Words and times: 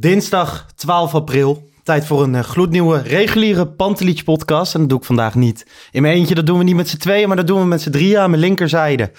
Dinsdag 0.00 0.66
12 0.74 1.14
april. 1.14 1.68
Tijd 1.82 2.06
voor 2.06 2.22
een 2.22 2.34
eh, 2.34 2.42
gloednieuwe 2.42 3.02
reguliere 3.02 3.66
Pantelich 3.66 4.24
podcast. 4.24 4.74
En 4.74 4.80
dat 4.80 4.88
doe 4.88 4.98
ik 4.98 5.04
vandaag 5.04 5.34
niet 5.34 5.66
in 5.90 6.02
mijn 6.02 6.14
eentje. 6.14 6.34
Dat 6.34 6.46
doen 6.46 6.58
we 6.58 6.64
niet 6.64 6.74
met 6.74 6.88
z'n 6.88 6.96
tweeën, 6.96 7.28
maar 7.28 7.36
dat 7.36 7.46
doen 7.46 7.60
we 7.60 7.66
met 7.66 7.80
z'n 7.82 7.90
drieën 7.90 8.18
aan 8.18 8.30
mijn 8.30 8.42
linkerzijde. 8.42 9.10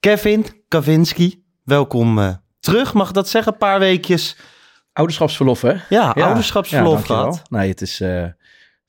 Kevin 0.00 0.46
Kavinski, 0.68 1.44
welkom 1.64 2.18
eh, 2.18 2.34
terug. 2.60 2.92
Mag 2.92 3.08
ik 3.08 3.14
dat 3.14 3.28
zeggen? 3.28 3.52
Een 3.52 3.58
paar 3.58 3.78
weekjes. 3.78 4.36
Ouderschapsverlof, 4.92 5.60
hè? 5.60 5.74
Ja, 5.88 6.10
ouderschapsverlof 6.10 7.04
gehad. 7.04 7.42
Nee, 7.48 7.68
het 7.68 7.80
is... 7.80 8.00
eh, 8.00 8.24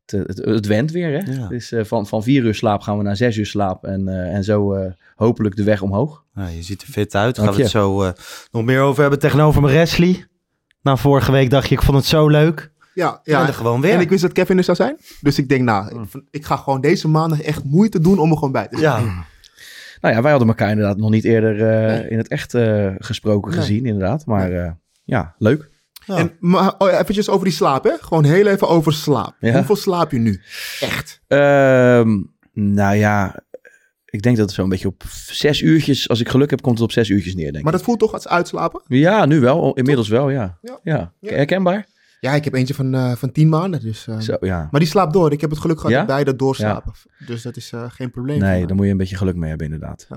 het, 0.05 0.27
het, 0.27 0.37
het 0.45 0.65
went 0.65 0.91
weer, 0.91 1.11
hè? 1.11 1.31
Ja. 1.31 1.41
Het 1.41 1.51
is, 1.51 1.71
eh, 1.71 1.83
van, 1.83 2.07
van 2.07 2.23
vier 2.23 2.43
uur 2.43 2.55
slaap 2.55 2.81
gaan 2.81 2.97
we 2.97 3.03
naar 3.03 3.15
zes 3.15 3.37
uur 3.37 3.45
slaap. 3.45 3.83
En, 3.83 4.07
en 4.07 4.43
zo 4.43 4.75
hopelijk 5.15 5.55
de 5.55 5.63
weg 5.63 5.81
omhoog. 5.81 6.23
Nou, 6.33 6.51
je 6.51 6.63
ziet 6.63 6.81
er 6.81 6.87
fit 6.87 7.15
uit. 7.15 7.35
Daar 7.35 7.45
gaan 7.45 7.55
we 7.55 7.61
het 7.61 7.71
zo 7.71 8.13
nog 8.51 8.63
meer 8.63 8.81
over 8.81 9.01
hebben. 9.01 9.19
Tegenover 9.19 9.61
me 9.61 9.71
Wesley. 9.71 10.27
Nou, 10.83 10.97
vorige 10.97 11.31
week 11.31 11.49
dacht 11.49 11.69
je, 11.69 11.75
ik 11.75 11.81
vond 11.81 11.97
het 11.97 12.05
zo 12.05 12.27
leuk. 12.27 12.71
Ja, 12.93 13.19
Ja, 13.23 13.47
en 13.47 13.53
gewoon 13.53 13.81
weer. 13.81 13.93
En 13.93 13.99
ik 13.99 14.09
wist 14.09 14.21
dat 14.21 14.31
Kevin 14.31 14.57
er 14.57 14.63
zou 14.63 14.77
zijn. 14.77 14.97
Dus 15.21 15.37
ik 15.37 15.49
denk, 15.49 15.61
nou, 15.63 16.01
ik, 16.01 16.21
ik 16.31 16.45
ga 16.45 16.55
gewoon 16.55 16.81
deze 16.81 17.07
maandag 17.07 17.41
echt 17.41 17.63
moeite 17.63 17.99
doen 17.99 18.19
om 18.19 18.29
er 18.29 18.35
gewoon 18.37 18.51
bij 18.51 18.67
te 18.67 18.77
zijn. 18.77 19.03
Ja, 19.03 19.25
Nou 20.01 20.15
ja, 20.15 20.21
wij 20.21 20.31
hadden 20.31 20.49
elkaar 20.49 20.69
inderdaad 20.69 20.97
nog 20.97 21.09
niet 21.09 21.23
eerder 21.23 21.69
eh, 21.69 22.11
in 22.11 22.17
het 22.17 22.27
echt 22.27 22.53
eh, 22.53 22.91
gesproken 22.97 23.51
Nee. 23.51 23.59
gezien, 23.59 23.85
inderdaad. 23.85 24.25
Maar 24.25 24.51
eh, 24.51 24.71
ja, 25.03 25.35
leuk. 25.37 25.69
Ja. 26.05 26.17
En 26.17 26.31
maar, 26.39 26.73
oh, 26.77 26.89
ja, 26.89 26.99
eventjes 26.99 27.29
over 27.29 27.45
die 27.45 27.53
slaap, 27.53 27.83
hè? 27.83 27.91
Gewoon 28.01 28.23
heel 28.23 28.47
even 28.47 28.67
over 28.69 28.93
slaap. 28.93 29.35
Ja. 29.39 29.53
Hoeveel 29.53 29.75
slaap 29.75 30.11
je 30.11 30.19
nu? 30.19 30.41
Echt. 30.79 31.21
Ehm, 31.27 32.21
nou 32.53 32.95
ja, 32.95 33.35
ik 34.13 34.21
denk 34.21 34.37
dat 34.37 34.45
het 34.45 34.55
zo'n 34.55 34.69
beetje 34.69 34.87
op 34.87 35.03
zes 35.27 35.61
uurtjes, 35.61 36.09
als 36.09 36.19
ik 36.19 36.29
geluk 36.29 36.49
heb, 36.49 36.61
komt 36.61 36.75
het 36.75 36.83
op 36.83 36.91
zes 36.91 37.09
uurtjes 37.09 37.35
neer, 37.35 37.51
denk 37.51 37.63
Maar 37.63 37.73
ik. 37.73 37.77
dat 37.79 37.87
voelt 37.87 37.99
toch 37.99 38.13
als 38.13 38.27
uitslapen? 38.27 38.81
Ja, 38.87 39.25
nu 39.25 39.39
wel. 39.39 39.73
Inmiddels 39.73 40.07
wel, 40.07 40.29
ja. 40.29 40.57
Ja. 40.61 40.79
Ja, 40.83 41.13
Ja. 41.19 41.33
herkenbaar? 41.33 41.87
Ja, 42.19 42.33
ik 42.33 42.43
heb 42.43 42.53
eentje 42.53 42.73
van, 42.73 42.93
eh, 42.93 43.11
van 43.15 43.31
tien 43.31 43.49
maanden. 43.49 43.79
Dus, 43.81 44.07
eh, 44.07 44.19
Zo, 44.19 44.35
ja. 44.39 44.67
Maar 44.71 44.79
die 44.79 44.89
slaapt 44.89 45.13
door. 45.13 45.31
Ik 45.31 45.41
heb 45.41 45.49
het 45.49 45.59
geluk 45.59 45.75
gehad 45.77 45.91
Ja? 45.91 45.97
dat 45.97 46.07
beide 46.07 46.35
doorslapen. 46.35 46.93
Dus 47.25 47.41
dat 47.41 47.57
is 47.57 47.71
eh, 47.71 47.85
geen 47.89 48.11
probleem. 48.11 48.39
voor 48.39 48.47
Nee, 48.47 48.65
daar 48.67 48.75
moet 48.75 48.85
je 48.85 48.91
een 48.91 48.97
beetje 48.97 49.15
geluk 49.17 49.35
mee 49.35 49.49
hebben, 49.49 49.65
inderdaad. 49.71 50.07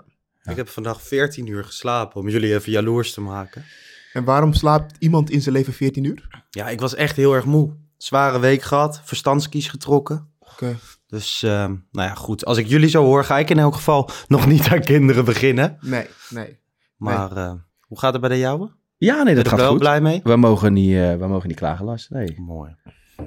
ik 0.45 0.57
heb 0.57 0.69
vandaag 0.69 1.03
14 1.03 1.47
uur 1.47 1.65
geslapen 1.65 2.21
om 2.21 2.29
jullie 2.29 2.55
even 2.55 2.73
jaloers 2.73 3.13
te 3.13 3.21
maken. 3.21 3.65
En 4.13 4.25
waarom 4.25 4.53
slaapt 4.53 4.97
iemand 4.99 5.31
in 5.31 5.41
zijn 5.43 5.55
leven 5.55 5.73
14 5.73 6.05
uur? 6.05 6.45
Ja, 6.51 6.69
ik 6.69 6.81
was 6.81 6.95
echt 6.95 7.17
heel 7.17 7.35
erg 7.35 7.45
moe. 7.45 7.73
Zware 7.97 8.39
week 8.39 8.63
gehad, 8.63 9.01
verstandskies 9.05 9.69
getrokken. 9.69 10.29
Oké. 10.39 10.77
Dus, 11.07 11.43
ehm, 11.43 11.75
nou 11.91 12.09
ja, 12.09 12.15
goed. 12.15 12.45
Als 12.45 12.59
ik 12.59 12.67
jullie 12.67 12.89
zo 12.89 13.05
hoor, 13.05 13.25
ga 13.25 13.39
ik 13.39 13.51
in 13.51 13.59
elk 13.59 13.75
geval 13.75 14.11
nog 14.29 14.47
niet 14.47 14.69
aan 14.69 14.81
kinderen 14.81 15.25
beginnen. 15.25 15.77
Nee, 15.81 16.07
nee. 16.29 16.59
Maar 16.97 17.37
eh, 17.37 17.53
hoe 17.81 17.99
gaat 17.99 18.13
het 18.13 18.21
bij 18.21 18.31
de 18.31 18.39
jouwe? 18.39 18.71
Ja, 18.97 19.23
nee, 19.23 19.35
dat 19.35 19.45
er 19.45 19.51
gaat 19.51 19.61
wel 19.61 19.71
goed. 19.71 19.79
blij 19.79 20.01
mee? 20.01 20.21
We 20.23 20.37
mogen 20.37 20.73
niet, 20.73 20.95
eh, 20.95 21.15
we 21.15 21.27
mogen 21.27 21.49
niet 21.49 21.57
klagen, 21.57 21.85
Lars. 21.85 22.09
Nee, 22.09 22.41
Mooi. 22.41 22.75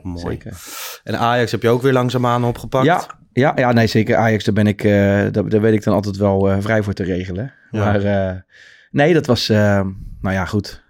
Mooi. 0.04 0.20
zeker. 0.20 0.58
En 1.04 1.20
Ajax 1.20 1.52
heb 1.52 1.62
je 1.62 1.70
ook 1.70 1.82
weer 1.82 1.94
langzaamaan 1.94 2.44
opgepakt. 2.44 2.86
Ja, 2.86 3.06
ja, 3.34 3.52
ja, 3.56 3.72
nee, 3.72 3.88
zeker. 3.88 4.16
Ajax, 4.16 4.44
daar 4.44 4.54
ben 4.54 4.68
ik, 4.68 4.84
eh, 4.84 4.92
daar, 5.32 5.50
daar 5.50 5.62
weet 5.62 5.74
ik 5.74 5.84
dan 5.84 5.94
altijd 5.94 6.18
wel 6.18 6.50
eh, 6.52 6.58
vrij 6.60 6.84
voor 6.84 6.94
te 6.94 7.04
regelen. 7.04 7.54
Ja. 7.72 7.84
Maar 7.84 8.04
eh, 8.04 8.36
nee, 8.92 9.14
dat 9.14 9.26
was, 9.26 9.48
nou 9.48 9.96
ja, 10.22 10.46
goed. 10.46 10.84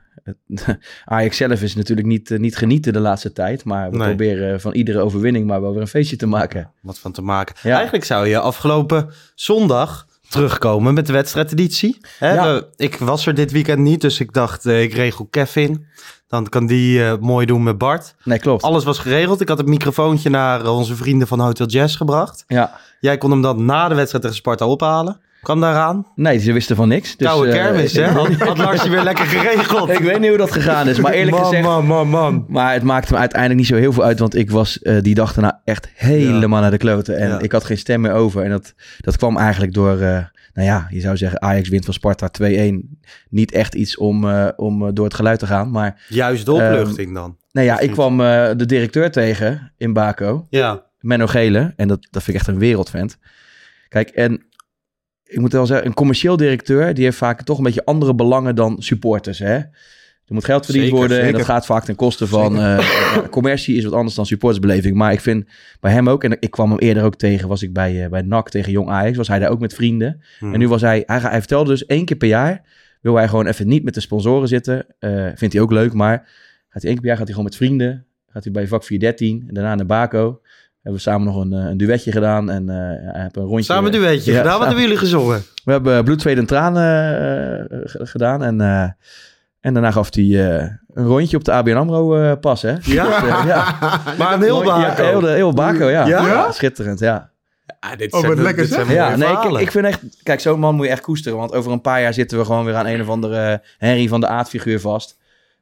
Ajax 1.06 1.38
zelf 1.38 1.62
is 1.62 1.76
natuurlijk 1.76 2.08
niet, 2.08 2.32
eh, 2.32 2.40
niet 2.40 2.58
genieten 2.58 2.94
de 2.94 3.00
laatste 3.00 3.34
tijd. 3.34 3.64
Maar 3.64 3.92
we 3.92 3.98
Nee. 3.98 4.08
proberen 4.08 4.62
van 4.62 4.74
iedere 4.74 5.00
overwinning 5.00 5.48
maar 5.48 5.62
wel 5.62 5.72
weer 5.72 5.82
een 5.82 5.88
feestje 5.88 6.16
te 6.16 6.26
maken. 6.28 6.72
Wat 6.82 7.00
van 7.00 7.12
te 7.12 7.22
maken. 7.22 7.56
Ja. 7.64 7.74
Eigenlijk 7.76 8.06
zou 8.06 8.28
je 8.28 8.40
afgelopen 8.40 9.10
zondag 9.36 10.08
terugkomen 10.30 10.94
met 10.94 11.06
de 11.08 11.14
wedstrijdeditie. 11.14 11.98
Hè, 12.20 12.34
Ja. 12.34 12.62
ik 12.76 12.96
was 12.96 13.26
er 13.26 13.34
dit 13.36 13.52
weekend 13.52 13.80
niet, 13.80 14.02
dus 14.02 14.20
ik 14.20 14.34
dacht, 14.34 14.66
eh, 14.66 14.82
ik 14.82 14.94
regel 14.94 15.26
Kevin. 15.26 15.86
Dan 16.28 16.50
kan 16.50 16.66
die 16.66 17.04
eh, 17.04 17.18
mooi 17.20 17.46
doen 17.46 17.64
met 17.64 17.78
Bart. 17.78 18.16
Nee, 18.24 18.40
klopt. 18.40 18.64
Alles 18.64 18.84
was 18.84 19.00
geregeld. 19.00 19.42
Ik 19.42 19.48
had 19.48 19.58
het 19.58 19.68
microfoontje 19.68 20.30
naar 20.30 20.68
onze 20.68 20.96
vrienden 20.96 21.28
van 21.28 21.40
Hotel 21.40 21.68
Jazz 21.68 21.98
gebracht. 21.98 22.44
Ja. 22.48 22.80
Jij 23.00 23.18
kon 23.18 23.32
hem 23.32 23.42
dan 23.42 23.66
na 23.66 23.88
de 23.88 23.96
wedstrijd 23.96 24.24
tegen 24.24 24.38
Sparta 24.38 24.66
ophalen. 24.66 25.20
Kwam 25.42 25.60
daaraan. 25.60 26.08
Nee, 26.16 26.38
ze 26.40 26.54
wisten 26.54 26.76
van 26.76 26.88
niks. 26.88 27.16
Dus, 27.18 27.28
Koude 27.28 27.52
eh, 27.52 27.64
kermis, 27.64 27.94
hè? 27.94 28.04
Had, 28.08 28.58
Larsje 28.58 28.90
weer 28.90 29.04
lekker 29.04 29.26
geregeld. 29.26 29.90
Ik 29.90 30.00
weet 30.00 30.20
niet 30.20 30.30
hoe 30.30 30.38
dat 30.38 30.52
gegaan 30.52 30.88
is, 30.88 31.00
maar 31.00 31.12
eerlijk 31.12 31.36
man, 31.38 31.46
gezegd... 31.46 31.64
Man, 31.64 31.86
man, 31.86 32.08
man. 32.08 32.46
Maar 32.48 32.74
het 32.74 32.84
maakte 32.84 33.14
me 33.14 33.20
uiteindelijk 33.20 33.60
niet 33.60 33.70
zo 33.70 33.76
heel 33.76 33.94
veel 33.94 34.04
uit, 34.04 34.20
want 34.20 34.36
ik 34.36 34.52
was 34.52 34.80
eh, 34.82 35.02
die 35.02 35.16
dag 35.16 35.34
daarna 35.34 35.62
echt 35.66 35.90
helemaal 35.96 36.62
naar 36.62 36.72
de 36.72 36.78
kloten. 36.78 37.18
En 37.18 37.28
Ja. 37.28 37.40
ik 37.40 37.52
had 37.52 37.64
geen 37.64 37.78
stem 37.78 38.02
meer 38.02 38.12
over. 38.14 38.44
En 38.44 38.50
dat, 38.50 38.74
dat 39.00 39.18
kwam 39.18 39.38
eigenlijk 39.38 39.74
door, 39.74 40.00
eh, 40.00 40.24
nou 40.54 40.68
ja, 40.68 40.88
je 40.90 41.00
zou 41.00 41.18
zeggen 41.18 41.42
Ajax 41.42 41.70
wint 41.70 41.86
van 41.86 41.94
Sparta 41.94 42.30
2-1. 42.42 42.98
Niet 43.30 43.52
echt 43.52 43.76
iets 43.76 43.98
om, 43.98 44.30
eh, 44.30 44.48
om 44.56 44.94
door 44.94 45.06
het 45.06 45.14
geluid 45.14 45.40
te 45.40 45.48
gaan. 45.48 45.72
Maar 45.72 46.02
Juist 46.08 46.46
de 46.46 46.52
opluchting 46.52 47.14
dan. 47.14 47.38
nou 47.52 47.68
ja, 47.68 47.80
ik 47.80 47.92
kwam 47.92 48.22
eh, 48.22 48.50
de 48.58 48.66
directeur 48.66 49.12
tegen 49.12 49.72
in 49.78 49.94
Baco, 49.94 50.48
Ja. 50.50 50.84
Menno 51.00 51.28
Gele. 51.28 51.74
En 51.76 51.88
dat, 51.88 52.08
dat 52.12 52.24
vind 52.24 52.28
ik 52.28 52.42
echt 52.44 52.48
een 52.48 52.60
wereldvent. 52.60 53.18
Kijk, 53.90 54.10
en 54.10 54.44
ik 55.30 55.40
moet 55.40 55.52
wel 55.52 55.66
zeggen, 55.66 55.88
een 55.88 55.94
commercieel 55.94 56.38
directeur, 56.38 56.94
die 56.94 57.04
heeft 57.04 57.18
vaak 57.18 57.42
toch 57.42 57.58
een 57.58 57.64
beetje 57.64 57.86
andere 57.86 58.16
belangen 58.16 58.56
dan 58.56 58.82
supporters, 58.82 59.40
hè. 59.40 59.58
Er 60.26 60.36
moet 60.36 60.46
geld 60.46 60.66
verdiend 60.66 60.86
Zeker, 60.86 61.00
worden 61.00 61.22
en 61.22 61.34
dat 61.34 61.46
gaat 61.46 61.66
vaak 61.66 61.84
ten 61.84 61.96
koste 61.96 62.28
van... 62.28 62.54
ja, 62.56 62.82
commercie 63.30 63.78
is 63.78 63.84
wat 63.84 63.94
anders 63.94 64.16
dan 64.16 64.26
supportersbeleving. 64.26 64.96
Maar 64.96 65.12
ik 65.12 65.20
vind 65.20 65.50
bij 65.80 65.92
hem 65.92 66.10
ook, 66.10 66.24
en 66.24 66.38
ik 66.40 66.52
kwam 66.52 66.70
hem 66.70 66.80
eerder 66.80 67.04
ook 67.04 67.16
tegen... 67.16 67.48
was 67.48 67.64
ik 67.64 67.74
bij, 67.74 68.04
eh, 68.04 68.10
bij 68.10 68.22
NAC 68.22 68.50
tegen 68.50 68.72
Jong 68.72 68.90
Ajax, 68.90 69.18
was 69.18 69.28
hij 69.28 69.40
daar 69.40 69.50
ook 69.50 69.60
met 69.60 69.74
vrienden. 69.74 70.22
Hm. 70.40 70.54
En 70.54 70.60
nu 70.60 70.68
was 70.68 70.82
hij, 70.82 71.04
hij, 71.06 71.20
hij 71.20 71.40
vertelde 71.40 71.70
dus 71.70 71.86
één 71.86 72.06
keer 72.06 72.18
per 72.18 72.28
jaar... 72.28 72.62
wil 73.02 73.16
hij 73.16 73.28
gewoon 73.28 73.48
even 73.48 73.68
niet 73.68 73.84
met 73.84 73.94
de 73.94 74.00
sponsoren 74.00 74.48
zitten. 74.48 74.86
Eh, 75.00 75.28
vindt 75.36 75.54
hij 75.54 75.64
ook 75.64 75.72
leuk, 75.72 75.94
maar 75.94 76.18
gaat 76.70 76.82
hij 76.82 76.92
één 76.92 76.92
keer 76.92 77.00
per 77.00 77.08
jaar 77.08 77.18
gaat 77.18 77.28
hij 77.28 77.36
gewoon 77.36 77.50
met 77.50 77.56
vrienden... 77.56 78.06
gaat 78.28 78.44
hij 78.44 78.52
bij 78.54 78.68
vak 78.68 78.84
413 78.84 79.44
en 79.48 79.54
daarna 79.54 79.76
naar 79.76 79.86
Baco... 79.86 80.42
Hebben 80.82 81.02
we 81.04 81.10
samen 81.10 81.28
nog 81.34 81.44
een, 81.44 81.54
eh, 81.54 81.70
een 81.70 81.78
duetje 81.78 82.12
gedaan 82.12 82.50
en 82.50 82.70
eh 82.70 83.22
heeft 83.22 83.36
een 83.38 83.44
rondje... 83.44 83.64
Samen 83.74 83.94
een 83.94 84.00
duetje 84.00 84.32
Ja, 84.32 84.38
gedaan. 84.38 84.58
Wat 84.58 84.66
hebben 84.68 84.84
jullie 84.84 84.98
gezongen? 84.98 85.44
We 85.64 85.72
hebben 85.72 86.04
bloed, 86.04 86.22
zweet 86.22 86.38
en 86.38 86.46
tranen 86.46 87.70
eh, 87.70 87.80
gedaan. 87.94 88.44
En, 88.44 88.62
eh, 88.62 88.84
en 89.60 89.74
daarna 89.74 89.92
gaf 89.92 90.16
hij 90.16 90.24
eh, 90.58 90.68
een 90.94 91.06
rondje 91.06 91.38
op 91.38 91.44
de 91.44 91.52
ABN 91.52 91.76
AMRO 91.76 92.16
eh, 92.22 92.32
pas, 92.42 92.62
hè? 92.62 92.76
Ja? 92.82 93.06
Dus, 93.06 93.16
eh, 93.30 93.44
ja. 93.46 93.78
Maar 94.18 94.34
een 94.34 94.42
heel 94.42 94.60
Ja, 94.64 94.66
baken. 94.66 95.06
heel, 95.08 95.26
heel 95.28 95.54
Baco, 95.54 95.90
ja. 95.90 96.06
Ja? 96.08 96.26
Ja, 96.28 96.52
Schitterend, 96.52 97.00
ja. 97.00 97.30
Ah, 97.80 97.98
dit 97.98 98.14
Oh, 98.14 98.26
wat 98.26 98.38
lekker, 98.38 98.66
zijn. 98.66 98.90
Ja, 98.90 99.16
nee, 99.16 99.30
ik, 99.30 99.60
ik 99.60 99.72
vind 99.72 99.86
echt... 99.86 100.00
Kijk, 100.24 100.40
zo'n 100.40 100.60
man 100.60 100.76
moet 100.76 100.86
je 100.86 100.92
echt 100.92 101.02
koesteren. 101.02 101.38
Want 101.38 101.54
over 101.54 101.72
een 101.72 101.82
paar 101.82 102.02
jaar 102.02 102.14
zitten 102.14 102.38
we 102.38 102.46
gewoon 102.46 102.66
weer 102.66 102.76
aan 102.76 102.86
een 102.86 103.02
of 103.02 103.10
andere 103.10 103.62
Henry 103.78 104.08
van 104.08 104.20
de 104.20 104.28
Aard 104.28 104.50
figuur 104.50 104.80
vast. 104.80 105.18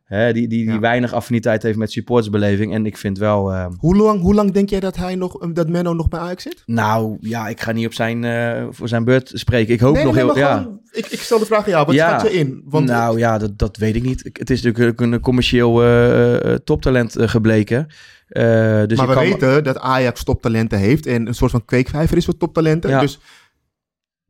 Hè, 0.07 0.33
die, 0.33 0.48
die, 0.48 0.63
die 0.63 0.74
Ja. 0.74 0.80
weinig 0.80 1.13
affiniteit 1.13 1.63
heeft 1.63 1.77
met 1.77 1.92
supportersbeleving. 1.92 2.74
En 2.74 2.86
ik 2.86 2.98
vind 2.98 3.18
wel... 3.18 3.54
eh, 3.54 3.65
Hoe 3.77 3.95
lang, 3.95 4.21
hoe 4.21 4.33
lang 4.33 4.51
denk 4.51 4.69
jij 4.69 4.80
dat, 4.80 4.95
hij 4.95 5.15
nog, 5.15 5.42
eh, 5.42 5.50
dat 5.54 5.69
Menno 5.69 5.94
nog 5.94 6.07
bij 6.07 6.19
Ajax 6.19 6.44
zit? 6.44 6.63
nou, 6.65 7.18
ja, 7.21 7.48
ik 7.48 7.62
ga 7.62 7.71
niet 7.71 7.86
op 7.86 7.94
zijn, 7.94 8.24
eh, 8.24 8.65
voor 8.69 8.88
zijn 8.88 9.04
beurt 9.04 9.31
spreken. 9.33 9.74
Ik 9.74 9.80
hoop 9.80 9.95
nee, 9.95 10.04
nog 10.04 10.15
nee, 10.15 10.24
heel... 10.24 10.38
ja. 10.38 10.57
gewoon, 10.57 10.80
ik, 10.92 11.06
ik 11.06 11.19
stel 11.19 11.39
de 11.39 11.45
vraag 11.45 11.63
aan 11.63 11.69
jou. 11.69 11.86
Wat 11.86 11.95
Ja. 11.95 12.19
schat 12.19 12.31
je 12.31 12.38
in? 12.38 12.62
Want 12.65 12.86
nou 12.86 13.18
ja, 13.18 13.38
dat, 13.38 13.57
dat 13.57 13.77
weet 13.77 13.95
ik 13.95 14.04
niet. 14.04 14.30
Het 14.33 14.50
is 14.50 14.62
natuurlijk 14.62 15.01
een, 15.01 15.19
commercieel 15.19 15.81
eh, 15.83 16.51
eh, 16.54 16.59
toptalent 16.63 17.15
gebleken. 17.19 17.88
Eh, 18.27 18.44
dus 18.86 18.98
maar 18.98 19.07
we 19.07 19.13
kan- 19.13 19.24
weten 19.24 19.63
dat 19.63 19.80
Ajax 19.80 20.24
toptalenten 20.24 20.80
heeft 20.80 21.06
en 21.06 21.27
een 21.27 21.33
soort 21.36 21.51
van 21.51 21.65
kweekvijver 21.65 22.18
is 22.18 22.25
voor 22.25 22.38
toptalenten. 22.38 22.89
Ja. 22.89 23.00
Dus 23.00 23.19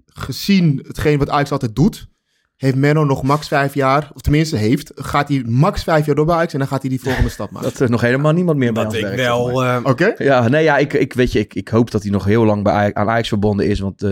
gezien 0.06 0.84
hetgeen 0.88 1.18
wat 1.18 1.30
Ajax 1.30 1.52
altijd 1.52 1.76
doet, 1.76 2.08
heeft 2.58 2.76
Menno 2.76 3.04
nog 3.06 3.24
max 3.24 3.48
vijf 3.48 3.74
jaar, 3.74 4.10
of 4.14 4.22
tenminste 4.22 4.56
heeft, 4.56 4.92
gaat 4.96 5.28
hij 5.28 5.44
max 5.46 5.84
vijf 5.84 6.06
jaar 6.06 6.16
door 6.16 6.26
bij 6.26 6.36
Ajax 6.36 6.54
en 6.54 6.60
dan 6.60 6.68
gaat 6.68 6.82
hij 6.82 6.90
die 6.90 7.02
volgende 7.08 7.30
stap 7.30 7.52
maken. 7.52 7.70
dat 7.70 7.80
er 7.80 7.90
nog 7.90 8.02
helemaal 8.02 8.32
niemand 8.32 8.58
meer 8.58 8.74
bij 8.74 8.86
ons 8.86 8.94
ik 8.96 9.02
werkt, 9.02 9.20
zeg 9.20 9.28
maar. 9.30 9.38
wel... 9.46 9.64
eh, 9.64 9.80
Oké? 9.84 10.14
Ja, 10.18 10.48
nee, 10.48 10.64
ja, 10.64 10.78
ik, 10.78 10.94
ik 10.94 11.14
weet 11.14 11.32
je, 11.32 11.40
ik, 11.40 11.54
ik 11.54 11.68
hoop 11.68 11.92
dat 11.92 12.02
hij 12.02 12.12
nog 12.12 12.26
heel 12.26 12.46
lang 12.46 12.64
bij 12.64 12.74
Ajax, 12.74 12.94
aan 12.94 13.10
Ajax 13.10 13.28
verbonden 13.28 13.68
is. 13.68 13.80
Want 13.80 14.04
eh, 14.04 14.12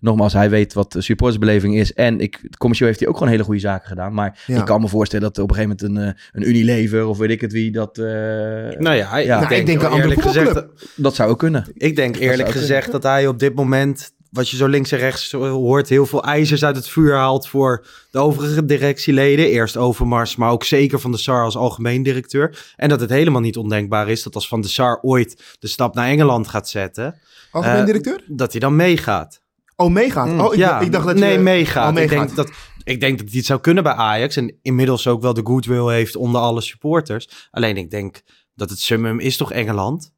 nogmaals, 0.00 0.32
hij 0.32 0.50
weet 0.50 0.72
wat 0.72 0.92
de 0.92 1.00
supportersbeleving 1.02 1.76
is. 1.76 1.92
En 1.92 2.20
ik, 2.20 2.48
commercieel 2.58 2.88
heeft 2.88 3.00
hij 3.00 3.08
ook 3.10 3.16
gewoon 3.16 3.32
hele 3.32 3.44
goede 3.44 3.60
zaken 3.60 3.88
gedaan. 3.88 4.14
Maar 4.14 4.42
Ja. 4.46 4.58
ik 4.58 4.64
kan 4.64 4.80
me 4.80 4.88
voorstellen 4.88 5.24
dat 5.32 5.38
op 5.44 5.50
een 5.50 5.54
gegeven 5.56 5.76
moment 5.86 5.96
een, 5.98 6.14
eh, 6.14 6.42
een 6.42 6.48
Unilever 6.48 7.06
of 7.06 7.18
weet 7.18 7.30
ik 7.30 7.40
het 7.40 7.52
wie, 7.52 7.70
dat, 7.72 7.98
eh, 7.98 8.04
nou 8.04 8.94
ja, 8.94 9.16
Ja. 9.16 9.40
Nou, 9.40 9.54
ik 9.54 9.66
denk 9.66 9.80
een 9.80 9.86
andere 9.86 10.02
eerlijk 10.08 10.20
gezegd, 10.26 10.46
voetbalclub. 10.46 10.88
dat 10.96 11.14
zou 11.14 11.30
ook 11.30 11.38
kunnen. 11.38 11.64
Ik 11.74 11.96
denk 11.96 12.16
eerlijk 12.16 12.48
gezegd 12.50 12.92
dat 12.92 13.02
hij 13.02 13.26
op 13.26 13.38
dit 13.38 13.54
moment, 13.54 14.12
wat 14.34 14.48
je 14.50 14.56
zo 14.56 14.66
links 14.66 14.92
en 14.92 14.98
rechts 14.98 15.32
hoort, 15.32 15.88
heel 15.88 16.06
veel 16.06 16.24
ijzers 16.24 16.64
uit 16.64 16.76
het 16.76 16.88
vuur 16.88 17.14
haalt 17.14 17.48
voor 17.48 17.86
de 18.10 18.18
overige 18.18 18.64
directieleden. 18.64 19.46
Eerst 19.48 19.76
Overmars, 19.76 20.36
maar 20.36 20.50
ook 20.50 20.64
zeker 20.64 21.00
van 21.00 21.10
de 21.12 21.18
SAR 21.18 21.44
als 21.44 21.56
algemeen 21.56 22.02
directeur. 22.02 22.72
En 22.76 22.88
dat 22.88 23.00
het 23.00 23.10
helemaal 23.10 23.40
niet 23.40 23.56
ondenkbaar 23.56 24.08
is 24.08 24.22
dat 24.22 24.34
als 24.34 24.48
Van 24.48 24.60
de 24.60 24.68
SAR 24.68 24.98
ooit 25.02 25.56
de 25.58 25.66
stap 25.68 25.94
naar 25.94 26.06
Engeland 26.06 26.48
gaat 26.48 26.68
zetten, 26.68 27.20
Algemeen 27.50 27.78
Eh, 27.78 27.84
directeur? 27.86 28.24
dat 28.26 28.50
hij 28.50 28.60
dan 28.60 28.76
meegaat. 28.76 29.40
Oh, 29.76 29.90
meegaat. 29.92 30.40
Oh, 30.40 30.52
ik, 30.52 30.58
ja, 30.58 30.80
ik 30.80 30.92
dacht 30.92 31.06
dat 31.06 31.16
nee, 31.16 31.32
je... 31.32 31.38
meegaat. 31.38 31.82
Oh, 31.96 32.00
Ik, 32.02 32.08
meegaat. 32.08 32.26
denk 32.26 32.36
dat, 32.36 32.50
ik 32.84 33.00
denk 33.00 33.18
dat 33.18 33.28
hij 33.28 33.36
het 33.36 33.46
zou 33.46 33.60
kunnen 33.60 33.82
bij 33.82 33.92
Ajax 33.92 34.36
en 34.36 34.58
inmiddels 34.62 35.06
ook 35.06 35.22
wel 35.22 35.34
de 35.34 35.40
goodwill 35.44 35.92
heeft 35.94 36.16
onder 36.16 36.40
alle 36.40 36.60
supporters. 36.60 37.48
Alleen 37.50 37.76
ik 37.76 37.90
denk 37.90 38.22
dat 38.54 38.70
het 38.70 38.78
summum 38.78 39.18
is 39.20 39.36
toch 39.36 39.52
Engeland? 39.52 40.12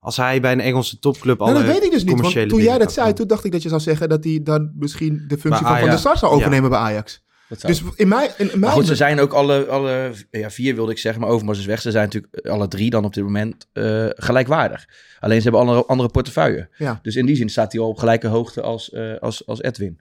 Als 0.00 0.16
hij 0.16 0.40
bij 0.40 0.52
een 0.52 0.60
Engelse 0.60 0.98
topclub 0.98 1.38
Nou, 1.38 1.50
alle 1.50 1.64
dat 1.64 1.72
weet 1.74 1.84
ik 1.84 1.90
dus 1.90 2.04
niet, 2.04 2.20
want 2.20 2.48
toen 2.48 2.62
jij 2.62 2.78
dat 2.78 2.92
zei, 2.92 3.06
doen. 3.06 3.14
toen 3.14 3.26
dacht 3.26 3.44
ik 3.44 3.52
dat 3.52 3.62
je 3.62 3.68
zou 3.68 3.80
zeggen 3.80 4.08
dat 4.08 4.24
hij 4.24 4.40
dan 4.42 4.72
misschien 4.74 5.12
de 5.28 5.38
functie 5.38 5.50
van 5.50 5.58
Van 5.66 5.74
der 5.74 5.84
Ajax. 5.88 6.02
Sar 6.02 6.18
zou 6.18 6.32
overnemen 6.32 6.70
bij 6.70 6.78
Ajax. 6.78 7.22
Dat 7.48 7.60
zou- 7.60 7.72
Dus 7.72 7.82
in 7.96 8.08
mij, 8.08 8.30
in 8.38 8.46
mijn 8.46 8.58
maar 8.58 8.70
goed, 8.70 8.86
ze 8.86 8.94
zijn 8.96 9.20
ook 9.20 9.32
alle, 9.32 9.66
alle 9.66 10.12
ja, 10.30 10.50
vier 10.50 10.74
wilde 10.74 10.92
ik 10.92 10.98
zeggen, 10.98 11.20
maar 11.20 11.30
Overmars 11.30 11.58
is 11.58 11.64
weg. 11.66 11.80
Ze 11.80 11.90
zijn 11.90 12.04
natuurlijk 12.04 12.46
alle 12.46 12.68
drie 12.68 12.90
dan 12.90 13.04
op 13.04 13.14
dit 13.14 13.24
moment 13.24 13.66
eh, 13.72 14.06
gelijkwaardig. 14.08 14.88
Alleen 15.20 15.36
ze 15.36 15.42
hebben 15.42 15.60
andere, 15.60 15.86
andere 15.86 16.08
portefeuille. 16.08 16.68
Ja. 16.76 16.98
Dus 17.02 17.16
in 17.16 17.26
die 17.26 17.36
zin 17.36 17.48
staat 17.48 17.72
hij 17.72 17.80
al 17.80 17.88
op 17.88 17.98
gelijke 17.98 18.26
hoogte 18.26 18.62
als, 18.62 18.90
eh, 18.90 19.16
als, 19.18 19.46
als 19.46 19.62
Edwin. 19.62 20.00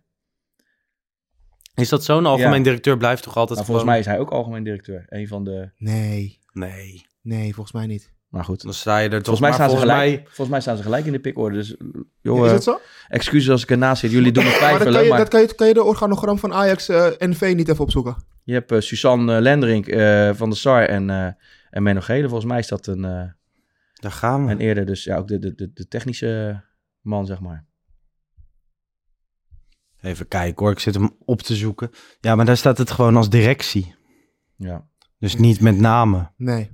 Is 1.76 1.90
dat 1.90 2.04
zo? 2.04 2.18
Een 2.18 2.26
algemeen 2.26 2.58
Ja. 2.58 2.64
directeur 2.64 2.98
blijft 2.98 3.24
toch 3.24 3.38
altijd 3.38 3.58
Maar 3.58 3.68
volgens 3.68 3.88
gewoon- 3.88 4.04
mij 4.04 4.14
is 4.14 4.18
hij 4.18 4.26
ook 4.28 4.32
algemeen 4.38 4.64
directeur. 4.64 5.06
Een 5.08 5.28
van 5.28 5.44
de... 5.44 5.70
Nee, 5.78 6.40
Nee, 6.54 7.06
nee, 7.22 7.54
volgens 7.54 7.76
mij 7.76 7.86
niet. 7.86 8.12
Maar 8.30 8.44
goed. 8.44 8.62
dan 8.64 8.74
sta 8.74 8.98
je 8.98 9.10
er 9.10 9.24
toch. 9.24 9.38
Volgens 9.38 9.40
mij, 9.40 9.50
maar 9.50 9.60
staan 9.60 9.70
ze 9.70 9.76
volgens 9.76 10.00
gelijk, 10.02 10.16
mij- 10.16 10.26
volgens 10.26 10.50
mij 10.50 10.62
staan 10.62 10.78
ze 10.78 10.84
gelijk 10.84 11.06
in 11.06 11.12
de 11.12 11.20
pikorde. 11.20 11.56
Dus 11.56 11.70
is 11.72 11.78
joh, 12.22 12.52
het 12.52 12.64
zo? 12.64 12.80
excuses 13.08 13.50
als 13.50 13.64
ik 13.64 13.70
ernaast 13.70 14.02
zit. 14.02 14.12
Jullie 14.12 14.32
doen 14.32 14.44
me 14.44 14.50
Maar 14.50 14.60
dat 14.60 14.68
twijfelen. 14.70 14.94
kan, 14.94 15.04
je, 15.04 15.10
maar 15.10 15.18
dat 15.20 15.28
kan, 15.28 15.42
je, 15.42 15.56
kan 15.56 15.68
je 15.68 15.74
de 15.74 15.84
organogram 15.84 16.40
van 16.40 16.54
Ajax 16.54 16.90
eh 16.90 17.08
NV 17.18 17.54
niet 17.56 17.70
even 17.70 17.84
opzoeken? 17.84 18.16
je 18.44 18.54
hebt 18.54 18.72
eh, 18.72 18.80
Suzanne 18.80 19.36
eh, 19.36 19.42
Lendering 19.42 19.88
eh, 19.88 20.34
van 20.34 20.50
de 20.50 20.56
SAR 20.56 20.86
en, 20.88 21.10
eh 21.10 21.28
en 21.70 21.84
Menno 21.84 22.02
Gele. 22.02 22.28
Volgens 22.28 22.50
mij 22.50 22.60
is 22.60 22.68
dat 22.68 22.88
een, 22.88 23.06
eh, 23.06 23.30
Daar 23.94 24.12
gaan 24.12 24.46
we. 24.46 24.52
een 24.52 24.60
eerder 24.60 24.86
dus 24.86 25.04
ja, 25.04 25.18
ook 25.18 25.28
de, 25.28 25.40
de, 25.40 25.56
de, 25.56 25.72
de 25.74 25.88
technische 25.88 26.62
man, 27.02 27.26
zeg 27.26 27.40
maar. 27.40 27.68
Even 30.02 30.28
kijken 30.28 30.64
hoor, 30.64 30.72
ik 30.74 30.80
zit 30.80 30.94
hem 30.94 31.16
op 31.26 31.42
te 31.42 31.56
zoeken. 31.56 31.90
Ja, 32.20 32.36
maar 32.36 32.46
daar 32.46 32.58
staat 32.58 32.78
het 32.78 32.92
gewoon 32.92 33.16
als 33.16 33.30
directie. 33.30 33.96
Ja. 34.56 34.88
Dus 35.18 35.36
niet 35.36 35.62
met 35.62 35.78
namen. 35.78 36.34
Nee. 36.38 36.72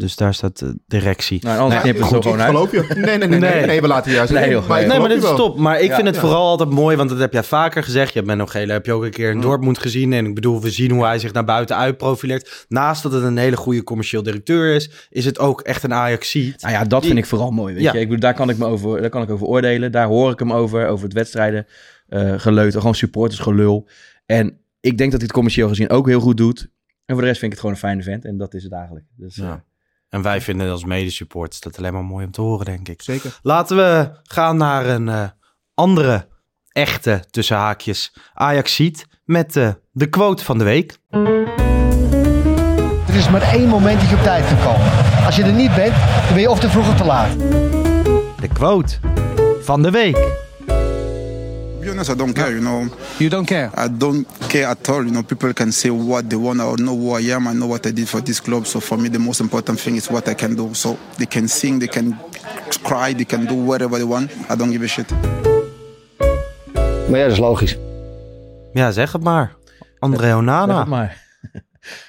Dus 0.00 0.16
daar 0.16 0.34
staat 0.34 0.58
de 0.58 0.78
directie. 0.86 1.38
Nou, 1.44 1.58
anders 1.58 1.80
knippen 1.80 2.02
ik 2.04 2.08
gewoon 2.22 2.40
uit. 2.40 2.48
geloof 2.50 2.70
je. 2.72 2.84
Nee, 2.94 3.18
nee, 3.18 3.18
nee, 3.18 3.38
nee, 3.38 3.38
Nee. 3.54 3.66
nee, 3.66 3.80
we 3.80 3.86
laten 3.86 4.12
juist 4.12 4.32
Nee, 4.32 4.50
joh, 4.50 4.62
ik 4.64 4.68
nee. 4.68 4.86
Nee, 4.86 4.98
maar 4.98 5.08
dit 5.08 5.22
is 5.22 5.28
top. 5.34 5.58
Maar 5.58 5.80
ik 5.80 5.88
Ja, 5.88 5.94
vind 5.94 6.06
het 6.06 6.14
ja. 6.14 6.20
vooral 6.20 6.46
altijd 6.48 6.70
mooi, 6.70 6.96
want 6.96 7.08
dat 7.08 7.18
heb 7.18 7.32
jij 7.32 7.42
vaker 7.42 7.82
gezegd. 7.82 8.08
Je 8.08 8.14
hebt 8.14 8.26
Menno 8.26 8.46
Gele, 8.46 8.72
heb 8.72 8.86
je 8.86 8.92
ook 8.92 9.02
een 9.02 9.10
keer 9.10 9.30
in 9.30 9.40
Dortmund 9.40 9.78
gezien. 9.78 10.12
En 10.12 10.26
ik 10.26 10.34
bedoel, 10.34 10.60
we 10.60 10.70
zien 10.70 10.90
hoe 10.90 11.04
hij 11.04 11.18
zich 11.18 11.32
naar 11.32 11.44
buiten 11.44 11.76
uitprofileert. 11.76 12.64
Naast 12.68 13.02
dat 13.02 13.12
het 13.12 13.22
een 13.22 13.36
hele 13.36 13.56
goede 13.56 13.82
commercieel 13.84 14.22
directeur 14.22 14.74
is, 14.74 14.90
is 15.10 15.24
het 15.24 15.38
ook 15.38 15.60
echt 15.60 15.82
een 15.82 15.94
Ajax-seat. 15.94 16.60
Nou 16.60 16.72
ja, 16.74 16.84
dat 16.84 17.06
vind 17.06 17.18
ik 17.18 17.26
vooral 17.26 17.50
mooi. 17.50 17.74
Weet 17.74 17.82
Ja. 17.82 17.92
je? 17.92 17.98
Ik 17.98 18.04
bedoel, 18.04 18.20
daar 18.20 18.34
kan 18.34 18.48
ik 18.50 18.58
me 18.58 18.66
over, 18.66 19.00
daar 19.00 19.10
kan 19.10 19.22
ik 19.22 19.30
over 19.30 19.46
oordelen. 19.46 19.92
Daar 19.92 20.06
hoor 20.06 20.30
ik 20.32 20.38
hem 20.38 20.52
over, 20.52 20.86
over 20.86 21.04
het 21.04 21.12
wedstrijden 21.14 21.66
eh 22.08 22.32
geleuten. 22.36 22.80
Gewoon 22.80 22.94
supportersgelul. 22.94 23.88
En 24.26 24.46
ik 24.80 24.98
denk 24.98 25.10
dat 25.10 25.20
hij 25.20 25.22
het 25.22 25.32
commercieel 25.32 25.68
gezien 25.68 25.90
ook 25.90 26.06
heel 26.06 26.20
goed 26.20 26.36
doet. 26.36 26.60
En 27.04 27.16
voor 27.16 27.20
de 27.24 27.26
rest 27.30 27.40
vind 27.40 27.52
ik 27.52 27.58
het 27.58 27.60
gewoon 27.60 27.74
een 27.74 27.80
fijne 27.80 28.02
vent. 28.02 28.24
En 28.24 28.36
dat 28.38 28.54
is 28.54 28.62
het 28.62 28.72
eigenlijk. 28.72 29.04
Dus, 29.16 29.38
eh, 29.38 29.44
Ja. 29.44 29.64
En 30.10 30.22
wij 30.22 30.40
vinden 30.40 30.70
als 30.70 30.84
medesupporters 30.84 31.60
dat 31.60 31.78
alleen 31.78 31.92
maar 31.92 32.04
mooi 32.04 32.24
om 32.24 32.30
te 32.30 32.40
horen, 32.40 32.64
denk 32.64 32.88
ik. 32.88 33.02
Zeker. 33.02 33.38
Laten 33.42 33.76
we 33.76 34.10
gaan 34.22 34.56
naar 34.56 34.86
een 34.86 35.08
eh, 35.08 35.28
andere 35.74 36.28
echte, 36.68 37.24
tussen 37.30 37.56
haakjes, 37.56 38.14
Ajax-seat. 38.34 39.06
Met 39.24 39.56
eh, 39.56 39.72
de 39.92 40.06
quote 40.06 40.44
van 40.44 40.58
de 40.58 40.64
week. 40.64 40.98
Er 43.08 43.16
is 43.16 43.30
maar 43.30 43.42
één 43.42 43.68
moment 43.68 44.00
dat 44.00 44.08
je 44.08 44.16
op 44.16 44.22
tijd 44.22 44.46
kan 44.46 44.58
komen. 44.58 44.90
Als 45.24 45.36
je 45.36 45.42
er 45.42 45.52
niet 45.52 45.74
bent, 45.74 45.94
dan 45.94 46.32
ben 46.32 46.40
je 46.40 46.50
of 46.50 46.60
te 46.60 46.70
vroeg 46.70 46.88
of 46.88 46.96
te 46.96 47.04
laat. 47.04 47.38
De 48.40 48.48
quote 48.52 48.98
van 49.62 49.82
de 49.82 49.90
week. 49.90 50.39
To 51.80 51.86
be 51.86 51.92
honest, 51.92 52.10
I 52.10 52.14
don't 52.14 52.34
care, 52.34 52.52
you 52.52 52.60
know. 52.60 52.88
You 53.18 53.30
don't 53.30 53.46
care? 53.46 53.70
I 53.74 53.88
don't 53.88 54.26
care 54.50 54.66
at 54.66 54.86
all. 54.90 55.02
You 55.02 55.12
know, 55.12 55.22
people 55.22 55.54
can 55.54 55.72
say 55.72 55.88
what 55.88 56.28
they 56.28 56.36
want. 56.36 56.60
I 56.60 56.74
know 56.76 56.94
who 56.94 57.12
I 57.12 57.22
am. 57.34 57.48
I 57.48 57.54
know 57.54 57.68
what 57.68 57.86
I 57.86 57.90
did 57.90 58.06
for 58.06 58.20
this 58.20 58.38
club. 58.38 58.66
So 58.66 58.80
for 58.80 58.98
me, 58.98 59.08
the 59.08 59.18
most 59.18 59.40
important 59.40 59.80
thing 59.80 59.96
is 59.96 60.10
what 60.10 60.28
I 60.28 60.34
can 60.34 60.54
do. 60.54 60.74
So 60.74 60.98
they 61.16 61.24
can 61.24 61.48
sing, 61.48 61.78
they 61.78 61.88
can 61.88 62.18
cry, 62.84 63.14
they 63.14 63.24
can 63.24 63.46
do 63.46 63.54
whatever 63.54 63.96
they 63.96 64.04
want. 64.04 64.30
I 64.50 64.56
don't 64.56 64.70
give 64.70 64.82
a 64.82 64.88
shit. 64.88 65.10
Maar 67.08 67.18
ja, 67.18 67.24
dat 67.24 67.32
is 67.32 67.38
logisch. 67.38 67.76
Ja, 68.72 68.90
zeg 68.90 69.12
het 69.12 69.22
maar. 69.22 69.54
André 69.98 70.26
zeg 70.26 70.34
Onana. 70.36 70.78
het 70.78 70.88
maar. 70.88 71.22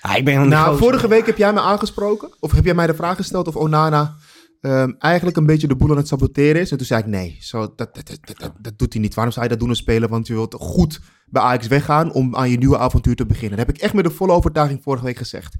Ja, 0.03 0.15
ik 0.15 0.25
ben 0.25 0.47
Nou, 0.47 0.77
vorige 0.77 1.07
week 1.07 1.25
heb 1.25 1.37
jij 1.37 1.53
me 1.53 1.59
aangesproken. 1.59 2.29
Of 2.39 2.51
heb 2.51 2.65
jij 2.65 2.73
mij 2.73 2.87
de 2.87 2.93
vraag 2.93 3.15
gesteld 3.15 3.47
of 3.47 3.55
Onana 3.55 4.15
ehm, 4.61 4.91
eigenlijk 4.97 5.37
een 5.37 5.45
beetje 5.45 5.67
de 5.67 5.75
boel 5.75 5.91
aan 5.91 5.97
het 5.97 6.07
saboteren 6.07 6.61
is. 6.61 6.71
En 6.71 6.77
toen 6.77 6.85
zei 6.85 7.01
ik 7.01 7.07
nee, 7.07 7.37
zo, 7.41 7.59
dat, 7.75 7.95
dat, 7.95 8.17
dat, 8.21 8.51
dat, 8.59 8.77
doet 8.77 8.93
hij 8.93 9.01
niet. 9.01 9.13
Waarom 9.13 9.33
zou 9.33 9.45
je 9.45 9.51
dat 9.51 9.59
doen 9.59 9.69
als 9.69 9.77
speler? 9.77 10.09
Want 10.09 10.27
je 10.27 10.33
wilt 10.33 10.53
goed 10.53 10.99
bij 11.25 11.41
Ajax 11.41 11.67
weggaan 11.67 12.13
om 12.13 12.35
aan 12.35 12.49
je 12.49 12.57
nieuwe 12.57 12.77
avontuur 12.77 13.15
te 13.15 13.25
beginnen. 13.25 13.57
Dat 13.57 13.67
heb 13.67 13.75
ik 13.75 13.81
echt 13.81 13.93
met 13.93 14.03
de 14.03 14.11
volle 14.11 14.33
overtuiging 14.33 14.83
vorige 14.83 15.05
week 15.05 15.17
gezegd. 15.17 15.55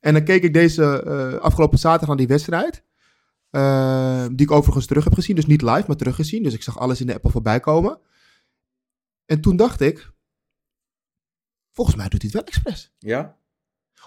En 0.00 0.12
dan 0.12 0.24
keek 0.24 0.42
ik 0.42 0.52
deze 0.52 1.02
eh, 1.02 1.40
afgelopen 1.40 1.78
zaterdag 1.78 2.08
naar 2.08 2.16
die 2.16 2.26
wedstrijd. 2.26 2.84
eh, 3.50 4.26
die 4.26 4.46
ik 4.46 4.50
overigens 4.50 4.86
terug 4.86 5.04
heb 5.04 5.14
gezien. 5.14 5.36
Dus 5.36 5.46
niet 5.46 5.62
live, 5.62 5.84
maar 5.86 5.96
teruggezien. 5.96 6.42
Dus 6.42 6.54
ik 6.54 6.62
zag 6.62 6.78
alles 6.78 7.00
in 7.00 7.06
de 7.06 7.14
app 7.14 7.24
al 7.24 7.30
voorbij 7.30 7.60
komen. 7.60 8.00
En 9.26 9.40
toen 9.40 9.56
dacht 9.56 9.80
ik... 9.80 10.10
Volgens 11.72 11.96
mij 11.96 12.08
doet 12.08 12.22
hij 12.22 12.30
het 12.32 12.40
wel 12.40 12.48
expres. 12.48 12.92
Ja? 12.98 13.36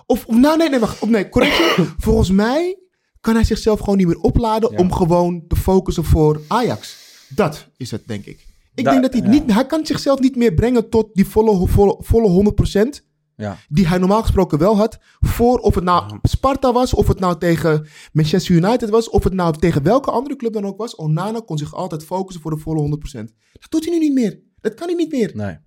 Of, 0.05 0.25
of 0.25 0.35
nou, 0.35 0.57
nee, 0.57 0.69
nee, 0.69 0.79
wacht. 0.79 1.01
Of 1.01 1.09
nee, 1.09 1.29
correctie. 1.29 1.65
Volgens 2.05 2.31
mij 2.31 2.82
kan 3.23 3.35
hij 3.35 3.43
zichzelf 3.43 3.79
gewoon 3.79 3.97
niet 3.97 4.07
meer 4.07 4.19
opladen 4.19 4.71
Ja. 4.71 4.77
om 4.77 4.91
gewoon 4.93 5.43
te 5.47 5.55
focussen 5.55 6.03
voor 6.03 6.41
Ajax. 6.47 6.95
Dat 7.29 7.67
is 7.77 7.91
het, 7.91 8.07
denk 8.07 8.25
ik. 8.25 8.45
Ik 8.75 8.83
Da- 8.83 8.91
denk 8.91 9.03
dat 9.03 9.13
hij 9.13 9.21
ja. 9.21 9.27
niet... 9.29 9.53
Hij 9.53 9.65
kan 9.65 9.85
zichzelf 9.85 10.19
niet 10.19 10.35
meer 10.35 10.53
brengen 10.53 10.89
tot 10.89 11.09
die 11.13 11.27
volle, 11.27 11.67
volle, 11.67 11.97
volle 11.99 12.27
100% 12.29 13.03
Ja. 13.35 13.57
die 13.69 13.87
hij 13.87 13.97
normaal 13.97 14.21
gesproken 14.21 14.57
wel 14.57 14.77
had. 14.77 14.97
Voor 15.19 15.57
of 15.59 15.75
het 15.75 15.83
nou 15.83 16.19
Sparta 16.21 16.71
was, 16.73 16.93
of 16.93 17.07
het 17.07 17.19
nou 17.19 17.37
tegen 17.37 17.87
Manchester 18.11 18.55
United 18.55 18.89
was, 18.89 19.09
of 19.09 19.23
het 19.23 19.33
nou 19.33 19.57
tegen 19.57 19.83
welke 19.83 20.11
andere 20.11 20.35
club 20.35 20.53
dan 20.53 20.65
ook 20.65 20.77
was. 20.77 20.95
Onana 20.95 21.39
kon 21.45 21.57
zich 21.57 21.73
altijd 21.75 22.03
focussen 22.05 22.41
voor 22.41 22.51
de 22.51 22.57
volle 22.57 22.81
100%. 22.81 23.33
Dat 23.59 23.71
doet 23.71 23.83
hij 23.85 23.93
nu 23.93 23.99
niet 23.99 24.13
meer. 24.13 24.39
Dat 24.61 24.73
kan 24.73 24.87
hij 24.87 24.95
niet 24.97 25.11
meer. 25.11 25.31
Nee. 25.33 25.57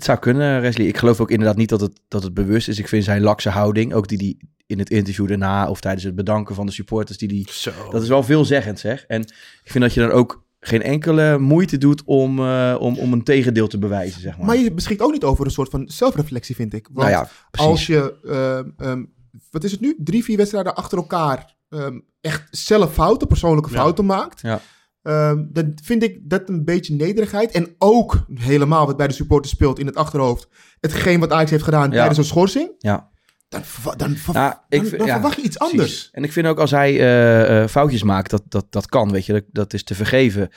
Het 0.00 0.08
zou 0.08 0.18
kunnen, 0.18 0.60
Wesley. 0.60 0.86
Ik 0.86 0.96
geloof 0.96 1.20
ook 1.20 1.30
inderdaad 1.30 1.56
niet 1.56 1.68
dat 1.68 1.80
het, 1.80 2.00
dat 2.08 2.22
het 2.22 2.34
bewust 2.34 2.68
is. 2.68 2.78
Ik 2.78 2.88
vind 2.88 3.04
zijn 3.04 3.22
lakse 3.22 3.48
houding, 3.48 3.94
ook 3.94 4.08
die 4.08 4.18
die 4.18 4.38
in 4.66 4.78
het 4.78 4.90
interview 4.90 5.28
daarna 5.28 5.68
of 5.68 5.80
tijdens 5.80 6.04
het 6.04 6.14
bedanken 6.14 6.54
van 6.54 6.66
de 6.66 6.72
supporters, 6.72 7.18
die 7.18 7.28
die, 7.28 7.46
Zo. 7.50 7.70
dat 7.90 8.02
is 8.02 8.08
wel 8.08 8.22
veelzeggend 8.22 8.78
zeg. 8.78 9.04
En 9.06 9.20
ik 9.62 9.70
vind 9.70 9.84
dat 9.84 9.94
je 9.94 10.00
dan 10.00 10.10
ook 10.10 10.44
geen 10.60 10.82
enkele 10.82 11.38
moeite 11.38 11.78
doet 11.78 12.02
om, 12.04 12.38
eh, 12.38 12.76
om, 12.78 12.98
om 12.98 13.12
een 13.12 13.22
tegendeel 13.22 13.66
te 13.66 13.78
bewijzen, 13.78 14.20
zeg 14.20 14.36
maar. 14.36 14.46
Maar 14.46 14.56
je 14.56 14.72
beschikt 14.72 15.00
ook 15.00 15.12
niet 15.12 15.24
over 15.24 15.44
een 15.44 15.50
soort 15.50 15.70
van 15.70 15.88
zelfreflectie, 15.88 16.54
vind 16.54 16.74
ik. 16.74 16.88
Want 16.92 17.08
nou 17.08 17.10
ja, 17.10 17.30
precies. 17.50 17.70
als 17.70 17.86
je, 17.86 18.14
ehm, 18.24 18.88
ehm, 18.88 19.04
wat 19.50 19.64
is 19.64 19.70
het 19.70 19.80
nu? 19.80 19.96
Drie, 19.98 20.24
vier 20.24 20.36
wedstrijden 20.36 20.74
achter 20.74 20.98
elkaar 20.98 21.56
ehm, 21.68 21.98
echt 22.20 22.46
zelf 22.50 22.92
fouten, 22.92 23.28
persoonlijke 23.28 23.70
Ja. 23.70 23.76
fouten 23.76 24.06
maakt. 24.06 24.40
Ja. 24.40 24.60
Ehm, 25.02 25.44
dan 25.48 25.72
vind 25.82 26.02
ik 26.02 26.18
dat 26.22 26.48
een 26.48 26.64
beetje 26.64 26.94
nederigheid. 26.94 27.50
En 27.52 27.74
ook 27.78 28.24
helemaal 28.34 28.86
wat 28.86 28.96
bij 28.96 29.08
de 29.08 29.14
supporters 29.14 29.52
speelt 29.52 29.78
in 29.78 29.86
het 29.86 29.96
achterhoofd. 29.96 30.48
Hetgeen 30.80 31.20
wat 31.20 31.32
Ajax 31.32 31.50
heeft 31.50 31.64
gedaan 31.64 31.90
Ja. 31.90 31.96
tijdens 31.96 32.18
een 32.18 32.24
schorsing. 32.24 32.74
Ja. 32.78 33.08
dan, 33.48 33.62
dan, 33.96 34.16
Nou, 34.32 34.54
dan, 34.68 34.80
vind- 34.86 34.98
dan 34.98 35.06
ja, 35.06 35.12
verwacht 35.12 35.36
je 35.36 35.42
iets 35.42 35.56
precies. 35.56 35.72
anders. 35.78 36.08
En 36.12 36.24
ik 36.24 36.32
vind 36.32 36.46
ook 36.46 36.58
als 36.58 36.70
hij 36.70 36.98
eh, 36.98 37.62
eh, 37.62 37.68
foutjes 37.68 38.02
maakt, 38.02 38.30
dat, 38.30 38.42
dat, 38.48 38.66
dat 38.72 38.86
kan, 38.86 39.10
weet 39.12 39.26
je. 39.26 39.32
Dat, 39.32 39.44
dat 39.52 39.72
is 39.72 39.84
te 39.84 39.94
vergeven. 39.94 40.48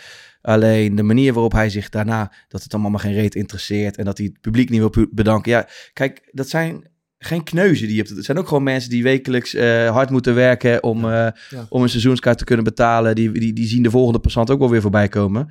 Alleen 0.41 0.95
de 0.95 1.03
manier 1.03 1.33
waarop 1.33 1.51
hij 1.51 1.69
zich 1.69 1.89
daarna, 1.89 2.31
dat 2.47 2.63
het 2.63 2.73
allemaal 2.73 2.91
maar 2.91 2.99
geen 2.99 3.13
reet 3.13 3.35
interesseert 3.35 3.97
en 3.97 4.05
dat 4.05 4.17
hij 4.17 4.27
het 4.27 4.41
publiek 4.41 4.69
niet 4.69 4.79
wil 4.79 5.07
bedanken. 5.11 5.51
Ja, 5.51 5.67
kijk, 5.93 6.29
dat 6.31 6.49
zijn 6.49 6.91
geen 7.25 7.43
kneuzen 7.43 7.87
die 7.87 7.95
je 7.95 8.01
hebt. 8.01 8.15
Het 8.15 8.25
zijn 8.25 8.37
ook 8.37 8.47
gewoon 8.47 8.63
mensen 8.63 8.89
die 8.89 9.03
wekelijks 9.03 9.53
eh, 9.53 9.89
hard 9.89 10.09
moeten 10.09 10.35
werken 10.35 10.83
om, 10.83 11.09
eh, 11.09 11.27
om 11.69 11.81
een 11.81 11.89
seizoenskaart 11.89 12.37
te 12.37 12.43
kunnen 12.43 12.65
betalen. 12.65 13.15
Die, 13.15 13.31
die, 13.31 13.53
die 13.53 13.67
zien 13.67 13.83
de 13.83 13.89
volgende 13.89 14.19
passant 14.19 14.49
ook 14.49 14.59
wel 14.59 14.69
weer 14.69 14.81
voorbij 14.81 15.07
komen. 15.07 15.49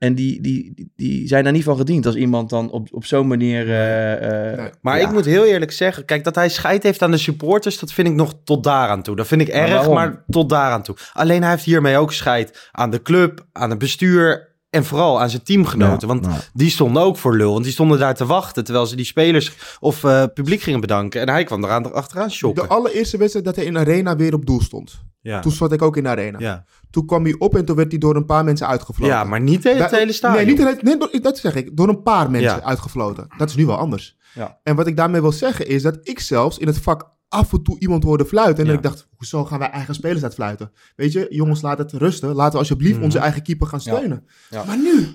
En 0.00 0.14
die, 0.14 0.40
die, 0.40 0.90
die, 0.96 1.28
zijn 1.28 1.44
daar 1.44 1.52
niet 1.52 1.64
van 1.64 1.76
gediend 1.76 2.06
als 2.06 2.14
iemand 2.14 2.50
dan 2.50 2.70
op, 2.70 2.88
op 2.90 3.04
zo'n 3.04 3.26
manier... 3.26 3.68
eh, 3.68 4.52
eh, 4.52 4.72
Maar 4.80 4.98
ja. 4.98 5.06
ik 5.06 5.12
moet 5.12 5.24
heel 5.24 5.44
eerlijk 5.44 5.72
zeggen, 5.72 6.04
kijk, 6.04 6.24
dat 6.24 6.34
hij 6.34 6.48
scheid 6.48 6.82
heeft 6.82 7.02
aan 7.02 7.10
de 7.10 7.16
supporters, 7.16 7.78
dat 7.78 7.92
vind 7.92 8.08
ik 8.08 8.14
nog 8.14 8.34
tot 8.44 8.64
daaraan 8.64 9.02
toe. 9.02 9.16
Dat 9.16 9.26
vind 9.26 9.40
ik 9.40 9.48
Maar 9.48 9.56
erg, 9.56 9.70
waarom? 9.70 9.94
maar 9.94 10.24
tot 10.28 10.48
daaraan 10.48 10.82
toe. 10.82 10.96
Alleen 11.12 11.42
hij 11.42 11.50
heeft 11.50 11.64
hiermee 11.64 11.98
ook 11.98 12.12
scheid 12.12 12.68
aan 12.72 12.90
de 12.90 13.02
club, 13.02 13.46
aan 13.52 13.70
het 13.70 13.78
bestuur 13.78 14.49
en 14.70 14.84
vooral 14.84 15.20
aan 15.20 15.30
zijn 15.30 15.42
teamgenoten. 15.42 16.08
Ja, 16.08 16.14
want 16.14 16.26
nou. 16.26 16.40
die 16.52 16.70
stonden 16.70 17.02
ook 17.02 17.16
voor 17.16 17.36
lul, 17.36 17.52
want 17.52 17.64
die 17.64 17.72
stonden 17.72 17.98
daar 17.98 18.14
te 18.14 18.26
wachten 18.26 18.64
terwijl 18.64 18.86
ze 18.86 18.96
die 18.96 19.04
spelers 19.04 19.52
of 19.80 20.04
eh, 20.04 20.24
publiek 20.34 20.60
gingen 20.60 20.80
bedanken. 20.80 21.20
En 21.20 21.28
hij 21.28 21.44
kwam 21.44 21.64
eraan 21.64 21.92
achteraan 21.92 22.30
shoppen. 22.30 22.62
De 22.62 22.68
allereerste 22.68 23.16
wedstrijd 23.16 23.44
dat 23.44 23.56
hij 23.56 23.64
in 23.64 23.72
de 23.72 23.78
arena 23.78 24.16
weer 24.16 24.34
op 24.34 24.46
doel 24.46 24.60
stond. 24.62 25.02
Ja. 25.22 25.40
Toen 25.40 25.52
zat 25.52 25.72
ik 25.72 25.82
ook 25.82 25.96
in 25.96 26.02
de 26.02 26.08
arena. 26.08 26.38
Ja. 26.38 26.64
Toen 26.90 27.06
kwam 27.06 27.24
hij 27.24 27.34
op 27.38 27.56
en 27.56 27.64
toen 27.64 27.76
werd 27.76 27.90
hij 27.90 27.98
door 27.98 28.16
een 28.16 28.24
paar 28.24 28.44
mensen 28.44 28.66
uitgefloten. 28.66 29.14
Ja, 29.14 29.24
maar 29.24 29.40
niet 29.40 29.64
het 29.64 29.78
Bij- 29.78 29.98
hele 29.98 30.12
stadion. 30.12 30.44
Nee, 30.44 30.54
niet 30.54 30.58
het 30.64 30.68
hele- 30.68 30.80
nee, 30.82 30.96
door- 30.96 31.20
dat 31.22 31.38
zeg 31.38 31.54
ik. 31.54 31.76
Door 31.76 31.88
een 31.88 32.02
paar 32.02 32.30
mensen 32.30 32.56
Ja. 32.56 32.62
uitgefloten. 32.62 33.26
Dat 33.36 33.48
is 33.48 33.54
nu 33.56 33.66
wel 33.66 33.76
anders. 33.76 34.16
Ja. 34.34 34.58
En 34.62 34.76
wat 34.76 34.86
ik 34.86 34.96
daarmee 34.96 35.20
wil 35.20 35.32
zeggen 35.32 35.66
is 35.68 35.82
dat 35.82 35.98
ik 36.02 36.20
zelfs 36.20 36.58
in 36.58 36.66
het 36.66 36.78
vak 36.78 37.08
af 37.32 37.52
en 37.52 37.62
toe 37.62 37.78
iemand 37.78 38.04
hoorde 38.04 38.24
fluiten. 38.24 38.64
En 38.64 38.70
Ja. 38.70 38.76
ik 38.76 38.82
dacht, 38.82 39.08
hoezo 39.16 39.44
gaan 39.44 39.58
wij 39.58 39.70
eigen 39.70 39.94
spelers 39.94 40.22
uitfluiten? 40.22 40.72
Weet 40.96 41.12
je, 41.12 41.26
jongens, 41.30 41.62
laat 41.62 41.78
het 41.78 41.92
rusten. 41.92 42.34
Laten 42.34 42.52
we 42.52 42.58
alsjeblieft 42.58 42.94
Mhm. 42.94 43.04
onze 43.04 43.18
eigen 43.18 43.42
keeper 43.42 43.66
gaan 43.66 43.80
steunen. 43.80 44.24
Ja. 44.50 44.64
Maar 44.64 44.78
nu, 44.78 45.06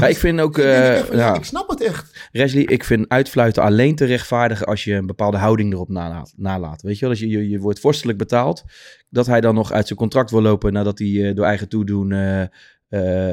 Ja, 0.00 0.06
ik 0.06 0.16
vind 0.16 0.40
ook... 0.40 0.58
ik, 0.58 0.64
eh, 0.64 1.34
ik 1.34 1.44
snap 1.44 1.68
het 1.68 1.82
echt. 1.82 2.28
Wesley, 2.32 2.62
ik 2.62 2.84
vind 2.84 3.08
uitfluiten 3.08 3.62
alleen 3.62 3.94
te 3.94 4.04
rechtvaardigen 4.04 4.66
als 4.66 4.84
je 4.84 4.94
een 4.94 5.06
bepaalde 5.06 5.36
houding 5.36 5.72
erop 5.72 5.88
nalaat. 5.88 6.32
nalaat. 6.36 6.82
Weet 6.82 6.94
je 6.94 7.00
wel, 7.00 7.10
als 7.10 7.18
je, 7.20 7.28
je, 7.28 7.48
je 7.48 7.58
wordt 7.58 7.80
vorstelijk 7.80 8.18
betaald, 8.18 8.64
dat 9.08 9.26
hij 9.26 9.40
dan 9.40 9.54
nog 9.54 9.72
uit 9.72 9.86
zijn 9.86 9.98
contract 9.98 10.30
wil 10.30 10.42
lopen 10.42 10.72
nadat 10.72 10.98
hij 10.98 11.28
eh, 11.28 11.34
door 11.34 11.44
eigen 11.44 11.68
toedoen 11.68 12.12
eh, 12.12 12.40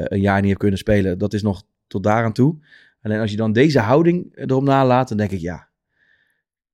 een 0.04 0.20
jaar 0.20 0.36
niet 0.36 0.46
heeft 0.46 0.58
kunnen 0.58 0.78
spelen. 0.78 1.18
Dat 1.18 1.32
is 1.34 1.42
nog 1.42 1.62
tot 1.86 2.02
daaraan 2.02 2.32
toe. 2.32 2.58
Alleen 3.02 3.20
als 3.20 3.30
je 3.30 3.36
dan 3.36 3.52
deze 3.52 3.78
houding 3.80 4.36
erop 4.36 4.62
nalaat, 4.62 5.08
dan 5.08 5.16
denk 5.16 5.30
ik, 5.30 5.40
ja, 5.40 5.65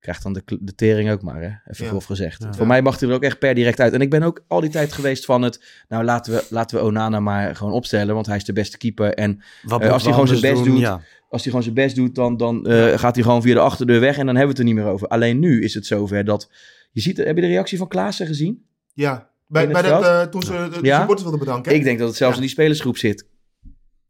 krijgt 0.02 0.23
dan 0.23 0.32
de, 0.32 0.42
de 0.61 0.75
tering 0.75 1.11
ook 1.11 1.23
maar, 1.23 1.40
hè? 1.42 1.47
even 1.73 1.85
Ja. 1.85 1.90
grof 1.90 2.04
gezegd. 2.04 2.42
Ja. 2.42 2.52
Voor 2.52 2.66
mij 2.66 2.82
mag 2.82 3.00
hij 3.00 3.09
er 3.09 3.14
ook 3.14 3.23
echt 3.23 3.38
per 3.38 3.54
direct 3.54 3.80
uit. 3.80 3.92
En 3.92 4.00
ik 4.00 4.11
ben 4.11 4.23
ook 4.23 4.44
al 4.47 4.61
die 4.61 4.71
tijd 4.71 4.92
geweest 4.92 5.25
van 5.25 5.42
het, 5.42 5.64
nou 5.88 6.04
laten 6.04 6.32
we, 6.32 6.44
laten 6.50 6.76
we 6.78 6.85
Onana 6.85 7.21
maar 7.21 7.56
gewoon 7.56 7.73
opstellen, 7.73 8.14
want 8.14 8.26
hij 8.26 8.37
is 8.37 8.44
de 8.44 8.52
beste 8.52 8.78
keeper. 8.78 9.14
En 9.14 9.42
Wat 9.62 9.80
eh, 9.80 9.92
als 9.92 10.02
hij 10.02 10.12
gewoon 10.12 10.28
zijn 10.28 10.40
best 10.40 10.52
anders 10.52 10.73
doet, 10.73 10.80
doen? 10.82 10.90
Ja. 10.90 11.00
als 11.28 11.40
hij 11.42 11.50
gewoon 11.50 11.62
zijn 11.62 11.75
best 11.75 11.97
doet, 11.97 12.14
dan, 12.14 12.37
dan 12.37 12.66
eh, 12.66 12.99
gaat 12.99 13.14
hij 13.14 13.25
gewoon 13.25 13.42
via 13.42 13.54
de 13.54 13.61
achterdeur 13.61 14.00
weg 14.00 14.18
en 14.18 14.26
dan 14.26 14.37
hebben 14.37 14.54
we 14.56 14.61
het 14.62 14.68
er 14.68 14.75
niet 14.75 14.85
meer 14.85 14.92
over. 14.92 15.09
Alleen 15.09 15.38
nu 15.38 15.62
is 15.62 15.75
het 15.75 15.87
zover 15.87 16.25
dat, 16.25 16.50
je 16.92 17.00
ziet, 17.00 17.16
heb 17.16 17.37
je 17.37 17.42
de 17.42 17.49
reactie 17.49 17.78
van 17.78 17.88
Klaassen 17.88 18.26
gezien? 18.26 18.64
Ja, 18.94 19.28
bij, 19.47 19.68
bij 19.68 19.82
dat, 19.82 20.04
eh, 20.04 20.23
toen 20.23 20.42
ze 20.42 20.52
de, 20.52 20.78
supporters 20.88 21.23
wilden 21.23 21.38
bedanken. 21.40 21.73
hè? 21.73 21.78
Ik 21.78 21.85
denk 21.85 21.99
dat 21.99 22.09
het 22.09 22.16
zelfs 22.16 22.35
Ja. 22.35 22.40
in 22.40 22.47
die 22.47 22.54
spelersgroep 22.56 22.97
zit. 22.97 23.26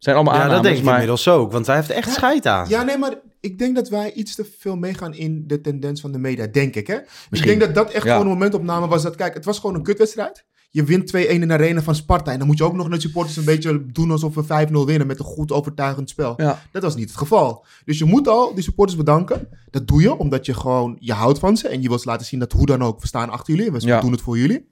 Zijn 0.02 0.16
allemaal 0.16 0.34
Ja, 0.34 0.40
aannames, 0.40 0.62
dat 0.62 0.70
denk 0.70 0.76
ik 0.78 0.84
maar 0.84 1.00
inmiddels 1.00 1.28
ook, 1.28 1.52
want 1.52 1.66
hij 1.66 1.76
heeft 1.76 1.90
echt 1.90 2.12
scheid 2.12 2.46
aan. 2.46 2.68
Ja, 2.68 2.82
nee, 2.82 2.98
maar 2.98 3.14
ik 3.40 3.58
denk 3.58 3.74
dat 3.74 3.88
wij 3.88 4.12
iets 4.12 4.34
te 4.34 4.44
veel 4.58 4.76
meegaan 4.76 5.14
in 5.14 5.44
de 5.46 5.60
tendens 5.60 6.00
van 6.00 6.12
de 6.12 6.18
media, 6.18 6.46
denk 6.46 6.74
ik. 6.74 6.86
Hè? 6.86 6.94
Ik 6.96 7.06
Misschien. 7.30 7.58
denk 7.58 7.60
dat 7.60 7.74
dat 7.84 7.90
echt 7.94 8.04
Ja. 8.04 8.10
gewoon 8.12 8.26
een 8.26 8.32
momentopname 8.32 8.86
was. 8.88 9.02
Dat, 9.02 9.14
kijk, 9.14 9.34
het 9.34 9.44
was 9.44 9.58
gewoon 9.58 9.76
een 9.76 9.82
kutwedstrijd. 9.82 10.44
Je 10.70 10.84
wint 10.84 11.06
2-1 11.16 11.18
in 11.42 11.48
de 11.48 11.54
arena 11.54 11.82
van 11.82 11.94
Sparta. 11.94 12.32
En 12.32 12.38
dan 12.38 12.46
moet 12.46 12.58
je 12.58 12.64
ook 12.64 12.72
nog 12.72 12.88
naar 12.88 12.96
de 12.98 13.02
supporters 13.04 13.36
een 13.36 13.44
beetje 13.44 13.86
doen 13.86 14.10
alsof 14.10 14.34
we 14.34 14.42
5-0 14.44 14.72
winnen 14.86 15.06
met 15.06 15.18
een 15.18 15.24
goed 15.24 15.52
overtuigend 15.52 16.10
spel. 16.10 16.34
Ja. 16.36 16.62
Dat 16.72 16.82
was 16.82 16.94
niet 16.96 17.08
het 17.08 17.18
geval. 17.18 17.64
Dus 17.84 17.98
je 17.98 18.04
moet 18.04 18.28
al 18.28 18.54
die 18.54 18.64
supporters 18.64 18.98
bedanken. 18.98 19.48
Dat 19.70 19.86
doe 19.86 20.00
je 20.00 20.18
omdat 20.18 20.46
je 20.46 20.54
gewoon, 20.54 20.96
je 21.00 21.12
houdt 21.12 21.38
van 21.38 21.56
ze. 21.56 21.68
En 21.68 21.82
je 21.82 21.88
wilt 21.88 22.00
ze 22.00 22.08
laten 22.08 22.26
zien 22.26 22.40
dat 22.40 22.52
hoe 22.52 22.66
dan 22.66 22.82
ook, 22.82 23.00
we 23.00 23.06
staan 23.06 23.30
achter 23.30 23.54
jullie. 23.54 23.72
We 23.72 23.80
Ja. 23.86 24.00
doen 24.00 24.12
het 24.12 24.20
voor 24.20 24.38
jullie. 24.38 24.70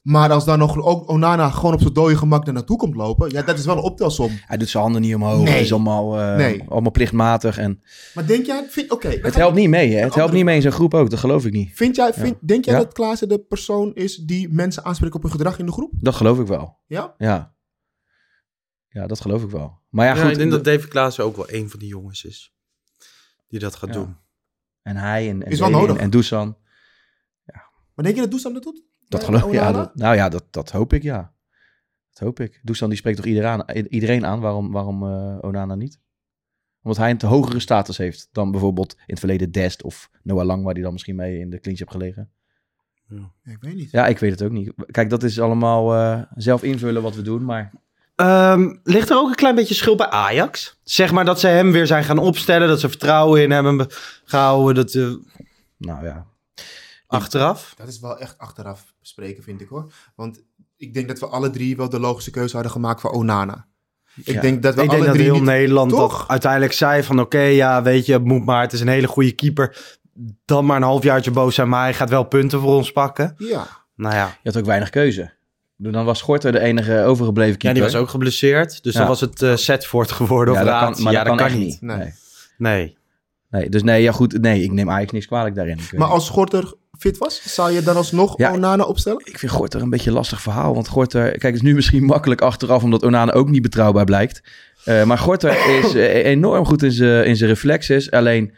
Maar 0.00 0.30
als 0.32 0.44
dan 0.44 0.58
nog 0.58 0.76
ook 0.78 1.08
Onana 1.10 1.50
gewoon 1.50 1.72
op 1.74 1.80
zijn 1.80 1.92
dode 1.92 2.16
gemak 2.16 2.46
er 2.46 2.52
naartoe 2.52 2.76
komt 2.76 2.94
lopen. 2.94 3.30
Ja, 3.30 3.42
dat 3.42 3.58
is 3.58 3.64
wel 3.64 3.76
een 3.76 3.82
optelsom. 3.82 4.30
hij 4.46 4.56
doet 4.56 4.68
zijn 4.68 4.82
handen 4.82 5.00
niet 5.02 5.14
omhoog. 5.14 5.42
Nee. 5.44 5.52
Het 5.52 5.62
is 5.62 5.72
allemaal, 5.72 6.18
eh, 6.18 6.36
Nee. 6.36 6.64
allemaal 6.68 6.90
plichtmatig. 6.90 7.58
En 7.58 7.82
Maar 8.14 8.26
denk 8.26 8.46
jij, 8.46 8.66
vind, 8.68 8.90
oké. 8.90 9.08
het 9.08 9.34
helpt 9.34 9.56
niet 9.56 9.68
mee, 9.68 9.92
hè? 9.94 10.00
Het 10.04 10.14
helpt 10.14 10.32
niet 10.32 10.44
mee 10.44 10.54
in 10.56 10.60
zijn 10.62 10.74
groep 10.74 10.94
ook, 10.94 11.10
dat 11.10 11.18
geloof 11.18 11.44
ik 11.46 11.52
niet. 11.52 11.70
Vind 11.74 11.96
jij, 11.96 12.12
vind, 12.14 12.36
denk 12.40 12.64
jij 12.64 12.74
Ja. 12.74 12.80
dat 12.80 12.92
Klaassen 12.92 13.28
de 13.28 13.38
persoon 13.38 13.94
is 13.94 14.16
die 14.16 14.48
mensen 14.48 14.84
aanspreekt 14.84 15.14
op 15.14 15.22
hun 15.22 15.30
gedrag 15.30 15.58
in 15.58 15.66
de 15.66 15.72
groep? 15.72 15.92
Dat 15.98 16.14
geloof 16.14 16.38
ik 16.40 16.46
wel. 16.46 16.78
Ja? 16.86 17.14
Ja. 17.18 17.54
Ja, 18.88 19.06
dat 19.06 19.20
geloof 19.20 19.42
ik 19.42 19.50
wel. 19.50 19.78
Maar 19.88 20.06
ja, 20.06 20.14
Ja, 20.14 20.22
goed. 20.22 20.30
ik 20.30 20.36
denk 20.38 20.50
dat 20.50 20.64
David 20.64 20.88
Klaassen 20.88 21.24
ook 21.24 21.36
wel 21.36 21.50
een 21.52 21.70
van 21.70 21.78
die 21.78 21.88
jongens 21.88 22.24
is 22.24 22.54
die 23.48 23.58
dat 23.58 23.74
gaat 23.76 23.88
Ja. 23.94 24.00
doen. 24.00 24.16
En 24.82 24.96
hij 24.96 25.28
en, 25.28 25.42
en 25.44 25.50
Is 25.50 25.58
wel 25.58 25.70
nodig. 25.70 25.96
en 25.96 26.10
Dusan. 26.10 26.56
Maar 27.94 28.04
denk 28.04 28.14
je 28.14 28.20
dat 28.20 28.30
Dusan 28.30 28.52
dat 28.52 28.62
doet? 28.62 28.82
Dat 29.10 29.20
Bij 29.20 29.28
geloof 29.28 29.52
ik. 29.52 29.52
Ja, 29.52 29.72
dat, 29.72 29.94
nou 29.94 30.14
ja, 30.16 30.28
dat, 30.28 30.44
dat 30.50 30.70
hoop 30.70 30.92
ik, 30.92 31.02
ja. 31.02 31.32
Dat 32.10 32.18
hoop 32.18 32.40
ik. 32.40 32.60
Dusan 32.62 32.88
die 32.88 32.98
spreekt 32.98 33.16
toch 33.16 33.26
iedereen 33.26 33.50
aan, 33.50 33.70
iedereen 33.70 34.26
aan 34.26 34.40
waarom, 34.40 34.72
waarom 34.72 35.02
eh, 35.02 35.38
Onana 35.40 35.74
niet? 35.74 36.00
Omdat 36.82 36.98
hij 36.98 37.10
een 37.10 37.18
te 37.18 37.26
hogere 37.26 37.60
status 37.60 37.96
heeft 37.96 38.28
dan 38.32 38.50
bijvoorbeeld 38.50 38.92
in 38.92 39.02
het 39.06 39.18
verleden 39.18 39.50
Dest 39.50 39.82
of 39.82 40.10
Noah 40.22 40.44
Lang, 40.44 40.64
waar 40.64 40.74
hij 40.74 40.82
dan 40.82 40.92
misschien 40.92 41.16
mee 41.16 41.38
in 41.38 41.50
de 41.50 41.60
clinch 41.60 41.78
heeft 41.78 41.90
gelegen. 41.90 42.30
Ja, 43.08 43.32
ik 43.44 43.58
weet 43.60 43.74
niet. 43.74 43.90
Ja, 43.90 44.06
ik 44.06 44.18
weet 44.18 44.30
het 44.30 44.42
ook 44.42 44.50
niet. 44.50 44.72
Kijk, 44.86 45.10
dat 45.10 45.22
is 45.22 45.40
allemaal 45.40 45.94
eh, 45.94 46.22
zelf 46.34 46.62
invullen 46.62 47.02
wat 47.02 47.14
we 47.14 47.22
doen, 47.22 47.44
maar 47.44 47.72
Ehm, 48.20 48.76
ligt 48.82 49.10
er 49.10 49.16
ook 49.16 49.28
een 49.28 49.34
klein 49.34 49.54
beetje 49.54 49.74
schuld 49.74 49.96
bij 49.96 50.08
Ajax? 50.08 50.78
Zeg 50.82 51.12
maar 51.12 51.24
dat 51.24 51.40
ze 51.40 51.46
hem 51.46 51.72
weer 51.72 51.86
zijn 51.86 52.04
gaan 52.04 52.18
opstellen, 52.18 52.68
dat 52.68 52.80
ze 52.80 52.88
vertrouwen 52.88 53.42
in 53.42 53.50
hem 53.50 53.64
hebben 53.64 53.86
gehouden, 54.24 54.74
dat 54.74 54.94
eh, 54.94 55.14
nou 55.76 56.04
ja. 56.04 56.26
Achteraf. 57.10 57.74
Dat 57.76 57.88
is 57.88 58.00
wel 58.00 58.18
echt 58.18 58.38
achteraf 58.38 58.94
spreken, 59.00 59.42
vind 59.42 59.60
ik 59.60 59.68
hoor. 59.68 59.92
Want 60.14 60.42
ik 60.76 60.94
denk 60.94 61.08
dat 61.08 61.18
we 61.18 61.26
alle 61.26 61.50
drie 61.50 61.76
wel 61.76 61.88
de 61.88 62.00
logische 62.00 62.30
keuze 62.30 62.54
hadden 62.54 62.72
gemaakt 62.72 63.00
voor 63.00 63.10
Onana. 63.10 63.66
Ik 64.24 64.34
Ja. 64.34 64.40
denk 64.40 64.62
dat 64.62 64.74
we 64.74 64.82
ik 64.82 64.88
alle 64.88 64.96
denk 64.96 65.06
dat 65.08 65.14
drie 65.18 65.26
heel 65.26 65.34
niet- 65.40 65.44
Nederland 65.50 65.90
Toch? 65.90 66.18
dat 66.18 66.28
uiteindelijk 66.28 66.72
zei 66.72 67.02
van 67.02 67.20
oké, 67.20 67.40
ja, 67.40 67.82
weet 67.82 68.06
je, 68.06 68.12
het 68.12 68.24
moet 68.24 68.44
maar, 68.44 68.62
het 68.62 68.72
is 68.72 68.80
een 68.80 68.88
hele 68.88 69.06
goede 69.06 69.32
keeper. 69.32 69.98
Dan 70.44 70.66
maar 70.66 70.76
een 70.76 70.82
halfjaartje 70.82 71.30
boos 71.30 71.54
zijn, 71.54 71.68
maar 71.68 71.82
hij 71.82 71.94
gaat 71.94 72.10
wel 72.10 72.24
punten 72.24 72.60
voor 72.60 72.74
ons 72.74 72.92
pakken. 72.92 73.34
Ja. 73.36 73.66
Nou 73.96 74.14
ja, 74.14 74.26
Je 74.26 74.48
had 74.50 74.56
ook 74.56 74.64
weinig 74.64 74.90
keuze. 74.90 75.32
Dan 75.76 76.04
was 76.04 76.18
Schorter 76.18 76.52
de 76.52 76.58
enige 76.60 77.02
overgebleven 77.02 77.52
ja 77.52 77.58
keeper. 77.58 77.82
die 77.82 77.92
was 77.92 78.00
ook 78.00 78.08
geblesseerd, 78.08 78.82
dus 78.82 78.92
Ja. 78.92 78.98
dan 78.98 79.08
was 79.08 79.20
het 79.20 79.42
eh 79.42 79.56
Setford 79.56 80.10
geworden 80.12 80.54
Ja, 80.54 80.60
of 80.60 80.66
dat 80.66 80.74
Raad. 80.74 80.94
kan, 80.94 81.02
maar 81.02 81.12
ja, 81.12 81.24
dat 81.24 81.36
kan, 81.36 81.46
echt 81.46 81.56
niet. 81.56 81.66
niet. 81.66 81.80
Nee. 81.80 81.96
Nee. 81.96 82.14
Nee. 82.58 82.98
Nee, 83.50 83.68
dus 83.68 83.82
nee, 83.82 84.02
ja 84.02 84.12
goed. 84.12 84.40
Nee, 84.40 84.62
ik 84.62 84.72
neem 84.72 84.90
Ajax 84.90 85.12
niks 85.12 85.26
kwalijk 85.26 85.54
daarin. 85.54 85.78
Maar 85.96 86.08
als 86.08 86.26
Schorter 86.26 86.74
fit 87.00 87.18
was, 87.18 87.54
zou 87.54 87.72
je 87.72 87.82
dan 87.82 87.96
alsnog 87.96 88.38
Ja. 88.38 88.52
Onana 88.52 88.84
opstellen? 88.84 89.20
ik 89.24 89.38
vind 89.38 89.52
Gorter 89.52 89.82
een 89.82 89.90
beetje 89.90 90.10
een 90.10 90.16
lastig 90.16 90.40
verhaal. 90.42 90.74
Want 90.74 90.88
Gorter, 90.88 91.30
kijk, 91.30 91.42
het 91.42 91.54
is 91.54 91.62
nu 91.62 91.74
misschien 91.74 92.04
makkelijk 92.14 92.40
achteraf, 92.40 92.82
omdat 92.82 93.02
Onana 93.02 93.32
ook 93.32 93.50
niet 93.50 93.62
betrouwbaar 93.62 94.04
blijkt. 94.04 94.42
Eh, 94.84 95.04
maar 95.04 95.18
Gorter 95.18 95.50
is 95.82 95.94
eh, 95.94 96.24
enorm 96.24 96.64
goed 96.64 96.82
in 96.82 96.92
zijn 96.92 97.26
in 97.26 97.36
zijn 97.36 97.50
reflexes. 97.50 98.10
Alleen, 98.10 98.52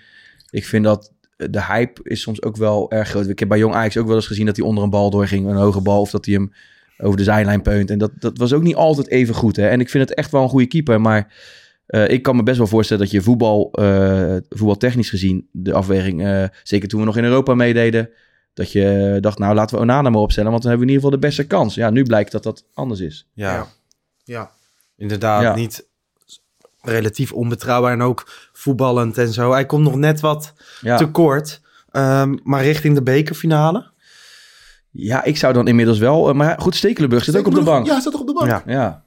ik 0.51 0.65
vind 0.65 0.85
dat 0.85 1.13
de 1.37 1.65
hype 1.65 2.01
is 2.03 2.21
soms 2.21 2.43
ook 2.43 2.57
wel 2.57 2.91
erg 2.91 3.09
groot. 3.09 3.29
Ik 3.29 3.39
heb 3.39 3.49
bij 3.49 3.59
Jong 3.59 3.75
Ajax 3.75 3.97
ook 3.97 4.07
wel 4.07 4.17
eens 4.17 4.27
gezien 4.27 4.47
dat 4.47 4.57
hij 4.57 4.67
onder 4.67 4.85
een 4.85 4.91
bal 4.91 5.11
doorging, 5.11 5.47
een 5.47 5.57
hoge 5.57 5.81
bal, 5.81 6.01
of 6.01 6.11
dat 6.11 6.25
hij 6.25 6.35
hem 6.35 6.53
over 6.99 7.17
de 7.17 7.25
zijlijn 7.25 7.63
peunt. 7.63 7.91
En 7.91 7.99
dat, 7.99 8.11
dat 8.19 8.39
was 8.39 8.53
ook 8.53 8.63
niet 8.63 8.75
altijd 8.75 9.09
even 9.09 9.35
goed. 9.35 9.57
Hè? 9.57 9.69
En 9.69 9.81
ik 9.81 9.91
vind 9.91 10.09
het 10.09 10.19
echt 10.19 10.31
wel 10.31 10.43
een 10.43 10.49
goede 10.49 10.67
keeper, 10.67 11.01
maar 11.01 11.35
eh, 11.87 12.09
ik 12.09 12.23
kan 12.23 12.37
me 12.37 12.43
best 12.43 12.59
wel 12.59 12.67
voorstellen 12.67 13.03
dat 13.03 13.13
je 13.13 13.23
voetbal, 13.23 13.73
eh, 13.73 14.37
voetbaltechnisch 14.49 15.11
gezien, 15.11 15.49
de 15.53 15.73
afweging, 15.73 16.49
zeker 16.63 16.89
toen 16.89 17.01
we 17.01 17.07
nog 17.07 17.17
in 17.17 17.25
Europa 17.25 17.55
meededen, 17.55 18.11
dat 18.55 18.73
je 18.73 19.19
dacht, 19.21 19.39
nou 19.39 19.55
laten 19.55 19.77
we 19.77 19.83
Onana 19.83 20.11
maar 20.11 20.21
opstellen, 20.21 20.51
want 20.51 20.63
dan 20.63 20.71
hebben 20.71 20.89
we 20.89 20.93
in 20.93 20.99
ieder 21.01 21.11
geval 21.19 21.31
de 21.31 21.37
beste 21.37 21.57
kans. 21.57 21.75
Ja, 21.75 21.91
nu 21.91 22.03
blijkt 22.03 22.33
dat 22.33 22.43
dat 22.43 22.65
anders 22.75 23.01
is. 23.01 23.27
Ja, 23.33 23.53
Ja. 23.55 23.67
Ja. 24.25 24.51
inderdaad, 24.97 25.43
Ja. 25.43 25.55
niet 25.55 25.87
relatief 26.81 27.33
onbetrouwbaar 27.33 27.93
en 27.93 28.03
ook 28.03 28.49
voetballend 28.53 29.19
en 29.19 29.33
zo. 29.33 29.53
Hij 29.53 29.67
komt 29.67 29.85
nog 29.85 29.95
net 29.97 30.21
wat 30.21 30.53
Ja. 30.81 30.97
tekort, 30.97 31.61
Ehm, 31.91 32.37
maar 32.43 32.63
richting 32.63 32.95
de 32.95 33.03
bekerfinale. 33.03 33.91
Ja, 34.91 35.25
ik 35.25 35.37
zou 35.37 35.53
dan 35.53 35.69
inmiddels 35.69 35.99
wel. 35.99 36.29
eh, 36.29 36.35
maar 36.35 36.61
goed, 36.61 36.75
Stekelenburg 36.75 37.25
zit 37.25 37.37
ook 37.37 37.47
op 37.47 37.55
de 37.55 37.63
bank. 37.63 37.87
Ja, 37.87 37.93
hij 37.93 38.01
staat 38.01 38.13
toch 38.13 38.21
op 38.21 38.27
de 38.27 38.33
bank? 38.33 38.47
Ja. 38.47 38.63
Ja. 38.67 39.05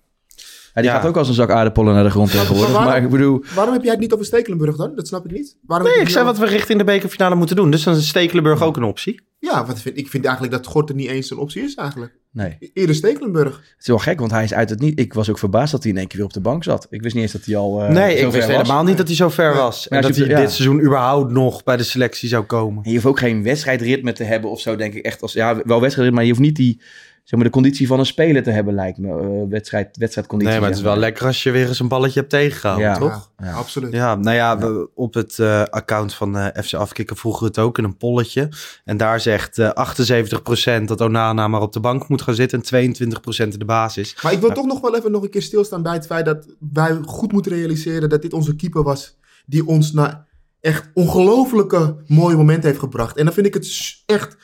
Ja, 0.76 0.82
die 0.82 0.92
Ja. 0.92 0.98
gaat 0.98 1.06
ook 1.08 1.18
als 1.18 1.28
een 1.28 1.34
zak 1.34 1.50
aardappelen 1.50 1.94
naar 1.94 2.04
de 2.04 2.10
grond 2.10 2.32
tegenwoordig. 2.32 2.72
waarom- 2.72 2.92
Maar 2.92 3.04
ik 3.04 3.10
bedoel, 3.10 3.44
Waarom 3.56 3.74
heb 3.74 3.84
jij 3.84 3.92
het 3.92 4.02
niet 4.02 4.14
over 4.14 4.26
Stekelenburg 4.26 4.76
dan? 4.76 4.96
Dat 4.96 5.08
snap 5.08 5.26
ik 5.26 5.32
niet. 5.32 5.58
Waarom 5.66 5.88
Nee, 5.88 5.98
ik 6.00 6.10
zei 6.10 6.26
wat 6.26 6.38
we 6.38 6.46
richting 6.46 6.78
de 6.80 6.84
bekerfinale 6.84 7.36
moeten 7.36 7.56
doen. 7.56 7.72
Dus 7.72 7.84
dan 7.84 7.96
is 7.96 8.08
Stekelenburg 8.08 8.62
ook 8.62 8.78
een 8.78 8.84
optie. 8.84 9.20
Ja, 9.40 9.66
wat 9.66 9.80
vind, 9.82 9.98
ik 9.98 10.08
vind 10.10 10.26
eigenlijk 10.26 10.56
dat 10.56 10.66
Gorten 10.68 10.96
niet 10.96 11.08
eens 11.10 11.32
een 11.32 11.38
optie 11.38 11.62
is 11.64 11.76
eigenlijk. 11.76 12.14
nee. 12.32 12.58
Eerder 12.74 12.96
Stekelenburg. 12.96 13.56
Het 13.56 13.76
is 13.80 13.88
wel 13.88 13.98
gek, 13.98 14.20
want 14.20 14.32
hij 14.32 14.44
is 14.44 14.54
uit 14.54 14.70
het 14.70 14.80
niet. 14.80 15.00
Ik 15.00 15.14
was 15.14 15.30
ook 15.30 15.38
verbaasd 15.40 15.72
dat 15.72 15.84
hij 15.84 15.92
in 15.92 15.98
één 15.98 16.08
keer 16.08 16.18
weer 16.18 16.28
op 16.28 16.34
de 16.34 16.40
bank 16.40 16.64
zat. 16.64 16.88
Ik 16.90 17.02
wist 17.02 17.14
niet 17.16 17.24
eens 17.24 17.32
dat 17.34 17.46
hij 17.46 17.56
al. 17.56 17.82
eh, 17.84 17.90
nee, 17.90 18.18
zo 18.18 18.26
ik 18.26 18.32
wist 18.32 18.48
helemaal 18.48 18.84
niet 18.84 18.98
dat 18.98 19.08
hij 19.08 19.16
zo 19.16 19.30
ver 19.30 19.56
was. 19.56 19.88
Maar 19.90 20.00
En 20.02 20.08
dat 20.08 20.18
hij 20.18 20.28
ja. 20.28 20.40
dit 20.40 20.52
seizoen 20.52 20.80
überhaupt 20.82 21.32
nog 21.32 21.64
bij 21.64 21.78
de 21.78 21.84
selectie 21.84 22.30
zou 22.30 22.44
komen. 22.44 22.84
En 22.84 22.90
je 22.90 22.96
hoeft 22.96 23.08
ook 23.10 23.20
geen 23.20 23.44
wedstrijdritme 23.44 24.12
te 24.14 24.24
hebben 24.24 24.50
of 24.50 24.60
zo, 24.60 24.76
denk 24.76 24.94
ik. 24.94 25.06
Echt 25.06 25.22
als, 25.22 25.34
ja, 25.34 25.56
wel 25.56 25.82
wedstrijdritme, 25.82 26.12
maar 26.12 26.24
je 26.24 26.30
hoeft 26.30 26.42
niet 26.42 26.56
die, 26.56 26.82
zeg 27.26 27.40
maar, 27.40 27.44
de 27.44 27.54
conditie 27.54 27.88
van 27.88 28.00
een 28.00 28.06
speler 28.06 28.44
te 28.44 28.50
hebben, 28.52 28.74
lijkt 28.74 28.98
me. 28.98 29.08
eh, 29.10 29.50
wedstrijd, 29.50 29.98
wedstrijdconditie. 29.98 30.52
Nee, 30.54 30.62
maar 30.62 30.70
het 30.72 30.80
is 30.80 30.86
wel 30.86 30.98
lekker 30.98 31.26
als 31.26 31.44
je 31.44 31.52
weer 31.52 31.68
eens 31.68 31.80
een 31.80 31.88
balletje 31.88 32.20
hebt 32.20 32.32
tegengehouden, 32.32 32.88
Ja. 32.90 32.98
toch? 32.98 33.32
Ja, 33.38 33.52
absoluut. 33.54 33.92
Ja, 33.94 34.16
nou 34.16 34.36
ja, 34.36 34.58
we- 34.58 34.90
op 34.96 35.14
het 35.14 35.40
eh, 35.40 35.64
account 35.64 36.14
van 36.14 36.38
eh, 36.38 36.64
FC 36.64 36.74
Afkikken 36.74 37.16
vroegen 37.18 37.42
we 37.42 37.48
het 37.48 37.60
ook 37.60 37.78
in 37.78 37.84
een 37.84 37.98
polletje. 37.98 38.50
En 38.84 38.98
daar 38.98 39.20
zegt 39.20 39.58
eh 39.60 39.70
78% 39.74 40.88
dat 40.88 41.02
Onana 41.02 41.48
maar 41.48 41.62
op 41.62 41.74
de 41.74 41.80
bank 41.80 42.08
moet 42.10 42.22
gaan 42.22 42.36
zitten 42.36 42.58
en 42.60 42.66
22% 42.66 43.54
in 43.54 43.60
de 43.60 43.66
basis. 43.66 44.18
Maar 44.24 44.32
ik 44.34 44.40
wil 44.40 44.52
toch 44.52 44.66
nog 44.66 44.82
wel 44.82 44.96
even 44.96 45.12
nog 45.12 45.24
een 45.24 45.30
keer 45.30 45.42
stilstaan 45.42 45.84
bij 45.84 45.94
het 45.94 46.06
feit 46.06 46.26
dat 46.26 46.48
wij 46.74 46.98
goed 47.06 47.32
moeten 47.32 47.52
realiseren 47.52 48.10
dat 48.10 48.22
dit 48.22 48.34
onze 48.34 48.56
keeper 48.56 48.84
was. 48.84 49.18
Die 49.46 49.68
ons 49.68 49.92
naar 49.94 50.26
echt 50.62 50.90
ongelofelijke 50.94 51.96
mooie 52.08 52.36
momenten 52.36 52.68
heeft 52.70 52.80
gebracht. 52.80 53.18
En 53.18 53.26
dan 53.26 53.34
vind 53.34 53.46
ik 53.48 53.54
het 53.54 53.94
echt 54.06 54.38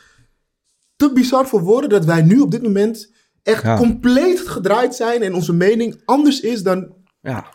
te 1.08 1.13
bizar 1.13 1.48
voor 1.48 1.62
woorden 1.62 1.89
dat 1.89 2.05
wij 2.05 2.22
nu 2.22 2.39
op 2.39 2.51
dit 2.51 2.62
moment 2.63 3.12
echt 3.43 3.63
Ja. 3.63 3.77
compleet 3.77 4.39
gedraaid 4.39 4.96
zijn 4.96 5.22
en 5.22 5.34
onze 5.36 5.53
mening 5.53 6.01
anders 6.05 6.39
is 6.39 6.63
dan... 6.63 6.93
Ja. 7.22 7.46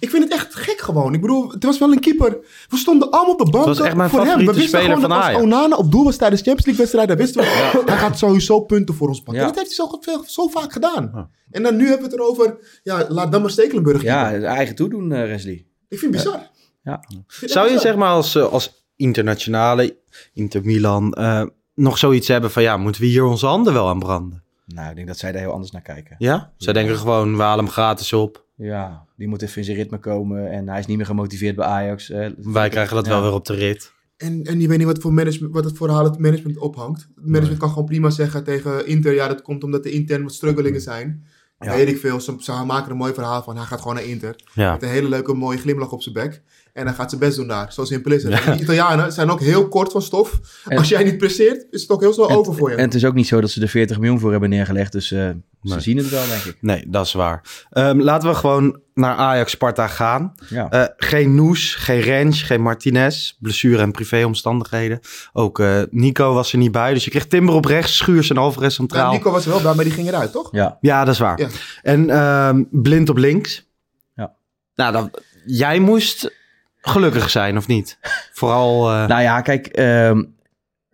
Ik 0.00 0.10
vind 0.10 0.22
het 0.24 0.32
echt 0.32 0.54
gek 0.54 0.80
gewoon. 0.80 1.14
Ik 1.14 1.20
bedoel, 1.20 1.50
het 1.50 1.64
was 1.64 1.78
wel 1.78 1.92
een 1.92 2.00
keeper. 2.00 2.38
We 2.68 2.76
stonden 2.76 3.10
allemaal 3.10 3.32
op 3.32 3.38
de 3.44 3.50
bank 3.50 3.66
Het 3.66 3.76
was 3.78 3.86
echt 3.86 3.96
mijn 3.96 4.10
voor 4.10 4.18
hem. 4.18 4.26
We 4.28 4.32
favoriete 4.34 4.60
wisten 4.60 4.80
speler 4.80 4.96
gewoon 4.96 5.00
van 5.10 5.10
dat 5.10 5.18
als 5.18 5.28
Ajax. 5.28 5.44
Onana 5.44 5.76
op 5.76 5.90
doel 5.90 6.04
was 6.04 6.16
tijdens 6.16 6.40
Champions 6.42 6.64
League 6.66 6.84
wedstrijden, 6.84 7.16
wisten 7.16 7.40
we, 7.42 7.82
hij 7.90 7.98
gaat 7.98 8.18
sowieso 8.18 8.60
punten 8.60 8.94
voor 8.94 9.08
ons 9.08 9.18
pakken. 9.22 9.42
Ja. 9.42 9.48
En 9.48 9.54
dat 9.54 9.64
heeft 9.64 9.76
hij 9.76 9.86
zo, 9.86 9.98
veel- 10.00 10.24
zo 10.26 10.48
vaak 10.48 10.72
gedaan. 10.72 11.30
En 11.50 11.62
dan 11.62 11.76
nu 11.76 11.82
hebben 11.88 12.06
we 12.08 12.12
het 12.12 12.20
erover, 12.22 12.78
ja, 12.82 13.06
laat 13.08 13.32
dan 13.32 13.40
maar 13.40 13.50
Stekelenburg 13.50 14.02
Ja, 14.02 14.32
eigen 14.40 14.74
toedoen, 14.74 15.12
eh 15.12 15.22
Wesley. 15.22 15.66
Ik 15.88 15.98
vind 15.98 16.14
het 16.14 16.24
bizar. 16.24 16.50
Ja. 16.82 17.04
Vind 17.26 17.50
Zou 17.50 17.66
je 17.66 17.72
bizar. 17.72 17.86
zeg 17.90 17.96
maar 18.00 18.10
als, 18.10 18.34
eh, 18.34 18.52
als 18.52 18.86
internationale, 18.96 19.96
Inter 20.32 20.64
Milan, 20.64 21.12
eh, 21.12 21.44
nog 21.74 21.98
zoiets 21.98 22.28
hebben 22.28 22.50
van 22.50 22.62
ja, 22.62 22.76
moeten 22.76 23.00
we 23.00 23.06
hier 23.06 23.24
onze 23.24 23.46
handen 23.46 23.72
wel 23.72 23.88
aan 23.88 23.98
branden? 23.98 24.42
Nou, 24.66 24.88
ik 24.90 24.94
denk 24.96 25.06
dat 25.06 25.18
zij 25.18 25.32
daar 25.32 25.40
heel 25.40 25.52
anders 25.52 25.70
naar 25.70 25.82
kijken. 25.82 26.16
Ja? 26.18 26.52
Zij 26.56 26.72
denken 26.72 26.96
gewoon, 26.96 27.36
we 27.36 27.42
halen 27.42 27.64
hem 27.64 27.72
gratis 27.72 28.12
op. 28.12 28.44
Ja, 28.56 29.04
die 29.16 29.28
moet 29.28 29.42
even 29.42 29.56
in 29.58 29.64
zijn 29.64 29.76
ritme 29.76 29.98
komen 29.98 30.50
en 30.50 30.68
hij 30.68 30.78
is 30.78 30.86
niet 30.86 30.96
meer 30.96 31.06
gemotiveerd 31.06 31.56
bij 31.56 31.66
Ajax. 31.66 32.10
eh. 32.10 32.28
Wij 32.36 32.68
krijgen 32.68 32.96
dat 32.96 33.04
Ja. 33.06 33.10
wel 33.10 33.22
weer 33.22 33.32
op 33.32 33.44
de 33.46 33.54
rit. 33.54 33.92
En, 34.16 34.42
en 34.44 34.60
je 34.60 34.68
weet 34.68 34.78
niet 34.78 34.86
wat, 34.86 34.98
voor 34.98 35.12
management, 35.12 35.54
wat 35.54 35.64
het 35.64 35.76
verhaal 35.76 36.04
het 36.04 36.18
management 36.18 36.58
ophangt. 36.58 37.08
Het 37.14 37.26
management 37.26 37.58
kan 37.60 37.68
gewoon 37.68 37.84
prima 37.84 38.10
zeggen 38.10 38.44
tegen 38.44 38.86
Inter, 38.86 39.14
ja, 39.14 39.28
dat 39.28 39.42
komt 39.42 39.64
omdat 39.64 39.84
er 39.84 39.90
intern 39.92 40.22
wat 40.22 40.32
struggelingen 40.34 40.80
zijn. 40.80 41.24
Ja. 41.58 41.74
Weet 41.74 41.88
ik 41.88 41.98
veel. 41.98 42.20
Ze, 42.20 42.34
ze 42.38 42.52
maken 42.52 42.84
er 42.84 42.90
een 42.90 42.96
mooi 42.96 43.14
verhaal 43.14 43.42
van. 43.42 43.56
Hij 43.56 43.64
gaat 43.64 43.80
gewoon 43.80 43.94
naar 43.94 44.04
Inter. 44.04 44.36
Ja. 44.52 44.72
Met 44.72 44.82
een 44.82 44.88
hele 44.88 45.08
leuke, 45.08 45.34
mooie 45.34 45.58
glimlach 45.58 45.92
op 45.92 46.02
zijn 46.02 46.14
bek. 46.14 46.42
En 46.74 46.86
hij 46.86 46.94
gaat 46.94 47.08
zijn 47.10 47.20
best 47.20 47.36
doen 47.36 47.46
daar. 47.48 47.72
Zo 47.72 47.84
simpel 47.84 48.12
is 48.12 48.22
het. 48.22 48.32
En 48.32 48.52
Die 48.52 48.62
Italianen 48.62 49.12
zijn 49.12 49.30
ook 49.30 49.40
heel 49.40 49.68
kort 49.68 49.92
van 49.92 50.02
stof. 50.02 50.40
En- 50.68 50.78
Als 50.78 50.88
jij 50.88 51.04
niet 51.04 51.18
presteert, 51.18 51.66
is 51.70 51.80
het 51.82 51.90
ook 51.90 52.00
heel 52.00 52.12
snel 52.12 52.28
En- 52.28 52.36
over 52.36 52.54
voor 52.54 52.70
je. 52.70 52.76
En 52.76 52.84
het 52.84 52.94
is 52.94 53.04
ook 53.04 53.14
niet 53.14 53.26
zo 53.26 53.40
dat 53.40 53.50
ze 53.50 53.60
er 53.62 53.68
40 53.68 53.98
miljoen 53.98 54.20
voor 54.20 54.30
hebben 54.30 54.48
neergelegd, 54.48 54.92
dus 54.92 55.10
eh, 55.12 55.28
ze 55.62 55.80
zien 55.80 55.96
het 55.96 56.08
wel, 56.08 56.26
denk 56.26 56.42
ik. 56.42 56.56
Nee, 56.60 56.84
dat 56.88 57.06
is 57.06 57.12
waar. 57.12 57.66
Ehm, 57.70 58.00
laten 58.00 58.28
we 58.28 58.34
gewoon 58.34 58.80
naar 58.94 59.14
Ajax-Sparta 59.16 59.86
gaan. 59.86 60.34
Ja. 60.48 60.70
Eh, 60.70 60.84
geen 60.96 61.34
Noes, 61.34 61.74
geen 61.74 62.00
Rens, 62.00 62.42
geen 62.42 62.62
Martinez. 62.62 63.32
Blessure 63.40 63.82
en 63.82 63.92
privéomstandigheden. 63.92 65.00
Ook 65.32 65.58
eh, 65.60 65.82
Nico 65.90 66.34
was 66.34 66.52
er 66.52 66.58
niet 66.58 66.72
bij. 66.72 66.94
Dus 66.94 67.04
je 67.04 67.10
kreeg 67.10 67.26
Timber 67.26 67.54
op 67.54 67.64
rechts, 67.64 67.96
Schuurs 67.96 68.30
en 68.30 68.36
Alvarez 68.36 68.74
centraal. 68.74 69.12
Nico 69.12 69.30
was 69.30 69.44
er 69.44 69.50
wel 69.50 69.60
bij, 69.62 69.74
maar 69.74 69.84
die 69.84 69.92
ging 69.92 70.08
eruit, 70.08 70.32
toch? 70.32 70.48
ja. 70.52 70.78
Ja, 70.80 71.04
dat 71.04 71.14
is 71.14 71.20
waar. 71.20 71.40
Ja. 71.40 71.48
En 71.82 72.10
ehm, 72.10 72.62
Blind 72.70 73.08
op 73.08 73.16
links. 73.16 73.68
Ja. 74.14 74.34
Nou, 74.74 74.92
dan, 74.92 75.10
jij 75.46 75.78
moest 75.78 76.42
gelukkig 76.90 77.30
zijn, 77.30 77.56
of 77.56 77.66
niet? 77.66 77.98
Vooral... 78.32 78.90
eh, 78.90 79.06
Nou 79.06 79.22
ja, 79.22 79.40
kijk, 79.40 79.66
ehm, 79.66 80.22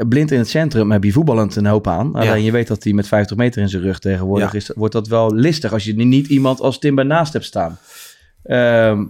blind 0.09 0.30
in 0.30 0.38
het 0.38 0.49
centrum 0.49 0.90
heb 0.90 1.04
je 1.04 1.12
voetballend 1.12 1.56
een 1.56 1.66
hoop 1.66 1.87
aan. 1.87 2.14
Alleen 2.14 2.26
Ja. 2.28 2.35
je 2.35 2.50
weet 2.52 2.66
dat 2.68 2.85
hij 2.85 2.92
met 2.92 3.09
50 3.09 3.37
meter 3.37 3.62
in 3.62 3.68
zijn 3.68 3.82
rug 3.82 3.99
tegenwoordig 3.99 4.52
Ja. 4.52 4.56
is. 4.59 4.70
Wordt 4.75 4.92
dat 4.92 5.09
wel 5.09 5.35
listig 5.35 5.73
als 5.73 5.85
je 5.85 5.94
niet 5.97 6.26
iemand 6.28 6.61
als 6.61 6.78
Timber 6.78 7.06
naast 7.06 7.32
hebt 7.32 7.44
staan. 7.44 7.78
Ehm, 8.42 9.04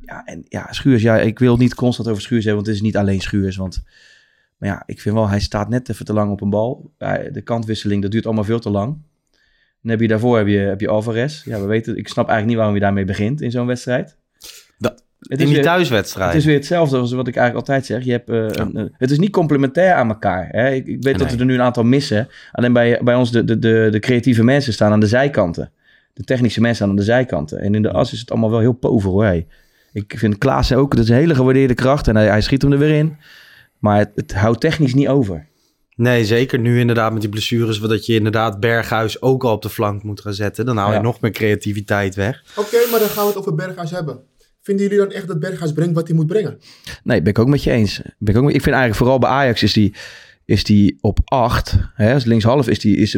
ja, 0.00 0.24
en 0.24 0.44
ja, 0.48 0.66
Schuurs, 0.70 1.02
ja, 1.02 1.18
ik 1.18 1.38
wil 1.38 1.56
niet 1.56 1.74
constant 1.74 2.08
over 2.08 2.22
Schuurs 2.22 2.44
hebben, 2.44 2.62
want 2.64 2.66
het 2.66 2.76
is 2.76 2.90
niet 2.92 2.96
alleen 2.96 3.20
Schuurs. 3.20 3.56
Want, 3.56 3.82
maar 4.58 4.68
ja, 4.68 4.82
ik 4.86 5.00
vind 5.00 5.14
wel, 5.14 5.28
hij 5.28 5.40
staat 5.40 5.68
net 5.68 5.88
even 5.88 6.04
te 6.04 6.12
lang 6.12 6.30
op 6.30 6.40
een 6.40 6.50
bal. 6.50 6.92
De 7.32 7.40
kantwisseling, 7.44 8.02
dat 8.02 8.10
duurt 8.10 8.26
allemaal 8.26 8.44
veel 8.44 8.58
te 8.60 8.70
lang. 8.70 8.98
Dan 9.82 9.90
heb 9.90 10.00
je 10.00 10.08
daarvoor 10.08 10.36
heb 10.38 10.46
je, 10.46 10.56
heb 10.58 10.80
je 10.80 10.88
Alvarez. 10.88 11.44
Ja, 11.44 11.60
we 11.60 11.66
weten, 11.66 11.96
ik 11.96 12.08
snap 12.08 12.28
eigenlijk 12.28 12.46
niet 12.48 12.56
waarom 12.56 12.74
je 12.74 12.80
daarmee 12.80 13.04
begint 13.04 13.40
in 13.40 13.50
zo'n 13.50 13.66
wedstrijd. 13.66 14.16
Het 15.20 15.30
in 15.30 15.38
is 15.38 15.44
die 15.44 15.54
weer- 15.54 15.62
thuiswedstrijd. 15.64 16.28
het 16.28 16.38
is 16.38 16.44
weer 16.44 16.54
hetzelfde 16.54 16.96
als 16.98 17.12
wat 17.12 17.28
ik 17.28 17.36
eigenlijk 17.36 17.68
altijd 17.68 17.86
zeg. 17.86 18.04
Je 18.04 18.10
hebt, 18.12 18.28
eh, 18.28 18.36
een- 18.64 18.76
een- 18.78 18.94
het 18.98 19.10
is 19.10 19.18
niet 19.18 19.30
complementair 19.30 19.94
aan 19.94 20.08
elkaar. 20.08 20.48
Hè? 20.50 20.70
Ik, 20.70 20.86
ik 20.86 21.02
weet 21.02 21.18
dat 21.18 21.32
we 21.32 21.38
er 21.38 21.44
nu 21.44 21.54
een 21.54 21.62
aantal 21.62 21.84
missen. 21.84 22.28
Alleen 22.52 22.72
bij, 22.72 23.00
bij 23.04 23.14
ons 23.14 23.32
de, 23.32 23.44
de, 23.44 23.58
de, 23.58 23.88
de 23.90 23.98
creatieve 23.98 24.44
mensen 24.44 24.72
staan 24.72 24.92
aan 24.92 25.00
de 25.00 25.06
zijkanten. 25.06 25.70
De 26.14 26.24
technische 26.24 26.60
mensen 26.60 26.76
staan 26.76 26.88
aan 26.90 26.96
de 26.96 27.02
zijkanten. 27.02 27.58
En 27.60 27.74
in 27.74 27.82
de 27.82 27.90
as 27.92 28.12
is 28.12 28.20
het 28.20 28.30
allemaal 28.30 28.50
wel 28.50 28.58
heel 28.60 28.72
pover 28.72 29.10
hoor. 29.10 29.24
Hey. 29.24 29.46
Ik 29.92 30.14
vind 30.16 30.38
Klaassen 30.38 30.76
ook, 30.76 30.94
dat 30.94 31.04
is 31.04 31.10
een 31.10 31.16
hele 31.16 31.34
gewaardeerde 31.34 31.74
kracht. 31.74 32.08
En 32.08 32.16
hij, 32.16 32.26
hij 32.26 32.40
schiet 32.40 32.62
hem 32.62 32.72
er 32.72 32.78
weer 32.78 32.94
in. 32.96 33.16
Maar 33.78 33.98
het, 33.98 34.10
het 34.14 34.34
houdt 34.34 34.60
technisch 34.60 34.94
niet 34.94 35.08
over. 35.08 35.46
Nee, 35.96 36.24
zeker 36.24 36.58
nu 36.58 36.80
inderdaad 36.80 37.12
met 37.12 37.20
die 37.20 37.30
blessures. 37.30 37.80
Dat 37.80 38.06
je 38.06 38.14
inderdaad 38.14 38.60
Berghuis 38.60 39.22
ook 39.22 39.44
al 39.44 39.52
op 39.52 39.62
de 39.62 39.68
flank 39.68 40.02
moet 40.02 40.20
gaan 40.20 40.34
zetten. 40.34 40.64
Dan 40.66 40.76
haal 40.76 40.88
je 40.88 40.94
Ja. 40.94 41.00
nog 41.02 41.20
meer 41.20 41.30
creativiteit 41.30 42.14
weg. 42.14 42.42
Oké, 42.56 42.76
maar 42.90 43.00
dan 43.00 43.08
gaan 43.08 43.22
we 43.22 43.28
het 43.30 43.38
over 43.38 43.54
Berghuis 43.54 43.90
hebben. 43.90 44.20
Vinden 44.70 44.88
jullie 44.88 45.04
dan 45.06 45.12
echt 45.16 45.26
dat 45.26 45.40
Berghuis 45.40 45.72
brengt 45.72 45.94
wat 45.94 46.06
hij 46.06 46.16
moet 46.16 46.26
brengen? 46.26 46.58
Nee, 47.04 47.20
ben 47.22 47.30
ik 47.32 47.38
ook 47.38 47.48
met 47.48 47.62
je 47.64 47.70
eens. 47.70 48.00
Ben 48.18 48.34
ik, 48.34 48.40
ook, 48.40 48.46
met- 48.46 48.54
ik 48.54 48.62
vind 48.62 48.74
eigenlijk 48.74 48.96
vooral 48.96 49.18
bij 49.18 49.30
Ajax 49.30 49.62
is 49.62 49.72
die, 49.72 49.94
is 50.44 50.64
die 50.64 50.98
op 51.00 51.18
8. 51.24 51.76
Hè, 51.94 52.14
als 52.14 52.24
linkshalf 52.24 52.68
is 52.68 52.78
die 52.78 52.96
is 52.96 53.10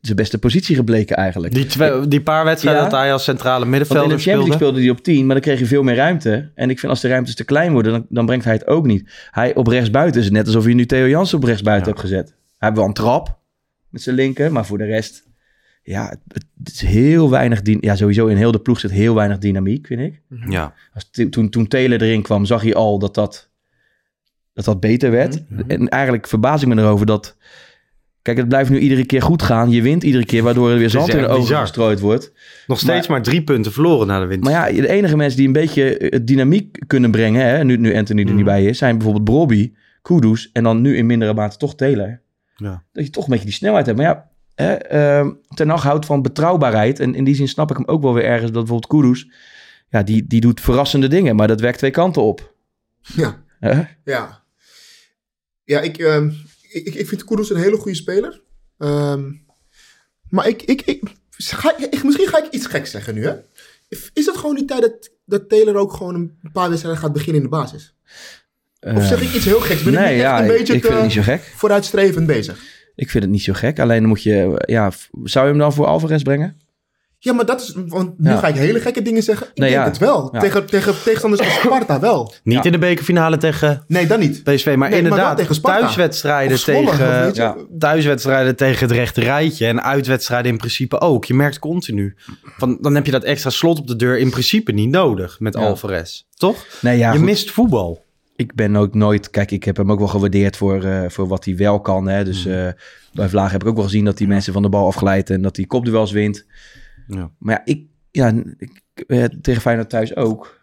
zijn 0.00 0.16
beste 0.16 0.38
positie 0.38 0.76
gebleken 0.76 1.16
eigenlijk. 1.16 1.54
Die, 1.54 1.66
twee, 1.66 2.08
die 2.08 2.22
paar 2.22 2.44
wedstrijden 2.44 2.82
Ja. 2.82 2.88
dat 2.88 2.98
hij 2.98 3.12
als 3.12 3.24
centrale 3.24 3.52
Want 3.52 3.64
in 3.64 3.70
middenvelder 3.70 4.16
de 4.16 4.22
Champions 4.22 4.48
League 4.48 4.54
speelde. 4.56 4.80
speelde 4.80 4.80
hij 4.80 4.98
op 4.98 5.04
10, 5.16 5.26
maar 5.26 5.34
dan 5.34 5.44
kreeg 5.44 5.58
je 5.58 5.66
veel 5.66 5.82
meer 5.82 5.94
ruimte. 5.94 6.50
En 6.54 6.70
ik 6.70 6.78
vind 6.78 6.92
als 6.92 7.00
de 7.00 7.08
ruimtes 7.08 7.34
te 7.34 7.44
klein 7.44 7.72
worden, 7.72 7.92
dan, 7.92 8.06
dan 8.08 8.26
brengt 8.26 8.44
hij 8.44 8.54
het 8.54 8.66
ook 8.66 8.86
niet. 8.86 9.10
Hij 9.30 9.54
op 9.54 9.66
rechtsbuiten 9.66 10.18
is 10.20 10.26
het 10.26 10.34
net 10.34 10.46
alsof 10.46 10.66
je 10.66 10.74
nu 10.74 10.86
Theo 10.86 11.06
Jansen 11.08 11.38
op 11.38 11.44
rechtsbuiten 11.44 11.88
hebt 11.88 12.00
gezet. 12.00 12.26
Hij 12.28 12.68
heeft 12.68 12.76
wel 12.76 12.84
een 12.86 12.92
trap 12.94 13.38
met 13.90 14.02
zijn 14.02 14.16
linker, 14.16 14.52
maar 14.52 14.66
voor 14.66 14.78
de 14.78 14.84
rest... 14.84 15.24
Ja, 15.86 16.08
het, 16.28 16.44
het 16.64 16.72
is 16.72 16.80
heel 16.80 17.30
weinig... 17.30 17.60
Ja, 17.62 17.96
sowieso 17.96 18.26
in 18.26 18.36
heel 18.36 18.52
de 18.52 18.60
ploeg 18.60 18.80
zit 18.80 18.90
heel 18.90 19.14
weinig 19.14 19.38
dynamiek, 19.38 19.86
vind 19.86 20.00
ik. 20.00 20.22
Ja. 20.48 20.74
Als, 20.94 21.10
toen, 21.30 21.48
toen 21.48 21.68
Taylor 21.68 22.02
erin 22.02 22.22
kwam, 22.22 22.44
zag 22.44 22.64
je 22.64 22.74
al 22.74 22.98
dat 22.98 23.14
dat, 23.14 23.50
dat, 24.52 24.64
dat 24.64 24.80
beter 24.80 25.10
werd. 25.10 25.42
En 25.66 25.88
eigenlijk 25.88 26.26
verbaas 26.26 26.62
ik 26.62 26.68
me 26.68 26.76
erover 26.76 27.06
dat... 27.06 27.36
Kijk, 28.22 28.36
het 28.36 28.48
blijft 28.48 28.70
nu 28.70 28.78
iedere 28.78 29.06
keer 29.06 29.22
goed 29.22 29.42
gaan. 29.42 29.70
Je 29.70 29.82
wint 29.82 30.02
iedere 30.02 30.24
keer, 30.24 30.42
waardoor 30.42 30.70
er 30.70 30.78
weer 30.78 30.90
zand 30.90 31.08
in 31.08 31.18
de 31.18 31.26
ogen 31.26 31.40
bizar. 31.40 31.60
gestrooid 31.60 32.00
wordt. 32.00 32.32
Nog 32.66 32.78
steeds 32.78 33.06
maar, 33.06 33.22
drie 33.22 33.42
punten 33.42 33.72
verloren 33.72 34.06
na 34.06 34.20
de 34.20 34.26
winter. 34.26 34.52
Maar 34.52 34.72
ja, 34.72 34.80
de 34.80 34.88
enige 34.88 35.16
mensen 35.16 35.36
die 35.38 35.46
een 35.46 35.52
beetje 35.52 35.98
eh, 35.98 36.20
dynamiek 36.22 36.78
kunnen 36.86 37.10
brengen, 37.10 37.46
hè, 37.46 37.64
nu, 37.64 37.76
nu 37.76 37.96
Anthony 37.96 38.24
er 38.24 38.34
niet 38.34 38.44
bij 38.44 38.64
is, 38.64 38.78
zijn 38.78 38.96
bijvoorbeeld 38.96 39.24
Brobby, 39.24 39.72
Kudus 40.02 40.50
en 40.52 40.62
dan 40.62 40.80
nu 40.80 40.96
in 40.96 41.06
mindere 41.06 41.34
mate 41.34 41.56
toch 41.56 41.74
Taylor. 41.74 42.20
Ja. 42.56 42.82
Dat 42.92 43.04
je 43.04 43.10
toch 43.10 43.24
een 43.24 43.30
beetje 43.30 43.44
die 43.44 43.54
snelheid 43.54 43.86
hebt. 43.86 43.98
Maar 43.98 44.06
ja, 44.06 44.28
ehm, 44.56 45.30
Ten 45.54 45.68
Hag 45.68 45.82
houdt 45.82 46.06
van 46.06 46.22
betrouwbaarheid. 46.22 47.00
En 47.00 47.14
in 47.14 47.24
die 47.24 47.34
zin 47.34 47.48
snap 47.48 47.70
ik 47.70 47.76
hem 47.76 47.86
ook 47.88 48.02
wel 48.02 48.14
weer 48.14 48.24
ergens 48.24 48.50
dat 48.52 48.64
bijvoorbeeld 48.64 49.02
Kudus, 49.02 49.30
ja, 49.88 50.02
die, 50.02 50.26
die 50.26 50.40
doet 50.40 50.60
verrassende 50.60 51.08
dingen, 51.08 51.36
maar 51.36 51.48
dat 51.48 51.60
werkt 51.60 51.78
twee 51.78 51.90
kanten 51.90 52.22
op. 52.22 52.54
Ja. 53.00 53.44
Ja. 54.04 54.44
Ja, 55.64 55.80
ik, 55.80 55.98
ehm, 55.98 56.30
ik, 56.70 56.94
ik 56.94 57.08
vind 57.08 57.24
Kudus 57.24 57.50
een 57.50 57.56
hele 57.56 57.76
goede 57.76 57.96
speler. 57.96 58.40
Ehm, 58.78 59.32
maar 60.28 60.48
ik, 60.48 60.62
ik, 60.62 60.82
ik, 60.82 61.02
ga, 61.36 61.76
ik- 61.78 62.02
misschien 62.04 62.26
ga 62.28 62.44
ik 62.44 62.50
iets 62.52 62.66
geks 62.66 62.90
zeggen 62.90 63.14
nu, 63.14 63.24
hè? 63.26 63.34
Is 64.12 64.26
het 64.26 64.36
gewoon 64.36 64.54
die 64.56 64.64
tijd 64.64 64.80
dat, 64.80 65.10
dat 65.24 65.48
Taylor 65.48 65.76
ook 65.76 65.92
gewoon 65.92 66.14
een 66.14 66.38
paar 66.52 66.68
wedstrijden 66.68 67.02
gaat 67.02 67.12
beginnen 67.12 67.36
in 67.36 67.42
de 67.42 67.56
basis? 67.56 67.94
Of 68.80 69.04
zeg 69.06 69.22
ik 69.22 69.34
iets 69.34 69.44
heel 69.44 69.60
geks? 69.60 69.82
Ben 69.82 69.92
ik 69.92 69.98
nee, 69.98 70.08
echt 70.12 70.20
ja, 70.20 70.38
een 70.38 70.44
ik, 70.50 70.56
beetje 70.58 70.74
ik 70.74 70.82
te 70.82 70.98
niet 71.02 71.12
zo 71.12 71.22
gek. 71.22 71.42
vooruitstrevend 71.56 72.26
bezig? 72.26 72.75
Ik 72.96 73.10
vind 73.10 73.24
het 73.24 73.32
niet 73.32 73.42
zo 73.42 73.52
gek. 73.52 73.78
Alleen 73.80 73.98
dan 74.00 74.08
moet 74.08 74.22
je, 74.22 74.62
ja, 74.66 74.90
zou 75.24 75.44
je 75.44 75.50
hem 75.50 75.60
dan 75.60 75.72
voor 75.72 75.86
Alvarez 75.86 76.22
brengen? 76.22 76.60
Ja, 77.18 77.32
maar 77.32 77.46
dat 77.46 77.60
is... 77.60 77.74
Want 77.86 78.18
nu 78.18 78.30
Ja. 78.30 78.36
ga 78.36 78.46
ik 78.48 78.54
hele 78.54 78.80
gekke 78.80 79.02
dingen 79.02 79.22
zeggen. 79.22 79.46
Ik 79.46 79.58
Nee, 79.58 79.70
denk 79.70 79.82
ja. 79.82 79.88
het 79.88 79.98
wel. 79.98 80.28
Ja. 80.32 80.40
Tegen, 80.40 80.66
tegen 80.66 80.94
tegenstanders 81.04 81.42
als 81.42 81.54
Sparta 81.54 82.00
wel. 82.10 82.32
Niet 82.42 82.64
in 82.64 82.72
de 82.72 82.78
bekerfinale 82.78 83.36
tegen 83.36 83.84
Nee, 83.88 84.06
dan 84.06 84.18
niet. 84.18 84.42
PSV, 84.44 84.64
maar 84.66 84.76
Nee, 84.76 84.76
maar 84.76 84.92
inderdaad 84.92 85.36
tegen 85.36 85.54
Sparta. 85.54 85.78
thuiswedstrijden 85.80 86.58
Zwolle, 86.58 86.90
tegen 86.90 87.68
thuiswedstrijden 87.78 88.56
tegen 88.56 88.86
het 88.88 88.96
rechte 88.96 89.20
rijtje 89.20 89.66
en 89.66 89.82
uitwedstrijden 89.82 90.50
in 90.52 90.58
principe 90.58 91.00
ook. 91.00 91.24
Je 91.24 91.34
merkt 91.34 91.58
continu 91.58 92.14
van 92.56 92.78
dan 92.80 92.94
heb 92.94 93.06
je 93.06 93.12
dat 93.12 93.24
extra 93.24 93.50
slot 93.50 93.78
op 93.78 93.86
de 93.86 93.96
deur 93.96 94.18
in 94.18 94.30
principe 94.30 94.72
niet 94.72 94.90
nodig 94.90 95.40
met 95.40 95.54
Ja. 95.54 95.60
Alvarez, 95.60 96.22
toch? 96.36 96.66
Nee, 96.80 96.98
ja, 96.98 97.10
je 97.12 97.16
goed. 97.16 97.26
mist 97.26 97.50
voetbal. 97.50 98.04
Ik 98.36 98.54
ben 98.54 98.76
ook 98.76 98.94
nooit... 98.94 99.30
Kijk, 99.30 99.50
ik 99.50 99.64
heb 99.64 99.76
hem 99.76 99.92
ook 99.92 99.98
wel 99.98 100.08
gewaardeerd 100.08 100.56
voor, 100.56 100.84
eh, 100.84 101.08
voor 101.08 101.28
wat 101.28 101.44
hij 101.44 101.56
wel 101.56 101.80
kan. 101.80 102.08
Hè. 102.08 102.24
Dus 102.24 102.46
eh, 102.46 102.68
bij 103.12 103.28
Vlaag 103.28 103.50
heb 103.50 103.62
ik 103.62 103.68
ook 103.68 103.74
wel 103.74 103.84
gezien 103.84 104.04
dat 104.04 104.18
hij 104.18 104.28
mensen 104.28 104.52
van 104.52 104.62
de 104.62 104.68
bal 104.68 104.86
afglijdt 104.86 105.30
en 105.30 105.42
dat 105.42 105.56
hij 105.56 105.64
kopduels 105.64 106.12
wint. 106.12 106.46
Ja. 107.06 107.30
Maar 107.38 107.54
ja, 107.54 107.72
ik, 107.74 107.86
ja 108.10 108.32
ik, 108.58 108.82
eh, 109.06 109.24
tegen 109.24 109.62
Feyenoord 109.62 109.90
thuis 109.90 110.16
ook. 110.16 110.60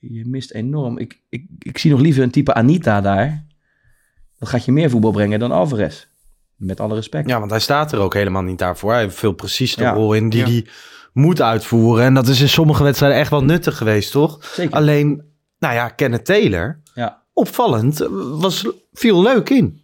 Je 0.00 0.24
mist 0.26 0.50
enorm. 0.50 0.98
Ik, 0.98 1.20
ik, 1.28 1.46
ik 1.58 1.78
zie 1.78 1.90
nog 1.90 2.00
liever 2.00 2.22
een 2.22 2.30
type 2.30 2.54
Anita 2.54 3.00
daar. 3.00 3.44
Dat 4.38 4.48
gaat 4.48 4.64
je 4.64 4.72
meer 4.72 4.90
voetbal 4.90 5.10
brengen 5.12 5.38
dan 5.38 5.50
Alvarez. 5.52 6.06
Met 6.56 6.80
alle 6.80 6.94
respect. 6.94 7.28
Ja, 7.28 7.38
want 7.38 7.50
hij 7.50 7.60
staat 7.60 7.92
er 7.92 7.98
ook 7.98 8.14
helemaal 8.14 8.42
niet 8.42 8.58
daarvoor. 8.58 8.92
Hij 8.92 9.00
heeft 9.00 9.16
veel 9.18 9.32
precies 9.32 9.74
de 9.74 9.82
Ja. 9.82 9.92
rol 9.92 10.14
in 10.14 10.28
die 10.28 10.40
Ja. 10.40 10.46
hij 10.46 10.66
moet 11.12 11.42
uitvoeren. 11.42 12.04
En 12.04 12.14
dat 12.14 12.28
is 12.28 12.40
in 12.40 12.48
sommige 12.48 12.82
wedstrijden 12.82 13.18
echt 13.18 13.30
wel 13.30 13.44
nuttig 13.44 13.76
geweest, 13.76 14.12
toch? 14.12 14.44
Zeker. 14.44 14.74
Alleen, 14.74 15.22
nou 15.60 15.74
ja, 15.74 15.88
Kenneth 15.88 16.24
Taylor, 16.24 16.80
Ja. 16.94 17.22
opvallend, 17.32 18.06
was, 18.38 18.66
viel 18.92 19.22
leuk 19.22 19.50
in. 19.50 19.80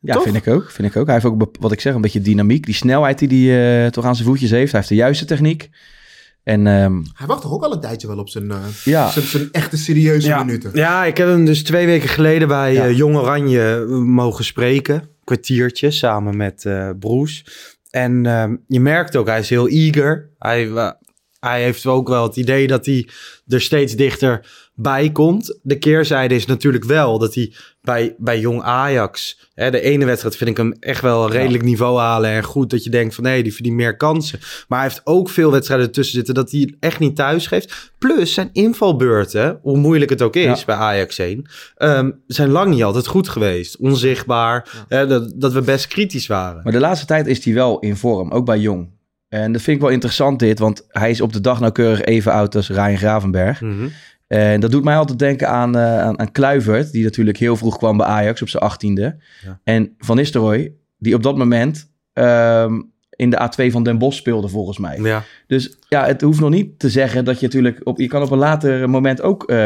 Ja, 0.00 0.14
Toch? 0.14 0.22
vind 0.22 0.36
ik 0.36 0.46
ook. 0.48 0.70
Vind 0.70 0.88
ik 0.88 0.96
ook. 0.96 1.04
Hij 1.06 1.14
heeft 1.14 1.26
ook, 1.26 1.56
wat 1.60 1.72
ik 1.72 1.80
zeg, 1.80 1.94
een 1.94 2.00
beetje 2.00 2.20
dynamiek. 2.20 2.64
Die 2.66 2.74
snelheid 2.74 3.18
die 3.18 3.50
hij 3.50 3.84
eh, 3.84 3.90
toch 3.90 4.04
aan 4.04 4.14
zijn 4.16 4.28
voetjes 4.28 4.50
heeft. 4.50 4.70
Hij 4.70 4.80
heeft 4.80 4.92
de 4.92 4.98
juiste 4.98 5.24
techniek. 5.24 5.70
En 6.42 6.66
ehm, 6.66 7.02
Hij 7.14 7.26
wacht 7.26 7.42
toch 7.42 7.52
ook 7.52 7.62
al 7.62 7.72
een 7.72 7.80
tijdje 7.80 8.06
wel 8.06 8.18
op 8.18 8.28
zijn, 8.28 8.50
eh, 8.50 8.56
Ja. 8.84 9.10
zijn, 9.10 9.24
zijn 9.26 9.48
echte 9.52 9.76
serieuze 9.76 10.28
Ja, 10.28 10.44
minuten. 10.44 10.70
ja, 10.74 11.04
ik 11.04 11.16
heb 11.16 11.26
hem 11.28 11.44
dus 11.44 11.62
twee 11.62 11.86
weken 11.86 12.08
geleden 12.08 12.48
bij 12.48 12.72
Ja. 12.72 12.84
eh, 12.84 12.96
Jong 12.96 13.16
Oranje 13.16 13.84
eh, 13.88 13.96
mogen 13.98 14.44
spreken. 14.44 15.08
Kwartiertje 15.24 15.90
samen 15.90 16.36
met 16.36 16.64
eh 16.64 16.90
Broes. 16.98 17.44
En 17.90 18.26
ehm, 18.26 18.56
je 18.66 18.80
merkt 18.80 19.16
ook, 19.16 19.26
hij 19.26 19.38
is 19.38 19.50
heel 19.50 19.68
eager. 19.68 20.30
Hij, 20.38 20.70
eh, 20.70 20.90
hij 21.40 21.62
heeft 21.62 21.86
ook 21.86 22.08
wel 22.08 22.22
het 22.22 22.36
idee 22.36 22.66
dat 22.66 22.86
hij 22.86 23.08
er 23.48 23.60
steeds 23.60 23.94
dichter 23.94 24.46
bij 24.74 25.10
komt. 25.12 25.58
De 25.62 25.78
keerzijde 25.78 26.34
is 26.34 26.46
natuurlijk 26.46 26.84
wel 26.84 27.18
dat 27.18 27.34
hij 27.34 27.52
bij, 27.82 28.14
bij 28.18 28.38
Jong 28.40 28.62
Ajax... 28.62 29.44
Hè, 29.54 29.70
de 29.70 29.80
ene 29.80 30.04
wedstrijd 30.04 30.36
vind 30.36 30.50
ik 30.50 30.56
hem 30.56 30.72
echt 30.80 31.00
wel 31.00 31.24
een 31.24 31.30
redelijk 31.30 31.62
niveau 31.64 31.98
halen. 31.98 32.30
En 32.30 32.42
goed 32.42 32.70
dat 32.70 32.84
je 32.84 32.90
denkt 32.90 33.14
van 33.14 33.24
nee, 33.24 33.42
die 33.42 33.54
verdient 33.54 33.76
meer 33.76 33.96
kansen. 33.96 34.38
Maar 34.68 34.78
hij 34.78 34.88
heeft 34.88 35.00
ook 35.04 35.30
veel 35.30 35.50
wedstrijden 35.50 35.90
tussen 35.92 36.14
zitten 36.14 36.34
dat 36.34 36.50
hij 36.50 36.74
echt 36.80 36.98
niet 36.98 37.16
thuis 37.16 37.46
geeft. 37.46 37.92
Plus 37.98 38.34
zijn 38.34 38.50
invalbeurten, 38.52 39.58
hoe 39.62 39.76
moeilijk 39.76 40.10
het 40.10 40.22
ook 40.22 40.36
is 40.36 40.58
Ja. 40.58 40.64
bij 40.66 40.74
Ajax 40.74 41.18
1, 41.18 41.46
ehm, 41.76 42.10
zijn 42.26 42.50
lang 42.50 42.70
niet 42.70 42.82
altijd 42.82 43.06
goed 43.06 43.28
geweest. 43.28 43.76
Onzichtbaar, 43.76 44.84
hè, 44.88 45.06
dat, 45.06 45.32
dat 45.34 45.52
we 45.52 45.60
best 45.60 45.86
kritisch 45.86 46.26
waren. 46.26 46.60
Maar 46.62 46.72
de 46.72 46.80
laatste 46.80 47.06
tijd 47.06 47.26
is 47.26 47.44
hij 47.44 47.54
wel 47.54 47.78
in 47.78 47.96
vorm, 47.96 48.30
ook 48.30 48.44
bij 48.46 48.58
Jong. 48.58 48.94
En 49.28 49.52
dat 49.52 49.62
vind 49.62 49.76
ik 49.76 49.82
wel 49.82 49.92
interessant 49.92 50.38
dit, 50.38 50.58
want 50.58 50.86
hij 50.88 51.10
is 51.10 51.20
op 51.20 51.32
de 51.32 51.40
dag 51.40 51.60
nauwkeurig 51.60 52.00
even 52.00 52.32
oud 52.32 52.54
als 52.54 52.68
Ryan 52.68 52.96
Gravenberg. 52.98 53.60
Mhm. 53.60 53.88
En 54.26 54.60
dat 54.60 54.70
doet 54.70 54.84
mij 54.84 54.96
altijd 54.96 55.18
denken 55.18 55.48
aan, 55.48 55.76
eh 55.76 56.00
aan, 56.00 56.18
aan 56.18 56.32
Kluivert, 56.32 56.92
die 56.92 57.04
natuurlijk 57.04 57.38
heel 57.38 57.56
vroeg 57.56 57.78
kwam 57.78 57.96
bij 57.96 58.06
Ajax 58.06 58.42
op 58.42 58.48
zijn 58.48 58.62
achttiende. 58.62 59.16
Ja. 59.44 59.60
En 59.64 59.94
Van 59.98 60.16
Nistelrooy, 60.16 60.72
die 60.98 61.14
op 61.14 61.22
dat 61.22 61.36
moment 61.36 61.90
ehm, 62.12 62.80
in 63.10 63.30
de 63.30 63.50
A2 63.50 63.70
van 63.70 63.82
Den 63.82 63.98
Bosch 63.98 64.18
speelde 64.18 64.48
volgens 64.48 64.78
mij. 64.78 64.98
Ja. 65.00 65.22
Dus 65.46 65.78
ja, 65.88 66.06
het 66.06 66.20
hoeft 66.20 66.40
nog 66.40 66.50
niet 66.50 66.78
te 66.78 66.90
zeggen 66.90 67.24
dat 67.24 67.40
je 67.40 67.46
natuurlijk... 67.46 67.80
Op, 67.84 67.98
je 67.98 68.06
kan 68.06 68.22
op 68.22 68.30
een 68.30 68.38
later 68.38 68.90
moment 68.90 69.22
ook... 69.22 69.42
eh, 69.42 69.56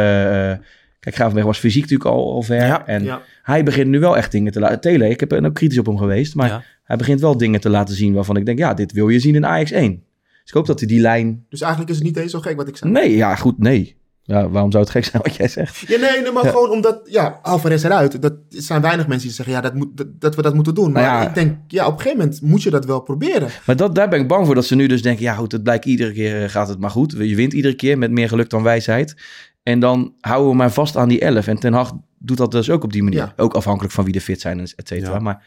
kijk, 1.01 1.14
Gravenberg 1.14 1.46
was 1.46 1.59
fysiek 1.59 1.83
natuurlijk 1.83 2.11
al, 2.11 2.33
al 2.33 2.42
ver. 2.42 2.66
Ja, 2.66 2.87
en 2.87 3.05
ja. 3.05 3.23
hij 3.42 3.62
begint 3.62 3.88
nu 3.88 4.01
wel 4.01 4.16
echt 4.16 4.33
dingen 4.33 4.53
te 4.53 4.61
laten... 4.61 4.81
Tele, 4.81 5.09
ik 5.09 5.20
heb 5.20 5.33
ook 5.33 5.55
kritisch 5.55 5.79
op 5.79 5.87
hem 5.87 5.99
geweest. 5.99 6.35
Maar 6.35 6.49
Ja. 6.49 6.62
Hij 6.90 6.98
begint 6.98 7.20
wel 7.20 7.37
dingen 7.37 7.61
te 7.61 7.68
laten 7.70 7.94
zien 7.94 8.14
waarvan 8.14 8.37
ik 8.37 8.46
denk... 8.46 8.59
Ja, 8.59 8.74
dit 8.74 8.92
wil 8.92 9.09
je 9.09 9.18
zien 9.18 9.35
in 9.35 9.46
Ajax 9.46 9.70
1. 9.70 9.90
Dus 9.92 10.03
ik 10.44 10.55
hoop 10.55 10.66
dat 10.66 10.79
hij 10.79 10.88
die 10.88 11.00
lijn... 11.00 11.44
Dus 11.48 11.61
eigenlijk 11.61 11.90
is 11.90 11.96
het 11.96 12.07
niet 12.07 12.16
eens 12.16 12.31
zo 12.33 12.40
gek 12.40 12.57
wat 12.57 12.68
ik 12.68 12.76
zei. 12.76 12.90
Nee, 12.90 13.16
ja, 13.16 13.35
goed, 13.37 13.59
nee. 13.59 13.96
Ja, 14.22 14.48
waarom 14.48 14.70
zou 14.70 14.83
het 14.83 14.92
gek 14.92 15.05
zijn 15.05 15.22
wat 15.22 15.35
jij 15.37 15.48
zegt? 15.48 15.79
Ja, 15.79 15.98
nee, 15.98 16.20
nee 16.22 16.33
maar 16.33 16.44
Ja. 16.44 16.50
gewoon 16.50 16.70
omdat, 16.70 17.00
ja, 17.05 17.38
Alvarez 17.42 17.85
eruit. 17.85 18.22
Dat 18.22 18.35
zijn 18.48 18.81
weinig 18.81 19.07
mensen 19.07 19.26
die 19.26 19.37
zeggen, 19.37 19.55
ja, 19.55 19.61
dat, 19.61 19.74
moet, 19.74 19.96
dat, 19.96 20.20
dat 20.20 20.35
we 20.35 20.42
dat 20.42 20.55
moeten 20.55 20.74
doen. 20.74 20.92
Maar 20.92 21.03
Nou 21.03 21.22
ja. 21.22 21.29
ik 21.29 21.35
denk, 21.35 21.57
ja, 21.66 21.87
op 21.87 21.92
een 21.92 21.98
gegeven 21.98 22.18
moment 22.18 22.42
moet 22.42 22.62
je 22.62 22.70
dat 22.70 22.85
wel 22.85 23.00
proberen. 23.00 23.48
Maar 23.66 23.76
dat, 23.76 23.94
daar 23.94 24.09
ben 24.09 24.20
ik 24.20 24.29
bang 24.29 24.46
voor 24.46 24.55
dat 24.55 24.66
ze 24.66 24.74
nu 24.74 24.87
dus 24.87 25.03
denken... 25.03 25.22
Ja, 25.24 25.35
goed, 25.35 25.53
het 25.53 25.62
blijkt 25.62 25.85
iedere 25.85 26.12
keer 26.12 26.42
eh, 26.42 26.48
gaat 26.48 26.68
het 26.68 26.79
maar 26.79 26.90
goed. 26.90 27.14
Je 27.18 27.37
wint 27.37 27.53
iedere 27.53 27.74
keer 27.74 27.98
met 27.98 28.11
meer 28.11 28.29
geluk 28.29 28.50
dan 28.50 28.62
wijsheid. 28.62 29.14
En 29.62 29.81
dan 29.81 30.14
houden 30.20 30.50
we 30.50 30.57
maar 30.57 30.72
vast 30.72 30.96
aan 30.96 31.09
die 31.09 31.20
11. 31.20 31.46
En 31.46 31.59
Ten 31.59 31.72
Hag 31.72 31.92
doet 32.18 32.37
dat 32.37 32.50
dus 32.50 32.70
ook 32.70 32.85
op 32.85 32.92
die 32.92 33.03
manier. 33.03 33.18
Ja. 33.18 33.33
Ook 33.37 33.55
afhankelijk 33.55 33.92
van 33.94 34.05
wie 34.05 34.14
er 34.14 34.20
fit 34.20 34.40
zijn, 34.40 34.61
et 34.61 34.74
cetera. 34.76 35.12
Ja. 35.12 35.18
Maar 35.18 35.46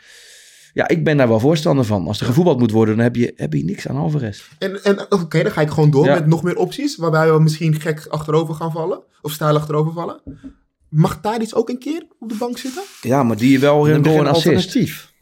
ja, 0.73 0.87
ik 0.87 1.03
ben 1.03 1.17
daar 1.17 1.27
wel 1.27 1.39
voorstander 1.39 1.85
van. 1.85 2.07
Als 2.07 2.19
er 2.19 2.25
gevoetbald 2.25 2.59
moet 2.59 2.71
worden, 2.71 2.95
dan 2.95 3.03
heb 3.03 3.15
je, 3.15 3.33
heb 3.35 3.53
je 3.53 3.63
niks 3.63 3.87
aan 3.87 3.95
Alvarez. 3.95 4.41
En, 4.59 4.83
en 4.83 5.11
oké, 5.11 5.43
dan 5.43 5.51
ga 5.51 5.61
ik 5.61 5.69
gewoon 5.69 5.91
door 5.91 6.05
Ja. 6.05 6.13
met 6.13 6.25
nog 6.27 6.43
meer 6.43 6.55
opties. 6.55 6.95
Waarbij 6.95 7.31
we 7.33 7.39
misschien 7.39 7.81
gek 7.81 8.05
achterover 8.09 8.53
gaan 8.55 8.71
vallen. 8.71 9.03
Of 9.21 9.31
stijl 9.31 9.55
achterover 9.55 9.93
vallen. 9.93 10.21
Mag 10.89 11.21
Tadic 11.21 11.57
ook 11.57 11.69
een 11.69 11.79
keer 11.79 12.05
op 12.19 12.29
de 12.29 12.35
bank 12.35 12.57
zitten? 12.57 12.83
Ja, 13.01 13.23
maar 13.23 13.37
die 13.37 13.59
wel 13.59 13.89
een 13.89 14.05
goal 14.05 14.17
en 14.17 14.27
assist. 14.27 14.45
alternatief. 14.47 15.13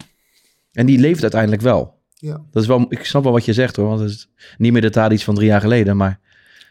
En 0.71 0.85
die 0.85 0.99
leeft 0.99 1.21
uiteindelijk 1.21 1.61
wel. 1.61 1.99
Ja. 2.15 2.41
Dat 2.51 2.61
is 2.61 2.67
wel. 2.67 2.85
Ik 2.89 3.05
snap 3.05 3.23
wel 3.23 3.31
wat 3.31 3.45
je 3.45 3.53
zegt 3.53 3.75
hoor. 3.75 3.87
Want 3.87 3.99
het 3.99 4.09
is 4.09 4.29
niet 4.57 4.71
meer 4.71 4.91
de 4.91 5.09
iets 5.11 5.23
van 5.23 5.35
drie 5.35 5.47
jaar 5.47 5.61
geleden. 5.61 5.97
Maar 5.97 6.19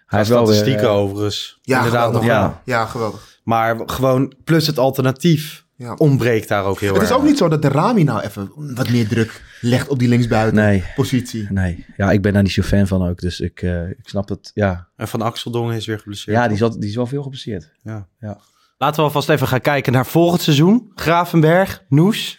hij 0.07 0.19
heeft 0.19 0.31
wel 0.31 0.47
weer... 0.47 0.55
Statistieken 0.55 0.89
eh, 0.89 0.97
overigens. 0.97 1.59
Ja, 1.63 1.77
Inderdaad 1.77 2.05
geweldig. 2.07 2.29
nog 2.29 2.37
ja. 2.37 2.41
wel. 2.43 2.61
Ja, 2.65 2.87
geweldig. 2.87 3.39
Maar 3.45 3.81
gewoon, 3.87 4.35
plus 4.45 4.67
het 4.67 4.79
alternatief, 4.79 5.67
Ja. 5.81 5.95
ontbreekt 5.95 6.49
daar 6.49 6.65
ook 6.65 6.81
heel 6.81 6.93
Het 6.93 7.01
erg. 7.03 7.11
is 7.11 7.17
ook 7.17 7.23
niet 7.25 7.39
zo 7.39 7.49
dat 7.49 7.63
de 7.63 7.69
Rami 7.69 8.03
nou 8.03 8.21
even 8.23 8.51
wat 8.75 8.89
meer 8.91 9.09
druk 9.09 9.43
legt 9.61 9.89
op 9.89 9.99
die 9.99 10.09
linksbuiten 10.09 10.55
Nee. 10.55 10.85
positie. 10.95 11.47
Nee, 11.51 11.85
ja, 11.97 12.11
ik 12.11 12.23
ben 12.23 12.33
daar 12.33 12.43
niet 12.43 12.53
zo 12.53 12.63
fan 12.63 12.87
van 12.87 13.09
ook. 13.09 13.21
Dus 13.21 13.41
ik, 13.41 13.63
eh, 13.63 13.89
ik 13.91 13.99
snap 14.09 14.29
het. 14.29 14.51
Ja, 14.55 14.89
En 14.97 15.09
Van 15.09 15.23
Axeldongen 15.23 15.77
is 15.77 15.87
weer 15.87 15.99
geblesseerd. 15.99 16.37
ja 16.37 16.49
die, 16.49 16.57
zat, 16.57 16.81
die 16.81 16.89
is 16.89 16.95
wel 16.97 17.07
veel 17.07 17.23
geblesseerd. 17.23 17.71
Ja. 17.83 18.07
Ja. 18.21 18.39
Laten 18.79 18.97
we 18.97 19.03
alvast 19.03 19.29
even 19.29 19.47
gaan 19.47 19.61
kijken 19.61 19.93
naar 19.93 20.07
volgend 20.07 20.41
seizoen. 20.43 20.91
Gravenberg, 20.95 21.85
Noes, 21.89 22.39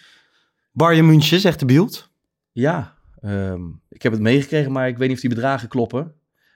Bayern 0.72 1.06
München, 1.06 1.40
zegt 1.40 1.58
de 1.58 1.64
beeld. 1.66 2.08
Ja, 2.52 2.94
ehm, 3.20 3.60
ik 3.88 4.02
heb 4.02 4.12
het 4.12 4.20
meegekregen, 4.20 4.72
maar 4.72 4.88
ik 4.88 4.96
weet 4.98 5.06
niet 5.08 5.16
of 5.16 5.22
die 5.22 5.34
bedragen 5.34 5.68
kloppen. 5.68 6.12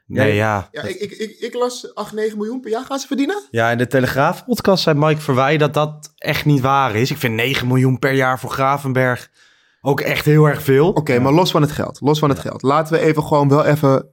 Nee, 0.07 0.35
Ja, 0.35 0.35
ja. 0.35 0.69
Ja, 0.73 0.83
ik, 0.88 0.97
ik, 1.01 1.11
ik, 1.11 1.37
ik 1.38 1.55
las 1.55 1.95
8, 1.95 2.12
9 2.12 2.37
miljoen 2.38 2.61
per 2.61 2.71
jaar 2.71 2.85
gaan 2.85 2.99
ze 2.99 3.07
verdienen. 3.07 3.42
Ja, 3.51 3.71
in 3.71 3.79
de 3.79 3.87
Telegraaf-podcast 3.87 4.83
zei 4.83 4.99
Mike 4.99 5.21
Verwij 5.21 5.57
dat 5.57 5.75
dat 5.75 6.12
echt 6.16 6.45
niet 6.45 6.61
waar 6.61 6.95
is. 6.95 7.11
Ik 7.11 7.16
vind 7.16 7.35
9 7.35 7.66
miljoen 7.66 7.99
per 7.99 8.12
jaar 8.14 8.38
voor 8.40 8.51
Gravenberg 8.51 9.31
ook 9.81 10.01
echt 10.01 10.25
heel 10.25 10.47
erg 10.49 10.62
veel. 10.62 10.88
Oké, 10.88 11.19
maar 11.19 11.33
los 11.33 11.51
van 11.51 11.62
het 11.62 11.73
geld. 11.73 12.01
Los 12.01 12.19
van 12.19 12.29
het 12.29 12.38
geld. 12.38 12.62
Laten 12.62 12.92
we 12.92 12.99
even 13.01 13.23
gewoon 13.23 13.49
wel 13.49 13.64
even 13.64 14.07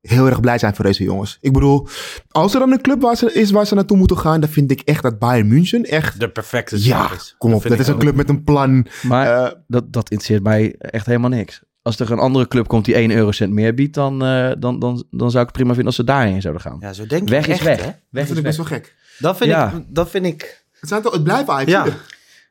heel 0.00 0.26
erg 0.26 0.40
blij 0.40 0.58
zijn 0.58 0.74
voor 0.74 0.84
deze 0.84 1.02
jongens. 1.02 1.38
Ik 1.40 1.52
bedoel, 1.52 1.86
als 2.30 2.54
er 2.54 2.60
dan 2.60 2.72
een 2.72 2.80
club 2.80 3.00
waar 3.00 3.16
ze, 3.16 3.32
is 3.32 3.50
waar 3.50 3.66
ze 3.66 3.74
naartoe 3.74 3.96
moeten 3.96 4.18
gaan, 4.18 4.40
dan 4.40 4.50
vind 4.50 4.70
ik 4.70 4.80
echt 4.80 5.02
dat 5.02 5.18
Bayern 5.18 5.48
München 5.48 5.84
echt... 5.84 6.20
De 6.20 6.30
perfecte 6.30 6.84
Ja, 6.84 7.06
service. 7.06 7.34
kom 7.38 7.54
op. 7.54 7.62
Dat 7.62 7.78
is 7.78 7.88
een 7.88 7.98
club 7.98 8.14
met 8.14 8.28
een 8.28 8.44
plan. 8.44 8.86
Maar 9.02 9.44
Eh, 9.44 9.52
dat, 9.66 9.92
dat 9.92 10.10
interesseert 10.10 10.42
mij 10.42 10.74
echt 10.78 11.06
helemaal 11.06 11.30
niks. 11.30 11.62
Als 11.82 11.98
er 11.98 12.10
een 12.10 12.18
andere 12.18 12.48
club 12.48 12.66
komt 12.68 12.84
die 12.84 12.94
1 12.94 13.10
eurocent 13.10 13.52
meer 13.52 13.74
biedt, 13.74 13.94
dan, 13.94 14.24
eh, 14.24 14.50
dan, 14.58 14.78
dan, 14.78 15.04
dan 15.10 15.30
zou 15.30 15.40
ik 15.42 15.48
het 15.48 15.52
prima 15.52 15.68
vinden 15.68 15.86
als 15.86 15.94
ze 15.96 16.04
daarheen 16.04 16.40
zouden 16.40 16.62
gaan. 16.62 16.76
Ja, 16.80 16.92
zo 16.92 17.06
denk 17.06 17.28
weg 17.28 17.46
je 17.46 17.52
is 17.52 17.56
echt, 17.58 17.66
weg. 17.66 17.78
hè? 17.80 17.84
dat 17.86 17.94
Weg 18.10 18.24
vind 18.26 18.30
is 18.30 18.36
ik 18.36 18.42
best 18.42 18.56
wel 18.56 18.66
gek. 18.66 18.94
Dat 19.18 19.36
vind, 19.36 19.50
Ja. 19.50 19.72
ik, 19.72 19.84
dat 19.88 20.10
vind 20.10 20.26
ik... 20.26 20.64
Het, 20.80 20.88
zijn 20.88 21.02
toch, 21.02 21.12
het 21.12 21.22
blijven 21.24 21.52
Ajax. 21.52 21.70
Ja. 21.70 21.86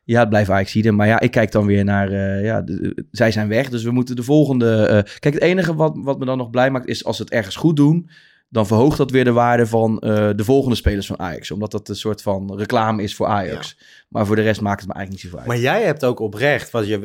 Ja, 0.04 0.20
het 0.20 0.28
blijft 0.28 0.50
Ajaxide. 0.50 0.92
Maar 0.92 1.06
ja, 1.06 1.20
ik 1.20 1.30
kijk 1.30 1.52
dan 1.52 1.66
weer 1.66 1.84
naar... 1.84 2.10
eh, 2.10 2.44
ja, 2.44 2.60
de- 2.62 3.06
zij 3.10 3.30
zijn 3.30 3.48
weg, 3.48 3.68
dus 3.68 3.82
we 3.82 3.90
moeten 3.90 4.16
de 4.16 4.22
volgende... 4.22 4.86
eh, 4.86 5.12
kijk, 5.18 5.34
het 5.34 5.42
enige 5.42 5.74
wat, 5.74 5.92
wat 5.96 6.18
me 6.18 6.24
dan 6.24 6.38
nog 6.38 6.50
blij 6.50 6.70
maakt 6.70 6.86
is 6.86 7.04
als 7.04 7.16
ze 7.16 7.22
het 7.22 7.32
ergens 7.32 7.56
goed 7.56 7.76
doen... 7.76 8.10
dan 8.48 8.66
verhoogt 8.66 8.96
dat 8.96 9.10
weer 9.10 9.24
de 9.24 9.32
waarde 9.32 9.66
van 9.66 9.98
eh, 9.98 10.30
de 10.36 10.44
volgende 10.44 10.76
spelers 10.76 11.06
van 11.06 11.18
Ajax. 11.18 11.50
Omdat 11.50 11.70
dat 11.70 11.88
een 11.88 11.94
soort 11.96 12.22
van 12.22 12.56
reclame 12.58 13.02
is 13.02 13.14
voor 13.14 13.26
Ajax. 13.26 13.78
Maar 14.08 14.26
voor 14.26 14.36
de 14.36 14.42
rest 14.42 14.60
maakt 14.60 14.80
het 14.80 14.88
me 14.88 14.94
eigenlijk 14.94 15.10
niet 15.24 15.32
zoveel 15.32 15.38
uit. 15.38 15.62
Maar 15.62 15.72
jij 15.72 15.84
hebt 15.86 16.04
ook 16.04 16.20
oprecht, 16.20 16.70
wat 16.70 16.86
je, 16.86 16.98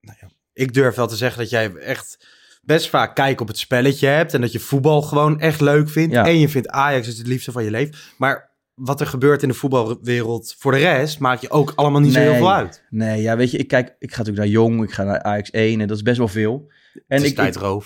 nou 0.00 0.16
ja, 0.20 0.28
ik 0.52 0.74
durf 0.74 0.94
wel 0.94 1.06
te 1.06 1.16
zeggen 1.16 1.38
dat 1.38 1.50
jij 1.50 1.74
echt 1.74 2.26
best 2.62 2.88
vaak 2.88 3.14
kijk 3.14 3.40
op 3.40 3.48
het 3.48 3.58
spelletje 3.58 4.06
hebt 4.06 4.34
en 4.34 4.40
dat 4.40 4.52
je 4.52 4.58
voetbal 4.58 5.02
gewoon 5.02 5.40
echt 5.40 5.60
leuk 5.60 5.88
vindt. 5.88 6.14
Ja. 6.14 6.26
En 6.26 6.38
je 6.38 6.48
vindt 6.48 6.68
Ajax 6.68 7.08
is 7.08 7.18
het 7.18 7.26
liefste 7.26 7.52
van 7.52 7.64
je 7.64 7.70
leven. 7.70 7.94
Maar 8.18 8.50
wat 8.74 9.00
er 9.00 9.06
gebeurt 9.06 9.42
in 9.42 9.48
de 9.48 9.54
voetbalwereld 9.54 10.54
voor 10.58 10.72
de 10.72 10.78
rest, 10.78 11.18
maakt 11.18 11.40
je 11.40 11.50
ook 11.50 11.72
allemaal 11.76 12.00
niet 12.00 12.12
zo 12.12 12.20
heel 12.20 12.34
veel 12.34 12.52
uit. 12.52 12.84
Nee, 12.90 13.22
ja, 13.22 13.36
weet 13.36 13.50
je, 13.50 13.58
ik, 13.58 13.68
kijk, 13.68 13.96
ik 13.98 14.12
ga 14.12 14.18
natuurlijk 14.18 14.46
naar 14.46 14.62
Jong, 14.62 14.82
ik 14.82 14.92
ga 14.92 15.04
naar 15.04 15.22
Ajax 15.22 15.50
1 15.50 15.80
en 15.80 15.86
dat 15.86 15.96
is 15.96 16.02
best 16.02 16.18
wel 16.18 16.28
veel. 16.28 16.72
En 16.94 17.16
het 17.16 17.22
is 17.22 17.30
ik, 17.30 17.36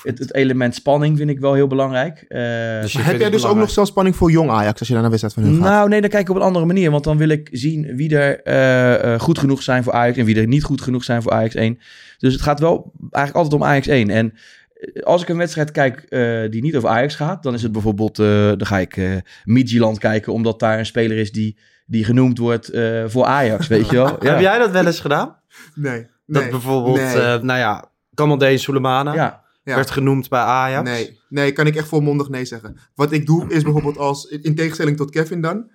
het, 0.02 0.18
het 0.18 0.34
element 0.34 0.74
spanning 0.74 1.16
vind 1.16 1.30
ik 1.30 1.40
wel 1.40 1.54
heel 1.54 1.66
belangrijk. 1.66 2.24
Eh, 2.28 2.40
Dus 2.80 2.92
heb 2.92 3.04
het 3.04 3.20
jij 3.20 3.30
dus 3.30 3.44
ook 3.44 3.56
nog 3.56 3.70
zelfs 3.70 3.90
spanning 3.90 4.16
voor 4.16 4.30
jong 4.30 4.50
Ajax 4.50 4.78
als 4.78 4.88
je 4.88 4.94
naar 4.94 5.04
een 5.04 5.10
wedstrijd 5.10 5.34
van 5.34 5.44
hun 5.44 5.54
gaat? 5.54 5.62
nou, 5.62 5.88
nee, 5.88 6.00
dan 6.00 6.10
kijk 6.10 6.22
ik 6.22 6.30
op 6.30 6.36
een 6.36 6.42
andere 6.42 6.64
manier. 6.64 6.90
Want 6.90 7.04
dan 7.04 7.16
wil 7.16 7.28
ik 7.28 7.48
zien 7.52 7.96
wie 7.96 8.16
er 8.16 8.42
eh, 8.42 9.14
eh, 9.14 9.20
goed 9.20 9.38
genoeg 9.38 9.62
zijn 9.62 9.82
voor 9.82 9.92
Ajax 9.92 10.16
en 10.18 10.24
wie 10.24 10.40
er 10.40 10.46
niet 10.46 10.64
goed 10.64 10.80
genoeg 10.80 11.04
zijn 11.04 11.22
voor 11.22 11.32
Ajax 11.32 11.54
1. 11.54 11.78
Dus 12.18 12.32
het 12.32 12.42
gaat 12.42 12.60
wel 12.60 12.92
eigenlijk 13.00 13.34
altijd 13.34 13.62
om 13.62 13.68
Ajax 13.68 13.86
1. 13.86 14.10
En 14.10 14.34
als 15.02 15.22
ik 15.22 15.28
een 15.28 15.36
wedstrijd 15.36 15.70
kijk 15.70 16.00
eh, 16.00 16.50
die 16.50 16.62
niet 16.62 16.76
over 16.76 16.88
Ajax 16.88 17.14
gaat, 17.14 17.42
dan 17.42 17.54
is 17.54 17.62
het 17.62 17.72
bijvoorbeeld, 17.72 18.18
eh, 18.18 18.26
dan 18.26 18.66
ga 18.66 18.78
ik 18.78 18.96
eh 18.96 19.16
Midtjylland 19.44 19.98
kijken, 19.98 20.32
omdat 20.32 20.60
daar 20.60 20.78
een 20.78 20.86
speler 20.86 21.16
is 21.16 21.32
die, 21.32 21.58
die 21.86 22.04
genoemd 22.04 22.38
wordt 22.38 22.68
eh, 22.68 23.04
voor 23.06 23.24
Ajax, 23.24 23.66
weet 23.66 23.90
je 23.90 23.96
wel. 23.96 24.06
Heb 24.20 24.40
jij 24.40 24.58
dat 24.58 24.70
wel 24.70 24.86
eens 24.86 25.00
gedaan? 25.00 25.36
Nee. 25.74 26.06
Dat 26.26 26.42
nee, 26.42 26.50
bijvoorbeeld, 26.50 26.96
nee. 26.96 27.20
eh, 27.20 27.40
nou 27.40 27.58
ja, 27.58 27.90
Kamaldeen 28.16 28.58
Soleimana 28.58 29.14
Ja. 29.14 29.44
Ja. 29.64 29.74
werd 29.74 29.90
genoemd 29.90 30.28
bij 30.28 30.40
Ajax. 30.40 30.90
Nee, 30.90 31.18
nee, 31.28 31.52
kan 31.52 31.66
ik 31.66 31.76
echt 31.76 31.88
volmondig 31.88 32.28
nee 32.28 32.44
zeggen. 32.44 32.76
Wat 32.94 33.12
ik 33.12 33.26
doe 33.26 33.44
is 33.48 33.62
bijvoorbeeld 33.62 33.98
als, 33.98 34.24
in 34.24 34.54
tegenstelling 34.54 34.96
tot 34.96 35.10
Kevin 35.10 35.40
dan, 35.40 35.70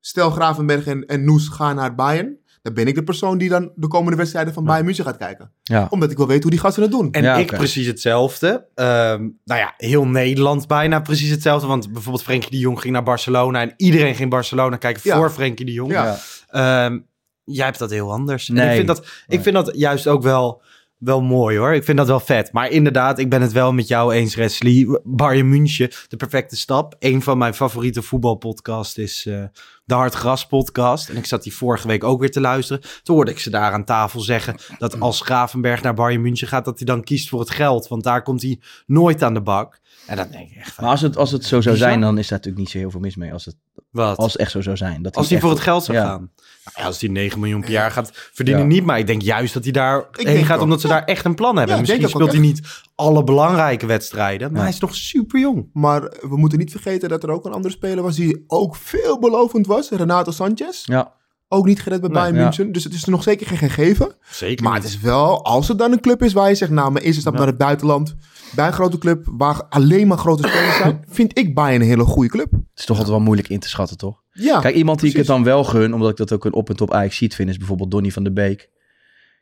stel 0.00 0.30
Gravenberg 0.30 0.86
en, 0.86 1.06
en 1.06 1.24
Noes 1.24 1.48
gaan 1.48 1.76
naar 1.76 1.94
Bayern, 1.94 2.36
dan 2.62 2.74
ben 2.74 2.86
ik 2.86 2.94
de 2.94 3.02
persoon 3.02 3.38
die 3.38 3.48
dan 3.48 3.72
de 3.74 3.88
komende 3.88 4.16
wedstrijden 4.16 4.52
van 4.54 4.64
Bayern 4.64 4.84
München 4.84 5.04
gaat 5.04 5.16
kijken. 5.16 5.50
Ja. 5.62 5.86
Omdat 5.90 6.10
ik 6.10 6.16
wil 6.16 6.26
weten 6.26 6.42
hoe 6.42 6.50
die 6.50 6.60
gasten 6.60 6.82
het 6.82 6.90
doen. 6.92 7.12
En 7.12 7.22
Ja, 7.22 7.36
ik 7.36 7.46
precies 7.46 7.86
hetzelfde. 7.86 8.66
Ehm, 8.74 9.20
nou 9.44 9.60
ja, 9.60 9.74
heel 9.76 10.06
Nederland 10.06 10.66
bijna 10.66 11.00
precies 11.00 11.30
hetzelfde. 11.30 11.66
Want 11.66 11.92
bijvoorbeeld 11.92 12.24
Frenkie 12.24 12.50
de 12.50 12.58
Jong 12.58 12.80
ging 12.80 12.92
naar 12.92 13.02
Barcelona. 13.02 13.60
En 13.60 13.72
iedereen 13.76 14.14
ging 14.14 14.30
Barcelona 14.30 14.76
kijken 14.76 15.00
Ja. 15.04 15.16
voor 15.16 15.30
Frenkie 15.30 15.66
de 15.66 15.72
Jong. 15.72 15.92
Ja. 15.92 16.16
Ehm, 16.50 16.98
jij 17.44 17.64
hebt 17.64 17.78
dat 17.78 17.90
heel 17.90 18.12
anders. 18.12 18.48
En 18.48 18.54
Nee. 18.54 18.68
ik, 18.68 18.74
vind 18.74 18.86
dat, 18.86 19.06
ik 19.26 19.40
vind 19.40 19.54
dat 19.54 19.70
juist 19.76 20.06
ook 20.06 20.22
wel, 20.22 20.62
wel 20.98 21.22
mooi 21.22 21.58
hoor. 21.58 21.74
Ik 21.74 21.84
vind 21.84 21.98
dat 21.98 22.06
wel 22.06 22.20
vet. 22.20 22.52
Maar 22.52 22.70
inderdaad, 22.70 23.18
ik 23.18 23.30
ben 23.30 23.42
het 23.42 23.52
wel 23.52 23.72
met 23.72 23.88
jou 23.88 24.14
eens, 24.14 24.34
Wesley. 24.34 25.00
Bayern 25.04 25.48
München, 25.48 25.90
de 26.08 26.16
perfecte 26.16 26.56
stap. 26.56 26.96
Een 26.98 27.22
van 27.22 27.38
mijn 27.38 27.54
favoriete 27.54 28.02
voetbalpodcasts 28.02 28.96
is 28.96 29.26
eh, 29.26 29.44
de 29.84 29.94
Hartgras 29.94 30.46
podcast. 30.46 31.08
En 31.08 31.16
ik 31.16 31.26
zat 31.26 31.42
die 31.42 31.54
vorige 31.54 31.88
week 31.88 32.04
ook 32.04 32.20
weer 32.20 32.30
te 32.30 32.40
luisteren. 32.40 32.82
Toen 33.02 33.14
hoorde 33.16 33.30
ik 33.30 33.38
ze 33.38 33.50
daar 33.50 33.72
aan 33.72 33.84
tafel 33.84 34.20
zeggen 34.20 34.56
dat 34.78 35.00
als 35.00 35.20
Gravenberg 35.20 35.82
naar 35.82 35.94
Bayern 35.94 36.22
München 36.22 36.48
gaat, 36.48 36.64
dat 36.64 36.78
hij 36.78 36.86
dan 36.86 37.02
kiest 37.04 37.28
voor 37.28 37.40
het 37.40 37.50
geld. 37.50 37.88
Want 37.88 38.02
daar 38.04 38.22
komt 38.22 38.42
hij 38.42 38.60
nooit 38.86 39.22
aan 39.22 39.34
de 39.34 39.42
bak. 39.42 39.80
En 40.06 40.16
dan 40.16 40.30
denk 40.30 40.50
ik 40.50 40.56
echt 40.56 40.72
van, 40.72 40.84
Maar 40.84 40.92
als 40.92 41.02
het, 41.02 41.16
als 41.16 41.30
het 41.30 41.44
zo 41.44 41.60
zou 41.60 41.76
zijn, 41.76 42.00
dan 42.00 42.18
is 42.18 42.28
daar 42.28 42.38
natuurlijk 42.38 42.64
niet 42.64 42.72
zo 42.72 42.78
heel 42.78 42.90
veel 42.90 43.00
mis 43.00 43.16
mee. 43.16 43.32
Als 43.32 43.44
het, 43.44 43.56
wat? 43.90 44.16
als 44.16 44.32
het 44.32 44.40
echt 44.40 44.50
zo 44.50 44.60
zou 44.60 44.76
zijn. 44.76 45.02
Dat 45.02 45.16
Als 45.16 45.30
hij 45.30 45.40
voor 45.40 45.50
het 45.50 45.60
geld 45.60 45.84
zou 45.84 45.98
ja. 45.98 46.04
gaan. 46.04 46.30
Nou 46.74 46.78
ja, 46.78 46.84
als 46.84 47.00
hij 47.00 47.10
9 47.10 47.40
miljoen 47.40 47.60
per 47.60 47.70
jaar 47.70 47.90
gaat 47.90 48.10
verdienen, 48.32 48.62
Ja. 48.62 48.68
niet. 48.68 48.84
Maar 48.84 48.98
ik 48.98 49.06
denk 49.06 49.22
juist 49.22 49.54
dat 49.54 49.62
hij 49.62 49.72
daar 49.72 50.06
heen 50.12 50.24
denk 50.26 50.46
gaat 50.46 50.56
ook. 50.56 50.62
omdat 50.62 50.80
ze 50.80 50.88
daar 50.88 51.04
echt 51.04 51.24
een 51.24 51.34
plan 51.34 51.56
hebben. 51.56 51.80
Misschien 51.80 52.08
speelt 52.08 52.30
hij 52.30 52.40
niet 52.40 52.60
alle 52.94 53.24
belangrijke 53.24 53.86
wedstrijden. 53.86 54.46
Maar 54.48 54.56
Ja. 54.60 54.64
hij 54.66 54.72
is 54.74 54.80
nog 54.80 54.94
super 54.94 55.40
jong. 55.40 55.68
Maar 55.72 56.00
we 56.20 56.36
moeten 56.36 56.58
niet 56.58 56.70
vergeten 56.70 57.08
dat 57.08 57.22
er 57.22 57.30
ook 57.30 57.44
een 57.44 57.52
andere 57.52 57.74
speler 57.74 58.02
was 58.02 58.16
die 58.16 58.44
ook 58.46 58.76
veelbelovend 58.76 59.66
was. 59.66 59.90
Renato 59.90 60.30
Sanchez. 60.30 60.84
Ja, 60.84 61.14
Ook 61.48 61.66
niet 61.66 61.82
gered 61.82 62.00
bij 62.00 62.08
Nee, 62.08 62.18
Bayern 62.18 62.36
ja. 62.36 62.42
München. 62.42 62.72
Dus 62.72 62.84
het 62.84 62.92
is 62.92 63.04
nog 63.04 63.22
zeker 63.22 63.46
geen 63.46 63.58
gegeven. 63.58 64.14
Zeker. 64.30 64.64
Maar 64.64 64.74
het 64.74 64.84
is 64.84 65.00
wel, 65.00 65.44
als 65.44 65.68
het 65.68 65.78
dan 65.78 65.92
een 65.92 66.00
club 66.00 66.22
is 66.22 66.32
waar 66.32 66.48
je 66.48 66.54
zegt, 66.54 66.70
nou, 66.70 66.92
mijn 66.92 67.04
eerste 67.04 67.20
stap 67.20 67.34
naar 67.34 67.46
het 67.46 67.58
buitenland. 67.58 68.14
Bij 68.54 68.66
een 68.66 68.72
grote 68.72 68.98
club 68.98 69.24
waar 69.36 69.62
alleen 69.68 70.06
maar 70.06 70.18
grote 70.18 70.48
spelers 70.48 70.76
zijn. 70.76 71.04
Vind 71.08 71.38
ik 71.38 71.54
Bayern 71.54 71.80
een 71.82 71.88
hele 71.88 72.04
goede 72.04 72.28
club. 72.28 72.50
het 72.50 72.60
is 72.74 72.84
toch 72.84 72.96
altijd 72.96 73.16
wel 73.16 73.24
moeilijk 73.24 73.48
in 73.48 73.60
te 73.60 73.68
schatten, 73.68 73.96
toch? 73.96 74.22
Ja, 74.38 74.60
Kijk, 74.60 74.74
iemand 74.74 75.00
die 75.00 75.10
ik 75.10 75.16
het 75.16 75.26
dan 75.26 75.44
wel 75.44 75.64
gun, 75.64 75.94
omdat 75.94 76.10
ik 76.10 76.16
dat 76.16 76.32
ook 76.32 76.44
een 76.44 76.52
op 76.52 76.68
en 76.68 76.76
top 76.76 76.92
Ajax 76.92 77.16
ziet 77.16 77.34
vind, 77.34 77.48
is 77.48 77.56
bijvoorbeeld 77.56 77.90
Donny 77.90 78.10
van 78.10 78.22
der 78.24 78.32
Beek. 78.32 78.68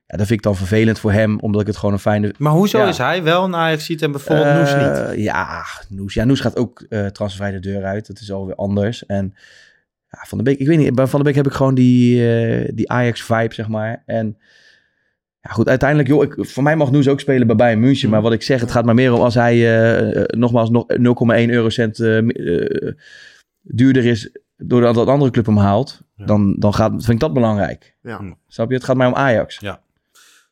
Ja, 0.06 0.16
dat 0.16 0.26
vind 0.26 0.38
ik 0.38 0.44
dan 0.44 0.56
vervelend 0.56 0.98
voor 0.98 1.12
hem, 1.12 1.38
omdat 1.40 1.60
ik 1.60 1.66
het 1.66 1.76
gewoon 1.76 1.94
een 1.94 2.00
fijne... 2.00 2.34
Maar 2.38 2.52
hoezo 2.52 2.78
Ja. 2.78 2.88
is 2.88 2.98
hij 2.98 3.22
wel 3.22 3.44
een 3.44 3.54
Ajax 3.54 3.84
ziet 3.84 4.02
en 4.02 4.10
bijvoorbeeld 4.10 4.46
Eh, 4.46 4.56
Noes 4.56 4.74
niet? 5.14 5.24
Ja, 5.24 5.64
Noes. 5.88 6.14
Ja, 6.14 6.24
Noes 6.24 6.40
gaat 6.40 6.56
ook 6.56 6.84
eh 6.88 7.06
transfervrij 7.06 7.52
de 7.52 7.60
deur 7.60 7.84
uit. 7.84 8.06
Dat 8.06 8.20
is 8.20 8.32
alweer 8.32 8.54
anders. 8.54 9.06
En 9.06 9.34
ja, 10.10 10.24
Van 10.26 10.38
der 10.38 10.46
Beek, 10.46 10.58
ik 10.60 10.66
weet 10.66 10.78
niet, 10.78 10.94
bij 10.94 11.06
Van 11.06 11.22
der 11.22 11.28
Beek 11.32 11.42
heb 11.42 11.52
ik 11.52 11.56
gewoon 11.56 11.74
die, 11.74 12.28
eh, 12.36 12.70
die 12.74 12.90
Ajax-vibe, 12.90 13.54
zeg 13.54 13.68
maar. 13.68 14.02
En 14.06 14.38
ja, 15.40 15.50
goed, 15.50 15.68
uiteindelijk, 15.68 16.08
joh, 16.08 16.22
ik, 16.24 16.34
voor 16.38 16.62
mij 16.62 16.76
mag 16.76 16.90
Noes 16.90 17.08
ook 17.08 17.20
spelen 17.20 17.46
bij 17.46 17.56
Bayern 17.56 17.80
München. 17.80 18.10
Maar 18.10 18.22
wat 18.22 18.32
ik 18.32 18.42
zeg, 18.42 18.60
het 18.60 18.70
gaat 18.70 18.84
maar 18.84 18.94
meer 18.94 19.12
om 19.12 19.20
als 19.20 19.34
hij 19.34 19.54
eh, 19.54 20.16
eh, 20.20 20.24
nogmaals 20.26 20.70
nog 20.70 20.84
0,1 20.88 21.50
eurocent 21.50 21.98
eh, 22.00 22.18
eh, 22.18 22.92
duurder 23.62 24.04
is 24.04 24.38
doordat 24.56 24.96
een 24.96 25.08
andere 25.08 25.30
club 25.30 25.46
hem 25.46 25.56
haalt. 25.56 26.00
Dan, 26.16 26.56
dan 26.58 26.74
gaat, 26.74 26.90
vind 26.90 27.08
ik 27.08 27.20
dat 27.20 27.32
belangrijk. 27.32 27.96
Ja. 28.02 28.36
Snap 28.48 28.68
je? 28.68 28.74
Het 28.74 28.84
gaat 28.84 28.96
mij 28.96 29.06
om 29.06 29.14
Ajax. 29.14 29.60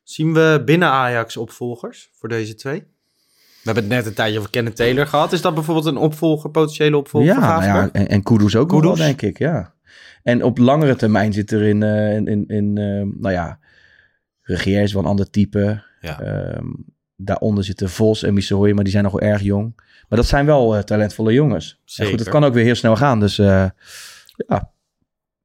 Zien 0.03 0.35
we 0.35 0.63
binnen 0.65 0.89
Ajax 0.89 1.37
opvolgers 1.37 2.11
voor 2.13 2.29
deze 2.29 2.55
twee? 2.55 2.79
We 2.79 3.71
hebben 3.71 3.85
het 3.85 3.93
net 3.93 4.07
een 4.07 4.15
tijdje 4.15 4.39
over 4.39 4.51
Kenneth 4.51 4.77
Taylor 4.77 5.07
gehad. 5.07 5.33
Is 5.33 5.41
dat 5.41 5.55
bijvoorbeeld 5.55 5.87
een 5.87 5.97
opvolger, 5.97 6.51
potentiële 6.51 6.97
opvolger 6.97 7.29
Ja, 7.29 7.41
van 7.41 7.49
nou 7.49 7.65
ja 7.65 7.91
en, 7.93 8.09
en 8.09 8.23
Kudus 8.23 8.57
ook 8.57 8.71
nog 8.71 8.81
wel, 8.81 8.91
Kudus. 8.91 9.07
denk 9.07 9.23
ik, 9.23 9.39
ja. 9.39 9.75
En 10.23 10.45
op 10.45 10.59
langere 10.59 10.97
termijn 10.97 11.33
zit 11.33 11.51
er 11.51 11.63
in, 11.63 11.83
eh, 11.83 12.15
in, 12.15 12.27
in, 12.27 12.45
in 12.47 12.79
eh, 12.79 13.21
nou 13.21 13.33
ja, 13.33 13.59
Regeer 14.43 14.83
is 14.83 14.93
wel 14.93 15.03
een 15.03 15.09
ander 15.09 15.31
type. 15.31 15.83
Ja. 16.01 16.21
Ehm, 16.21 16.67
daaronder 17.17 17.65
zitten 17.65 17.91
Vos 17.91 18.23
en 18.23 18.35
Missouri, 18.35 18.75
maar 18.75 18.85
die 18.85 18.93
zijn 18.93 19.05
nog 19.05 19.21
wel 19.21 19.31
erg 19.31 19.43
jong. 19.43 19.81
Maar 20.13 20.21
dat 20.21 20.31
zijn 20.31 20.47
wel 20.47 20.77
eh, 20.77 20.83
talentvolle 20.83 21.33
jongens. 21.33 21.71
En 21.71 21.79
Zeker. 21.85 22.11
goed, 22.11 22.21
het 22.21 22.29
kan 22.29 22.45
ook 22.45 22.55
weer 22.55 22.65
heel 22.65 22.75
snel 22.75 22.97
gaan, 22.97 23.21
dus 23.21 23.39
eh, 23.39 23.65
ja, 24.49 24.71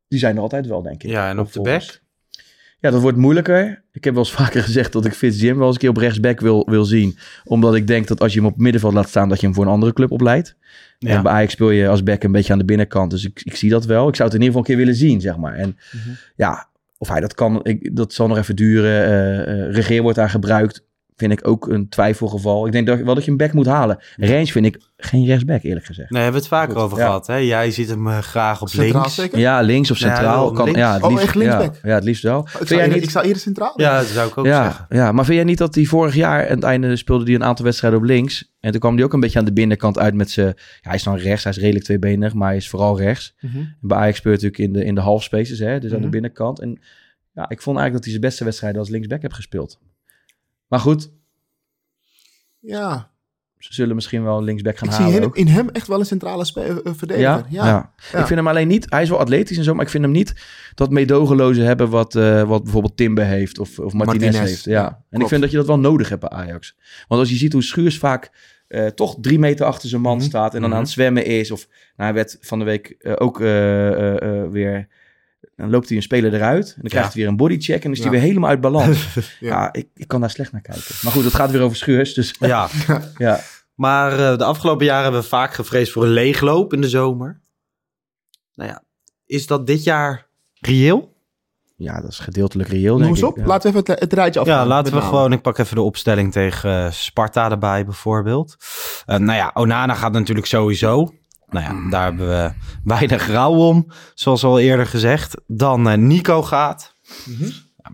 die 0.07 0.19
zijn 0.19 0.35
er 0.35 0.41
altijd 0.41 0.67
wel, 0.67 0.81
denk 0.81 1.03
ik. 1.03 1.09
Ja, 1.09 1.29
en 1.29 1.39
op 1.39 1.51
de 1.53 1.61
back? 1.61 2.01
Ja, 2.79 2.91
dat 2.91 3.01
wordt 3.01 3.17
moeilijker. 3.17 3.83
Ik 3.91 4.03
heb 4.03 4.13
wel 4.13 4.23
eens 4.23 4.33
vaker 4.41 4.63
gezegd 4.63 4.91
dat 4.93 5.05
ik 5.05 5.13
Fitz 5.13 5.41
Jim 5.41 5.57
wel 5.57 5.65
eens 5.65 5.75
een 5.75 5.81
keer 5.81 5.89
op 5.89 5.97
rechtsback 5.97 6.39
wil, 6.39 6.67
wil 6.69 6.85
zien. 6.85 7.17
Omdat 7.43 7.75
ik 7.75 7.87
denk 7.87 8.07
dat 8.07 8.19
als 8.19 8.33
je 8.33 8.39
hem 8.39 8.47
op 8.49 8.57
middenveld 8.57 8.93
laat 8.93 9.09
staan, 9.09 9.29
dat 9.29 9.39
je 9.39 9.45
hem 9.45 9.55
voor 9.55 9.65
een 9.65 9.71
andere 9.71 9.93
club 9.93 10.11
opleidt. 10.11 10.55
Ja. 10.99 11.09
En 11.15 11.23
bij 11.23 11.31
Ajax 11.31 11.51
speel 11.53 11.69
je 11.69 11.87
als 11.87 12.03
back 12.03 12.23
een 12.23 12.31
beetje 12.31 12.53
aan 12.53 12.59
de 12.59 12.65
binnenkant. 12.65 13.11
Dus 13.11 13.25
ik, 13.25 13.41
ik 13.43 13.55
zie 13.55 13.69
dat 13.69 13.85
wel. 13.85 14.07
Ik 14.07 14.15
zou 14.15 14.29
het 14.29 14.37
in 14.37 14.43
ieder 14.43 14.55
geval 14.55 14.59
een 14.59 14.65
keer 14.77 14.85
willen 14.85 14.95
zien, 15.09 15.21
zeg 15.21 15.37
maar. 15.37 15.53
En 15.55 15.77
Mhm. 15.91 16.09
ja, 16.35 16.69
of 16.97 17.07
hij 17.07 17.19
dat 17.19 17.33
kan, 17.33 17.59
ik, 17.63 17.95
dat 17.95 18.13
zal 18.13 18.27
nog 18.27 18.37
even 18.37 18.55
duren. 18.55 19.05
Eh, 19.05 19.73
regeer 19.75 20.01
wordt 20.01 20.17
daar 20.17 20.29
gebruikt. 20.29 20.85
Vind 21.17 21.31
ik 21.31 21.47
ook 21.47 21.67
een 21.67 21.89
twijfelgeval. 21.89 22.65
Ik 22.65 22.71
denk 22.71 22.87
dat, 22.87 22.99
wel 23.01 23.15
dat 23.15 23.25
je 23.25 23.31
een 23.31 23.37
back 23.37 23.53
moet 23.53 23.65
halen. 23.65 23.97
Range 24.17 24.45
vind 24.45 24.65
ik 24.65 24.79
geen 24.97 25.25
rechtsback, 25.25 25.63
eerlijk 25.63 25.85
gezegd. 25.85 26.09
Nee, 26.09 26.21
hebben 26.23 26.41
we 26.41 26.47
het 26.47 26.55
vaker 26.57 26.73
Goed, 26.75 26.83
over 26.83 26.97
ja. 26.97 27.05
gehad. 27.05 27.27
Hè? 27.27 27.35
Jij 27.35 27.71
ziet 27.71 27.89
hem 27.89 28.07
eh, 28.07 28.17
graag 28.17 28.61
op 28.61 28.69
Centraal 28.69 29.01
links. 29.01 29.15
zeker? 29.15 29.39
Ja, 29.39 29.61
links 29.61 29.91
of 29.91 29.97
Ja, 29.99 30.07
centraal. 30.07 30.43
wel 30.43 30.51
kan, 30.53 30.63
links. 30.65 30.79
ja, 30.79 30.93
het 30.93 31.03
Oh, 31.03 31.09
liefst, 31.09 31.23
echt 31.25 31.35
linksback? 31.35 31.73
Ja, 31.73 31.89
ja, 31.89 31.95
het 31.95 32.03
liefst 32.03 32.23
wel. 32.23 32.39
Ik 32.41 32.47
Vind 32.49 32.67
zou, 32.69 32.87
niet- 32.93 33.03
ik 33.03 33.09
zou 33.09 33.25
eerder 33.25 33.41
centraal 33.41 33.73
doen. 33.75 33.85
Ja, 33.85 33.97
dat 33.97 34.07
zou 34.07 34.27
ik 34.29 34.37
ook 34.37 34.45
ja, 34.45 34.63
zeggen. 34.63 34.85
ja, 34.89 35.11
maar 35.11 35.25
vind 35.25 35.35
jij 35.37 35.45
niet 35.45 35.57
dat 35.57 35.75
hij 35.75 35.85
vorig 35.85 36.15
jaar 36.15 36.49
aan 36.49 36.55
het 36.55 36.63
einde 36.63 36.95
speelde 36.95 37.23
hij 37.25 37.33
een 37.33 37.43
aantal 37.43 37.65
wedstrijden 37.65 37.99
op 37.99 38.05
links? 38.05 38.55
En 38.59 38.71
toen 38.71 38.79
kwam 38.79 38.95
hij 38.95 39.03
ook 39.03 39.13
een 39.13 39.19
beetje 39.19 39.39
aan 39.39 39.45
de 39.45 39.53
binnenkant 39.53 39.97
uit 39.99 40.13
met 40.13 40.29
zijn... 40.29 40.47
Ja, 40.47 40.53
hij 40.81 40.95
is 40.95 41.03
dan 41.03 41.15
rechts, 41.15 41.43
hij 41.43 41.51
is 41.53 41.57
redelijk 41.59 41.85
tweebenig, 41.85 42.33
maar 42.33 42.47
hij 42.47 42.57
is 42.57 42.69
vooral 42.69 42.99
rechts. 42.99 43.35
Mhm. 43.39 43.57
En 43.57 43.77
bij 43.81 43.97
Ajax 43.97 44.17
speelt 44.17 44.41
hij 44.41 44.49
natuurlijk 44.49 44.75
in 44.75 44.81
de, 44.81 44.87
in 44.89 44.95
de 44.95 45.01
half 45.01 45.23
spaces, 45.23 45.59
hè, 45.59 45.79
dus 45.79 45.91
aan 45.91 45.95
de 45.97 46.01
Mhm. 46.01 46.11
binnenkant. 46.11 46.59
En 46.59 46.79
ja, 47.33 47.49
ik 47.49 47.61
vond 47.61 47.77
eigenlijk 47.77 47.93
dat 47.93 48.01
hij 48.03 48.11
zijn 48.11 48.21
beste 48.21 48.43
wedstrijden 48.43 48.79
als 48.79 48.89
linksback 48.89 49.21
heeft 49.21 49.33
gespeeld. 49.33 49.79
Maar 50.67 50.79
goed, 50.79 51.11
Ja, 52.59 53.11
ze 53.57 53.73
zullen 53.73 53.95
misschien 53.95 54.23
wel 54.23 54.37
een 54.37 54.43
linksback 54.43 54.77
gaan 54.77 54.87
ik 54.87 54.93
zie 54.93 55.03
halen 55.03 55.19
in, 55.21 55.25
ook. 55.27 55.37
in 55.37 55.47
hem 55.47 55.69
echt 55.69 55.87
wel 55.87 55.99
een 55.99 56.05
centrale 56.05 56.45
spe- 56.45 56.81
eh, 56.85 56.93
verdediger. 56.95 57.29
Ja? 57.29 57.45
Ja, 57.49 57.65
Ja. 57.65 57.93
Ja. 58.11 58.19
Ik 58.19 58.25
vind 58.25 58.29
hem 58.39 58.47
alleen 58.47 58.67
niet... 58.67 58.85
Hij 58.89 59.01
is 59.01 59.09
wel 59.09 59.19
atletisch 59.19 59.57
en 59.57 59.63
zo, 59.63 59.73
maar 59.73 59.85
ik 59.85 59.91
vind 59.91 60.03
hem 60.03 60.11
niet 60.11 60.33
dat 60.75 60.89
meedogenloze 60.91 61.61
hebben 61.61 61.89
wat, 61.89 62.15
eh, 62.15 62.43
wat 62.43 62.63
bijvoorbeeld 62.63 62.97
Timber 62.97 63.25
heeft 63.25 63.59
of, 63.59 63.79
of 63.79 63.93
Martinez, 63.93 64.23
Martinez, 64.23 64.49
heeft. 64.49 64.63
Ja. 64.63 65.03
en 65.09 65.21
ik 65.21 65.27
vind 65.27 65.41
dat 65.41 65.51
je 65.51 65.57
dat 65.57 65.67
wel 65.67 65.79
nodig 65.79 66.09
hebt 66.09 66.21
bij 66.21 66.29
Ajax. 66.29 66.75
Want 67.07 67.21
als 67.21 67.29
je 67.29 67.35
ziet 67.35 67.53
hoe 67.53 67.63
Schuurs 67.63 67.97
vaak 67.97 68.31
eh, 68.67 68.85
toch 68.85 69.17
drie 69.21 69.39
meter 69.39 69.65
achter 69.65 69.89
zijn 69.89 70.01
man 70.01 70.17
Mhm. 70.17 70.25
staat 70.25 70.53
en 70.53 70.59
dan 70.59 70.69
Mhm. 70.69 70.77
aan 70.77 70.83
het 70.83 70.93
zwemmen 70.93 71.25
is. 71.25 71.51
Of 71.51 71.67
nou, 71.67 71.77
hij 71.95 72.13
werd 72.13 72.37
van 72.41 72.59
de 72.59 72.65
week 72.65 72.87
eh, 72.87 73.13
ook 73.17 73.41
eh, 73.41 73.87
eh, 73.87 74.41
eh, 74.43 74.49
weer... 74.51 74.87
Dan 75.55 75.69
loopt 75.69 75.87
hij 75.87 75.97
een 75.97 76.03
speler 76.03 76.33
eruit 76.33 76.67
en 76.67 76.81
dan 76.81 76.89
krijgt 76.89 77.13
hij 77.13 77.21
weer 77.21 77.31
een 77.31 77.37
bodycheck 77.37 77.75
en 77.75 77.81
dan 77.81 77.91
is 77.91 77.97
hij 77.97 78.07
Ja. 78.07 78.13
weer 78.13 78.21
helemaal 78.27 78.49
uit 78.49 78.61
balans. 78.61 79.07
ja, 79.15 79.23
Ja. 79.39 79.69
ik, 79.73 79.87
ik 79.95 80.07
kan 80.07 80.21
daar 80.21 80.29
slecht 80.29 80.51
naar 80.51 80.61
kijken. 80.61 80.95
Maar 81.01 81.11
goed, 81.11 81.23
het 81.23 81.33
gaat 81.33 81.51
weer 81.51 81.61
over 81.61 81.77
Schuurs, 81.77 82.13
dus 82.13 82.35
Ja, 82.39 82.67
ja. 83.17 83.39
maar 83.75 84.11
eh, 84.11 84.37
de 84.37 84.43
afgelopen 84.43 84.85
jaren 84.85 85.03
hebben 85.03 85.21
we 85.21 85.27
vaak 85.27 85.53
gevreesd 85.53 85.91
voor 85.91 86.03
een 86.03 86.09
leegloop 86.09 86.73
in 86.73 86.81
de 86.81 86.89
zomer. 86.89 87.41
Nou 88.53 88.69
ja, 88.69 88.83
is 89.25 89.47
dat 89.47 89.67
dit 89.67 89.83
jaar 89.83 90.27
reëel? 90.59 91.15
Ja, 91.75 92.01
dat 92.01 92.11
is 92.11 92.19
gedeeltelijk 92.19 92.69
reëel, 92.69 92.93
Noem 92.93 93.01
denk 93.03 93.15
eens 93.15 93.23
op. 93.23 93.37
Ja. 93.37 93.45
Laten 93.45 93.71
we 93.73 93.77
even 93.79 93.91
het, 93.91 93.99
het 94.01 94.13
rijtje 94.13 94.39
af. 94.39 94.45
Ja, 94.45 94.65
laten 94.65 94.93
we 94.93 95.01
gewoon. 95.01 95.31
Ik 95.33 95.41
pak 95.41 95.57
even 95.57 95.75
de 95.75 95.81
opstelling 95.81 96.31
tegen 96.31 96.85
eh, 96.85 96.91
Sparta 96.91 97.51
erbij, 97.51 97.85
bijvoorbeeld. 97.85 98.55
Eh, 99.05 99.17
nou 99.17 99.37
ja, 99.37 99.51
Onana 99.53 99.93
gaat 99.93 100.11
natuurlijk 100.11 100.47
sowieso. 100.47 101.13
Nou 101.49 101.65
ja, 101.65 101.89
daar 101.89 102.03
hebben 102.03 102.27
we 102.27 102.53
weinig 102.93 103.27
rouw 103.27 103.53
om, 103.53 103.87
zoals 104.13 104.43
al 104.43 104.59
eerder 104.59 104.85
gezegd. 104.87 105.35
Dan 105.47 105.89
eh, 105.89 105.97
Nico 105.97 106.43
gaat. 106.43 106.93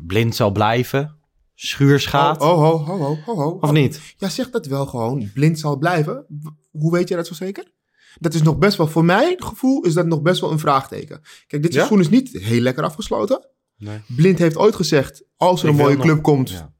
Blind 0.08 0.36
zal 0.36 0.52
blijven. 0.52 1.18
Schuurs 1.56 2.06
gaat. 2.06 2.42
Oh, 2.42 2.48
ho, 2.58 2.78
ho, 2.78 2.98
ho, 2.98 3.18
ho, 3.26 3.36
ho. 3.36 3.50
Of 3.62 3.72
niet? 3.72 4.02
Ja, 4.18 4.30
zeg 4.30 4.50
dat 4.50 4.66
wel 4.66 4.86
gewoon. 4.86 5.32
Blind 5.34 5.60
zal 5.60 5.78
blijven. 5.78 6.26
Hoe 6.72 6.92
weet 6.92 7.10
je 7.10 7.16
dat 7.16 7.28
zo 7.28 7.34
zeker? 7.34 7.72
Dat 8.20 8.34
is 8.34 8.42
nog 8.42 8.58
best 8.58 8.78
wel, 8.78 8.88
voor 8.88 9.06
mij 9.06 9.30
het 9.30 9.44
gevoel, 9.44 9.82
is 9.82 9.94
dat 9.94 10.06
nog 10.06 10.22
best 10.22 10.42
wel 10.42 10.52
een 10.52 10.60
vraagteken. 10.60 11.22
Kijk, 11.48 11.62
dit 11.62 11.74
Ja? 11.74 11.78
seizoen 11.78 12.00
is 12.00 12.10
niet 12.10 12.30
heel 12.32 12.62
lekker 12.62 12.84
afgesloten. 12.84 13.48
Nee. 13.78 13.98
Blind 14.08 14.40
heeft 14.40 14.58
ooit 14.58 14.76
gezegd, 14.76 15.24
als 15.38 15.64
er 15.64 15.70
Ik 15.70 15.74
een 15.74 15.80
mooie 15.82 15.96
nog- 15.96 16.06
club 16.06 16.22
komt 16.22 16.50
Ja. 16.50 16.74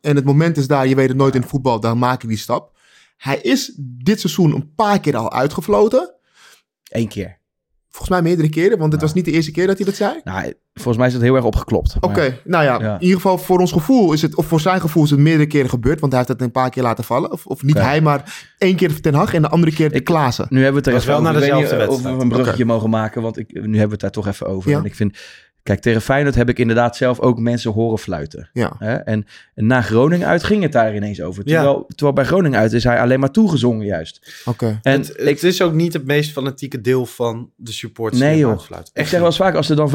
en 0.00 0.16
het 0.16 0.24
moment 0.24 0.56
is 0.56 0.66
daar, 0.66 0.86
je 0.86 0.94
weet 0.94 1.08
het 1.08 1.16
nooit 1.16 1.34
in 1.34 1.40
het 1.40 1.50
voetbal, 1.50 1.80
dan 1.80 1.98
maak 1.98 2.22
je 2.22 2.28
die 2.28 2.36
stap. 2.36 2.78
Hij 3.16 3.38
is 3.40 3.72
dit 3.82 4.20
seizoen 4.20 4.54
een 4.54 4.74
paar 4.74 5.00
keer 5.00 5.16
al 5.16 5.32
uitgefloten. 5.32 6.14
Eén 6.90 7.08
keer. 7.08 7.38
Volgens 7.88 8.10
mij 8.10 8.22
meerdere 8.22 8.48
keren, 8.48 8.78
want 8.78 8.92
het 8.92 9.00
was 9.00 9.12
niet 9.12 9.24
de 9.24 9.30
eerste 9.30 9.50
keer 9.50 9.66
dat 9.66 9.76
hij 9.76 9.86
dat 9.86 9.94
zei. 9.94 10.20
Nou, 10.24 10.52
volgens 10.74 10.96
mij 10.96 11.06
is 11.06 11.12
het 11.12 11.22
heel 11.22 11.34
erg 11.34 11.44
opgeklopt. 11.44 11.96
Oké, 12.00 12.38
nou 12.44 12.64
ja, 12.64 12.80
Ja. 12.80 12.94
in 12.94 13.00
ieder 13.00 13.16
geval 13.16 13.38
voor 13.38 13.58
ons 13.58 13.72
gevoel 13.72 14.12
is 14.12 14.22
het, 14.22 14.34
of 14.36 14.46
voor 14.46 14.60
zijn 14.60 14.80
gevoel 14.80 15.04
is 15.04 15.10
het 15.10 15.18
meerdere 15.20 15.46
keren 15.46 15.68
gebeurd, 15.70 16.00
want 16.00 16.12
hij 16.12 16.20
heeft 16.20 16.32
het 16.32 16.42
een 16.42 16.52
paar 16.52 16.70
keer 16.70 16.82
laten 16.82 17.04
vallen. 17.04 17.32
Of, 17.32 17.46
of 17.46 17.62
niet 17.62 17.78
hij, 17.78 18.00
maar 18.00 18.48
één 18.58 18.76
keer 18.76 19.00
Ten 19.00 19.14
Hag 19.14 19.34
en 19.34 19.42
de 19.42 19.48
andere 19.48 19.72
keer 19.72 19.92
de 19.92 20.00
Klaassen. 20.00 20.46
Nu 20.48 20.62
hebben 20.62 20.82
we 20.82 20.90
het 20.90 21.00
er 21.02 21.06
wel 21.06 21.18
over. 21.18 21.32
na 21.32 21.38
Ik 21.38 21.44
weet 21.44 21.50
dezelfde 21.54 21.76
eh, 21.76 21.82
of 21.82 21.88
wedstrijd. 21.88 22.16
we 22.16 22.22
een 22.22 22.28
bruggetje 22.28 22.64
mogen 22.64 22.90
maken, 22.90 23.22
want 23.22 23.38
ik, 23.38 23.52
nu 23.52 23.60
hebben 23.60 23.76
we 23.76 23.90
het 23.90 24.00
daar 24.00 24.10
toch 24.10 24.26
even 24.26 24.46
over. 24.46 24.70
Ja. 24.70 24.78
En 24.78 24.84
ik 24.84 24.94
vind, 24.94 25.18
kijk, 25.62 25.80
tegen 25.80 26.00
Feyenoord 26.00 26.34
heb 26.34 26.48
ik 26.48 26.58
inderdaad 26.58 26.96
zelf 26.96 27.20
ook 27.20 27.38
mensen 27.38 27.72
horen 27.72 27.98
fluiten. 27.98 28.50
Ja. 28.52 28.74
Hè? 28.78 28.94
En, 28.94 29.26
en 29.54 29.66
na 29.66 29.82
Groningen 29.82 30.26
uit 30.26 30.42
ging 30.42 30.62
het 30.62 30.72
daar 30.72 30.94
ineens 30.94 31.20
over. 31.20 31.42
Ja. 31.46 31.54
Terwijl, 31.54 31.84
terwijl 31.86 32.12
bij 32.12 32.24
Groningen 32.24 32.58
uit 32.58 32.72
is 32.72 32.84
hij 32.84 33.00
alleen 33.00 33.20
maar 33.20 33.30
toegezongen 33.30 33.86
juist. 33.86 34.42
Oké. 34.44 34.78
En 34.82 35.00
het, 35.00 35.12
het 35.16 35.42
is 35.42 35.62
ook 35.62 35.72
niet 35.72 35.92
het 35.92 36.04
meest 36.04 36.32
fanatieke 36.32 36.80
deel 36.80 37.06
van 37.06 37.50
de 37.56 37.72
supporters. 37.72 38.22
Nee 38.22 38.32
die 38.32 38.40
joh. 38.40 38.60
Ik 38.92 39.06
zeg 39.06 39.18
wel 39.18 39.28
eens 39.28 39.36
vaak, 39.36 39.54
als 39.54 39.70
er 39.70 39.76
dan 39.76 39.90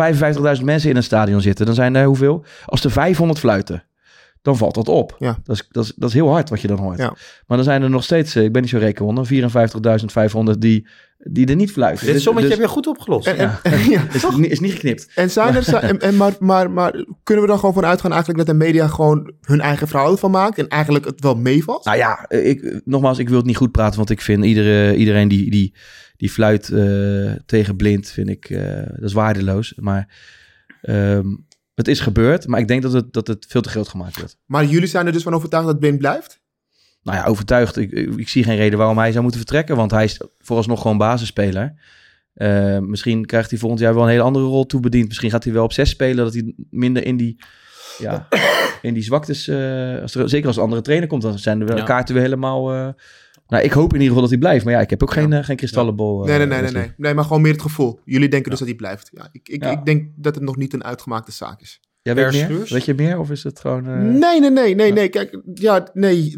55.000 0.58 0.64
mensen 0.64 0.90
in 0.90 0.96
een 0.96 1.04
stadion 1.04 1.42
zitten, 1.42 1.66
dan 1.66 1.76
zijn 1.76 1.96
er 1.96 2.06
hoeveel? 2.06 2.46
Als 2.66 2.84
er 2.84 2.92
500 2.92 3.40
fluiten, 3.40 3.84
dan 4.46 4.58
valt 4.58 4.76
dat 4.76 4.88
op. 4.88 5.16
Ja. 5.20 5.38
Dat, 5.44 5.56
is, 5.56 5.68
dat, 5.72 5.84
is, 5.84 5.94
dat 5.96 6.10
is 6.10 6.16
heel 6.16 6.30
hard 6.30 6.50
wat 6.50 6.62
je 6.62 6.68
dan 6.68 6.78
hoort. 6.78 6.98
Ja. 6.98 7.16
Maar 7.48 7.58
dan 7.58 7.64
zijn 7.66 7.82
er 7.82 7.90
nog 7.90 8.04
steeds, 8.04 8.36
eh, 8.36 8.44
ik 8.44 8.52
ben 8.52 8.62
niet 8.62 8.72
zo 8.72 8.78
rekenwonder, 8.78 9.26
54.500 10.54 10.58
die, 10.60 10.88
die 11.18 11.48
er 11.48 11.56
niet 11.56 11.72
fluiten. 11.72 12.06
Dit 12.06 12.14
Dus- 12.14 12.24
sommetje 12.24 12.50
dus- 12.50 12.58
heb 12.58 12.68
je 12.68 12.74
goed 12.74 12.88
opgelost. 12.88 13.28
En, 13.28 13.36
Ja. 13.36 13.60
en, 13.64 13.90
ja, 13.90 14.02
is, 14.14 14.26
niet- 14.38 14.52
is 14.52 14.60
niet 14.60 14.72
geknipt. 14.72 15.12
En 15.16 15.30
zijn 15.32 15.56
er, 15.56 15.64
zijn- 15.64 15.84
en, 15.84 16.00
en 16.00 16.18
maar, 16.18 16.34
maar, 16.40 16.72
maar 16.72 17.06
kunnen 17.24 17.44
we 17.44 17.50
dan 17.50 17.60
gewoon 17.60 17.74
vanuit 17.76 18.02
gaan 18.02 18.12
eigenlijk 18.12 18.46
dat 18.46 18.58
de 18.58 18.64
media 18.66 18.88
gewoon 18.88 19.34
hun 19.42 19.62
eigen 19.62 19.88
verhaal 19.88 20.18
van 20.18 20.32
maakt 20.32 20.58
en 20.58 20.68
eigenlijk 20.68 21.06
het 21.06 21.22
wel 21.22 21.36
meevalt? 21.36 21.86
Nou 21.86 21.98
ja, 21.98 22.30
ik, 22.30 22.82
nogmaals, 22.86 23.18
ik 23.20 23.30
wil 23.30 23.38
het 23.38 23.46
niet 23.46 23.58
goed 23.58 23.72
praten, 23.72 23.98
want 23.98 24.10
ik 24.10 24.22
vind 24.22 24.46
iedere, 24.46 24.96
iedereen 24.96 25.28
die, 25.28 25.52
die, 25.52 25.76
die 26.18 26.30
fluit 26.30 26.70
eh, 26.70 27.32
tegen 27.46 27.76
blind, 27.76 28.10
vind 28.10 28.30
ik, 28.30 28.50
eh, 28.50 28.76
dat 28.76 29.04
is 29.04 29.14
waardeloos. 29.14 29.74
Maar 29.76 30.14
ehm, 30.82 31.26
het 31.76 31.88
is 31.88 32.00
gebeurd, 32.00 32.48
maar 32.48 32.60
ik 32.60 32.68
denk 32.68 32.82
dat 32.82 32.94
het, 32.94 33.14
dat 33.14 33.28
het 33.28 33.46
veel 33.50 33.62
te 33.62 33.70
groot 33.70 33.88
gemaakt 33.88 34.18
wordt. 34.18 34.38
Maar 34.46 34.66
jullie 34.66 34.88
zijn 34.88 35.06
er 35.06 35.12
dus 35.12 35.24
van 35.24 35.34
overtuigd 35.34 35.68
dat 35.68 35.80
Blind 35.80 35.98
blijft? 35.98 36.44
Nou 37.04 37.18
ja, 37.18 37.26
overtuigd. 37.26 37.78
Ik, 37.78 37.92
ik, 37.92 38.16
ik 38.16 38.30
zie 38.30 38.44
geen 38.44 38.56
reden 38.58 38.78
waarom 38.78 38.98
hij 38.98 39.10
zou 39.12 39.22
moeten 39.22 39.40
vertrekken, 39.42 39.76
want 39.76 39.92
hij 39.92 40.04
is 40.04 40.20
vooralsnog 40.40 40.82
gewoon 40.82 40.98
basisspeler. 40.98 41.74
Eh, 42.34 42.80
misschien 42.80 43.26
krijgt 43.26 43.50
hij 43.50 43.60
volgend 43.60 43.82
jaar 43.82 43.94
wel 43.94 44.04
een 44.04 44.10
hele 44.10 44.22
andere 44.22 44.46
rol 44.46 44.66
toebediend. 44.66 45.08
Misschien 45.08 45.30
gaat 45.30 45.44
hij 45.44 45.54
wel 45.54 45.64
op 45.64 45.74
zes 45.74 45.90
spelen, 45.90 46.24
dat 46.24 46.34
hij 46.34 46.54
minder 46.70 47.06
in 47.06 47.18
die, 47.18 47.38
ja, 47.98 48.28
in 48.82 48.94
die 48.94 49.04
zwaktes... 49.04 49.48
eh, 49.48 50.02
als 50.02 50.16
er, 50.16 50.30
zeker 50.30 50.48
als 50.48 50.56
een 50.56 50.64
andere 50.64 50.82
trainer 50.82 51.08
komt, 51.08 51.22
dan 51.22 51.40
zijn 51.40 51.60
de 51.60 51.76
Ja. 51.76 51.84
kaarten 51.84 52.14
weer 52.14 52.24
helemaal... 52.24 52.74
eh, 52.74 52.88
nou, 53.48 53.64
ik 53.64 53.72
hoop 53.72 53.88
in 53.94 54.02
ieder 54.02 54.08
geval 54.08 54.22
dat 54.22 54.30
hij 54.30 54.40
blijft. 54.40 54.66
Maar 54.66 54.74
ja, 54.74 54.80
ik 54.80 54.90
heb 54.90 55.02
ook 55.04 55.12
geen, 55.12 55.34
eh, 55.34 55.44
geen 55.44 55.56
kristallenbol. 55.56 56.22
eh, 56.22 56.28
nee, 56.28 56.38
nee, 56.38 56.48
nee, 56.48 56.62
nee, 56.62 56.72
nee. 56.72 56.92
Nee, 56.98 57.14
maar 57.14 57.24
gewoon 57.24 57.42
meer 57.42 57.52
het 57.52 57.62
gevoel. 57.62 58.00
Jullie 58.06 58.30
denken 58.30 58.50
dus 58.50 58.60
dat 58.60 58.68
hij 58.68 58.78
blijft. 58.78 59.10
Ja, 59.14 59.30
ik, 59.32 59.50
ik, 59.50 59.64
Ja. 59.64 59.72
ik 59.72 59.86
denk 59.86 60.10
dat 60.16 60.36
het 60.36 60.44
nog 60.44 60.58
niet 60.58 60.74
een 60.74 60.84
uitgemaakte 60.84 61.32
zaak 61.32 61.62
is. 61.62 61.80
Jij 62.02 62.16
weet 62.16 62.32
meer? 62.32 62.66
Weet 62.70 62.86
je 62.86 62.94
meer? 62.94 63.20
Of 63.20 63.32
is 63.32 63.44
het 63.44 63.60
gewoon... 63.60 63.86
eh, 63.88 63.98
Nee, 63.98 64.40
nee, 64.40 64.50
nee, 64.52 64.76
nee, 64.76 64.92
nee. 64.94 65.10
Kijk, 65.10 65.42
ja, 65.54 65.88
nee. 65.94 66.36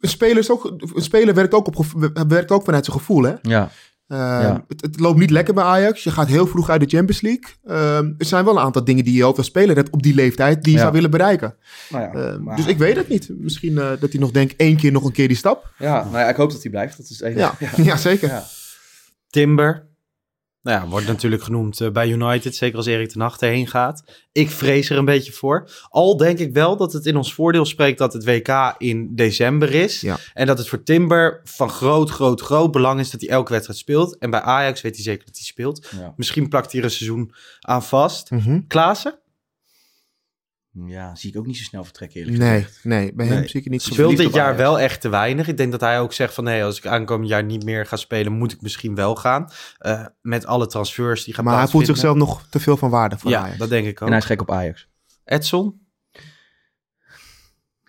Een 0.00 0.08
speler, 0.08 0.38
is 0.38 0.50
ook, 0.50 0.64
een 0.94 1.02
speler 1.02 1.34
werkt, 1.34 1.54
ook 1.54 1.66
op, 1.66 1.84
werkt 2.28 2.50
ook 2.50 2.64
vanuit 2.64 2.84
zijn 2.84 2.96
gevoel, 2.98 3.22
hè? 3.22 3.34
Ja, 3.42 3.70
Uh, 4.08 4.18
Ja. 4.18 4.64
het, 4.68 4.80
het 4.82 5.00
loopt 5.00 5.18
niet 5.18 5.30
lekker 5.30 5.54
bij 5.54 5.64
Ajax. 5.64 6.04
Je 6.04 6.10
gaat 6.10 6.28
heel 6.28 6.46
vroeg 6.46 6.68
uit 6.70 6.80
de 6.80 6.96
Champions 6.96 7.20
League. 7.20 7.44
Um, 7.98 8.14
er 8.18 8.26
zijn 8.26 8.44
wel 8.44 8.56
een 8.56 8.62
aantal 8.64 8.84
dingen 8.84 9.04
die 9.04 9.14
je 9.14 9.24
ook 9.24 9.36
als 9.36 9.46
speler 9.46 9.76
hebt 9.76 9.90
op 9.90 10.02
die 10.02 10.14
leeftijd 10.14 10.62
die 10.62 10.70
je 10.72 10.76
Ja. 10.76 10.82
zou 10.82 10.92
willen 10.94 11.10
bereiken. 11.10 11.54
nou 11.90 12.04
ja, 12.18 12.32
Uh, 12.32 12.38
maar- 12.38 12.56
Dus 12.56 12.66
ik 12.66 12.78
weet 12.78 12.96
het 12.96 13.08
niet. 13.08 13.28
Misschien 13.38 13.72
uh, 13.72 13.88
dat 14.00 14.10
hij 14.12 14.20
nog 14.20 14.30
denkt 14.30 14.54
één 14.56 14.76
keer 14.76 14.92
nog 14.92 15.04
een 15.04 15.12
keer 15.12 15.28
die 15.28 15.36
stap. 15.36 15.72
ja, 15.78 16.04
nou 16.04 16.18
ja, 16.18 16.28
ik 16.28 16.36
hoop 16.36 16.50
dat 16.50 16.62
hij 16.62 16.70
blijft. 16.70 16.96
Dat 16.96 17.06
is 17.10 17.18
het 17.20 17.28
enige. 17.28 17.54
Ja, 17.58 17.70
ja. 17.90 17.96
zeker. 17.96 18.28
Ja. 18.28 18.44
Timber. 19.30 19.86
Nou 20.66 20.80
ja, 20.80 20.88
wordt 20.88 21.06
natuurlijk 21.06 21.42
genoemd 21.42 21.80
eh, 21.80 21.90
bij 21.90 22.08
United, 22.08 22.56
zeker 22.56 22.76
als 22.76 22.86
Erik 22.86 23.08
ten 23.08 23.20
Hag 23.20 23.38
erheen 23.38 23.66
gaat. 23.66 24.04
Ik 24.32 24.50
vrees 24.50 24.90
er 24.90 24.98
een 24.98 25.04
beetje 25.04 25.32
voor. 25.32 25.70
Al 25.88 26.16
denk 26.16 26.38
ik 26.38 26.52
wel 26.52 26.76
dat 26.76 26.92
het 26.92 27.06
in 27.06 27.16
ons 27.16 27.34
voordeel 27.34 27.64
spreekt 27.64 27.98
dat 27.98 28.12
het 28.12 28.24
WK 28.24 28.74
in 28.78 29.14
december 29.14 29.74
is. 29.74 30.00
Ja. 30.00 30.16
En 30.34 30.46
dat 30.46 30.58
het 30.58 30.68
voor 30.68 30.82
Timber 30.82 31.40
van 31.44 31.70
groot, 31.70 32.10
groot, 32.10 32.40
groot 32.40 32.70
belang 32.70 33.00
is 33.00 33.10
dat 33.10 33.20
hij 33.20 33.30
elke 33.30 33.52
wedstrijd 33.52 33.78
speelt. 33.78 34.18
En 34.18 34.30
bij 34.30 34.40
Ajax 34.40 34.80
weet 34.80 34.94
hij 34.94 35.04
zeker 35.04 35.24
dat 35.26 35.36
hij 35.36 35.44
speelt. 35.44 35.88
Ja. 35.98 36.12
Misschien 36.16 36.48
plakt 36.48 36.72
hij 36.72 36.80
er 36.80 36.86
een 36.86 36.92
seizoen 36.92 37.32
aan 37.60 37.82
vast. 37.82 38.30
Mhm. 38.30 38.60
Klaassen? 38.66 39.18
Ja, 40.84 41.14
zie 41.14 41.30
ik 41.30 41.38
ook 41.38 41.46
niet 41.46 41.56
zo 41.56 41.62
snel 41.62 41.84
vertrekken 41.84 42.20
eerlijk 42.20 42.38
Nee, 42.38 42.62
gezegd. 42.62 42.84
nee, 42.84 43.12
bij 43.14 43.26
hem 43.26 43.38
Nee. 43.38 43.48
zie 43.48 43.56
ik 43.58 43.62
het 43.64 43.72
niet 43.72 43.82
zo. 43.82 43.92
Speelt 43.92 44.16
dit 44.16 44.34
jaar 44.34 44.56
wel 44.56 44.80
echt 44.80 45.00
te 45.00 45.08
weinig. 45.08 45.48
Ik 45.48 45.56
denk 45.56 45.70
dat 45.70 45.80
hij 45.80 46.00
ook 46.00 46.12
zegt 46.12 46.34
van... 46.34 46.44
nee, 46.44 46.64
als 46.64 46.78
ik 46.78 46.86
aankomend 46.86 47.28
jaar 47.28 47.44
niet 47.44 47.64
meer 47.64 47.86
ga 47.86 47.96
spelen... 47.96 48.32
moet 48.32 48.52
ik 48.52 48.60
misschien 48.60 48.94
wel 48.94 49.14
gaan. 49.14 49.48
Eh, 49.78 50.04
met 50.20 50.46
alle 50.46 50.66
transfers 50.66 51.24
die 51.24 51.34
gaan 51.34 51.44
Maar 51.44 51.58
hij 51.58 51.68
voelt 51.68 51.86
zichzelf 51.86 52.16
nog 52.16 52.46
te 52.50 52.60
veel 52.60 52.76
van 52.76 52.90
waarde 52.90 53.18
voor 53.18 53.30
Ja, 53.30 53.40
Ajax. 53.42 53.58
dat 53.58 53.68
denk 53.68 53.86
ik 53.86 53.92
ook. 54.02 54.06
En 54.08 54.08
hij 54.08 54.18
is 54.18 54.24
gek 54.24 54.40
op 54.40 54.50
Ajax. 54.50 54.88
Edson? 55.24 55.80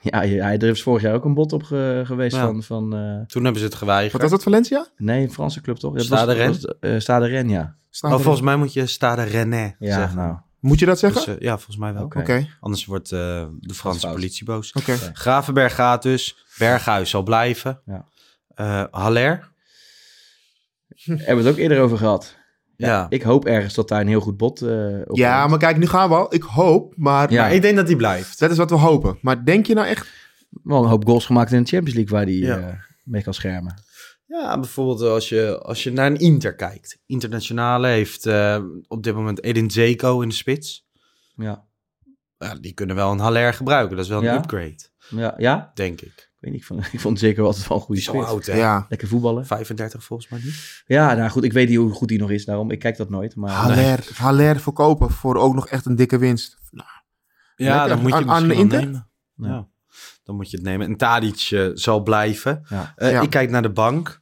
Ja, 0.02 0.20
hij, 0.20 0.40
er 0.58 0.64
is 0.64 0.84
vorig 0.84 1.02
jaar 1.02 1.14
ook 1.14 1.26
een 1.26 1.34
bod 1.34 1.54
op 1.54 1.64
ge- 1.64 2.02
geweest 2.06 2.36
Ja. 2.36 2.46
van... 2.46 2.64
van 2.64 2.96
eh, 2.96 3.26
Toen 3.26 3.44
hebben 3.44 3.62
ze 3.62 3.68
het 3.68 3.76
geweigerd. 3.76 4.12
Wat 4.12 4.22
was 4.22 4.32
dat, 4.32 4.44
Valencia? 4.44 4.88
nee, 4.98 5.24
een 5.24 5.32
Franse 5.32 5.62
club 5.62 5.78
toch? 5.78 5.96
Ja, 5.96 6.02
Stade 6.04 6.34
Rennes? 6.34 6.66
eh, 6.80 7.00
Stade 7.00 7.26
Rennes, 7.28 7.54
ja. 7.54 7.76
Oh, 8.02 8.12
volgens 8.12 8.42
mij 8.42 8.56
moet 8.56 8.74
je 8.74 8.86
Stade 8.86 9.24
Rennais 9.24 9.74
Ja, 9.80 9.94
zeggen. 9.96 10.18
nou. 10.18 10.38
Moet 10.60 10.80
je 10.80 10.86
dat 10.86 11.00
zeggen? 11.00 11.26
Dus, 11.26 11.36
eh, 11.36 11.42
ja, 11.42 11.54
volgens 11.56 11.78
mij 11.78 11.94
wel. 11.94 12.04
Oké. 12.04 12.48
Anders 12.60 12.86
wordt 12.86 13.12
eh, 13.12 13.46
de 13.60 13.74
Franse 13.74 14.08
politie 14.08 14.46
boos. 14.46 14.72
oké. 14.72 14.96
Gravenberg 15.14 15.76
gaat 15.76 16.02
dus. 16.04 16.46
Berghuis 16.58 17.10
zal 17.10 17.24
blijven. 17.24 17.82
Ja. 17.86 18.06
Eh, 18.56 18.84
Haller? 18.92 19.52
Hebben 21.06 21.38
we 21.38 21.44
het 21.44 21.48
ook 21.52 21.58
eerder 21.58 21.80
over 21.82 21.98
gehad. 21.98 22.36
Ja. 22.76 23.06
Ik 23.10 23.22
hoop 23.22 23.46
ergens 23.46 23.74
dat 23.74 23.88
daar 23.88 24.02
een 24.02 24.08
heel 24.08 24.20
goed 24.20 24.38
bod 24.38 24.62
uh, 24.62 25.02
op 25.06 25.18
Ja, 25.18 25.38
komt. 25.40 25.50
maar 25.50 25.60
kijk, 25.60 25.78
nu 25.78 25.88
gaan 25.88 26.10
we 26.10 26.16
al. 26.16 26.34
Ik 26.34 26.44
hoop, 26.44 26.94
maar 26.98 27.32
Ja. 27.32 27.42
Maar 27.42 27.54
ik 27.54 27.62
denk 27.62 27.76
dat 27.76 27.88
hij 27.88 27.96
blijft. 27.96 28.40
dat 28.40 28.52
is 28.52 28.58
wat 28.58 28.70
we 28.70 28.76
hopen. 28.76 29.18
Maar 29.22 29.46
denk 29.46 29.66
je 29.66 29.74
nou 29.74 29.88
echt... 29.88 30.08
Wel 30.64 30.84
een 30.84 30.90
hoop 30.90 31.06
goals 31.06 31.26
gemaakt 31.26 31.52
in 31.52 31.64
de 31.64 31.70
Champions 31.70 31.96
League 31.98 32.18
waar 32.18 32.26
hij 32.26 32.34
Ja. 32.62 32.68
eh, 32.70 32.74
mee 33.04 33.24
kan 33.24 33.34
schermen. 33.34 33.82
Ja, 34.28 34.60
bijvoorbeeld 34.60 35.02
als 35.02 35.30
je, 35.30 35.60
als 35.62 35.84
je 35.84 35.92
naar 35.92 36.06
een 36.06 36.18
Inter 36.18 36.56
kijkt. 36.56 37.00
Internationale 37.06 37.88
heeft 37.88 38.26
eh, 38.26 38.64
op 38.88 39.04
dit 39.04 39.14
moment 39.16 39.44
Edin 39.44 39.72
Zeko 39.72 40.22
in 40.22 40.30
de 40.30 40.36
spits. 40.36 40.88
Ja. 41.36 41.66
Ja, 42.38 42.56
die 42.56 42.74
kunnen 42.74 42.96
wel 42.96 43.12
een 43.12 43.20
Haller 43.20 43.54
gebruiken. 43.54 43.96
Dat 43.96 44.06
is 44.06 44.12
wel 44.12 44.20
een 44.20 44.24
Ja? 44.26 44.38
upgrade, 44.38 44.90
Ja, 45.10 45.34
ja? 45.38 45.72
denk 45.74 46.02
ik. 46.02 46.08
Ik 46.40 46.44
weet 46.44 46.52
niet, 46.52 46.62
ik 46.62 46.68
vond, 46.68 46.94
ik 46.94 47.00
vond 47.00 47.20
zeker 47.20 47.38
wel 47.38 47.48
altijd 47.48 47.68
wel 47.68 47.78
een 47.78 47.84
goede 47.84 48.02
Die 48.02 48.10
zo 48.10 48.16
spits. 48.16 48.28
oud, 48.32 48.46
hè? 48.46 48.58
Ja, 48.58 48.86
Lekker 48.90 49.08
voetballen. 49.08 49.46
35 49.46 50.04
volgens 50.04 50.30
mij 50.30 50.40
niet. 50.44 50.84
Ja, 50.86 51.14
nou 51.14 51.30
goed, 51.30 51.44
ik 51.44 51.54
weet 51.54 51.68
niet 51.70 51.78
hoe 51.78 51.92
goed 51.92 52.10
hij 52.10 52.20
nog 52.20 52.30
is, 52.32 52.46
daarom 52.46 52.72
ik 52.72 52.80
kijk 52.80 52.98
dat 52.98 53.10
nooit. 53.10 53.36
Maar 53.36 53.50
Haller, 53.50 54.08
Haller 54.14 54.60
verkopen 54.60 55.10
voor 55.10 55.36
ook 55.36 55.54
nog 55.54 55.68
echt 55.68 55.86
een 55.86 55.96
dikke 55.96 56.18
winst. 56.18 56.58
Ja, 56.72 56.86
Lekker. 57.56 57.88
dan 57.90 58.02
moet 58.02 58.10
je 58.10 58.16
Aan- 58.18 58.30
aan 58.30 58.48
misschien 58.48 58.70
wel 58.70 58.80
Inter? 58.80 59.02
nemen. 59.36 59.52
Ja. 59.52 59.68
Dan 60.28 60.36
moet 60.36 60.50
je 60.52 60.58
het 60.58 60.66
nemen. 60.66 60.88
En 60.88 60.96
Tadic 60.98 61.72
zal 61.74 62.04
blijven. 62.04 62.64
Ja. 62.70 62.94
Eh, 62.96 63.12
Ja. 63.12 63.22
Ik 63.22 63.30
kijk 63.30 63.50
naar 63.50 63.62
de 63.62 63.70
bank. 63.72 64.20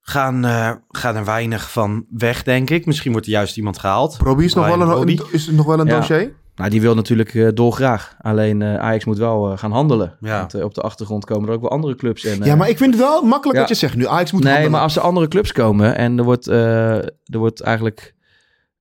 Gaan, 0.00 0.44
eh, 0.44 0.70
gaan 0.88 1.16
er 1.16 1.24
weinig 1.24 1.70
van 1.70 2.06
weg, 2.10 2.42
denk 2.42 2.70
ik. 2.70 2.86
Misschien 2.86 3.12
wordt 3.12 3.26
er 3.26 3.32
juist 3.32 3.56
iemand 3.56 3.78
gehaald. 3.78 4.16
Robbie 4.22 4.46
is 4.46 4.54
nog 4.54 4.66
wel 4.66 4.80
een, 5.02 5.20
is 5.32 5.46
nog 5.50 5.66
wel 5.66 5.80
een 5.80 5.86
Ja. 5.86 5.96
dossier. 5.98 6.32
Nou, 6.54 6.70
die 6.70 6.80
wil 6.80 6.94
natuurlijk 6.94 7.34
eh, 7.34 7.48
dolgraag. 7.54 8.14
Alleen 8.20 8.62
eh, 8.62 8.74
Ajax 8.76 9.04
moet 9.04 9.18
wel 9.18 9.52
eh, 9.52 9.58
gaan 9.58 9.72
handelen. 9.72 10.16
Ja. 10.20 10.38
Want 10.38 10.62
op 10.62 10.74
de 10.74 10.80
achtergrond 10.80 11.24
komen 11.24 11.48
er 11.48 11.54
ook 11.54 11.60
wel 11.60 11.70
andere 11.70 11.94
clubs. 11.94 12.24
En, 12.24 12.44
Ja, 12.44 12.54
maar 12.54 12.68
ik 12.68 12.76
vind 12.76 12.90
het 12.94 13.02
wel 13.02 13.22
makkelijk 13.22 13.54
Ja. 13.54 13.60
wat 13.60 13.68
je 13.68 13.74
zegt 13.86 13.94
nu. 13.96 14.06
Ajax 14.06 14.32
moet 14.32 14.40
Nee, 14.42 14.50
handelen. 14.50 14.72
maar 14.74 14.82
als 14.84 14.96
er 14.96 15.02
andere 15.02 15.28
clubs 15.28 15.52
komen 15.52 15.96
en 15.96 16.18
er 16.18 16.24
wordt, 16.24 16.46
eh, 16.48 16.96
er 17.24 17.38
wordt 17.38 17.60
eigenlijk 17.60 18.14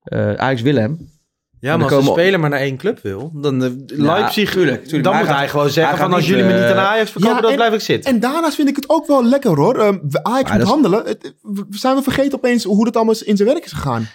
eh, 0.04 0.34
Ajax 0.34 0.62
wil 0.62 0.76
hem. 0.76 1.16
Ja, 1.60 1.78
maar 1.78 1.86
als 1.86 1.96
komen- 1.96 2.12
speler 2.12 2.40
maar 2.40 2.50
naar 2.50 2.60
één 2.60 2.78
club 2.78 3.00
wil, 3.00 3.32
dan 3.34 3.64
uh, 3.64 3.70
Leipzig, 3.88 4.52
tuurlijk, 4.52 4.82
tuurlijk. 4.84 5.04
dan 5.04 5.14
Maar 5.14 5.24
moet 5.26 5.34
hij 5.36 5.50
gewoon 5.50 5.70
zeggen 5.70 5.98
van 5.98 6.14
als 6.14 6.28
jullie 6.28 6.44
me 6.44 6.54
niet 6.54 6.62
eh, 6.62 6.72
aan 6.72 6.78
Ajax 6.78 7.12
verkopen, 7.12 7.36
ja, 7.36 7.42
dan 7.42 7.50
en- 7.52 7.56
blijf 7.56 7.74
ik 7.74 7.80
zitten. 7.82 8.14
En 8.14 8.20
daarnaast 8.20 8.56
vind 8.56 8.70
ik 8.70 8.76
het 8.76 8.90
ook 8.90 9.08
wel 9.08 9.26
lekker 9.26 9.56
hoor. 9.56 9.80
Um, 9.86 10.02
we- 10.10 10.24
Ajax 10.24 10.50
Maar 10.50 10.58
moet 10.60 10.68
handelen. 10.68 11.06
Het- 11.06 11.34
we- 11.42 11.66
zijn 11.70 11.96
we 11.96 12.02
vergeten 12.02 12.38
opeens 12.38 12.64
hoe 12.64 12.86
dat 12.86 12.96
allemaal 12.96 13.16
in 13.24 13.38
zijn 13.38 13.50
werk 13.50 13.66
is 13.66 13.72
gegaan? 13.72 14.08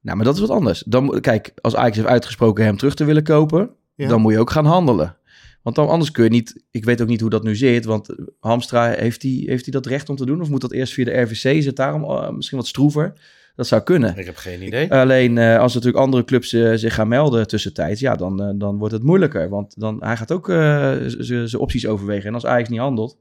Nou, 0.00 0.16
maar 0.16 0.26
dat 0.26 0.34
is 0.34 0.40
wat 0.40 0.50
anders. 0.50 0.82
Dan, 0.86 1.20
kijk, 1.20 1.52
als 1.60 1.76
Ajax 1.76 1.96
heeft 1.96 2.08
uitgesproken 2.08 2.64
hem 2.64 2.76
terug 2.76 2.94
te 2.94 3.04
willen 3.04 3.22
kopen, 3.24 3.70
Ja. 3.94 4.08
dan 4.08 4.20
moet 4.20 4.32
je 4.32 4.38
ook 4.38 4.50
gaan 4.50 4.66
handelen. 4.66 5.16
Want 5.62 5.76
dan, 5.76 5.88
anders 5.88 6.10
kun 6.10 6.24
je 6.24 6.30
niet... 6.30 6.62
Ik 6.70 6.84
weet 6.84 7.00
ook 7.02 7.08
niet 7.08 7.20
hoe 7.20 7.30
dat 7.30 7.42
nu 7.42 7.56
zit, 7.56 7.84
want 7.84 8.08
Hamstra, 8.40 8.88
heeft 8.90 9.22
hij 9.22 9.42
heeft 9.46 9.62
hij 9.64 9.72
dat 9.72 9.86
recht 9.86 10.08
om 10.08 10.16
te 10.16 10.26
doen? 10.26 10.40
Of 10.40 10.48
moet 10.48 10.60
dat 10.60 10.72
eerst 10.72 10.92
via 10.92 11.04
de 11.04 11.20
RVC? 11.20 11.44
Is 11.44 11.66
het 11.66 11.76
daarom 11.76 12.04
eh, 12.04 12.30
misschien 12.30 12.58
wat 12.58 12.66
stroever? 12.66 13.12
Dat 13.60 13.68
zou 13.68 13.82
kunnen. 13.82 14.16
Ik 14.16 14.26
heb 14.26 14.36
geen 14.36 14.62
idee. 14.62 14.92
Alleen 14.92 15.38
eh, 15.38 15.58
als 15.58 15.74
natuurlijk 15.74 16.02
andere 16.04 16.24
clubs 16.24 16.52
eh, 16.52 16.72
zich 16.74 16.94
gaan 16.94 17.08
melden 17.08 17.46
tussentijds, 17.46 18.00
ja, 18.00 18.14
dan, 18.16 18.42
eh, 18.42 18.50
dan 18.54 18.78
wordt 18.78 18.94
het 18.94 19.02
moeilijker. 19.02 19.48
Want 19.48 19.80
dan, 19.80 19.96
hij 20.04 20.16
gaat 20.16 20.32
ook 20.32 20.48
eh, 20.48 20.96
zijn 21.06 21.58
opties 21.58 21.86
overwegen. 21.86 22.28
En 22.28 22.34
als 22.34 22.46
Ajax 22.46 22.68
niet 22.68 22.78
handelt, 22.78 23.18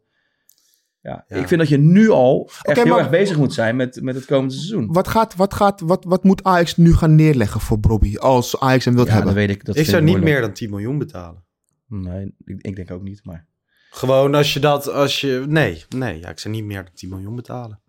ja, 1.02 1.26
Ja. 1.28 1.36
ik 1.36 1.48
vind 1.48 1.60
dat 1.60 1.70
je 1.70 1.78
nu 1.78 2.10
al 2.10 2.46
echt 2.46 2.68
Oké, 2.68 2.80
heel 2.80 2.90
maar- 2.90 3.00
erg 3.00 3.10
bezig 3.10 3.38
moet 3.38 3.54
zijn 3.54 3.76
met, 3.76 4.02
met 4.02 4.16
het 4.16 4.26
komende 4.26 4.54
seizoen. 4.54 4.88
Wat, 4.94 5.08
gaat, 5.08 5.36
wat, 5.36 5.54
gaat, 5.54 5.82
wat, 5.82 6.04
wat 6.08 6.24
moet 6.24 6.44
Ajax 6.44 6.78
nu 6.78 6.94
gaan 6.94 7.16
neerleggen 7.16 7.62
voor 7.62 7.80
Bobby 7.80 8.18
als 8.18 8.60
Ajax 8.60 8.86
hem 8.86 8.94
wilt 8.96 9.08
Ja, 9.08 9.14
hebben? 9.14 9.34
dat 9.34 9.46
weet 9.46 9.56
ik. 9.56 9.66
Dat 9.66 9.76
ik 9.78 9.86
zou 9.86 10.04
niet 10.04 10.22
meer 10.22 10.42
dan 10.42 10.54
10 10.54 10.70
miljoen 10.70 10.98
betalen. 10.98 11.44
Nee, 11.88 12.36
ik, 12.46 12.62
ik 12.62 12.76
denk 12.76 12.92
ook 12.92 13.04
niet, 13.04 13.20
maar... 13.24 13.48
Gewoon 13.92 14.36
als 14.36 14.54
je 14.54 14.60
dat, 14.60 14.92
als 14.92 15.22
je, 15.22 15.44
nee, 15.48 15.84
nee, 15.90 16.20
ja, 16.20 16.30
ik 16.30 16.40
zou 16.40 16.54
niet 16.54 16.64
meer 16.64 16.84
dan 16.84 16.94
10 16.94 17.10
miljoen 17.10 17.36
betalen. 17.36 17.80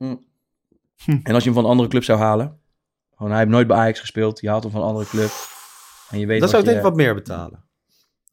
En 1.22 1.34
als 1.34 1.42
je 1.44 1.50
hem 1.50 1.54
van 1.54 1.64
een 1.64 1.70
andere 1.70 1.88
club 1.88 2.04
zou 2.04 2.18
halen? 2.18 2.58
Gewoon, 3.14 3.30
hij 3.30 3.40
heeft 3.40 3.50
nooit 3.52 3.66
bij 3.66 3.76
Ajax 3.76 4.00
gespeeld. 4.00 4.40
Je 4.40 4.48
haalt 4.48 4.62
hem 4.62 4.72
van 4.72 4.80
een 4.80 4.86
andere 4.86 5.06
club. 5.06 5.30
En 6.10 6.18
je 6.18 6.26
weet 6.26 6.40
Dat 6.40 6.50
zou 6.50 6.62
ik 6.62 6.68
je- 6.68 6.74
denk 6.74 6.84
ik 6.84 6.90
wat 6.90 7.00
meer 7.00 7.14
betalen. 7.14 7.64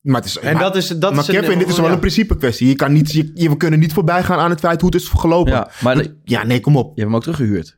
Maar, 0.01 0.15
het 0.15 0.25
is, 0.25 0.37
En 0.37 0.53
maar- 0.53 0.61
dat 0.63 0.75
is, 0.75 0.87
dat 0.87 1.11
maar 1.13 1.21
is 1.21 1.27
een- 1.27 1.39
Kevin, 1.41 1.57
dit 1.59 1.67
is 1.69 1.77
wel 1.77 1.85
ja. 1.87 1.91
een 1.93 1.99
principe 1.99 2.37
kwestie. 2.37 2.67
Je 2.67 2.75
kan 2.75 2.91
niet, 2.93 3.11
je, 3.11 3.31
je- 3.33 3.49
we 3.49 3.57
kunnen 3.57 3.79
niet 3.79 3.93
voorbij 3.93 4.23
gaan 4.23 4.39
aan 4.39 4.49
het 4.49 4.59
feit 4.59 4.81
hoe 4.81 4.89
het 4.91 5.01
is 5.01 5.07
gelopen. 5.09 5.51
Ja, 5.53 5.71
maar 5.81 5.97
je 5.97 6.17
Ja, 6.23 6.43
nee, 6.43 6.59
kom 6.59 6.75
op. 6.77 6.87
hebt 6.87 6.99
hem 6.99 7.15
ook 7.15 7.21
teruggehuurd. 7.21 7.77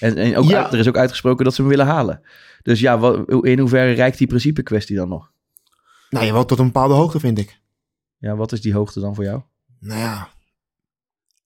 En, 0.00 0.16
en 0.16 0.36
ook 0.36 0.44
Ja. 0.44 0.62
uit- 0.64 0.72
er 0.72 0.78
is 0.78 0.88
ook 0.88 0.96
uitgesproken 0.96 1.44
dat 1.44 1.54
ze 1.54 1.60
hem 1.60 1.70
willen 1.70 1.86
halen. 1.86 2.20
Dus 2.62 2.80
ja, 2.80 2.98
wat, 2.98 3.44
in 3.44 3.58
hoeverre 3.58 3.92
reikt 3.92 4.18
die 4.18 4.26
principe 4.26 4.62
kwestie 4.62 4.96
dan 4.96 5.08
nog? 5.08 5.30
Nou 6.10 6.26
ja, 6.26 6.32
wel 6.32 6.44
tot 6.44 6.58
een 6.58 6.64
bepaalde 6.66 6.94
hoogte, 6.94 7.20
vind 7.20 7.38
ik. 7.38 7.60
Ja, 8.18 8.36
wat 8.36 8.52
is 8.52 8.60
die 8.60 8.74
hoogte 8.74 9.00
dan 9.00 9.14
voor 9.14 9.24
jou? 9.24 9.40
Nou 9.80 10.00
ja, 10.00 10.28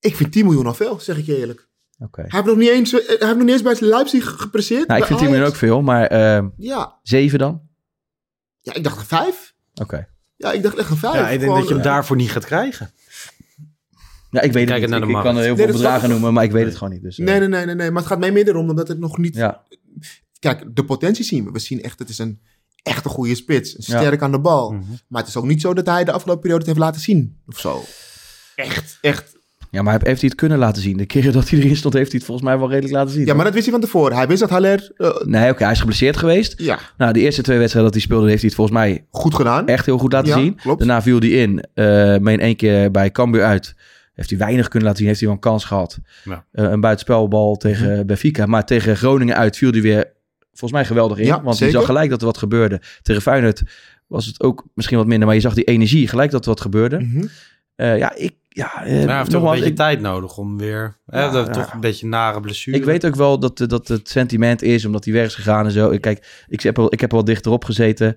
ik 0.00 0.16
vind 0.16 0.32
10 0.32 0.44
miljoen 0.44 0.66
al 0.66 0.74
veel, 0.74 1.00
zeg 1.00 1.16
ik 1.18 1.26
je 1.26 1.36
eerlijk. 1.38 1.67
Oké. 1.98 2.20
Hij 2.20 2.30
heeft 2.30 2.44
nog 2.44 2.56
niet 2.56 2.68
eens, 2.68 2.92
eh, 2.92 3.06
hij 3.06 3.16
heeft 3.18 3.36
nog 3.36 3.44
niet 3.44 3.50
eens 3.50 3.62
bij 3.62 3.76
Leipzig 3.88 4.24
gepresseerd. 4.38 4.88
Nou, 4.88 5.00
ik 5.00 5.06
vind 5.06 5.18
10 5.18 5.28
miljoen 5.28 5.46
ook 5.48 5.56
veel, 5.56 5.82
maar 5.82 6.06
eh 6.06 6.44
Ja. 6.56 6.98
7 7.02 7.38
dan? 7.38 7.60
ja, 8.60 8.74
ik 8.74 8.84
dacht 8.84 8.98
een 8.98 9.04
5. 9.04 9.54
Oké. 9.74 10.08
Ja, 10.36 10.52
ik 10.52 10.62
dacht 10.62 10.76
echt 10.76 10.90
een 10.90 10.96
5. 10.96 11.14
Ja, 11.14 11.28
ik 11.28 11.40
denk 11.40 11.54
dat 11.54 11.68
je 11.68 11.74
hem 11.74 11.82
daarvoor 11.82 12.16
niet 12.16 12.30
gaat 12.30 12.44
krijgen. 12.44 12.90
Ja, 14.30 14.40
ik 14.40 14.52
weet 14.52 14.68
het 14.68 14.80
niet. 14.80 14.88
naar 14.90 15.08
Ik, 15.08 15.14
kan 15.14 15.36
er 15.36 15.42
heel 15.42 15.54
Nee, 15.54 15.64
veel 15.64 15.74
bedragen 15.74 16.08
noemen, 16.08 16.32
maar 16.32 16.44
ik 16.44 16.50
weet 16.52 16.64
het 16.64 16.76
gewoon 16.76 16.92
niet. 16.92 17.02
Dus, 17.02 17.18
eh, 17.18 17.24
Nee, 17.26 17.38
nee, 17.38 17.48
nee, 17.48 17.64
nee, 17.66 17.74
nee. 17.74 17.90
Maar 17.90 18.02
het 18.02 18.10
gaat 18.10 18.18
mij 18.18 18.32
meer 18.32 18.48
erom 18.48 18.70
omdat 18.70 18.88
het 18.88 18.98
nog 18.98 19.18
niet... 19.18 19.34
Ja. 19.34 19.62
Kijk, 20.38 20.76
de 20.76 20.84
potentie 20.84 21.24
zien 21.24 21.44
we. 21.44 21.50
We 21.50 21.58
zien 21.58 21.82
echt, 21.82 21.98
het 21.98 22.08
is 22.08 22.18
een 22.18 22.40
echt 22.82 23.04
een 23.04 23.10
goede 23.10 23.34
spits. 23.34 23.72
Ja. 23.72 23.82
sterk 23.82 24.22
aan 24.22 24.30
de 24.32 24.40
bal. 24.40 24.72
Mhm. 24.72 24.82
Maar 25.08 25.20
het 25.20 25.30
is 25.30 25.36
ook 25.36 25.44
niet 25.44 25.60
zo 25.60 25.74
dat 25.74 25.86
hij 25.86 26.04
de 26.04 26.12
afgelopen 26.12 26.42
periode 26.42 26.64
het 26.64 26.72
heeft 26.74 26.86
laten 26.86 27.00
zien. 27.00 27.40
Of 27.46 27.58
zo. 27.58 27.84
Echt, 28.54 28.98
echt. 29.00 29.36
Ja, 29.70 29.82
maar 29.82 29.92
heeft 29.92 30.20
hij 30.20 30.28
het 30.30 30.34
kunnen 30.34 30.58
laten 30.58 30.82
zien? 30.82 30.96
De 30.96 31.06
keren 31.06 31.32
dat 31.32 31.48
hij 31.48 31.58
erin 31.58 31.76
stond, 31.76 31.94
heeft 31.94 32.08
hij 32.10 32.16
het 32.18 32.26
volgens 32.26 32.48
mij 32.48 32.58
wel 32.58 32.68
redelijk 32.68 32.94
laten 32.94 33.12
zien. 33.14 33.26
Ja, 33.26 33.34
maar 33.34 33.44
dat 33.44 33.52
wist 33.54 33.64
hij 33.66 33.74
van 33.74 33.82
tevoren. 33.84 34.16
Hij 34.16 34.26
wist 34.26 34.40
dat 34.40 34.50
Haller... 34.50 34.92
eh, 34.96 35.10
Nee, 35.24 35.50
oké, 35.50 35.62
hij 35.62 35.72
is 35.72 35.78
geblesseerd 35.78 36.16
geweest. 36.16 36.54
ja, 36.62 36.78
Nou, 36.96 37.12
de 37.12 37.20
eerste 37.20 37.42
twee 37.42 37.58
wedstrijden 37.58 37.92
dat 37.92 38.00
hij 38.00 38.08
speelde, 38.10 38.28
heeft 38.28 38.40
hij 38.40 38.48
het 38.48 38.58
volgens 38.58 38.76
mij 38.78 39.04
goed 39.10 39.34
gedaan. 39.34 39.66
echt 39.66 39.86
heel 39.86 39.98
goed 39.98 40.12
laten 40.12 40.28
Ja, 40.28 40.38
zien. 40.38 40.54
klopt. 40.54 40.78
Daarna 40.78 41.02
viel 41.02 41.18
hij 41.18 41.28
in, 41.28 41.64
eh 41.74 42.16
meen 42.18 42.40
één 42.40 42.56
keer 42.56 42.90
bij 42.90 43.10
Cambuur 43.10 43.44
uit. 43.44 43.74
Heeft 44.14 44.30
hij 44.30 44.38
weinig 44.38 44.68
kunnen 44.68 44.82
laten 44.88 44.98
zien, 44.98 45.06
heeft 45.08 45.20
hij 45.20 45.28
wel 45.28 45.36
een 45.38 45.42
kans 45.44 45.64
gehad. 45.64 45.98
Ja. 46.24 46.44
Eh, 46.52 46.64
een 46.70 46.80
buitenspelbal 46.80 47.56
tegen 47.56 47.92
Mhm. 47.96 48.06
Benfica. 48.06 48.46
Maar 48.46 48.66
tegen 48.66 48.96
Groningen 48.96 49.36
uit 49.36 49.56
viel 49.56 49.70
hij 49.70 49.80
weer 49.82 50.12
volgens 50.48 50.72
mij 50.72 50.84
geweldig 50.84 51.18
in. 51.18 51.26
Ja, 51.26 51.42
want 51.42 51.58
hij 51.58 51.70
zag 51.70 51.84
gelijk 51.84 52.10
dat 52.10 52.20
er 52.20 52.26
wat 52.26 52.38
gebeurde. 52.38 52.80
Tegen 53.02 53.22
Feyenoord 53.22 53.62
was 54.06 54.26
het 54.26 54.42
ook 54.42 54.64
misschien 54.74 54.98
wat 54.98 55.06
minder, 55.06 55.26
maar 55.26 55.36
je 55.36 55.42
zag 55.42 55.54
die 55.54 55.64
energie, 55.64 56.08
gelijk 56.08 56.30
dat 56.30 56.42
er 56.42 56.48
wat 56.50 56.60
gebeurde. 56.60 56.98
Mhm. 57.00 57.24
Eh, 57.74 57.98
ja, 57.98 58.14
ik... 58.16 58.32
Ja, 58.58 58.84
eh, 58.84 59.04
hij 59.06 59.16
heeft 59.16 59.34
ook 59.34 59.44
een 59.44 59.50
beetje 59.50 59.64
ik- 59.66 59.76
tijd 59.76 60.00
nodig 60.00 60.38
om 60.38 60.58
weer... 60.58 60.96
hè, 61.06 61.20
Ja, 61.20 61.30
dat 61.30 61.46
ja. 61.46 61.52
Toch 61.52 61.72
een 61.72 61.80
beetje 61.80 62.06
nare 62.06 62.40
blessure. 62.40 62.76
Ik 62.78 62.84
weet 62.84 63.06
ook 63.06 63.14
wel 63.14 63.38
dat, 63.38 63.58
dat 63.66 63.88
het 63.88 64.08
sentiment 64.08 64.62
is, 64.62 64.84
omdat 64.84 65.04
hij 65.04 65.14
weg 65.14 65.26
is 65.26 65.34
gegaan 65.34 65.64
en 65.64 65.70
zo. 65.70 65.90
Ik, 65.90 66.00
kijk, 66.00 66.44
ik 66.48 66.60
heb, 66.60 66.78
er, 66.78 66.92
ik 66.92 67.00
heb 67.00 67.10
er 67.10 67.16
wel 67.16 67.24
dichterop 67.24 67.64
gezeten. 67.64 68.16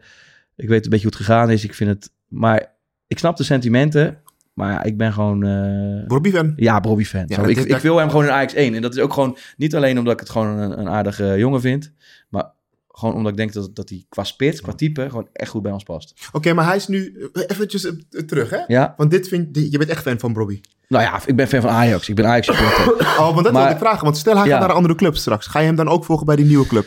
Ik 0.56 0.68
weet 0.70 0.84
een 0.84 0.90
beetje 0.90 1.08
hoe 1.08 1.16
het 1.18 1.26
gegaan 1.26 1.50
is. 1.50 1.64
Ik 1.64 1.74
vind 1.74 1.90
het... 1.90 2.12
Maar 2.28 2.72
ik 3.08 3.18
snap 3.20 3.38
de 3.38 3.44
sentimenten. 3.44 4.18
Maar 4.54 4.72
ja, 4.72 4.84
ik 4.84 4.98
ben 4.98 5.14
gewoon... 5.14 5.44
eh, 5.44 6.08
Robbie 6.08 6.32
fan. 6.32 6.54
ja, 6.56 6.80
Bobby 6.80 7.04
fan. 7.04 7.24
Ja, 7.28 7.38
dat 7.38 7.50
ik, 7.50 7.58
ik 7.58 7.78
wil 7.78 7.98
hem 7.98 8.10
gewoon 8.10 8.26
in 8.26 8.32
Ajax 8.32 8.54
1. 8.54 8.74
En 8.76 8.82
dat 8.82 8.94
is 8.96 9.00
ook 9.02 9.14
gewoon 9.14 9.38
niet 9.58 9.76
alleen 9.76 9.98
omdat 9.98 10.14
ik 10.14 10.20
het 10.20 10.30
gewoon 10.30 10.58
een, 10.58 10.80
een 10.80 10.90
aardige 10.90 11.34
jongen 11.38 11.62
vind. 11.62 11.94
Maar 12.30 12.52
gewoon 12.92 13.16
omdat 13.16 13.32
ik 13.32 13.38
denk 13.38 13.54
dat, 13.54 13.76
dat 13.76 13.90
hij 13.90 14.06
qua 14.10 14.24
spits, 14.24 14.62
qua 14.62 14.74
type, 14.74 15.10
gewoon 15.10 15.28
echt 15.34 15.50
goed 15.52 15.62
bij 15.62 15.72
ons 15.72 15.84
past. 15.84 16.14
Oké, 16.32 16.54
maar 16.54 16.66
hij 16.66 16.76
is 16.76 16.88
nu... 16.88 17.30
eh, 17.34 17.44
Eventjes 17.48 17.86
eh, 17.86 18.22
terug, 18.22 18.50
hè? 18.50 18.60
Ja? 18.68 18.94
Want 18.98 19.12
dit 19.12 19.28
vind... 19.28 19.58
Je 19.72 19.78
bent 19.78 19.90
echt 19.90 20.02
fan 20.02 20.20
van 20.20 20.34
Robbie. 20.34 20.62
Nou 20.88 21.04
ja, 21.04 21.22
ik 21.26 21.36
ben 21.36 21.48
fan 21.48 21.62
van 21.62 21.70
Ajax. 21.70 22.10
Ik 22.10 22.16
ben 22.16 22.26
Ajax 22.26 22.46
supporter. 22.48 23.08
Oh, 23.08 23.32
want 23.34 23.44
dat 23.44 23.54
Maar- 23.54 23.64
wil 23.64 23.72
ik 23.72 23.78
vragen. 23.78 24.04
Want 24.04 24.18
stel 24.18 24.36
hij 24.38 24.46
Ja. 24.46 24.52
gaat 24.52 24.60
naar 24.60 24.70
een 24.70 24.76
andere 24.76 24.96
club 24.96 25.16
straks. 25.16 25.48
Ga 25.48 25.60
je 25.60 25.66
hem 25.66 25.76
dan 25.76 25.88
ook 25.88 26.06
volgen 26.06 26.26
bij 26.26 26.36
die 26.36 26.46
nieuwe 26.46 26.68
club? 26.68 26.86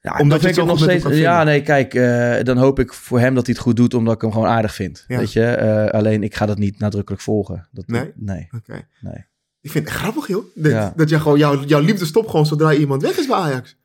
Ja, 0.00 0.18
Omdat 0.18 0.42
je 0.42 0.48
ik 0.48 0.54
het 0.56 0.64
nog 0.66 0.78
steeds. 0.78 1.04
Ja, 1.06 1.42
nee, 1.44 1.62
kijk, 1.62 1.94
eh, 1.94 2.36
dan 2.44 2.56
hoop 2.56 2.78
ik 2.78 2.92
voor 2.92 3.20
hem 3.20 3.34
dat 3.34 3.46
hij 3.46 3.54
het 3.54 3.64
goed 3.64 3.76
doet, 3.76 3.94
omdat 3.94 4.14
ik 4.14 4.20
hem 4.20 4.32
gewoon 4.32 4.48
aardig 4.48 4.74
vind. 4.74 5.04
Ja. 5.08 5.18
Weet 5.18 5.32
je, 5.32 5.88
alleen 5.92 6.22
ik 6.22 6.34
ga 6.34 6.46
dat 6.46 6.58
niet 6.58 6.78
nadrukkelijk 6.78 7.22
volgen. 7.22 7.68
Dat, 7.70 7.86
Nee? 7.86 8.12
nee. 8.16 8.48
Oké. 8.56 8.86
Nee. 9.00 9.24
Ik 9.60 9.70
vind 9.70 9.88
het 9.88 9.94
grappig, 9.96 10.28
joh. 10.28 10.44
Ja. 10.54 10.92
dat 10.96 11.08
jij 11.08 11.18
gewoon... 11.18 11.38
Jouw, 11.38 11.64
jouw 11.64 11.80
liefde 11.80 12.04
stopt 12.04 12.30
gewoon 12.30 12.46
zodra 12.46 12.72
iemand 12.74 13.02
weg 13.02 13.16
is 13.18 13.26
bij 13.26 13.36
Ajax. 13.36 13.76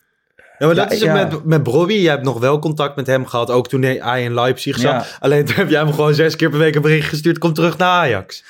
Ja, 0.60 0.66
maar 0.66 0.76
dat 0.76 0.90
Ja, 0.90 0.96
is 0.96 1.02
ja. 1.02 1.14
met, 1.14 1.46
met 1.46 1.64
Brobby. 1.64 1.94
Jij 1.94 2.12
hebt 2.12 2.24
nog 2.24 2.40
wel 2.40 2.60
contact 2.60 2.96
met 2.96 3.08
hem 3.08 3.26
gehad, 3.26 3.52
ook 3.52 3.68
toen 3.68 3.82
hij 3.82 4.24
in 4.24 4.34
Leipzig 4.34 4.76
zat. 4.80 4.92
Ja. 4.92 5.06
Alleen 5.20 5.46
toen 5.46 5.56
heb 5.56 5.70
jij 5.70 5.80
hem 5.80 5.94
gewoon 5.94 6.14
zes 6.14 6.36
keer 6.36 6.50
per 6.50 6.60
week 6.60 6.76
een 6.76 6.82
bericht 6.82 7.10
gestuurd. 7.10 7.38
Kom 7.38 7.54
terug 7.54 7.78
naar 7.78 7.88
Ajax. 7.90 8.44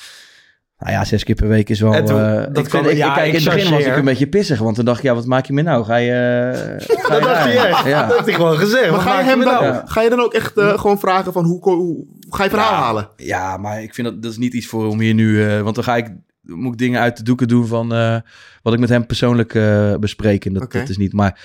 Nou 0.77 0.91
ja, 0.93 1.05
zes 1.05 1.23
keer 1.23 1.35
per 1.35 1.47
week 1.47 1.69
is 1.69 1.79
wel. 1.79 1.91
Toen- 2.03 2.19
eh, 2.19 2.33
dat 2.35 2.47
ik 2.47 2.53
kan- 2.53 2.65
vind, 2.65 2.85
ik, 2.87 2.97
ja, 2.97 3.13
kijk, 3.13 3.27
ik 3.27 3.33
in 3.39 3.45
het 3.45 3.53
begin 3.55 3.71
was 3.71 3.83
ik 3.83 3.95
een 3.95 4.05
beetje 4.05 4.27
pissig, 4.27 4.59
want 4.59 4.75
toen 4.75 4.85
dacht 4.85 4.97
ik, 4.97 5.03
ja, 5.03 5.13
wat 5.15 5.25
maak 5.25 5.45
je 5.45 5.53
me 5.53 5.61
nou? 5.61 5.85
Ga 5.85 5.95
je. 5.95 6.11
eh, 6.11 6.87
ga 7.05 7.09
Dat 7.09 7.19
je 7.19 7.25
dacht 7.25 7.43
hij 7.43 7.67
echt. 7.69 7.85
Ja. 7.85 8.01
Dat 8.05 8.11
heeft 8.13 8.25
hij 8.25 8.33
gewoon 8.35 8.57
gezegd. 8.57 8.91
Maar 8.91 8.99
ga 8.99 9.19
je, 9.19 9.25
hem 9.25 9.39
nou? 9.39 9.63
Ja. 9.65 9.83
ga 9.85 10.01
je 10.01 10.09
dan 10.09 10.19
ook 10.19 10.33
echt 10.33 10.57
eh, 10.57 10.79
gewoon 10.79 10.99
vragen 10.99 11.33
van 11.33 11.45
hoe, 11.45 11.61
hoe 11.61 12.05
ga 12.29 12.43
je 12.43 12.49
verhaal 12.49 12.73
halen? 12.73 13.09
Ja, 13.15 13.57
maar 13.57 13.83
ik 13.83 13.93
vind 13.93 14.07
dat 14.07 14.21
dat 14.21 14.31
is 14.31 14.37
niet 14.37 14.53
iets 14.53 14.67
voor 14.67 14.87
om 14.87 14.99
hier 14.99 15.13
nu. 15.13 15.43
eh, 15.47 15.61
want 15.61 15.75
dan 15.75 15.83
ga 15.83 15.95
ik. 15.95 16.07
Moet 16.41 16.73
ik 16.73 16.79
dingen 16.79 17.01
uit 17.01 17.17
de 17.17 17.23
doeken 17.23 17.47
doen 17.47 17.67
van. 17.67 17.93
eh, 17.93 18.15
wat 18.61 18.73
ik 18.73 18.79
met 18.79 18.89
hem 18.89 19.05
persoonlijk 19.05 19.55
eh 19.55 19.95
bespreek. 19.95 20.45
En 20.45 20.53
dat, 20.53 20.71
dat 20.71 20.89
is 20.89 20.97
niet. 20.97 21.13
Maar 21.13 21.39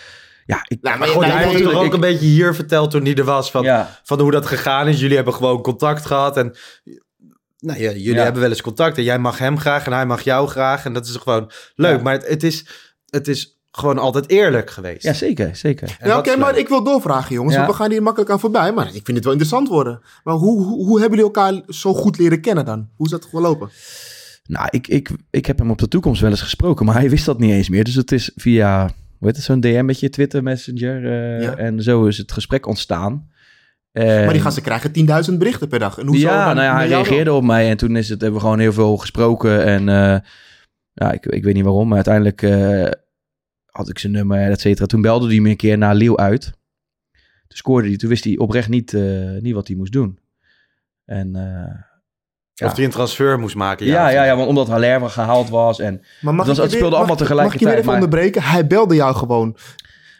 ja, 0.46 0.64
ik. 0.68 0.78
Nou, 0.82 0.98
Maar 0.98 1.08
goed, 1.08 1.24
hij 1.24 1.30
heeft 1.32 1.44
natuurlijk- 1.44 1.70
toch 1.72 1.80
ook 1.80 1.86
ik- 1.86 1.92
een 1.94 2.00
beetje 2.00 2.26
hier 2.26 2.54
verteld 2.54 2.90
toen 2.90 3.04
hij 3.04 3.14
er 3.14 3.24
was. 3.24 3.50
Van, 3.50 3.62
Ja. 3.62 4.00
van 4.02 4.20
hoe 4.20 4.30
dat 4.30 4.46
gegaan 4.46 4.88
is. 4.88 5.00
Jullie 5.00 5.16
hebben 5.16 5.34
gewoon 5.34 5.62
contact 5.62 6.06
gehad. 6.06 6.36
En 6.36 6.54
nou 7.58 7.80
ja, 7.80 7.90
jullie 7.90 8.14
Ja. 8.14 8.22
hebben 8.22 8.40
wel 8.42 8.50
eens 8.50 8.60
contact. 8.62 8.96
En 8.96 9.02
jij 9.02 9.18
mag 9.18 9.38
hem 9.38 9.58
graag 9.58 9.86
en 9.86 9.92
hij 9.92 10.06
mag 10.06 10.20
jou 10.22 10.48
graag. 10.48 10.84
En 10.84 10.92
dat 10.92 11.06
is 11.06 11.16
gewoon 11.16 11.50
leuk. 11.74 11.96
Ja. 11.96 12.02
Maar 12.02 12.12
het, 12.12 12.28
het, 12.28 12.42
is, 12.42 12.66
het 13.10 13.28
is 13.28 13.58
gewoon 13.70 13.98
altijd 13.98 14.28
eerlijk 14.30 14.70
geweest. 14.70 15.02
Ja, 15.02 15.12
zeker, 15.12 15.56
zeker. 15.56 15.96
Ja, 16.04 16.18
oké, 16.18 16.36
maar 16.36 16.58
ik 16.58 16.68
wil 16.68 16.84
doorvragen, 16.84 17.34
jongens. 17.34 17.54
Ja. 17.54 17.60
Want 17.60 17.72
we 17.72 17.78
gaan 17.82 17.90
hier 17.90 18.02
makkelijk 18.02 18.30
aan 18.30 18.40
voorbij. 18.40 18.72
Maar 18.72 18.86
ik 18.86 18.92
vind 19.04 19.06
het 19.16 19.22
wel 19.24 19.32
interessant 19.32 19.68
worden. 19.68 20.00
Maar 20.24 20.34
hoe, 20.34 20.62
hoe, 20.64 20.84
hoe 20.86 21.00
hebben 21.00 21.18
jullie 21.18 21.34
elkaar 21.34 21.62
zo 21.68 21.94
goed 21.94 22.18
leren 22.18 22.40
kennen 22.40 22.64
dan? 22.64 22.88
Hoe 22.96 23.06
is 23.06 23.12
dat 23.12 23.24
gelopen? 23.30 23.70
Nou, 24.46 24.66
ik, 24.70 24.88
ik, 24.88 25.10
ik 25.30 25.46
heb 25.46 25.58
hem 25.58 25.70
op 25.70 25.78
de 25.78 25.88
toekomst 25.88 26.20
wel 26.20 26.30
eens 26.30 26.42
gesproken, 26.42 26.86
maar 26.86 26.94
hij 26.94 27.10
wist 27.10 27.24
dat 27.24 27.38
niet 27.38 27.50
eens 27.52 27.68
meer. 27.68 27.84
Dus 27.84 27.94
het 27.94 28.12
is 28.12 28.30
via, 28.36 28.90
heet 29.26 29.36
het, 29.36 29.44
zo'n 29.44 29.60
DM 29.60 29.84
met 29.84 30.00
je 30.00 30.08
Twitter 30.10 30.42
Messenger. 30.42 31.04
eh, 31.04 31.42
Ja. 31.42 31.56
En 31.56 31.82
zo 31.82 32.04
is 32.06 32.18
het 32.18 32.32
gesprek 32.32 32.66
ontstaan. 32.66 33.32
Maar 33.92 34.04
die 34.04 34.28
En- 34.28 34.40
gasten 34.40 34.62
krijgen 34.62 34.92
10.000 34.92 35.38
berichten 35.38 35.68
per 35.68 35.78
dag. 35.78 35.98
En 35.98 36.06
hoezo 36.06 36.26
ja, 36.28 36.52
nou 36.52 36.66
ja, 36.66 36.74
hij 36.76 36.86
reageerde 36.88 37.32
op 37.32 37.42
mij 37.44 37.70
en 37.70 37.76
toen 37.76 37.96
is 37.96 38.08
het, 38.08 38.20
hebben 38.20 38.38
we 38.40 38.44
gewoon 38.44 38.60
heel 38.60 38.72
veel 38.72 38.96
gesproken. 38.96 39.64
En 39.64 39.88
eh, 39.88 40.18
ja, 40.92 41.12
ik, 41.12 41.26
ik 41.26 41.44
weet 41.44 41.54
niet 41.54 41.64
waarom, 41.64 41.86
maar 41.88 41.94
uiteindelijk 41.96 42.42
eh, 42.42 42.90
had 43.66 43.88
ik 43.88 43.98
zijn 43.98 44.12
nummer, 44.12 44.50
et 44.50 44.60
cetera. 44.60 44.86
Toen 44.86 45.00
belde 45.02 45.26
hij 45.28 45.40
me 45.40 45.50
een 45.50 45.56
keer 45.56 45.78
naar 45.78 45.94
Leeuw 45.94 46.16
uit. 46.16 46.44
Toen 47.46 47.56
scoorde 47.56 47.88
hij, 47.88 47.96
toen 47.96 48.08
wist 48.08 48.24
hij 48.24 48.38
oprecht 48.38 48.68
niet, 48.68 48.92
niet 49.40 49.54
wat 49.54 49.66
hij 49.66 49.76
moest 49.76 49.92
doen. 49.92 50.18
En 51.04 51.36
ja. 52.54 52.66
Of 52.66 52.74
hij 52.76 52.84
een 52.84 52.90
transfer 52.90 53.38
moest 53.38 53.54
maken. 53.56 53.86
Ja, 53.86 54.08
ja, 54.08 54.18
niet. 54.20 54.28
ja, 54.28 54.36
want 54.36 54.48
omdat 54.48 54.68
Haller 54.68 55.10
gehaald 55.10 55.48
was 55.48 55.78
en... 55.80 56.04
Maar 56.20 56.34
mag 56.34 56.46
Het 56.46 56.56
weer- 56.56 56.66
speelde 56.68 56.84
allemaal 56.96 57.00
mag- 57.00 57.08
Mag 57.08 57.18
tegelijkertijd, 57.18 57.54
ik 57.54 57.60
je 57.60 57.66
weer 57.66 57.74
even 57.74 57.86
maar- 57.92 57.94
onderbreken? 58.02 58.42
Hij 58.42 58.66
belde 58.66 58.94
jou 58.94 59.14
gewoon. 59.14 59.56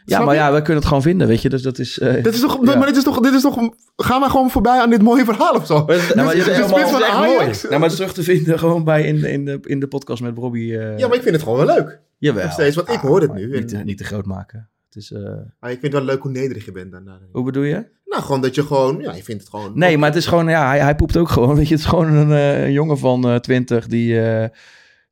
Ja, 0.07 0.15
Snap 0.15 0.25
maar 0.25 0.35
je? 0.35 0.41
ja, 0.41 0.51
we 0.53 0.57
kunnen 0.57 0.75
het 0.75 0.85
gewoon 0.85 1.01
vinden, 1.01 1.27
weet 1.27 1.41
je. 1.41 1.49
Dus 1.49 1.61
dat 1.61 1.79
is... 1.79 1.99
eh, 1.99 2.23
Dit 2.23 2.33
is 2.33 2.39
toch, 2.39 2.57
ja. 2.65 2.75
Maar 2.77 2.87
dit 2.87 2.95
is 2.97 3.03
toch, 3.03 3.19
dit 3.19 3.33
is 3.33 3.41
toch... 3.41 3.69
Gaan 3.95 4.21
we 4.21 4.29
gewoon 4.29 4.49
voorbij 4.51 4.79
aan 4.79 4.89
dit 4.89 5.01
mooie 5.01 5.25
verhaal 5.25 5.53
of 5.53 5.65
zo? 5.65 5.73
Nou, 5.73 5.87
maar 5.87 5.95
spits 6.31 6.49
allemaal- 6.49 6.67
van 6.69 6.91
dat 6.91 6.99
is 7.01 7.05
echt 7.07 7.15
Ajax? 7.15 7.37
mooi. 7.37 7.45
Nou, 7.51 7.69
maar 7.69 7.79
het 7.81 7.91
is 7.91 7.95
terug 7.95 8.13
te 8.13 8.23
vinden 8.23 8.59
gewoon 8.59 8.83
bij 8.83 9.03
in, 9.03 9.19
de- 9.21 9.31
in, 9.31 9.45
de, 9.45 9.59
in 9.63 9.79
de 9.79 9.87
podcast 9.87 10.21
met 10.21 10.37
Robbie. 10.37 10.77
eh 10.79 10.97
Ja, 10.97 11.07
maar 11.07 11.15
ik 11.17 11.21
vind 11.23 11.35
het 11.35 11.43
gewoon 11.43 11.65
wel 11.65 11.75
leuk. 11.75 11.99
Jawel. 12.17 12.43
Nog 12.43 12.51
steeds, 12.53 12.75
want 12.75 12.89
ik 12.89 12.99
hoor 12.99 13.21
het 13.21 13.33
nu. 13.33 13.49
Niet, 13.51 13.67
te- 13.67 13.77
En- 13.77 13.85
niet 13.85 13.97
te 13.97 14.03
groot 14.03 14.25
maken. 14.25 14.69
Het 14.95 15.03
is, 15.03 15.11
eh, 15.11 15.21
Maar 15.59 15.71
ik 15.71 15.79
vind 15.79 15.81
het 15.81 15.91
wel 15.93 16.03
leuk 16.03 16.21
hoe 16.21 16.31
nederig 16.31 16.65
je 16.65 16.71
bent 16.71 16.91
daarna. 16.91 17.19
hoe 17.31 17.43
bedoel 17.43 17.63
je? 17.63 17.85
Nou, 18.05 18.23
gewoon 18.23 18.41
dat 18.41 18.55
je 18.55 18.63
gewoon... 18.63 18.99
Ja, 19.01 19.13
je 19.15 19.23
vindt 19.23 19.41
het 19.41 19.49
gewoon... 19.49 19.71
Nee, 19.73 19.97
maar 19.97 20.09
het 20.09 20.17
is 20.17 20.25
gewoon, 20.25 20.47
ja, 20.47 20.67
hij, 20.67 20.79
hij 20.79 20.95
poept 20.95 21.17
ook 21.17 21.29
gewoon. 21.35 21.55
Weet 21.55 21.67
je, 21.67 21.73
het 21.73 21.83
is 21.83 21.89
gewoon 21.89 22.13
een 22.13 22.31
eh, 22.31 22.69
jongen 22.71 22.97
van 22.97 23.29
eh 23.29 23.35
20 23.35 23.87
die, 23.87 24.19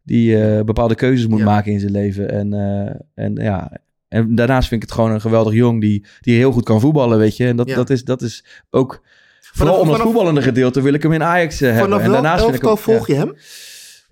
die 0.03 0.63
bepaalde 0.63 0.95
keuzes 0.95 1.27
moet 1.27 1.39
Ja. 1.39 1.45
maken 1.45 1.71
in 1.71 1.79
zijn 1.79 1.91
leven. 1.91 2.29
En, 2.31 2.53
en 3.15 3.35
ja, 3.35 3.71
en 4.07 4.35
daarnaast 4.35 4.67
vind 4.67 4.83
ik 4.83 4.87
het 4.89 4.97
gewoon 4.97 5.11
een 5.13 5.21
geweldig 5.21 5.53
jong 5.53 5.81
die, 5.81 6.05
die 6.21 6.35
heel 6.37 6.51
goed 6.51 6.63
kan 6.63 6.79
voetballen, 6.79 7.17
weet 7.17 7.37
je. 7.37 7.45
En 7.47 7.55
dat, 7.55 7.67
Ja. 7.69 7.75
dat, 7.75 7.89
is, 7.89 8.03
dat 8.03 8.21
is 8.21 8.45
ook, 8.69 9.01
vooral 9.41 9.73
om 9.75 9.79
dat 9.79 9.87
vanaf- 9.95 10.07
voetballende 10.07 10.41
gedeelte 10.41 10.81
wil 10.81 10.93
ik 10.93 11.03
hem 11.03 11.11
in 11.11 11.23
Ajax 11.23 11.59
hebben. 11.59 11.81
Vanaf 11.81 12.01
En 12.01 12.11
daarnaast 12.11 12.43
vind 12.43 12.55
ik 12.55 12.61
hem, 12.61 12.77
volg 12.77 13.07
je 13.07 13.13
hem? 13.15 13.33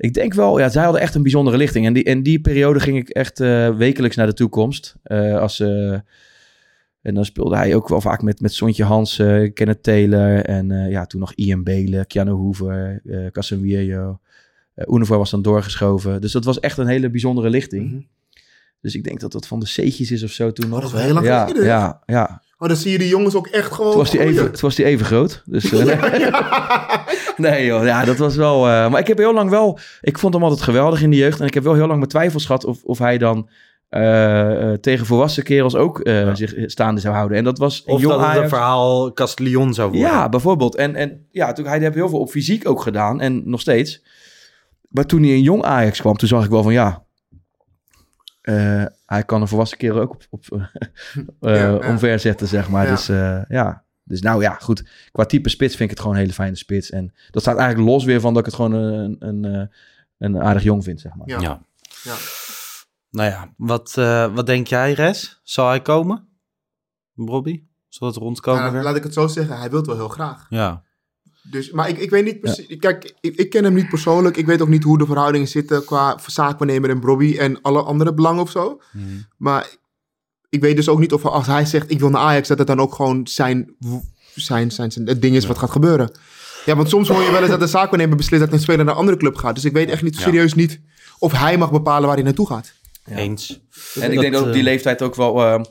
Ik 0.02 0.14
denk 0.14 0.34
wel, 0.34 0.60
ja, 0.60 0.70
zij 0.70 0.84
hadden 0.84 1.02
echt 1.02 1.16
een 1.16 1.22
bijzondere 1.22 1.58
lichting. 1.58 1.86
En 1.86 1.94
die, 1.94 2.04
in 2.04 2.24
die 2.24 2.42
periode 2.42 2.80
ging 2.80 2.98
ik 2.98 3.10
echt 3.10 3.40
eh, 3.40 3.76
wekelijks 3.76 4.16
naar 4.16 4.26
de 4.26 4.34
toekomst. 4.34 4.96
Eh, 5.04 5.38
als, 5.38 5.60
eh, 5.60 5.92
en 7.02 7.14
dan 7.14 7.26
speelde 7.26 7.56
hij 7.56 7.76
ook 7.76 7.88
wel 7.88 8.02
vaak 8.02 8.22
met, 8.22 8.42
met 8.42 8.54
Sontje 8.54 8.84
Hansen, 8.84 9.54
Kenneth 9.54 9.84
Taylor 9.84 10.46
en 10.46 10.90
ja, 10.90 11.06
toen 11.06 11.20
nog 11.20 11.34
Ian 11.34 11.64
Belen, 11.64 12.08
Keanu 12.08 12.32
Hoover, 12.32 13.02
eh 13.06 13.28
Casemiro. 13.32 14.20
Uh, 14.76 14.86
Unifor 14.96 15.18
was 15.18 15.30
dan 15.32 15.42
doorgeschoven. 15.42 16.22
Dus 16.22 16.32
dat 16.32 16.46
was 16.46 16.60
echt 16.60 16.78
een 16.78 16.88
hele 16.88 17.10
bijzondere 17.10 17.50
lichting. 17.50 17.92
Mhm. 17.92 18.02
Dus 18.82 18.96
ik 18.96 19.04
denk 19.04 19.20
dat 19.20 19.32
dat 19.32 19.48
van 19.48 19.60
de 19.60 19.66
C'tjes 19.66 20.12
is 20.12 20.24
of 20.24 20.32
zo 20.32 20.52
toen 20.52 20.70
nog. 20.70 20.80
dat 20.80 20.88
is 20.88 20.96
wel 20.96 21.04
heel 21.04 21.14
lang 21.14 21.26
ja, 21.26 21.46
geleden, 21.46 21.66
ja, 21.66 22.02
ja. 22.06 22.42
Oh, 22.62 22.68
dan 22.68 22.78
zie 22.78 22.92
je 22.92 22.98
die 22.98 23.08
jongens 23.08 23.36
ook 23.36 23.48
echt 23.48 23.72
gewoon... 23.72 23.90
Het 23.90 23.98
was 24.00 24.12
die 24.12 24.20
even, 24.20 24.44
het 24.44 24.60
was 24.60 24.76
die 24.76 24.86
even 24.86 25.06
groot. 25.06 25.44
Dus, 25.46 25.72
eh, 25.72 26.04
nee 27.38 27.66
joh, 27.66 27.86
ja, 27.86 28.06
dat 28.06 28.18
was 28.18 28.36
wel... 28.36 28.68
eh, 28.68 28.90
maar 28.90 29.00
ik 29.00 29.08
heb 29.08 29.18
heel 29.18 29.34
lang 29.34 29.50
wel... 29.50 29.80
Ik 30.02 30.18
vond 30.18 30.34
hem 30.34 30.44
altijd 30.44 30.62
geweldig 30.62 31.02
in 31.02 31.10
de 31.10 31.18
jeugd. 31.18 31.40
En 31.40 31.46
ik 31.46 31.54
heb 31.54 31.64
wel 31.64 31.74
heel 31.74 31.86
lang 31.88 31.98
mijn 31.98 32.10
twijfels 32.10 32.46
gehad 32.46 32.66
of, 32.66 32.84
of 32.84 32.98
hij 32.98 33.18
dan 33.18 33.50
eh, 33.90 34.72
eh, 34.72 34.80
tegen 34.80 35.06
volwassen 35.06 35.44
kerels 35.44 35.76
ook 35.76 36.00
eh, 36.00 36.36
zich 36.36 36.54
staande 36.66 37.02
zou 37.02 37.16
houden. 37.16 37.38
En 37.38 37.44
dat 37.44 37.58
was 37.58 37.84
Of 37.84 38.02
jong 38.02 38.20
dat 38.20 38.28
het 38.28 38.44
een 38.44 38.50
verhaal 38.50 39.14
Castellion 39.14 39.74
zou 39.74 39.92
worden. 39.92 40.10
Ja, 40.10 40.30
bijvoorbeeld. 40.30 40.76
En, 40.76 40.96
en 40.96 41.28
ja, 41.32 41.54
toen, 41.54 41.66
hij 41.66 41.80
heeft 41.80 41.96
heel 41.96 42.10
veel 42.10 42.20
op 42.20 42.30
fysiek 42.30 42.68
ook 42.70 42.82
gedaan. 42.82 43.22
En 43.22 43.50
nog 43.50 43.62
steeds. 43.62 44.04
Maar 44.90 45.06
toen 45.06 45.22
hij 45.22 45.32
in 45.32 45.42
jong 45.42 45.64
Ajax 45.64 46.00
kwam, 46.00 46.18
toen 46.18 46.28
zag 46.28 46.44
ik 46.44 46.50
wel 46.50 46.64
van 46.64 46.74
ja. 46.74 47.04
eh, 48.42 48.86
hij 49.12 49.24
kan 49.24 49.42
een 49.42 49.48
volwassen 49.48 49.78
kerel 49.78 50.02
ook 50.02 50.14
op, 50.14 50.24
op, 50.30 50.46
eh, 50.52 50.66
Ja, 51.56 51.56
ja. 51.56 51.76
omver 51.76 52.20
zetten, 52.20 52.48
zeg 52.48 52.70
maar. 52.70 52.84
Ja. 52.86 52.92
Dus 52.92 53.10
eh, 53.10 53.42
ja. 53.48 53.84
Dus 54.04 54.22
nou 54.22 54.42
ja, 54.42 54.54
goed. 54.54 54.84
Qua 55.12 55.26
type 55.26 55.50
spits 55.50 55.76
vind 55.76 55.84
ik 55.84 55.90
het 55.90 56.00
gewoon 56.00 56.16
een 56.16 56.22
hele 56.22 56.34
fijne 56.34 56.56
spits. 56.56 56.90
En 56.90 57.14
dat 57.30 57.42
staat 57.42 57.58
eigenlijk 57.58 57.90
los 57.90 58.04
weer 58.04 58.20
van 58.20 58.34
dat 58.34 58.40
ik 58.40 58.46
het 58.46 58.56
gewoon 58.56 58.74
een, 58.74 59.16
een, 59.20 59.44
een, 59.44 59.70
een 60.18 60.42
aardig 60.42 60.64
jong 60.64 60.84
vind, 60.84 61.02
zeg 61.02 61.16
maar. 61.16 61.28
Ja. 61.30 61.40
Ja. 61.40 61.62
Ja. 62.04 62.16
Nou 63.10 63.30
ja, 63.30 63.54
wat, 63.58 63.98
eh, 63.98 64.34
wat 64.36 64.46
denk 64.46 64.68
jij, 64.68 64.94
Res? 64.94 65.40
Zal 65.44 65.68
hij 65.68 65.82
komen? 65.82 66.28
Bobby? 67.14 67.64
Zal 67.88 68.08
het 68.08 68.18
rondkomen 68.18 68.64
Ja, 68.64 68.72
weer? 68.72 68.84
laat 68.84 68.96
ik 68.96 69.04
het 69.04 69.14
zo 69.14 69.28
zeggen, 69.28 69.58
hij 69.58 69.70
wil 69.70 69.78
het 69.78 69.88
wel 69.88 69.96
heel 69.96 70.10
graag. 70.10 70.46
Ja. 70.50 70.84
Dus, 71.42 71.72
maar 71.72 71.90
ik, 71.90 71.98
ik 71.98 72.10
weet 72.10 72.26
niet 72.26 72.40
precies. 72.40 72.78
Kijk, 72.80 73.14
ik, 73.20 73.36
ik 73.36 73.50
ken 73.50 73.64
hem 73.64 73.74
niet 73.74 73.90
persoonlijk. 73.90 74.38
Ik 74.38 74.46
weet 74.46 74.62
ook 74.62 74.68
niet 74.68 74.84
hoe 74.84 74.98
de 74.98 75.06
verhoudingen 75.06 75.48
zitten 75.48 75.86
qua 75.86 76.20
zaakwaarnemer 76.26 76.90
en 76.90 77.00
Bobby 77.00 77.38
en 77.38 77.62
alle 77.62 77.82
andere 77.82 78.14
belangen 78.14 78.42
of 78.42 78.52
zo. 78.52 78.82
Maar 79.38 79.70
ik 80.50 80.62
weet 80.62 80.76
dus 80.76 80.90
ook 80.90 81.00
niet 81.00 81.14
of 81.14 81.26
als 81.26 81.48
hij 81.48 81.66
zegt 81.66 81.92
ik 81.92 82.00
wil 82.00 82.10
naar 82.10 82.22
Ajax, 82.22 82.48
dat 82.48 82.58
het 82.58 82.68
dan 82.68 82.80
ook 82.80 82.94
gewoon 82.94 83.28
zijn, 83.28 83.76
zijn, 84.36 84.72
zijn, 84.72 84.92
zijn 84.92 85.08
het 85.08 85.22
ding 85.22 85.36
is 85.36 85.46
wat 85.46 85.58
gaat 85.58 85.72
gebeuren. 85.72 86.12
Ja, 86.66 86.76
want 86.76 86.90
soms 86.90 87.08
hoor 87.08 87.24
je 87.24 87.32
wel 87.32 87.42
eens 87.42 87.50
dat 87.50 87.60
de 87.60 87.68
zaakwaarnemer 87.68 88.18
beslist 88.18 88.44
dat 88.44 88.54
een 88.54 88.60
speler 88.60 88.86
naar 88.86 88.94
een 88.94 89.00
andere 89.00 89.18
club 89.18 89.36
gaat. 89.36 89.56
Dus 89.56 89.66
ik 89.66 89.74
weet 89.74 89.90
echt 89.90 90.04
niet 90.04 90.16
Ja. 90.16 90.22
serieus 90.22 90.54
niet 90.54 90.80
of 91.20 91.32
hij 91.32 91.58
mag 91.58 91.72
bepalen 91.72 92.08
waar 92.08 92.16
hij 92.16 92.26
naartoe 92.26 92.48
gaat. 92.48 92.74
Eens. 93.06 93.62
En 94.00 94.12
ik 94.12 94.20
denk 94.20 94.34
dat 94.34 94.42
op 94.42 94.48
die 94.48 94.58
eh, 94.58 94.64
leeftijd 94.64 95.02
ook 95.02 95.16
wel 95.16 95.42
ehm, 95.42 95.64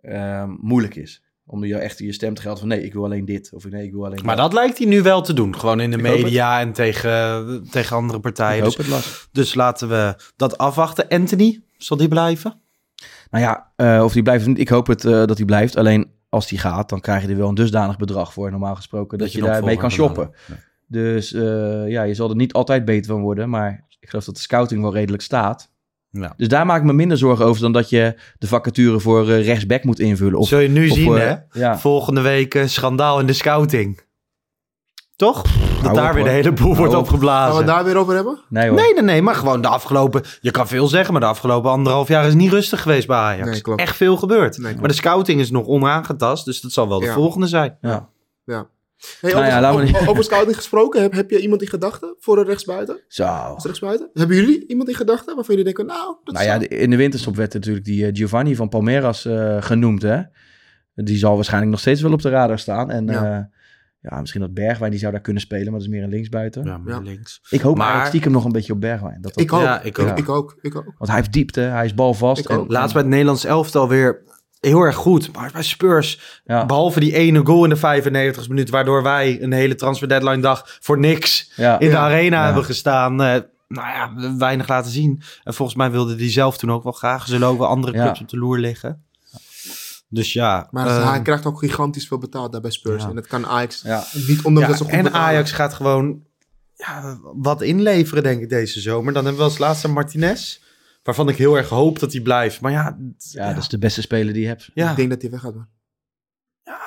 ehm, 0.00 0.50
moeilijk 0.60 0.94
is. 0.94 1.22
Om 1.48 1.64
je 1.64 1.76
echt 1.76 1.98
je 1.98 2.12
stem 2.12 2.34
te 2.34 2.40
gelden 2.42 2.58
van 2.58 2.68
nee, 2.68 2.84
ik 2.84 2.92
wil 2.92 3.04
alleen 3.04 3.24
dit. 3.24 3.50
Of 3.52 3.68
nee, 3.68 3.84
ik 3.84 3.92
wil 3.92 4.04
alleen 4.04 4.24
Maar 4.24 4.36
dat 4.36 4.52
lijkt 4.52 4.78
hij 4.78 4.86
nu 4.86 5.02
wel 5.02 5.22
te 5.22 5.32
doen. 5.32 5.58
Gewoon 5.58 5.80
in 5.80 5.90
de 5.90 5.96
Ik 5.96 6.02
media 6.02 6.60
en 6.60 6.72
tegen, 6.72 7.66
tegen 7.70 7.96
andere 7.96 8.20
partijen. 8.20 8.56
Ik 8.56 8.62
hoop 8.64 8.76
dus, 8.76 8.86
het, 8.86 9.28
dus 9.32 9.54
laten 9.54 9.88
we 9.88 10.14
dat 10.36 10.58
afwachten. 10.58 11.08
Anthony, 11.08 11.62
zal 11.76 11.96
die 11.96 12.08
blijven? 12.08 12.60
Nou 13.30 13.44
ja, 13.44 13.72
eh, 13.76 14.04
of 14.04 14.12
die 14.12 14.22
blijft 14.22 14.46
niet, 14.46 14.58
ik 14.58 14.68
hoop 14.68 14.86
het 14.86 15.04
eh, 15.04 15.12
dat 15.12 15.36
hij 15.36 15.46
blijft. 15.46 15.76
Alleen 15.76 16.10
als 16.28 16.48
die 16.48 16.58
gaat, 16.58 16.88
dan 16.88 17.00
krijg 17.00 17.22
je 17.22 17.28
er 17.28 17.36
wel 17.36 17.48
een 17.48 17.54
dusdanig 17.54 17.96
bedrag 17.96 18.32
voor, 18.32 18.50
normaal 18.50 18.74
gesproken, 18.74 19.18
dat, 19.18 19.32
je 19.32 19.38
je, 19.38 19.44
daarmee 19.44 19.76
kan 19.76 19.90
shoppen. 19.90 20.30
Dus 20.86 21.32
eh, 21.32 21.88
ja, 21.88 22.02
je 22.02 22.14
zal 22.14 22.30
er 22.30 22.36
niet 22.36 22.52
altijd 22.52 22.84
beter 22.84 23.12
van 23.12 23.20
worden, 23.20 23.50
maar 23.50 23.84
ik 24.00 24.08
geloof 24.08 24.24
dat 24.24 24.34
de 24.34 24.40
scouting 24.40 24.80
wel 24.80 24.94
redelijk 24.94 25.22
staat. 25.22 25.74
Ja. 26.10 26.34
Dus 26.36 26.48
daar 26.48 26.66
maak 26.66 26.78
ik 26.78 26.84
me 26.84 26.92
minder 26.92 27.18
zorgen 27.18 27.44
over 27.44 27.62
dan 27.62 27.72
dat 27.72 27.90
je 27.90 28.14
de 28.38 28.46
vacature 28.46 29.00
voor 29.00 29.28
eh, 29.30 29.44
rechtsback 29.44 29.84
moet 29.84 29.98
invullen. 29.98 30.38
Of, 30.38 30.48
Zul 30.48 30.58
je 30.58 30.68
nu 30.68 30.88
of, 30.90 30.96
zien, 30.96 31.16
eh, 31.16 31.22
hè? 31.22 31.60
Ja. 31.60 31.78
Volgende 31.78 32.20
week 32.20 32.54
eh, 32.54 32.66
schandaal 32.66 33.20
in 33.20 33.26
de 33.26 33.32
scouting. 33.32 34.04
Toch? 35.16 35.42
dat 35.82 35.94
daar 35.94 36.08
op, 36.08 36.14
weer 36.14 36.24
de 36.24 36.30
hele 36.30 36.52
boel 36.52 36.76
wordt 36.76 36.94
op. 36.94 37.00
opgeblazen. 37.00 37.42
Gaan 37.54 37.64
we 37.64 37.70
het 37.70 37.74
daar 37.76 37.84
weer 37.84 37.96
over 37.96 38.14
hebben? 38.14 38.40
Nee 38.48 38.68
hoor. 38.68 38.76
Nee, 38.80 38.92
nee, 38.94 39.02
nee, 39.02 39.22
maar 39.22 39.34
gewoon 39.34 39.62
de 39.62 39.68
afgelopen... 39.68 40.22
Je 40.40 40.50
kan 40.50 40.68
veel 40.68 40.86
zeggen, 40.86 41.12
maar 41.12 41.22
de 41.22 41.28
afgelopen 41.28 41.70
anderhalf 41.70 42.08
jaar 42.08 42.26
is 42.26 42.34
niet 42.34 42.50
rustig 42.50 42.82
geweest 42.82 43.06
bij 43.06 43.16
Ajax. 43.16 43.50
Nee, 43.50 43.60
klopt. 43.60 43.80
Echt 43.80 43.96
veel 43.96 44.16
gebeurd. 44.16 44.56
Nee, 44.56 44.64
klopt. 44.64 44.80
maar 44.80 44.88
de 44.88 44.94
scouting 44.94 45.40
is 45.40 45.50
nog 45.50 45.66
onaangetast, 45.66 46.44
dus 46.44 46.60
dat 46.60 46.72
zal 46.72 46.88
wel 46.88 46.98
de 46.98 47.06
Ja. 47.06 47.12
volgende 47.12 47.46
zijn. 47.46 47.78
Ja. 47.80 48.08
Ja. 48.44 48.68
Hey, 49.20 49.32
Nou 49.32 49.64
over, 49.74 49.86
ja, 50.00 50.06
over, 50.06 50.24
scouting 50.24 50.56
gesproken, 50.56 51.02
heb, 51.02 51.12
heb 51.12 51.30
je 51.30 51.40
iemand 51.40 51.62
in 51.62 51.68
gedachten 51.68 52.16
voor 52.18 52.38
een 52.38 52.44
rechtsbuiten? 52.44 53.00
Zo. 53.08 53.54
Rechtsbuiten? 53.62 54.10
Hebben 54.12 54.36
jullie 54.36 54.66
iemand 54.66 54.88
in 54.88 54.94
gedachten 54.94 55.34
waarvan 55.34 55.56
jullie 55.56 55.74
denken, 55.74 55.86
nou, 55.96 56.16
dat 56.24 56.34
Nou 56.34 56.46
ja, 56.46 56.58
de- 56.58 56.68
in 56.68 56.90
de 56.90 56.96
winterstop 56.96 57.36
werd 57.36 57.54
natuurlijk 57.54 57.84
die 57.84 58.06
eh, 58.06 58.14
Giovanni 58.14 58.56
van 58.56 58.68
Palmeiras 58.68 59.24
eh, 59.24 59.62
genoemd, 59.62 60.02
hè. 60.02 60.20
Die 60.94 61.16
zal 61.18 61.34
waarschijnlijk 61.34 61.70
nog 61.72 61.80
steeds 61.80 62.00
wel 62.00 62.12
op 62.12 62.22
de 62.22 62.28
radar 62.28 62.58
staan. 62.58 62.90
En 62.90 63.06
Ja. 63.06 63.12
ja, 63.24 63.50
ja 64.00 64.20
misschien 64.20 64.40
dat 64.40 64.54
Bergwijn, 64.54 64.90
die 64.90 65.00
zou 65.00 65.12
daar 65.12 65.20
kunnen 65.20 65.42
spelen, 65.42 65.64
maar 65.64 65.72
dat 65.72 65.82
is 65.82 65.88
meer 65.88 66.02
een 66.02 66.08
linksbuiten. 66.10 66.64
Ja, 66.64 66.78
maar 66.78 66.94
Ja. 66.94 67.00
links. 67.00 67.40
Ik 67.50 67.60
hoop 67.60 67.74
Maar- 67.76 67.82
eigenlijk 67.84 68.08
stiekem 68.08 68.32
nog 68.32 68.44
een 68.44 68.52
beetje 68.52 68.72
op 68.72 68.80
Bergwijn. 68.80 69.20
Dat 69.20 69.34
dat- 69.34 69.42
ik 69.42 69.52
ook. 69.52 69.60
Ja, 69.60 69.80
ik 69.82 69.98
ook. 69.98 70.08
Ik, 70.08 70.18
ik 70.18 70.28
ook. 70.28 70.56
Ik 70.60 70.76
ook. 70.76 70.84
Want 70.84 71.10
hij 71.10 71.16
heeft 71.16 71.32
diepte, 71.32 71.60
hij 71.60 71.84
is 71.84 71.94
balvast. 71.94 72.46
En. 72.46 72.64
Laatst 72.68 72.92
bij 72.92 73.02
het 73.02 73.10
Nederlands 73.10 73.44
elftal 73.44 73.88
weer 73.88 74.22
heel 74.66 74.80
erg 74.80 74.96
goed. 74.96 75.32
Maar 75.32 75.50
bij 75.52 75.62
Spurs, 75.62 76.40
Ja. 76.44 76.66
behalve 76.66 77.00
die 77.00 77.14
ene 77.14 77.46
goal 77.46 77.64
in 77.64 77.70
de 77.70 77.76
95 77.76 78.48
minuut... 78.48 78.70
waardoor 78.70 79.02
wij 79.02 79.42
een 79.42 79.52
hele 79.52 79.74
transfer 79.74 80.08
deadline 80.08 80.40
dag 80.42 80.76
voor 80.80 80.98
niks 80.98 81.52
Ja. 81.56 81.78
in 81.78 81.86
de 81.88 81.92
Ja. 81.94 82.00
arena 82.00 82.38
Ja. 82.38 82.44
hebben 82.44 82.64
gestaan... 82.64 83.22
eh, 83.22 83.40
nou 83.68 83.86
ja, 83.88 84.34
weinig 84.38 84.68
laten 84.68 84.90
zien. 84.90 85.22
En 85.44 85.54
volgens 85.54 85.76
mij 85.78 85.90
wilde 85.90 86.14
die 86.14 86.30
zelf 86.30 86.58
toen 86.58 86.72
ook 86.72 86.82
wel 86.82 86.92
graag. 86.92 87.26
Zullen 87.26 87.48
ook 87.48 87.58
wel 87.58 87.66
andere 87.68 87.92
Ja. 87.96 88.02
clubs 88.02 88.20
op 88.20 88.28
de 88.28 88.36
loer 88.38 88.58
liggen. 88.58 89.04
Dus 90.08 90.32
ja. 90.32 90.68
Maar 90.70 90.86
eh, 90.86 91.10
hij 91.10 91.22
krijgt 91.22 91.46
ook 91.46 91.58
gigantisch 91.58 92.06
veel 92.06 92.18
betaald 92.18 92.52
daar 92.52 92.60
bij 92.60 92.70
Spurs. 92.70 93.02
Ja. 93.02 93.08
En 93.08 93.14
dat 93.14 93.26
kan 93.26 93.46
Ajax 93.46 93.82
Ja. 93.82 94.04
niet, 94.12 94.42
ondanks 94.42 94.60
ja, 94.60 94.66
dat 94.66 94.76
ze 94.76 94.84
goed 94.84 94.92
en 94.92 95.02
betalen. 95.02 95.26
Ajax 95.26 95.52
gaat 95.52 95.74
gewoon 95.74 96.20
ja, 96.74 97.18
wat 97.22 97.62
inleveren, 97.62 98.22
denk 98.22 98.40
ik, 98.42 98.48
deze 98.48 98.80
zomer. 98.80 99.12
Dan 99.12 99.24
hebben 99.24 99.42
we 99.42 99.48
als 99.48 99.58
laatste 99.58 99.88
Martinez. 99.88 100.60
Waarvan 101.06 101.28
ik 101.28 101.36
heel 101.36 101.56
erg 101.56 101.68
hoop 101.68 101.98
dat 101.98 102.12
hij 102.12 102.20
blijft. 102.20 102.60
Maar 102.60 102.72
ja, 102.72 102.98
ja, 103.18 103.52
dat 103.52 103.62
is 103.62 103.68
de 103.68 103.78
beste 103.78 104.00
speler 104.02 104.32
die 104.32 104.42
je 104.42 104.48
hebt. 104.48 104.70
ja, 104.74 104.90
Ik 104.90 104.96
denk 104.96 105.10
dat 105.10 105.22
hij 105.22 105.30
weggaat, 105.30 105.54
man. 105.54 105.66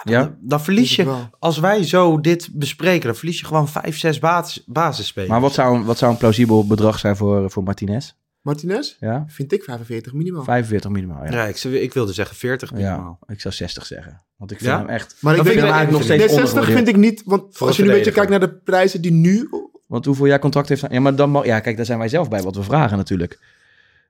Ja? 0.03 0.19
dan, 0.23 0.35
dan 0.41 0.61
verlies 0.61 0.95
je. 0.95 1.15
Als 1.39 1.59
wij 1.59 1.83
zo 1.83 2.19
dit 2.21 2.49
bespreken, 2.53 3.05
dan 3.07 3.15
verlies 3.15 3.39
je 3.39 3.45
gewoon 3.45 3.67
vijf, 3.67 3.97
zes 3.97 4.19
basis, 4.19 4.63
basisspelers. 4.65 5.31
Maar 5.31 5.41
wat 5.41 5.53
zou, 5.53 5.75
een- 5.77 5.83
wat 5.83 5.97
zou 5.97 6.11
een 6.11 6.17
plausibel 6.17 6.67
bedrag 6.67 6.99
zijn 6.99 7.15
voor, 7.15 7.51
voor 7.51 7.63
Martinez? 7.63 8.13
Martinez? 8.41 8.95
Ja? 8.99 9.23
Vind 9.27 9.51
ik 9.51 9.63
45 9.63 10.13
minimaal. 10.13 10.43
45 10.43 10.89
minimaal, 10.91 11.25
ja. 11.25 11.31
Ja, 11.31 11.45
ik, 11.45 11.57
zou- 11.57 11.75
ik 11.75 11.93
wilde 11.93 12.13
zeggen 12.13 12.35
40 12.35 12.69
Ja, 12.69 12.75
minimaal. 12.75 13.19
ik 13.27 13.41
zou 13.41 13.53
60 13.53 13.85
zeggen. 13.85 14.21
Want 14.37 14.51
ik 14.51 14.57
vind 14.57 14.69
Ja? 14.69 14.77
hem 14.77 14.87
echt... 14.89 15.15
Maar 15.21 15.35
ik 15.35 15.41
vind 15.43 15.53
ik 15.55 15.61
eigenlijk 15.61 15.91
nog 15.91 16.03
steeds 16.03 16.19
Nee, 16.25 16.29
60 16.29 16.45
ondergewaardeerd. 16.49 16.95
vind 16.97 17.05
ik 17.05 17.11
niet. 17.17 17.21
Want 17.25 17.57
Voor 17.57 17.67
als 17.67 17.75
je 17.77 17.83
nu 17.83 17.89
een 17.89 17.95
beetje 17.95 18.11
kijkt 18.11 18.29
naar 18.29 18.39
de 18.39 18.53
prijzen 18.53 19.01
die 19.01 19.11
nu... 19.11 19.49
Want 19.87 20.05
hoeveel 20.05 20.25
jaar 20.25 20.39
contract 20.39 20.69
heeft 20.69 20.81
hij? 20.81 20.89
Ja, 20.91 20.99
maar 20.99 21.15
dan. 21.15 21.41
Ja, 21.43 21.59
kijk, 21.59 21.75
daar 21.77 21.85
zijn 21.85 21.99
wij 21.99 22.09
zelf 22.09 22.29
bij 22.29 22.41
wat 22.41 22.55
we 22.55 22.63
vragen 22.63 22.97
natuurlijk. 22.97 23.39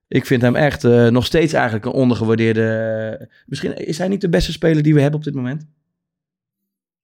Ik 0.10 0.26
vind 0.26 0.42
hem 0.42 0.56
echt 0.56 0.84
eh, 0.84 1.08
nog 1.08 1.26
steeds 1.26 1.54
eigenlijk 1.54 1.86
een 1.86 1.92
ondergewaardeerde... 1.92 3.30
Misschien 3.46 3.76
is 3.76 3.98
hij 3.98 4.08
niet 4.08 4.22
de 4.22 4.30
beste 4.30 4.52
speler 4.52 4.84
die 4.84 4.94
we 4.94 5.02
hebben 5.02 5.20
op 5.20 5.26
dit 5.26 5.34
moment? 5.36 5.68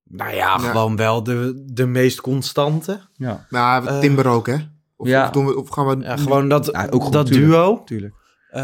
Nou 0.04 0.36
ja, 0.36 0.58
gewoon 0.58 0.96
wel 0.96 1.24
de, 1.24 1.64
de 1.66 1.86
meest 1.86 2.22
constante. 2.22 3.00
Ja, 3.14 3.46
Nou, 3.50 3.88
Eh, 3.88 4.00
Timber 4.00 4.28
ook, 4.28 4.48
hè? 4.48 4.56
Of, 4.96 5.08
ja. 5.08 5.26
of, 5.26 5.30
doen 5.30 5.46
we, 5.46 5.58
of 5.58 5.70
gaan 5.70 5.88
we... 5.88 6.04
Ja, 6.04 6.18
gewoon 6.18 6.50
dat, 6.50 6.70
Ja, 6.72 6.88
ook 6.90 7.04
goed, 7.04 7.14
dat 7.14 7.26
tuurlijk. 7.26 7.48
duo. 7.52 7.84
tuurlijk. 7.86 8.14
Eh, 8.50 8.62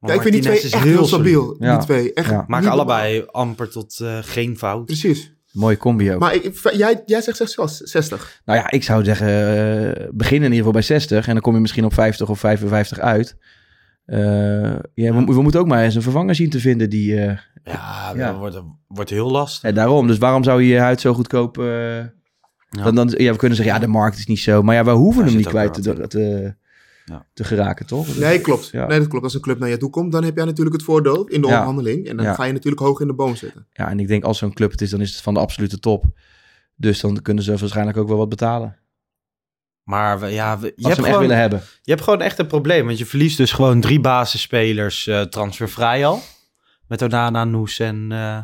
Ja, 0.00 0.12
ik 0.12 0.20
vind 0.20 0.32
die 0.32 0.42
twee 0.42 0.60
echt 0.60 0.74
heel 0.74 1.06
stabiel. 1.06 1.56
Ja. 1.58 1.76
Die 1.76 1.84
twee. 1.86 2.12
Echt 2.12 2.30
Ja. 2.30 2.44
Maken 2.46 2.50
normaal. 2.50 2.72
allebei 2.72 3.24
amper 3.26 3.70
tot 3.70 4.00
eh, 4.00 4.18
geen 4.20 4.58
fout. 4.58 4.84
Precies. 4.84 5.32
Mooie 5.52 5.76
combi 5.76 6.12
ook. 6.12 6.20
Maar 6.20 6.34
ik, 6.34 6.70
jij, 6.72 7.02
jij 7.06 7.20
zegt 7.20 7.50
zelfs 7.50 7.76
60. 7.76 8.40
Nou 8.44 8.58
ja, 8.58 8.70
ik 8.70 8.82
zou 8.82 9.04
zeggen, 9.04 9.28
eh 9.28 10.08
begin 10.12 10.36
in 10.36 10.42
ieder 10.42 10.56
geval 10.56 10.72
bij 10.72 10.82
60 10.82 11.26
en 11.26 11.32
dan 11.32 11.42
kom 11.42 11.54
je 11.54 11.60
misschien 11.60 11.84
op 11.84 11.94
50 11.94 12.28
of 12.28 12.38
55 12.38 12.98
uit. 12.98 13.36
Eh, 14.04 14.18
ja, 14.94 15.12
we, 15.14 15.24
we 15.24 15.42
moeten 15.42 15.60
ook 15.60 15.66
maar 15.66 15.84
eens 15.84 15.94
een 15.94 16.02
vervanger 16.02 16.34
zien 16.34 16.50
te 16.50 16.60
vinden 16.60 16.90
die... 16.90 17.16
eh, 17.20 17.36
Ja, 17.64 18.12
Ja. 18.14 18.30
dat 18.30 18.38
wordt, 18.38 18.60
wordt 18.88 19.10
heel 19.10 19.30
lastig. 19.30 19.62
en 19.62 19.74
daarom, 19.74 20.06
dus 20.06 20.18
waarom 20.18 20.44
zou 20.44 20.62
je 20.62 20.68
je 20.68 20.78
huid 20.78 21.00
zo 21.00 21.14
goedkoop... 21.14 21.58
eh, 21.58 22.04
dan, 22.70 22.94
dan, 22.94 23.14
ja, 23.16 23.32
we 23.32 23.38
kunnen 23.38 23.56
zeggen, 23.56 23.74
ja, 23.74 23.80
de 23.80 23.86
markt 23.86 24.18
is 24.18 24.26
niet 24.26 24.38
zo. 24.38 24.62
Maar 24.62 24.74
ja, 24.74 24.84
we 24.84 24.90
hoeven 24.90 25.24
hem 25.24 25.36
niet 25.36 25.46
kwijt 25.46 25.82
te, 25.82 26.06
te, 26.06 26.54
Ja. 27.04 27.26
te 27.32 27.44
geraken, 27.44 27.86
toch? 27.86 28.16
Nee, 28.18 28.40
klopt. 28.40 28.68
Ja. 28.72 28.86
Nee, 28.86 28.98
dat 28.98 29.08
klopt. 29.08 29.24
Als 29.24 29.34
een 29.34 29.40
club 29.40 29.58
naar 29.58 29.68
je 29.68 29.76
toe 29.76 29.90
komt, 29.90 30.12
dan 30.12 30.24
heb 30.24 30.36
jij 30.36 30.44
natuurlijk 30.44 30.76
het 30.76 30.84
voordeel 30.84 31.24
in 31.26 31.40
de 31.40 31.46
Ja. 31.46 31.52
onderhandeling. 31.52 32.06
En 32.08 32.16
dan 32.16 32.26
Ja. 32.26 32.34
ga 32.34 32.44
je 32.44 32.52
natuurlijk 32.52 32.82
hoog 32.82 33.00
in 33.00 33.06
de 33.06 33.14
boom 33.14 33.36
zitten. 33.36 33.66
Ja, 33.72 33.88
en 33.88 34.00
ik 34.00 34.08
denk 34.08 34.24
als 34.24 34.38
zo'n 34.38 34.52
club 34.52 34.70
het 34.70 34.80
is, 34.80 34.90
dan 34.90 35.00
is 35.00 35.10
het 35.12 35.20
van 35.20 35.34
de 35.34 35.40
absolute 35.40 35.78
top. 35.78 36.04
Dus 36.76 37.00
dan 37.00 37.22
kunnen 37.22 37.44
ze 37.44 37.56
waarschijnlijk 37.56 37.96
ook 37.96 38.08
wel 38.08 38.16
wat 38.16 38.28
betalen. 38.28 38.76
Maar 39.90 40.20
we- 40.20 40.26
ja, 40.26 40.58
we- 40.58 40.72
je, 40.76 40.86
hebt 40.86 40.96
hem 40.96 41.04
echt 41.04 41.04
gewoon, 41.04 41.20
willen 41.20 41.36
hebben. 41.36 41.62
je 41.82 41.90
hebt 41.90 42.04
gewoon 42.04 42.20
echt 42.20 42.38
een 42.38 42.46
probleem. 42.46 42.86
Want 42.86 42.98
je 42.98 43.06
verliest 43.06 43.36
dus 43.36 43.52
gewoon 43.52 43.80
drie 43.80 44.00
basisspelers 44.00 45.06
eh, 45.06 45.20
transfervrij 45.20 46.06
al. 46.06 46.22
Met 46.88 47.02
Onana, 47.02 47.44
Noes 47.44 47.78
en 47.78 48.06
eh, 48.10 48.38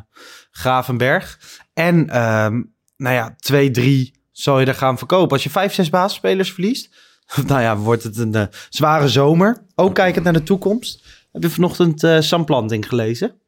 Gravenberg. 0.50 1.38
En 1.74 2.08
ehm, 2.10 2.62
nou 2.96 3.14
ja, 3.14 3.34
twee, 3.38 3.70
drie 3.70 4.20
zal 4.32 4.60
je 4.60 4.66
er 4.66 4.74
gaan 4.74 4.98
verkopen. 4.98 5.32
Als 5.32 5.42
je 5.42 5.50
vijf, 5.50 5.74
zes 5.74 5.90
basisspelers 5.90 6.52
verliest... 6.52 6.94
nou 7.46 7.60
ja, 7.60 7.76
wordt 7.76 8.02
het 8.02 8.16
een 8.16 8.34
eh, 8.34 8.46
zware 8.70 9.08
zomer. 9.08 9.62
Ook 9.74 9.94
kijkend 9.94 10.24
naar 10.24 10.32
de 10.32 10.42
toekomst. 10.42 11.04
Heb 11.32 11.42
je 11.42 11.50
vanochtend 11.50 12.06
Sam 12.18 12.44
Planting 12.44 12.88
gelezen? 12.88 13.40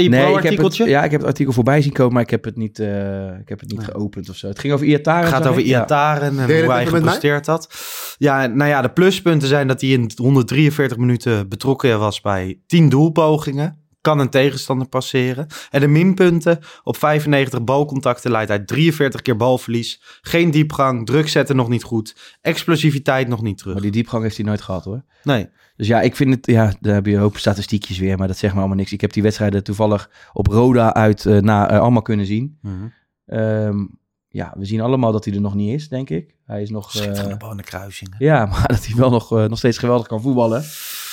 VE 0.00 0.08
Pro 0.08 0.18
ik 0.18 0.24
heb 0.24 0.34
het, 0.34 0.44
artikeltje? 0.44 0.88
ja, 0.88 1.04
ik 1.04 1.10
heb 1.10 1.20
het 1.20 1.28
artikel 1.28 1.52
voorbij 1.52 1.82
zien 1.82 1.92
komen, 1.92 2.12
maar 2.12 2.22
ik 2.22 2.30
heb 2.30 2.44
het 2.44 2.56
niet, 2.56 2.78
eh, 2.78 3.26
ik 3.26 3.48
heb 3.48 3.60
het 3.60 3.70
niet 3.70 3.84
geopend 3.84 4.28
of 4.28 4.36
zo. 4.36 4.48
Het 4.48 4.58
ging 4.58 4.72
over 4.72 4.86
Iataren. 4.86 5.24
Het 5.24 5.34
gaat 5.34 5.46
over. 5.46 5.62
Iataren 5.62 6.38
en 6.38 6.44
hoe 6.44 6.44
hij 6.44 6.54
even 6.54 6.66
met 6.66 6.90
mij? 6.90 7.00
gepresteerd 7.00 7.46
had. 7.46 7.74
Ja, 8.18 8.46
nou 8.46 8.70
ja, 8.70 8.82
de 8.82 8.90
pluspunten 8.90 9.48
zijn 9.48 9.66
dat 9.66 9.80
hij 9.80 9.90
in 9.90 10.10
143 10.16 10.96
minuten 10.96 11.48
betrokken 11.48 11.98
was 11.98 12.20
bij 12.20 12.60
10 12.66 12.88
doelpogingen. 12.88 13.83
Kan 14.04 14.18
een 14.18 14.28
tegenstander 14.30 14.88
passeren. 14.88 15.46
En 15.70 15.80
de 15.80 15.86
minpunten 15.88 16.58
op 16.82 16.96
95 16.96 17.64
balcontacten 17.64 18.30
leidt 18.30 18.48
hij 18.50 18.58
43 18.58 19.22
keer 19.22 19.36
balverlies. 19.36 20.02
Geen 20.22 20.50
diepgang, 20.50 21.06
druk 21.06 21.28
zetten 21.28 21.56
nog 21.56 21.68
niet 21.68 21.82
goed. 21.82 22.36
Explosiviteit 22.40 23.28
nog 23.28 23.42
niet 23.42 23.58
terug. 23.58 23.72
Maar 23.72 23.82
die 23.82 23.90
diepgang 23.90 24.22
heeft 24.22 24.36
hij 24.36 24.44
nooit 24.46 24.60
gehad 24.62 24.84
hoor. 24.84 25.04
Nee. 25.22 25.48
Dus 25.76 25.86
ja, 25.86 26.00
ik 26.00 26.16
vind 26.16 26.34
het, 26.34 26.46
ja, 26.46 26.72
daar 26.80 26.94
heb 26.94 27.06
je 27.06 27.12
een 27.14 27.20
hoop 27.20 27.36
statistiekjes 27.36 27.98
weer, 27.98 28.18
maar 28.18 28.26
dat 28.28 28.36
zegt 28.36 28.52
me 28.54 28.58
allemaal 28.58 28.76
niks. 28.76 28.92
Ik 28.92 29.00
heb 29.00 29.12
die 29.12 29.22
wedstrijden 29.22 29.64
toevallig 29.64 30.10
op 30.32 30.46
Roda 30.46 30.94
uit 30.94 31.26
eh, 31.26 31.38
na, 31.38 31.70
eh, 31.70 31.78
allemaal 31.80 32.02
kunnen 32.02 32.26
zien. 32.26 32.58
Mhm. 32.62 32.74
Ehm, 33.26 33.84
ja, 34.28 34.54
we 34.56 34.64
zien 34.64 34.80
allemaal 34.80 35.12
dat 35.12 35.24
hij 35.24 35.34
er 35.34 35.40
nog 35.40 35.54
niet 35.54 35.74
is, 35.74 35.88
denk 35.88 36.10
ik. 36.10 36.34
Hij 36.46 36.62
is 36.62 36.70
nog... 36.70 36.94
eh, 36.94 37.00
Schitterende 37.02 37.36
bal 37.36 37.50
in 37.50 37.56
de 37.56 37.62
kruising. 37.62 38.14
ja, 38.18 38.46
maar 38.50 38.66
dat 38.66 38.86
hij 38.86 38.96
wel 38.96 39.10
nog, 39.10 39.32
eh, 39.38 39.44
nog 39.44 39.58
steeds 39.58 39.78
geweldig 39.78 40.06
kan 40.06 40.20
voetballen. 40.20 40.62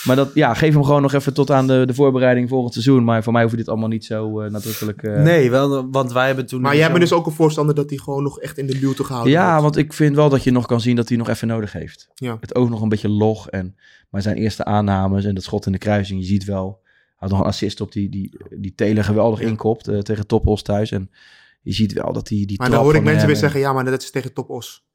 Maar 0.04 0.16
dat, 0.16 0.32
ja, 0.34 0.54
geef 0.54 0.74
hem 0.74 0.84
gewoon 0.84 1.02
nog 1.02 1.14
even 1.14 1.34
tot 1.34 1.52
aan 1.52 1.68
de, 1.68 1.84
de 1.86 1.94
voorbereiding 1.94 2.50
volgend 2.50 2.74
seizoen. 2.74 3.04
Maar 3.04 3.24
voor 3.24 3.34
mij 3.34 3.44
hoeft 3.44 3.56
dit 3.58 3.70
allemaal 3.70 3.88
niet 3.88 4.06
zo 4.06 4.40
eh, 4.42 4.52
nadrukkelijk... 4.52 5.04
eh, 5.04 5.22
Nee, 5.22 5.50
wel, 5.52 5.90
want 5.92 6.12
wij 6.12 6.26
hebben 6.28 6.46
toen... 6.46 6.62
Maar 6.62 6.76
jij 6.76 6.88
bent 6.88 7.00
dus 7.02 7.14
ook 7.14 7.26
een 7.26 7.32
voorstander 7.32 7.76
dat 7.76 7.90
hij 7.90 8.00
gewoon 8.00 8.24
nog 8.24 8.40
echt 8.40 8.58
in 8.58 8.68
de 8.68 8.80
luwte 8.80 9.04
gehouden 9.04 9.34
Ja, 9.34 9.48
wordt. 9.50 9.62
want 9.64 9.78
ik 9.78 9.94
vind 9.94 10.16
wel 10.16 10.30
dat 10.30 10.44
je 10.44 10.52
nog 10.52 10.66
kan 10.66 10.82
zien 10.82 10.96
dat 10.96 11.08
hij 11.10 11.18
nog 11.18 11.30
even 11.30 11.48
nodig 11.48 11.72
heeft. 11.72 12.08
Ja. 12.16 12.38
Het 12.40 12.56
oog 12.56 12.70
nog 12.70 12.82
een 12.82 12.90
beetje 12.90 13.10
log. 13.10 13.50
En, 13.50 13.76
maar 14.10 14.22
zijn 14.22 14.36
eerste 14.38 14.66
aannames 14.66 15.26
en 15.26 15.34
dat 15.36 15.44
schot 15.44 15.66
in 15.66 15.72
de 15.72 15.78
kruising, 15.78 16.20
je 16.22 16.26
ziet 16.28 16.46
wel... 16.46 16.80
Hij 16.84 17.30
had 17.30 17.30
nog 17.30 17.40
een 17.40 17.52
assist 17.54 17.82
op 17.82 17.92
die, 17.92 18.10
die, 18.10 18.38
die 18.50 18.74
Taylor 18.76 19.04
geweldig 19.04 19.40
inkopt 19.40 19.88
eh, 19.88 19.98
tegen 20.00 20.28
Toppos 20.28 20.62
thuis. 20.62 20.92
En 20.92 21.10
je 21.62 21.72
ziet 21.74 21.94
wel 21.94 22.14
dat 22.14 22.28
die, 22.28 22.46
die 22.48 22.58
Maar 22.60 22.70
dan 22.70 22.84
hoor 22.84 22.96
ik 22.96 23.04
mensen 23.04 23.26
weer 23.26 23.36
en- 23.36 23.42
zeggen, 23.42 23.60
ja, 23.60 23.74
maar 23.74 23.86
dat 23.86 24.02
is 24.02 24.12
tegen 24.12 24.34
Top 24.34 24.50
Os. 24.50 24.86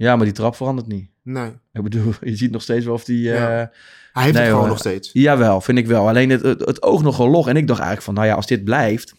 Ja, 0.00 0.16
maar 0.16 0.24
die 0.24 0.34
trap 0.34 0.54
verandert 0.56 0.86
niet. 0.88 1.10
Nee. 1.22 1.50
Ik 1.72 1.82
bedoel, 1.82 2.12
je 2.20 2.36
ziet 2.36 2.50
nog 2.50 2.62
steeds 2.62 2.84
wel 2.84 2.94
of 2.94 3.04
die... 3.04 3.20
Ja. 3.22 3.60
eh, 3.60 3.66
Hij 4.12 4.22
heeft 4.22 4.34
het 4.36 4.44
gewoon 4.44 4.60
hoor. 4.60 4.68
nog 4.68 4.78
steeds. 4.78 5.10
Jawel, 5.12 5.60
vind 5.60 5.78
ik 5.78 5.86
wel. 5.86 6.08
Alleen 6.08 6.30
het, 6.30 6.42
het, 6.42 6.60
het 6.60 6.82
oog 6.82 7.02
nogal 7.02 7.28
log. 7.28 7.48
En 7.48 7.56
ik 7.56 7.66
dacht 7.66 7.78
eigenlijk 7.78 8.02
van, 8.06 8.14
nou 8.14 8.26
ja, 8.26 8.34
als 8.34 8.46
dit 8.46 8.64
blijft... 8.64 9.14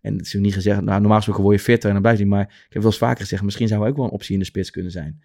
En 0.00 0.16
het 0.16 0.26
is 0.26 0.32
niet 0.34 0.54
gezegd, 0.54 0.80
nou, 0.80 0.98
normaal 1.00 1.16
gesproken 1.16 1.42
word 1.42 1.56
je 1.56 1.62
fitter 1.62 1.86
en 1.86 1.92
dan 1.92 2.02
blijft 2.02 2.20
hij. 2.20 2.28
Maar 2.28 2.42
ik 2.42 2.48
heb 2.72 2.82
wel 2.82 2.90
eens 2.90 3.00
vaker 3.00 3.20
gezegd, 3.20 3.42
misschien 3.42 3.68
zou 3.68 3.80
hij 3.80 3.90
ook 3.90 3.96
wel 3.96 4.04
een 4.04 4.10
optie 4.10 4.32
in 4.32 4.38
de 4.38 4.44
spits 4.44 4.70
kunnen 4.70 4.90
zijn. 4.92 5.22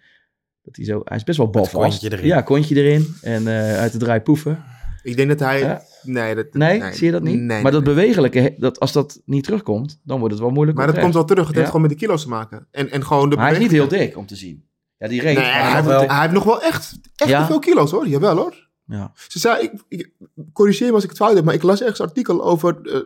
Dat 0.62 0.76
hij 0.76 0.84
zo, 0.84 1.00
hij 1.04 1.16
is 1.16 1.24
best 1.24 1.38
wel 1.38 1.50
balvast. 1.50 1.74
kontje 2.00 2.12
erin. 2.12 2.26
Ja, 2.26 2.40
kontje 2.40 2.74
erin. 2.74 3.14
En 3.22 3.46
eh, 3.48 3.78
uit 3.78 3.92
de 3.92 3.98
draai 3.98 4.20
poeven. 4.20 4.64
Ik 5.02 5.16
denk 5.16 5.28
dat 5.28 5.38
hij... 5.40 5.60
Ja. 5.60 5.82
Nee, 6.02 6.34
dat, 6.34 6.46
Nee, 6.54 6.82
zie 6.92 7.06
je 7.06 7.12
dat 7.12 7.22
niet? 7.22 7.40
Nee, 7.40 7.62
maar 7.62 7.72
dat 7.72 7.84
nee. 7.84 7.94
bewegelijke, 7.94 8.54
dat, 8.58 8.80
als 8.80 8.92
dat 8.92 9.22
niet 9.24 9.44
terugkomt, 9.44 10.00
dan 10.04 10.18
wordt 10.18 10.34
het 10.34 10.42
wel 10.42 10.52
moeilijk. 10.52 10.78
Maar 10.78 10.86
dat 10.86 10.98
komt 10.98 11.14
wel 11.14 11.24
terug. 11.24 11.42
Het 11.44 11.50
Ja. 11.52 11.56
heeft 11.60 11.70
gewoon 11.72 11.86
met 11.88 11.98
de 11.98 12.04
kilo's 12.06 12.22
te 12.22 12.28
maken. 12.28 12.66
En, 12.70 12.90
en 12.90 13.04
gewoon 13.04 13.30
de 13.30 13.36
Maar 13.36 13.44
hij 13.44 13.54
is 13.54 13.60
niet 13.60 13.70
heel 13.70 13.88
dik 13.88 14.16
om 14.16 14.26
te 14.26 14.36
zien. 14.36 14.64
Ja, 15.00 15.08
die 15.08 15.20
reed. 15.20 15.36
Nee, 15.36 15.44
hij, 15.44 15.74
heeft, 15.74 15.86
wel- 15.86 16.08
hij 16.08 16.20
heeft 16.20 16.32
nog 16.32 16.44
wel 16.44 16.62
echt, 16.62 16.98
echt 17.16 17.30
Ja? 17.30 17.46
veel 17.46 17.58
kilo's 17.58 17.90
hoor. 17.90 18.08
Jawel 18.08 18.36
hoor. 18.36 18.68
Ja. 18.86 19.12
Ze 19.28 19.38
zei, 19.38 19.62
ik, 19.64 19.72
ik 19.88 20.10
corrigeer 20.52 20.88
me 20.88 20.94
als 20.94 21.02
ik 21.02 21.08
het 21.08 21.18
fout 21.18 21.34
heb, 21.34 21.44
maar 21.44 21.54
ik 21.54 21.62
las 21.62 21.80
ergens 21.80 21.98
een 21.98 22.06
artikel 22.06 22.44
over 22.44 22.78
eh, 22.84 22.96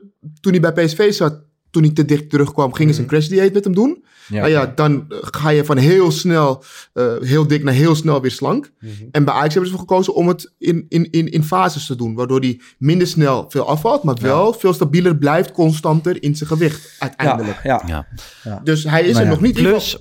toen 0.41 0.53
hij 0.53 0.73
bij 0.73 0.85
PSV 0.85 1.13
zat, 1.13 1.41
toen 1.71 1.83
hij 1.83 1.93
te 1.93 2.05
dicht 2.05 2.31
terugkwam, 2.31 2.73
gingen 2.73 2.95
ze 2.95 3.01
een 3.01 3.07
crash 3.07 3.27
dieet 3.29 3.53
met 3.53 3.65
hem 3.65 3.75
doen. 3.75 3.89
Mhm. 4.29 4.35
Ja, 4.35 4.41
nou 4.41 4.51
ja, 4.53 4.67
dan 4.75 5.05
eh, 5.09 5.19
ga 5.21 5.49
je 5.49 5.65
van 5.65 5.77
heel 5.77 6.11
snel, 6.11 6.65
eh, 6.93 7.13
heel 7.21 7.47
dik 7.47 7.63
naar 7.65 7.75
heel 7.75 7.95
snel 7.95 8.21
weer 8.21 8.31
slank. 8.31 8.71
Mhm. 8.81 8.91
En 9.11 9.25
bij 9.25 9.35
Ajax 9.35 9.55
hebben 9.55 9.71
ze 9.71 9.77
ervoor 9.77 9.89
gekozen 9.89 10.15
om 10.15 10.29
het 10.29 10.53
in, 10.59 10.87
in, 10.89 11.11
in, 11.11 11.31
in 11.31 11.43
fases 11.45 11.87
te 11.87 11.97
doen, 11.97 12.15
waardoor 12.15 12.41
hij 12.41 12.61
minder 12.79 13.07
snel 13.07 13.45
veel 13.49 13.69
afvalt, 13.69 14.03
maar 14.03 14.17
wel 14.21 14.53
veel 14.53 14.73
stabieler 14.73 15.17
blijft, 15.17 15.53
constanter 15.53 16.23
in 16.23 16.37
zijn 16.37 16.49
gewicht 16.49 16.97
uiteindelijk. 16.99 17.61
Ja, 17.63 17.83
Ja. 17.87 18.07
ja. 18.45 18.61
Dus 18.65 18.85
hij 18.85 19.01
is 19.03 19.07
Nou 19.13 19.19
er 19.19 19.25
ja. 19.25 19.31
nog 19.31 19.41
niet. 19.41 19.55
Plus, 19.55 19.99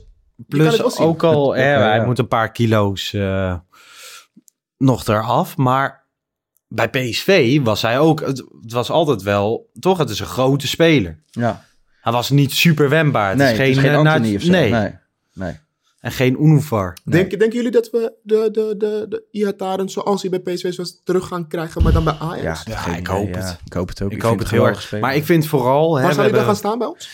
Het 0.47 0.57
plus 0.79 0.97
ook 0.99 1.23
al, 1.23 1.53
Het- 1.53 1.63
hè, 1.63 1.69
hij 1.69 1.97
ja. 1.97 2.05
moet 2.05 2.19
een 2.19 2.27
paar 2.27 2.51
kilo's 2.51 3.13
eh, 3.13 3.55
nog 4.77 5.07
eraf. 5.07 5.57
Maar 5.57 6.05
bij 6.67 6.89
PSV 6.89 7.59
was 7.63 7.81
hij 7.81 7.99
ook, 7.99 8.19
het, 8.19 8.37
het 8.61 8.71
was 8.71 8.89
altijd 8.89 9.21
wel, 9.21 9.69
toch? 9.79 9.97
Het 9.97 10.09
is 10.09 10.19
een 10.19 10.25
grote 10.25 10.67
speler. 10.67 11.19
ja. 11.31 11.65
Hij 12.01 12.11
was 12.13 12.29
niet 12.29 12.51
super 12.51 12.89
wendbaar. 12.89 13.29
Het 13.29 13.37
Nee, 13.37 13.45
is 13.51 13.51
het 13.57 13.61
geen, 13.61 13.71
is 13.75 13.79
geen 13.81 13.89
eh, 13.91 13.97
Anthony 13.97 14.27
Nat- 14.27 14.35
of 14.35 14.41
zo. 14.41 14.51
Nee. 14.51 14.71
Nee. 14.71 14.95
nee. 15.33 15.59
En 15.99 16.11
geen 16.11 16.43
Unuvar. 16.43 16.97
Denk, 17.03 17.29
denken 17.29 17.51
jullie 17.57 17.71
dat 17.71 17.89
we 17.89 18.13
de, 18.23 18.49
de, 18.51 18.75
de, 18.77 19.05
de 19.09 19.23
Ihataren 19.31 19.89
zoals 19.89 20.21
hij 20.21 20.41
bij 20.41 20.53
PSV 20.53 20.75
was 20.75 21.01
terug 21.03 21.27
gaan 21.27 21.47
krijgen, 21.47 21.83
maar 21.83 21.91
dan 21.91 22.03
bij 22.03 22.13
Ajax? 22.19 22.63
Ja, 22.63 22.85
ik 22.95 23.07
hoop 23.07 23.27
ja. 23.33 23.37
het. 23.39 23.57
Ik 23.65 23.73
hoop 23.73 23.87
het 23.89 24.01
ook. 24.01 24.11
Ik, 24.11 24.21
hoop 24.21 24.39
het 24.39 24.49
heel 24.49 24.67
erg. 24.67 24.91
Maar 24.99 25.15
ik 25.15 25.25
vind 25.25 25.47
vooral... 25.47 25.95
hè, 25.95 26.03
Waar 26.03 26.13
zou 26.13 26.27
hij 26.27 26.35
dan 26.37 26.45
gaan 26.45 26.55
staan 26.55 26.77
bij 26.77 26.87
ons? 26.87 27.09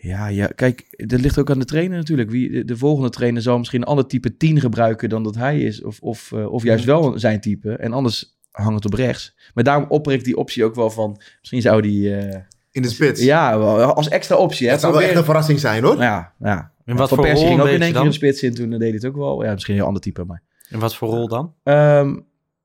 Ja, 0.00 0.26
ja, 0.26 0.46
kijk, 0.46 1.04
dat 1.06 1.20
ligt 1.20 1.38
ook 1.38 1.50
aan 1.50 1.58
de 1.58 1.64
trainer 1.64 1.96
natuurlijk. 1.98 2.30
Wie, 2.30 2.50
de, 2.50 2.64
de 2.64 2.76
volgende 2.76 3.10
trainer 3.10 3.42
zal 3.42 3.58
misschien 3.58 3.80
een 3.80 3.86
ander 3.86 4.06
type 4.06 4.36
10 4.36 4.60
gebruiken 4.60 5.08
dan 5.08 5.22
dat 5.22 5.34
hij 5.34 5.60
is. 5.60 5.82
Of, 5.82 6.00
of, 6.00 6.32
eh, 6.32 6.52
of 6.52 6.62
juist 6.62 6.84
wel 6.84 7.18
zijn 7.18 7.40
type. 7.40 7.72
En 7.76 7.92
anders 7.92 8.38
hangt 8.50 8.74
het 8.74 8.84
op 8.84 8.98
rechts. 8.98 9.34
Maar 9.54 9.64
daarom 9.64 9.86
oppер 9.88 10.12
ik 10.12 10.24
die 10.24 10.36
optie 10.36 10.64
ook 10.64 10.74
wel 10.74 10.90
van... 10.90 11.20
Misschien 11.40 11.60
zou 11.62 11.82
die... 11.82 12.16
eh, 12.16 12.40
In 12.70 12.82
de 12.82 12.88
spits. 12.88 13.22
ja, 13.22 13.58
wel, 13.58 13.92
als 13.94 14.08
extra 14.08 14.36
optie. 14.36 14.66
Hè, 14.66 14.72
dat 14.72 14.80
zou 14.80 14.92
wel 14.92 15.02
echt 15.02 15.14
een 15.16 15.24
verrassing 15.24 15.58
zijn 15.60 15.82
hoor. 15.82 15.96
Ja, 15.96 16.34
ja. 16.38 16.72
In 16.84 16.96
wat 16.96 17.08
voor 17.08 17.20
Persie 17.20 17.38
rol 17.46 17.48
ging 17.48 17.60
ook 17.60 17.66
in 17.66 17.72
één 17.72 17.80
keer 17.80 17.92
dan? 17.92 18.06
een 18.06 18.12
spits 18.12 18.42
in. 18.42 18.54
Toen 18.54 18.70
deed 18.70 18.80
hij 18.80 18.90
het 18.90 19.06
ook 19.06 19.16
wel. 19.16 19.44
Ja, 19.44 19.52
misschien 19.52 19.72
een 19.74 19.78
heel 19.80 19.88
ander 19.88 20.02
type, 20.02 20.24
maar... 20.24 20.42
In 20.70 20.78
wat 20.78 20.96
voor 20.96 21.08
rol 21.08 21.28
dan? 21.28 21.54
Ehm, 21.62 22.08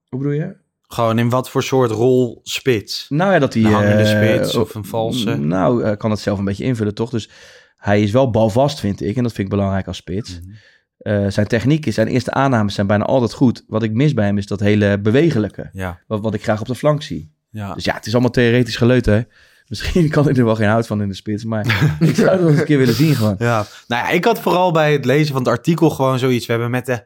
hoe 0.10 0.20
bedoel 0.20 0.32
je? 0.32 0.56
Gewoon 0.94 1.20
in 1.20 1.30
wat 1.30 1.50
voor 1.50 1.64
soort 1.64 1.92
rol 1.92 2.40
spits? 2.44 3.06
Nou 3.10 3.34
ja, 3.34 3.40
dat 3.40 3.54
hij... 3.54 3.64
Een 3.64 3.72
hangende 3.72 4.04
eh, 4.04 4.18
spits 4.18 4.56
of 4.56 4.76
een 4.76 4.86
valse? 4.86 5.38
Nou, 5.38 5.84
hij 5.84 5.98
kan 5.98 6.12
het 6.12 6.20
zelf 6.20 6.40
een 6.40 6.46
beetje 6.46 6.64
invullen, 6.64 6.96
toch? 6.96 7.10
Dus 7.10 7.30
hij 7.78 8.02
is 8.02 8.12
wel 8.12 8.30
balvast, 8.30 8.80
vind 8.80 9.02
ik. 9.02 9.16
En 9.16 9.24
dat 9.24 9.34
vind 9.34 9.48
ik 9.48 9.54
belangrijk 9.54 9.88
als 9.88 9.98
spits. 9.98 10.40
Mhm. 10.40 10.52
Eh, 10.98 11.26
zijn 11.28 11.48
techniek 11.48 11.86
is, 11.86 11.96
zijn 11.96 12.08
eerste 12.08 12.32
aannames 12.32 12.74
zijn 12.74 12.88
bijna 12.88 13.04
altijd 13.04 13.34
goed. 13.34 13.64
Wat 13.68 13.84
ik 13.84 13.94
mis 13.94 14.14
bij 14.14 14.26
hem 14.26 14.38
is 14.38 14.48
dat 14.48 14.60
hele 14.60 15.00
bewegelijke. 15.00 15.70
Ja. 15.74 16.00
Wat, 16.08 16.22
wat 16.22 16.34
ik 16.34 16.44
graag 16.44 16.62
op 16.62 16.68
de 16.68 16.76
flank 16.76 17.04
zie. 17.04 17.32
ja. 17.50 17.74
Dus 17.74 17.84
ja, 17.84 17.94
het 17.94 18.06
is 18.06 18.14
allemaal 18.14 18.32
theoretisch 18.32 18.76
geleut, 18.76 19.06
hè. 19.06 19.22
Misschien 19.68 20.10
kan 20.16 20.30
ik 20.30 20.38
er 20.38 20.46
wel 20.46 20.56
geen 20.56 20.70
hout 20.70 20.88
van 20.88 21.02
in 21.02 21.08
de 21.08 21.14
spits. 21.14 21.44
Maar 21.44 21.66
ik 22.00 22.16
zou 22.16 22.30
het 22.30 22.40
wel 22.40 22.50
eens 22.50 22.60
een 22.60 22.66
keer 22.66 22.78
willen 22.78 22.94
zien 22.94 23.16
gewoon. 23.16 23.36
Ja, 23.40 23.66
nou 23.88 24.06
ja, 24.06 24.10
ik 24.10 24.26
had 24.26 24.40
vooral 24.40 24.72
bij 24.72 24.92
het 24.92 25.06
lezen 25.06 25.34
van 25.34 25.42
het 25.42 25.52
artikel 25.52 25.90
gewoon 25.90 26.20
zoiets. 26.20 26.46
We 26.46 26.52
hebben 26.52 26.72
met 26.72 26.86
de, 26.86 27.04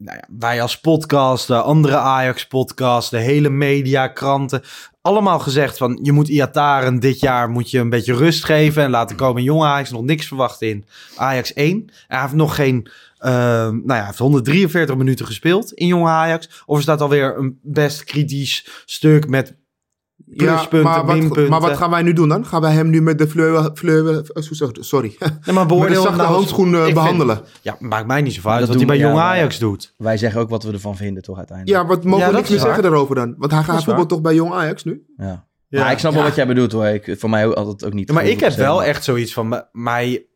nou 0.00 0.16
ja, 0.16 0.24
wij 0.38 0.62
als 0.62 0.80
podcast, 0.80 1.46
de 1.46 1.60
andere 1.60 1.96
Ajax-podcast, 1.96 3.10
de 3.10 3.18
hele 3.18 3.48
media, 3.48 4.08
kranten, 4.08 4.62
allemaal 5.02 5.38
gezegd 5.38 5.78
van 5.78 5.98
je 6.02 6.12
moet 6.12 6.28
Iataren 6.28 7.00
dit 7.00 7.20
jaar 7.20 7.50
moet 7.50 7.70
je 7.70 7.78
een 7.78 7.90
beetje 7.90 8.14
rust 8.14 8.44
geven 8.44 8.82
en 8.82 8.90
laten 8.90 9.16
komen. 9.16 9.42
Jong 9.42 9.62
Ajax 9.62 9.90
nog 9.90 10.02
niks 10.02 10.26
verwachten 10.26 10.68
in 10.68 10.84
Ajax 11.16 11.52
1. 11.52 11.90
Hij 12.08 12.20
heeft 12.20 12.32
nog 12.32 12.54
geen, 12.54 12.90
eh, 13.18 13.30
nou 13.68 13.82
ja, 13.86 14.04
heeft 14.04 14.18
143 14.18 14.96
minuten 14.96 15.26
gespeeld 15.26 15.72
in 15.72 15.86
Jong 15.86 16.06
Ajax. 16.06 16.62
Of 16.66 16.76
er 16.76 16.82
staat 16.82 17.00
alweer 17.00 17.38
een 17.38 17.58
best 17.62 18.04
kritisch 18.04 18.82
stuk 18.84 19.28
met 19.28 19.54
pluspunten, 20.26 20.82
maar, 20.82 21.04
wat, 21.06 21.16
minpunten. 21.16 21.48
maar 21.50 21.60
wat 21.60 21.76
gaan 21.76 21.90
wij 21.90 22.02
nu 22.02 22.12
doen 22.12 22.28
dan? 22.28 22.46
Gaan 22.46 22.60
wij 22.60 22.72
hem 22.72 22.90
nu 22.90 23.02
met 23.02 23.18
de 23.18 23.28
fleur... 23.28 23.70
fleur 23.74 24.24
sorry. 24.72 25.16
Nee, 25.18 25.30
maar 25.44 25.54
met 25.54 25.66
beoordeel 25.68 26.02
zachte 26.02 26.16
nou- 26.16 26.32
handschoen 26.34 26.66
eh, 26.74 26.78
ik 26.78 26.82
vind- 26.82 26.94
behandelen. 26.94 27.40
Ja, 27.62 27.76
maakt 27.78 28.06
mij 28.06 28.22
niet 28.22 28.32
zoveel 28.34 28.50
uit 28.50 28.60
Dat 28.60 28.68
wat 28.68 28.76
hij 28.76 28.86
bij 28.86 28.98
Jong 28.98 29.14
ja, 29.16 29.22
Ajax 29.22 29.58
doet. 29.58 29.94
Wij 29.96 30.16
zeggen 30.16 30.40
ook 30.40 30.48
wat 30.48 30.62
we 30.62 30.72
ervan 30.72 30.96
vinden, 30.96 31.22
toch 31.22 31.36
uiteindelijk. 31.36 31.78
Ja, 31.82 31.86
wat 31.86 32.04
mogen 32.04 32.18
Ja, 32.24 32.30
we 32.30 32.36
niks 32.36 32.48
meer 32.48 32.58
waar. 32.58 32.66
zeggen 32.66 32.84
daarover 32.84 33.14
dan? 33.14 33.34
Want 33.38 33.52
hij 33.52 33.62
gaat 33.62 33.84
waar. 33.84 34.06
toch 34.06 34.20
bij 34.20 34.34
Jong 34.34 34.52
Ajax 34.52 34.84
nu? 34.84 35.02
Ja. 35.16 35.48
Ja. 35.68 35.80
Maar 35.82 35.92
ik 35.92 35.98
snap 35.98 36.12
wel 36.12 36.20
Ja. 36.22 36.26
wat 36.26 36.36
jij 36.36 36.46
bedoelt 36.46 36.72
hoor. 36.72 36.86
Ik, 36.86 37.14
voor 37.18 37.30
mij 37.30 37.54
altijd 37.54 37.84
ook 37.84 37.92
niet. 37.92 38.08
Ja, 38.08 38.14
maar 38.14 38.24
ik 38.26 38.40
heb 38.40 38.52
wel 38.52 38.78
echt. 38.82 38.88
echt 38.88 39.04
zoiets 39.04 39.32
van, 39.32 39.48
maar, 39.48 39.68
maar 39.72 40.04
ik 40.04 40.26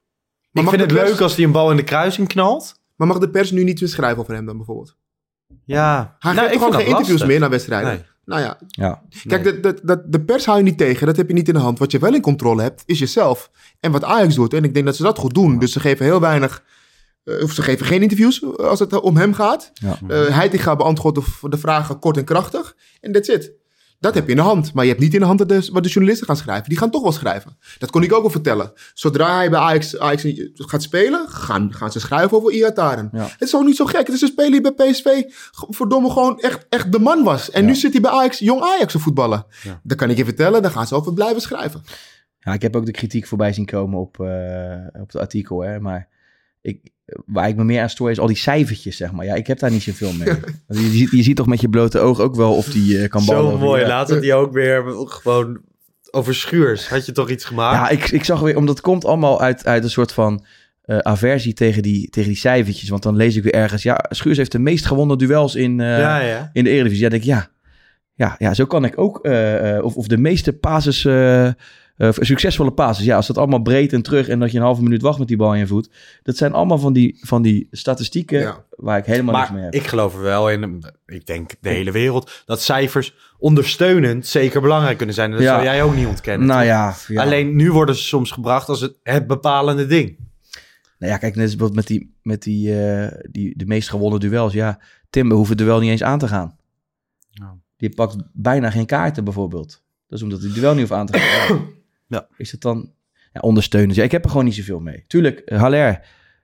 vind 0.52 0.70
het 0.70 0.88
de 0.88 0.94
pers- 0.94 1.10
leuk 1.10 1.20
als 1.20 1.36
hij 1.36 1.44
een 1.44 1.52
bal 1.52 1.70
in 1.70 1.76
de 1.76 1.84
kruising 1.84 2.28
knalt. 2.28 2.74
Maar 2.96 3.06
mag 3.06 3.18
de 3.18 3.30
pers 3.30 3.50
nu 3.50 3.64
niet 3.64 3.80
meer 3.80 3.88
schrijven 3.90 4.18
over 4.18 4.34
hem 4.34 4.46
dan 4.46 4.56
bijvoorbeeld? 4.56 4.96
Ja, 5.64 6.16
Hij 6.18 6.32
Nou, 6.32 6.34
geeft 6.46 6.50
ik 6.54 6.58
gewoon 6.58 6.72
vind 6.72 6.74
geen 6.74 6.90
interviews 6.90 7.08
lastig. 7.08 7.28
meer 7.28 7.40
naar 7.40 7.50
wedstrijden. 7.50 8.06
Nou 8.24 8.40
ja, 8.40 8.58
Ja. 8.68 9.02
kijk, 9.26 9.62
de, 10.06 10.20
pers 10.26 10.44
hou 10.44 10.58
je 10.58 10.64
niet 10.64 10.78
tegen. 10.78 11.06
Dat 11.06 11.16
heb 11.16 11.28
je 11.28 11.34
niet 11.34 11.48
in 11.48 11.54
de 11.54 11.60
hand. 11.60 11.78
Wat 11.78 11.90
je 11.90 11.98
wel 11.98 12.14
in 12.14 12.20
controle 12.20 12.62
hebt, 12.62 12.82
is 12.86 12.98
jezelf. 12.98 13.50
En 13.80 13.92
wat 13.92 14.04
Ajax 14.04 14.34
doet. 14.34 14.54
En 14.54 14.64
ik 14.64 14.74
denk 14.74 14.86
dat 14.86 14.96
ze 14.96 15.02
dat 15.02 15.18
goed 15.18 15.34
doen. 15.34 15.58
Dus 15.58 15.72
ze 15.72 15.80
geven 15.80 16.04
heel 16.04 16.20
weinig... 16.20 16.62
eh, 17.24 17.42
of 17.42 17.52
ze 17.52 17.62
geven 17.62 17.86
geen 17.86 18.02
interviews 18.02 18.42
eh, 18.42 18.50
als 18.50 18.78
het 18.78 19.00
om 19.00 19.16
hem 19.16 19.34
gaat. 19.34 19.70
Ja. 19.74 19.98
Eh 20.08 20.26
Heitinga 20.36 20.76
beantwoordt 20.76 21.18
de, 21.18 21.48
de 21.48 21.58
vragen 21.58 21.98
kort 21.98 22.16
en 22.16 22.24
krachtig. 22.24 22.76
En 23.00 23.12
that's 23.12 23.28
it. 23.28 23.52
Dat 24.04 24.14
heb 24.14 24.24
je 24.24 24.30
in 24.30 24.36
de 24.36 24.42
hand. 24.42 24.72
Maar 24.72 24.84
je 24.84 24.90
hebt 24.90 25.02
niet 25.02 25.14
in 25.14 25.20
de 25.20 25.26
hand 25.26 25.38
wat 25.38 25.48
de, 25.48 25.68
wat 25.72 25.82
de 25.82 25.88
journalisten 25.88 26.26
gaan 26.26 26.36
schrijven. 26.36 26.68
Die 26.68 26.78
gaan 26.78 26.90
toch 26.90 27.02
wel 27.02 27.12
schrijven. 27.12 27.56
Dat 27.78 27.90
kon 27.90 28.02
ik 28.02 28.12
ook 28.12 28.20
wel 28.20 28.30
vertellen. 28.30 28.72
Zodra 28.94 29.36
hij 29.36 29.50
bij 29.50 29.58
Ajax, 29.58 29.98
Ajax 29.98 30.26
gaat 30.54 30.82
spelen, 30.82 31.28
gaan, 31.28 31.74
gaan 31.74 31.92
ze 31.92 32.00
schrijven 32.00 32.36
over 32.36 32.52
Iataren. 32.52 33.08
Ja. 33.12 33.22
Het 33.22 33.42
is 33.42 33.54
ook 33.54 33.64
niet 33.64 33.76
zo 33.76 33.84
gek. 33.84 34.06
Het 34.06 34.16
is 34.16 34.20
een 34.20 34.28
speler 34.28 34.50
die 34.50 34.72
bij 34.72 34.90
PSV 34.90 35.22
verdomme 35.50 36.10
gewoon 36.10 36.40
echt, 36.40 36.66
echt 36.68 36.92
de 36.92 36.98
man 36.98 37.22
was. 37.22 37.50
En 37.50 37.64
nu 37.64 37.74
zit 37.74 37.92
hij 37.92 38.00
bij 38.00 38.10
Ajax, 38.10 38.38
jong 38.38 38.62
Ajax 38.62 38.92
te 38.92 38.98
voetballen. 38.98 39.46
Ja. 39.62 39.80
Dat 39.82 39.96
kan 39.96 40.10
ik 40.10 40.16
je 40.16 40.24
vertellen. 40.24 40.62
Daar 40.62 40.70
gaan 40.70 40.86
ze 40.86 40.94
over 40.94 41.12
blijven 41.12 41.40
schrijven. 41.40 41.82
Ja, 42.38 42.52
ik 42.52 42.62
heb 42.62 42.76
ook 42.76 42.86
de 42.86 42.92
kritiek 42.92 43.26
voorbij 43.26 43.52
zien 43.52 43.66
komen 43.66 44.00
op, 44.00 44.20
eh, 44.20 45.00
op 45.00 45.06
het 45.06 45.16
artikel, 45.16 45.60
hè. 45.60 45.80
Maar 45.80 46.08
ik, 46.60 46.92
waar 47.26 47.48
ik 47.48 47.56
me 47.56 47.64
meer 47.64 47.82
aan 47.82 47.90
stoor 47.90 48.10
is 48.10 48.18
al 48.18 48.26
die 48.26 48.36
cijfertjes, 48.36 48.96
zeg 48.96 49.12
maar. 49.12 49.24
Ja, 49.24 49.34
ik 49.34 49.46
heb 49.46 49.58
daar 49.58 49.70
niet 49.70 49.82
zoveel 49.82 50.12
mee. 50.12 50.28
Want 50.66 50.80
je, 50.80 50.90
ziet, 50.90 51.10
je 51.10 51.22
ziet 51.22 51.36
toch 51.36 51.46
met 51.46 51.60
je 51.60 51.68
blote 51.68 51.98
oog 51.98 52.20
ook 52.20 52.34
wel 52.34 52.54
of 52.54 52.66
die 52.66 52.98
eh, 52.98 53.08
kan 53.08 53.24
ballen. 53.24 53.50
Zo 53.52 53.58
mooi. 53.58 53.80
Ja. 53.80 53.96
Had 53.96 54.08
hij 54.08 54.34
ook 54.34 54.52
weer 54.52 54.84
gewoon 55.04 55.60
over 56.10 56.34
Schuurs. 56.34 56.88
Had 56.88 57.06
je 57.06 57.12
toch 57.12 57.30
iets 57.30 57.44
gemaakt? 57.44 57.76
Ja, 57.76 57.88
ik, 57.88 58.10
ik 58.10 58.24
zag 58.24 58.40
weer, 58.40 58.56
omdat 58.56 58.74
het 58.74 58.84
komt 58.84 59.04
allemaal 59.04 59.40
uit, 59.40 59.66
uit 59.66 59.84
een 59.84 59.90
soort 59.90 60.12
van 60.12 60.44
eh, 60.82 60.98
aversie 60.98 61.52
tegen 61.52 61.82
die, 61.82 62.10
tegen 62.10 62.28
die 62.28 62.38
cijfertjes. 62.38 62.88
Want 62.88 63.02
dan 63.02 63.16
lees 63.16 63.36
ik 63.36 63.42
weer 63.42 63.54
ergens, 63.54 63.82
ja, 63.82 64.04
Schuurs 64.08 64.36
heeft 64.36 64.52
de 64.52 64.58
meest 64.58 64.86
gewonnen 64.86 65.18
duels 65.18 65.54
in, 65.54 65.80
eh, 65.80 65.98
ja, 65.98 66.20
ja. 66.20 66.50
in 66.52 66.64
de 66.64 66.70
Eredivisie. 66.70 67.04
Ja, 67.04 67.10
denk 67.10 67.22
ik, 67.22 67.28
ja. 67.28 67.48
ja, 68.14 68.34
ja, 68.38 68.54
zo 68.54 68.66
kan 68.66 68.84
ik 68.84 68.98
ook, 68.98 69.24
of, 69.82 69.94
of 69.94 70.06
de 70.06 70.18
meeste 70.18 70.52
passes, 70.52 71.02
eh, 71.96 72.08
eh, 72.08 72.14
succesvolle 72.18 72.70
passes, 72.72 73.04
ja, 73.04 73.16
als 73.16 73.26
dat 73.26 73.38
allemaal 73.38 73.62
breed 73.62 73.92
en 73.92 74.02
terug 74.02 74.28
en 74.28 74.38
dat 74.38 74.50
je 74.50 74.56
een 74.58 74.64
halve 74.64 74.82
minuut 74.82 75.02
wacht 75.02 75.18
met 75.18 75.28
die 75.28 75.36
bal 75.36 75.52
in 75.52 75.58
je 75.58 75.66
voet, 75.66 75.90
dat 76.22 76.36
zijn 76.36 76.52
allemaal 76.52 76.78
van 76.78 76.92
die, 76.92 77.18
van 77.20 77.42
die 77.42 77.68
statistieken 77.70 78.38
Ja. 78.38 78.64
waar 78.70 78.98
ik 78.98 79.04
helemaal 79.04 79.34
niks 79.36 79.50
mee 79.50 79.62
Maar 79.62 79.70
heb. 79.72 79.80
ik 79.82 79.86
geloof 79.86 80.14
er 80.14 80.20
wel 80.22 80.50
in, 80.50 80.84
ik 81.06 81.26
denk 81.26 81.50
de 81.60 81.68
hele 81.68 81.90
wereld, 81.90 82.42
dat 82.46 82.60
cijfers 82.62 83.14
ondersteunend 83.38 84.26
zeker 84.26 84.60
belangrijk 84.60 84.96
kunnen 84.96 85.14
zijn. 85.14 85.30
En 85.30 85.36
dat 85.36 85.44
Ja. 85.46 85.52
zou 85.52 85.64
jij 85.64 85.82
ook 85.82 85.94
niet 85.94 86.06
ontkennen. 86.06 86.46
nou 86.48 86.64
ja, 86.64 86.94
ja. 87.08 87.22
Alleen 87.22 87.56
nu 87.56 87.72
worden 87.72 87.94
ze 87.96 88.02
soms 88.02 88.30
gebracht 88.30 88.68
als 88.68 88.80
het, 88.80 88.96
het 89.02 89.26
bepalende 89.26 89.86
ding. 89.86 90.16
Nou 90.98 91.12
ja, 91.12 91.18
kijk, 91.18 91.34
net 91.34 91.44
als 91.44 91.56
bijvoorbeeld 91.56 91.88
met, 91.88 91.98
die, 91.98 92.14
met 92.22 92.42
die, 92.42 92.82
eh, 92.84 93.18
die, 93.30 93.56
de 93.58 93.66
meest 93.66 93.88
gewonnen 93.88 94.20
duels. 94.20 94.52
Ja, 94.52 94.78
Timber 95.10 95.36
hoeft 95.36 95.48
het 95.48 95.58
duel 95.58 95.80
niet 95.80 95.90
eens 95.90 96.02
aan 96.02 96.18
te 96.18 96.28
gaan. 96.28 96.56
Ja. 97.30 97.56
Die 97.76 97.94
pakt 97.94 98.16
bijna 98.32 98.70
geen 98.70 98.86
kaarten 98.86 99.24
bijvoorbeeld. 99.24 99.82
Dat 100.08 100.18
is 100.18 100.24
omdat 100.24 100.38
hij 100.40 100.48
het 100.48 100.58
duel 100.58 100.70
niet 100.72 100.80
hoeft 100.80 100.92
aan 100.92 101.06
te 101.06 101.18
gaan. 101.18 101.60
Ja. 102.14 102.26
Is 102.36 102.52
het 102.52 102.60
dan 102.60 102.90
ja, 103.32 103.40
ondersteunend? 103.40 103.94
Ja, 103.94 104.02
ik 104.02 104.12
heb 104.12 104.24
er 104.24 104.30
gewoon 104.30 104.44
niet 104.44 104.54
zoveel 104.54 104.80
mee. 104.80 105.04
Tuurlijk, 105.06 105.38
eh, 105.38 105.58
Haller, 105.58 106.00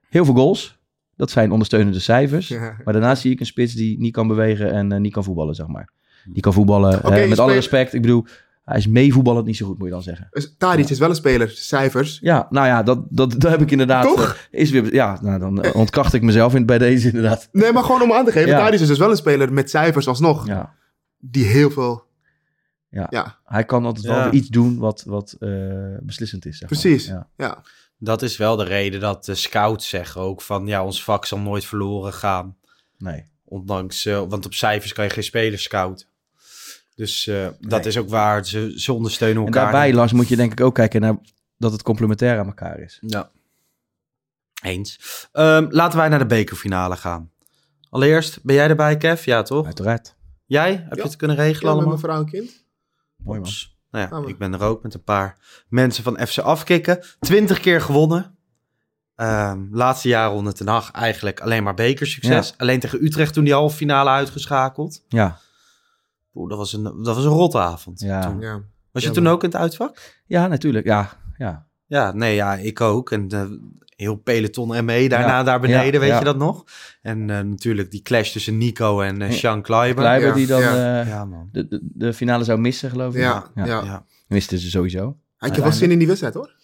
heel 0.08 0.24
veel 0.24 0.34
goals. 0.34 0.78
Dat 1.16 1.30
zijn 1.30 1.50
ondersteunende 1.50 2.00
cijfers. 2.00 2.48
Ja. 2.48 2.76
Maar 2.84 2.92
daarna 2.92 3.14
zie 3.14 3.32
ik 3.32 3.40
een 3.40 3.46
spits 3.46 3.74
die 3.74 3.98
niet 3.98 4.12
kan 4.12 4.28
bewegen 4.28 4.72
en 4.72 4.92
eh, 4.92 4.98
niet 4.98 5.12
kan 5.12 5.24
voetballen, 5.24 5.54
zeg 5.54 5.66
maar. 5.66 5.92
Die 6.24 6.42
kan 6.42 6.52
voetballen, 6.52 7.02
eh, 7.02 7.28
met 7.28 7.38
alle 7.38 7.52
respect. 7.52 7.94
Ik 7.94 8.00
bedoel, 8.00 8.26
hij 8.64 8.78
is 8.78 8.86
meevoetballend 8.86 9.46
niet 9.46 9.56
zo 9.56 9.66
goed, 9.66 9.78
moet 9.78 9.86
je 9.86 9.92
dan 9.92 10.02
zeggen. 10.02 10.26
Dus 10.30 10.54
Tadic 10.58 10.88
is 10.88 10.98
wel 10.98 11.08
een 11.08 11.14
speler, 11.14 11.50
cijfers. 11.50 12.18
Ja, 12.22 12.46
nou 12.50 12.66
ja, 12.66 12.82
dat, 12.82 13.06
dat, 13.08 13.40
dat 13.40 13.50
heb 13.50 13.60
ik 13.60 13.70
inderdaad. 13.70 14.04
Toch? 14.04 14.48
is 14.50 14.70
weer, 14.70 14.94
ja, 14.94 15.18
nou, 15.22 15.38
dan 15.38 15.72
ontkracht 15.74 16.14
ik 16.14 16.22
mezelf 16.22 16.54
in, 16.54 16.66
bij 16.66 16.78
deze 16.78 17.06
inderdaad. 17.06 17.48
Nee, 17.52 17.72
maar 17.72 17.84
gewoon 17.84 18.02
om 18.02 18.12
aan 18.12 18.24
te 18.24 18.32
geven. 18.32 18.48
Ja. 18.48 18.58
Tadic 18.58 18.80
is 18.80 18.86
dus 18.86 18.98
wel 18.98 19.10
een 19.10 19.16
speler 19.16 19.52
met 19.52 19.70
cijfers 19.70 20.08
alsnog. 20.08 20.46
Ja, 20.46 20.74
Die 21.18 21.44
heel 21.44 21.70
veel... 21.70 22.08
ja. 22.90 23.06
Ja, 23.10 23.38
Hij 23.44 23.64
kan 23.64 23.84
altijd 23.84 24.06
wel 24.06 24.16
Ja. 24.16 24.30
iets 24.30 24.48
doen 24.48 24.78
wat, 24.78 25.02
wat 25.06 25.36
eh, 25.40 25.50
beslissend 26.00 26.46
is. 26.46 26.58
Zeg 26.58 26.70
maar. 26.70 26.80
precies. 26.80 27.06
Ja. 27.06 27.28
Ja. 27.36 27.62
Dat 27.98 28.22
is 28.22 28.36
wel 28.36 28.56
de 28.56 28.64
reden 28.64 29.00
dat 29.00 29.24
de 29.24 29.34
scouts 29.34 29.88
zeggen 29.88 30.20
ook 30.20 30.42
van, 30.42 30.66
ja, 30.66 30.84
ons 30.84 31.04
vak 31.04 31.26
zal 31.26 31.38
nooit 31.38 31.64
verloren 31.64 32.12
gaan. 32.12 32.56
Nee. 32.98 33.24
Ondanks, 33.44 34.06
eh, 34.06 34.22
want 34.28 34.46
op 34.46 34.54
cijfers 34.54 34.92
kan 34.92 35.04
je 35.04 35.10
geen 35.10 35.22
spelers 35.24 35.62
scouten. 35.62 36.06
Dus 36.94 37.26
eh, 37.26 37.48
dat 37.60 37.86
is 37.86 37.98
ook 37.98 38.08
waar, 38.08 38.46
ze, 38.46 38.72
ze 38.80 38.92
ondersteunen 38.92 39.38
En 39.40 39.44
elkaar. 39.46 39.62
daarbij, 39.62 39.92
Lars, 39.92 40.12
moet 40.12 40.28
je 40.28 40.36
denk 40.36 40.52
ik 40.52 40.60
ook 40.60 40.74
kijken 40.74 41.00
naar 41.00 41.16
dat 41.58 41.72
het 41.72 41.82
complementair 41.82 42.38
aan 42.38 42.46
elkaar 42.46 42.78
is. 42.78 42.98
Ja. 43.06 43.30
Eens. 44.62 44.98
Ehm, 45.32 45.66
laten 45.70 45.98
wij 45.98 46.08
naar 46.08 46.18
de 46.18 46.26
bekerfinale 46.26 46.96
gaan. 46.96 47.30
Allereerst, 47.90 48.42
ben 48.42 48.54
jij 48.54 48.68
erbij, 48.68 48.96
Kev? 48.96 49.24
Ja, 49.24 49.42
toch? 49.42 49.66
Uiteraard. 49.66 50.14
Jij? 50.46 50.70
Heb 50.72 50.80
Ja. 50.90 50.96
je 50.96 51.02
het 51.02 51.16
kunnen 51.16 51.36
regelen 51.36 51.60
Ja, 51.70 51.76
met 51.76 51.84
allemaal? 51.86 51.88
mijn 51.88 51.98
vrouw 52.30 52.40
en 52.40 52.46
kind. 52.46 52.59
Mooi 53.24 53.40
man. 53.40 53.50
Nou 53.90 54.22
ja, 54.22 54.28
ik 54.28 54.38
ben 54.38 54.52
er 54.54 54.62
ook 54.62 54.82
met 54.82 54.94
een 54.94 55.02
paar 55.02 55.36
mensen 55.68 56.04
van 56.04 56.26
FC 56.26 56.38
Afkikken. 56.38 57.04
Twintig 57.20 57.60
keer 57.60 57.80
gewonnen. 57.80 58.34
Ehm, 59.16 59.66
laatste 59.70 60.08
jaren 60.08 60.36
onder 60.36 60.54
Ten 60.54 60.68
Hag 60.68 60.90
eigenlijk 60.90 61.40
alleen 61.40 61.62
maar 61.62 61.74
bekersucces. 61.74 62.48
Ja. 62.48 62.54
Alleen 62.56 62.80
tegen 62.80 63.04
Utrecht 63.04 63.32
toen 63.34 63.44
die 63.44 63.52
halve 63.52 63.76
finale 63.76 64.10
uitgeschakeld. 64.10 65.04
Ja. 65.08 65.38
Oeh, 66.34 66.48
dat 66.48 66.58
was 66.58 66.72
een, 66.72 66.82
dat 66.82 67.14
was 67.16 67.24
een 67.24 67.30
rotavond. 67.30 68.00
Ja. 68.00 68.20
toen. 68.20 68.40
Ja. 68.40 68.60
Was 68.92 69.02
je 69.02 69.08
Ja, 69.08 69.14
toen 69.14 69.22
maar- 69.22 69.32
ook 69.32 69.42
in 69.42 69.48
het 69.50 69.58
uitvak? 69.58 70.20
ja, 70.26 70.46
natuurlijk. 70.46 70.86
Ja, 70.86 71.10
ja. 71.38 71.66
Ja, 71.86 72.12
nee, 72.12 72.34
ja, 72.34 72.54
ik 72.54 72.80
ook. 72.80 73.10
En 73.10 73.28
eh, 73.28 73.44
heel 74.00 74.16
peloton 74.16 74.84
ME 74.84 75.08
daarna 75.08 75.26
Ja, 75.26 75.42
daar 75.42 75.60
beneden, 75.60 75.92
ja, 75.92 75.98
weet 75.98 76.08
ja. 76.08 76.18
je 76.18 76.24
dat 76.24 76.36
nog? 76.36 76.64
En 77.02 77.30
eh, 77.30 77.40
natuurlijk 77.40 77.90
die 77.90 78.02
clash 78.02 78.30
tussen 78.32 78.58
Nico 78.58 79.00
en 79.00 79.22
eh. 79.22 79.30
Sean 79.30 79.62
Kleiber. 79.62 80.02
Kleiber 80.02 80.28
Ja, 80.28 80.34
die 80.34 80.46
dan 80.46 80.60
ja. 80.60 81.00
eh, 81.00 81.08
Ja, 81.08 81.24
man. 81.24 81.48
de, 81.52 81.68
de, 81.68 81.80
de 81.82 82.12
finale 82.12 82.44
zou 82.44 82.58
missen, 82.58 82.90
geloof 82.90 83.14
ik. 83.14 83.20
Ja, 83.20 83.50
ja. 83.54 83.64
ja. 83.66 83.82
Ja. 83.84 84.04
Misten 84.28 84.58
ze 84.58 84.70
sowieso. 84.70 85.16
Ik 85.40 85.54
heb 85.54 85.62
wel 85.64 85.72
zin 85.72 85.90
in 85.90 85.98
die 85.98 86.06
wedstrijd, 86.06 86.34
hoor. 86.34 86.58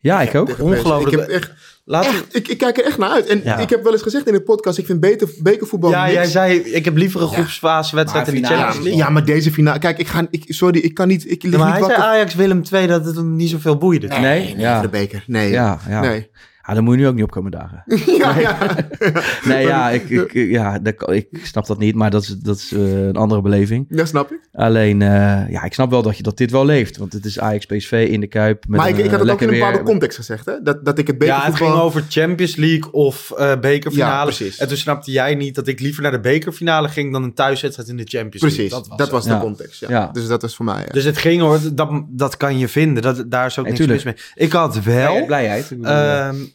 Ja, 0.00 0.20
ik 0.20 0.34
ook. 0.34 0.48
Ongelooflijk. 0.60 1.12
Ik, 1.12 1.18
heb 1.20 1.28
echt, 1.28 1.52
Laten 1.84 2.10
we- 2.10 2.16
echt, 2.16 2.36
ik, 2.36 2.48
ik 2.48 2.58
kijk 2.58 2.78
er 2.78 2.84
echt 2.84 2.98
naar 2.98 3.10
uit. 3.10 3.26
En 3.26 3.40
Ja. 3.44 3.56
ik 3.58 3.70
heb 3.70 3.82
wel 3.82 3.92
eens 3.92 4.02
gezegd 4.02 4.26
in 4.26 4.32
de 4.32 4.40
podcast, 4.42 4.78
ik 4.78 4.86
vind 4.86 5.00
beter, 5.00 5.28
bekervoetbal 5.42 5.90
Ja, 5.90 6.02
niks. 6.02 6.14
jij 6.14 6.26
zei, 6.26 6.58
ik 6.58 6.84
heb 6.84 6.96
liever 6.96 7.22
een 7.22 7.28
groepsfase 7.28 7.94
wedstrijd 7.96 8.26
Maar 8.26 8.34
in 8.34 8.40
de 8.40 8.46
finale- 8.46 8.62
Champions 8.64 8.84
Ja, 8.86 8.96
League. 8.96 9.06
ja, 9.14 9.18
maar 9.20 9.24
deze 9.34 9.52
finale... 9.52 9.78
Kijk, 9.78 9.98
ik 9.98 10.06
ga... 10.06 10.26
Ik, 10.30 10.44
sorry, 10.48 10.78
ik 10.80 10.94
kan 10.94 11.08
niet... 11.08 11.30
Ik 11.30 11.42
lig 11.42 11.52
Ja, 11.52 11.58
maar 11.58 11.66
niet 11.66 11.76
hij 11.76 11.84
zei 11.86 11.96
wakker. 11.98 12.14
Ajax 12.16 12.34
Willem 12.34 12.62
II 12.72 12.86
dat 12.86 13.04
het 13.04 13.16
hem 13.16 13.36
niet 13.36 13.50
zoveel 13.50 13.76
boeide. 13.76 14.06
Nee, 14.06 14.18
Nee? 14.20 14.44
nee, 14.44 14.58
Ja. 14.58 14.74
voor 14.74 14.82
de 14.82 14.88
beker. 14.98 15.24
Nee. 15.26 15.50
Ja, 15.50 15.78
ja. 15.88 16.00
Nee. 16.00 16.30
Ah, 16.68 16.74
dan 16.74 16.84
moet 16.84 16.94
je 16.94 17.00
nu 17.00 17.06
ook 17.06 17.14
niet 17.14 17.22
opkomen 17.24 17.50
dagen. 17.50 17.82
ja, 18.18 18.38
ja. 18.38 18.58
Nee, 19.44 19.66
ja, 19.66 19.90
ik, 19.90 20.08
ik, 20.10 20.32
ja 20.32 20.78
dat, 20.78 21.10
ik 21.12 21.28
snap 21.42 21.66
dat 21.66 21.78
niet, 21.78 21.94
maar 21.94 22.10
dat 22.10 22.22
is, 22.22 22.28
dat 22.28 22.56
is 22.56 22.72
eh, 22.72 23.06
een 23.06 23.16
andere 23.16 23.40
beleving. 23.40 23.86
Ja, 23.88 24.04
snap 24.04 24.30
ik. 24.32 24.38
Alleen, 24.52 25.02
eh, 25.02 25.08
ja, 25.50 25.62
ik 25.64 25.72
snap 25.72 25.90
wel 25.90 26.02
dat, 26.02 26.16
je, 26.16 26.22
dat 26.22 26.36
dit 26.36 26.50
wel 26.50 26.64
leeft. 26.64 26.96
Want 26.96 27.12
het 27.12 27.24
is 27.24 27.38
Ajax 27.40 27.66
PSV 27.66 28.06
in 28.10 28.20
de 28.20 28.26
Kuip. 28.26 28.64
Met 28.68 28.78
maar 28.80 28.88
ik, 28.88 28.98
een, 28.98 29.04
ik 29.04 29.10
had 29.10 29.18
het 29.20 29.28
eh, 29.28 29.34
ook 29.34 29.40
in 29.40 29.48
een 29.48 29.54
bepaalde 29.54 29.76
weer. 29.76 29.86
context 29.86 30.16
gezegd, 30.16 30.46
hè? 30.46 30.52
Dat, 30.62 30.84
dat 30.84 30.98
ik 30.98 31.06
het 31.06 31.16
Ja, 31.22 31.34
het 31.34 31.42
bekervoetbal... 31.44 31.68
ging 31.76 31.82
over 31.82 32.04
Champions 32.08 32.56
League 32.56 32.92
of 32.92 33.30
eh 33.36 33.58
bekerfinale. 33.60 34.12
Ja, 34.12 34.24
precies. 34.24 34.58
En 34.58 34.68
toen 34.68 34.76
snapte 34.76 35.10
jij 35.10 35.34
niet 35.34 35.54
dat 35.54 35.66
ik 35.66 35.80
liever 35.80 36.02
naar 36.02 36.12
de 36.12 36.20
bekerfinale 36.20 36.88
ging 36.88 37.12
dan 37.12 37.22
een 37.22 37.34
thuiswedstrijd 37.34 37.88
in 37.88 37.96
de 37.96 38.04
Champions 38.06 38.38
Precies, 38.54 38.70
League. 38.70 38.96
dat 38.96 39.10
was, 39.10 39.24
het. 39.24 39.32
de 39.32 39.38
Ja. 39.38 39.44
context. 39.44 39.80
Ja. 39.80 39.88
Ja. 39.90 40.08
Dus 40.12 40.26
dat 40.26 40.42
was 40.42 40.56
voor 40.56 40.64
mij. 40.64 40.80
ja. 40.86 40.92
Dus 40.92 41.04
het 41.04 41.18
ging 41.18 41.40
hoor, 41.40 41.58
dat, 41.72 41.90
dat 42.08 42.36
kan 42.36 42.58
je 42.58 42.68
vinden. 42.68 43.02
Dat, 43.02 43.24
daar 43.30 43.46
is 43.46 43.58
ook 43.58 43.64
Nee, 43.68 43.74
niks 43.78 43.86
mis 43.92 44.04
mee. 44.04 44.14
Ik 44.34 44.52
had 44.52 44.82
wel... 44.82 45.12
Blij- 45.12 45.24
blijheid. 45.26 45.70
Ik 45.70 45.80
bedoel, 45.80 45.94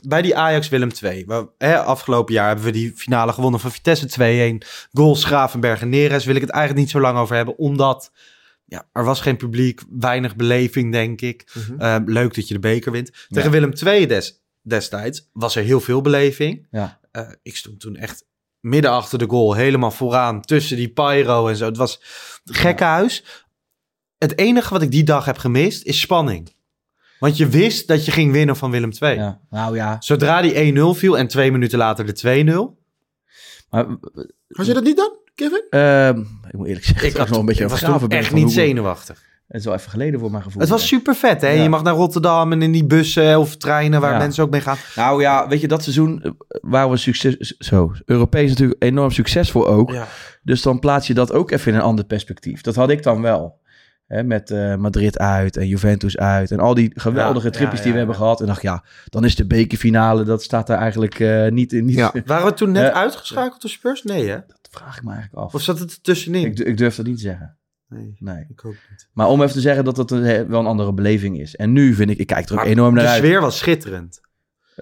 bij 0.02 0.22
die 0.22 0.38
Ajax 0.38 0.70
Willem 0.70 0.89
II. 1.04 1.26
Waar, 1.26 1.45
hè, 1.58 1.80
afgelopen 1.80 2.34
jaar 2.34 2.47
hebben 2.47 2.66
we 2.66 2.72
die 2.72 2.93
finale 2.95 3.34
gewonnen 3.34 3.60
van 3.60 3.72
Vitesse 3.72 4.08
2-1. 4.08 4.68
Goals 4.93 5.24
Gravenberg 5.24 5.82
en 5.82 5.89
Neres. 5.89 6.26
Wil 6.26 6.36
ik 6.36 6.41
het 6.41 6.49
eigenlijk 6.49 6.82
niet 6.84 6.91
zo 6.91 6.99
lang 6.99 7.18
over 7.18 7.36
hebben. 7.36 7.58
Omdat 7.58 8.12
ja, 8.66 8.88
er 8.91 9.04
was 9.04 9.22
geen 9.22 9.38
publiek. 9.38 9.82
Weinig 9.89 10.36
beleving, 10.36 10.91
denk 10.91 11.22
ik. 11.22 11.52
Mhm. 11.54 11.82
Ehm, 11.82 12.04
leuk 12.06 12.36
dat 12.36 12.47
je 12.47 12.54
de 12.54 12.60
beker 12.60 12.91
wint. 12.91 13.12
Tegen 13.30 13.52
Ja. 13.52 13.60
Willem 13.60 13.74
II 13.86 14.08
des, 14.08 14.41
destijds 14.62 15.30
was 15.34 15.56
er 15.56 15.64
heel 15.64 15.80
veel 15.80 16.02
beleving. 16.02 16.68
Ja. 16.72 16.99
Eh, 17.12 17.30
ik 17.41 17.56
stond 17.56 17.80
toen 17.80 17.95
echt 17.95 18.26
midden 18.60 18.91
achter 18.91 19.18
de 19.20 19.28
goal. 19.28 19.54
Helemaal 19.54 19.91
vooraan. 19.91 20.41
Tussen 20.41 20.78
die 20.78 20.89
pyro 20.89 21.47
en 21.47 21.56
zo. 21.56 21.66
Het 21.66 21.78
was 21.78 22.02
gekkenhuis. 22.45 23.24
Het 24.18 24.38
enige 24.38 24.74
wat 24.74 24.82
ik 24.82 24.91
die 24.91 25.04
dag 25.04 25.26
heb 25.26 25.38
gemist 25.38 25.84
is 25.84 25.99
spanning. 25.99 26.54
Want 27.22 27.38
je 27.38 27.47
wist 27.47 27.88
dat 27.88 28.05
je 28.05 28.11
ging 28.11 28.32
winnen 28.32 28.55
van 28.55 28.72
Willem 28.72 28.91
II. 29.01 29.15
ja. 29.15 29.39
Nou 29.49 29.76
ja, 29.76 29.97
Zodra 29.99 30.41
die 30.41 30.74
1-0 30.74 30.97
viel 30.99 31.17
en 31.17 31.28
twee 31.28 31.51
minuten 31.51 31.78
later 31.78 32.05
de 32.05 32.13
2-0. 32.13 32.80
maar, 33.69 33.86
Was 34.47 34.67
je 34.67 34.74
dat 34.74 34.84
niet 34.84 34.97
dan, 34.97 35.11
Kevin? 35.36 35.63
ehm, 35.69 36.19
ik 36.47 36.53
moet 36.57 36.67
eerlijk 36.67 36.86
zeggen, 36.86 37.05
Ik 37.07 37.11
ik 37.13 37.17
had 37.19 37.30
nog 37.30 37.38
een 37.39 37.45
beetje 37.45 37.63
ik 37.63 37.69
toen 37.69 38.07
ben 38.07 38.17
echt 38.17 38.34
niet 38.34 38.43
hoe- 38.43 38.51
zenuwachtig. 38.51 39.30
Het 39.47 39.59
is 39.59 39.65
wel 39.65 39.76
even 39.76 39.89
geleden 39.91 40.19
voor 40.19 40.32
mijn 40.32 40.43
gevoel. 40.43 40.61
Het 40.61 40.69
was 40.69 40.88
super 40.88 41.15
vet, 41.15 41.41
hè? 41.41 41.49
Ja. 41.49 41.63
Je 41.63 41.69
mag 41.69 41.84
naar 41.84 41.93
Rotterdam 41.93 42.51
en 42.51 42.61
in 42.61 42.72
die 42.72 42.86
bussen 42.86 43.39
of 43.39 43.57
treinen 43.57 44.01
waar 44.01 44.11
Ja. 44.11 44.17
mensen 44.17 44.43
ook 44.43 44.49
mee 44.49 44.61
gaan. 44.61 44.78
Nou 44.95 45.22
ja, 45.22 45.47
weet 45.47 45.61
je, 45.61 45.67
dat 45.67 45.84
seizoen 45.84 46.22
eh, 46.24 46.32
waren 46.61 46.89
we 46.89 46.97
succes, 46.97 47.36
zo, 47.57 47.91
Europees 48.05 48.49
natuurlijk 48.49 48.84
enorm 48.84 49.11
succesvol 49.11 49.67
ook. 49.67 49.91
Ja. 49.91 50.07
Dus 50.43 50.61
dan 50.61 50.80
plaats 50.80 51.07
je 51.07 51.13
dat 51.13 51.32
ook 51.34 51.51
even 51.51 51.72
in 51.72 51.78
een 51.78 51.84
ander 51.84 52.05
perspectief. 52.05 52.61
Dat 52.61 52.76
had 52.76 52.89
ik 52.89 53.03
dan 53.03 53.22
wel. 53.22 53.59
Hè, 54.12 54.24
met 54.24 54.51
eh, 54.51 54.76
Madrid 54.76 55.18
uit 55.20 55.57
en 55.57 55.68
Juventus 55.68 56.18
uit. 56.18 56.51
En 56.51 56.59
al 56.59 56.74
die 56.74 56.91
geweldige 56.95 57.45
Ja, 57.45 57.51
tripjes 57.51 57.78
ja, 57.80 57.84
die 57.84 57.93
we 57.93 57.97
ja, 57.99 58.03
hebben 58.05 58.16
gehad. 58.16 58.41
En 58.41 58.45
dacht, 58.47 58.62
ja, 58.62 58.84
dan 59.05 59.26
is 59.26 59.36
de 59.36 59.45
bekerfinale, 59.47 60.24
dat 60.24 60.43
staat 60.43 60.68
daar 60.68 60.78
eigenlijk 60.78 61.20
eh, 61.20 61.47
niet 61.51 61.74
in. 61.74 61.86
Niet, 61.86 61.95
Ja. 61.95 62.14
Waren 62.26 62.45
we 62.45 62.53
toen 62.53 62.72
net 62.72 62.91
uitgeschakeld 62.93 63.62
door 63.62 63.70
Spurs? 63.70 64.03
Nee, 64.03 64.28
hè? 64.30 64.36
Dat 64.36 64.68
vraag 64.72 64.97
ik 64.97 65.03
me 65.03 65.12
eigenlijk 65.14 65.43
af. 65.43 65.53
Of 65.53 65.62
zat 65.62 65.80
het 65.80 65.91
er 65.91 66.01
tussenin? 66.01 66.45
Ik, 66.45 66.59
ik 66.59 66.78
durf 66.78 66.95
dat 66.95 67.05
niet 67.05 67.16
te 67.16 67.22
zeggen. 67.22 67.57
nee, 67.88 68.16
Nee. 68.20 68.45
ik 68.49 68.66
ook 68.66 68.76
niet. 68.89 69.09
Maar 69.14 69.28
om 69.28 69.41
even 69.41 69.53
te 69.53 69.62
zeggen 69.62 69.84
dat 69.84 69.97
het 69.97 70.12
een, 70.12 70.24
he- 70.24 70.45
wel 70.45 70.59
een 70.59 70.66
andere 70.66 70.93
beleving 70.93 71.39
is. 71.39 71.55
En 71.55 71.72
nu 71.72 71.93
vind 71.93 72.09
ik, 72.09 72.18
ik 72.18 72.28
kijk 72.28 72.45
er 72.45 72.51
ook 72.51 72.57
Maar 72.57 72.68
enorm 72.68 72.93
naar 72.93 73.03
de 73.03 73.09
uit. 73.09 73.24
sfeer 73.24 73.41
was 73.41 73.57
schitterend. 73.57 74.22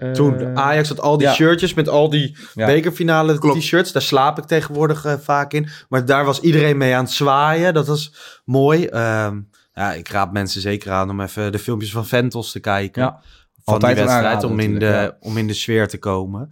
Eh, 0.00 0.10
Toen 0.10 0.56
Ajax 0.58 0.88
had 0.88 1.00
al 1.00 1.16
die 1.18 1.26
ja. 1.26 1.32
shirtjes 1.34 1.74
met 1.74 1.88
al 1.88 2.10
die 2.10 2.36
Ja. 2.54 2.66
bekerfinale 2.66 3.38
t-shirts. 3.38 3.92
Daar 3.92 4.02
slaap 4.02 4.38
ik 4.38 4.44
tegenwoordig 4.44 5.04
eh, 5.04 5.14
vaak 5.18 5.52
in. 5.52 5.68
Maar 5.88 6.04
daar 6.04 6.24
was 6.24 6.40
iedereen 6.40 6.76
mee 6.76 6.94
aan 6.94 7.04
het 7.04 7.12
zwaaien. 7.12 7.74
Dat 7.74 7.86
was 7.86 8.14
mooi. 8.44 8.86
Ehm, 8.86 9.40
ja, 9.74 9.92
ik 9.92 10.08
raad 10.08 10.32
mensen 10.32 10.60
zeker 10.60 10.90
aan 10.90 11.10
om 11.10 11.20
even 11.20 11.52
de 11.52 11.58
filmpjes 11.58 11.92
van 11.92 12.06
Ventos 12.06 12.52
te 12.52 12.60
kijken. 12.60 13.02
Ja. 13.02 13.20
Van 13.64 13.74
Altijd 13.74 13.96
die 13.96 14.04
wedstrijd 14.04 14.44
om 14.44 14.58
in, 14.58 14.78
de, 14.78 15.14
om 15.20 15.36
in 15.36 15.46
de 15.46 15.54
sfeer 15.54 15.88
te 15.88 15.98
komen. 15.98 16.48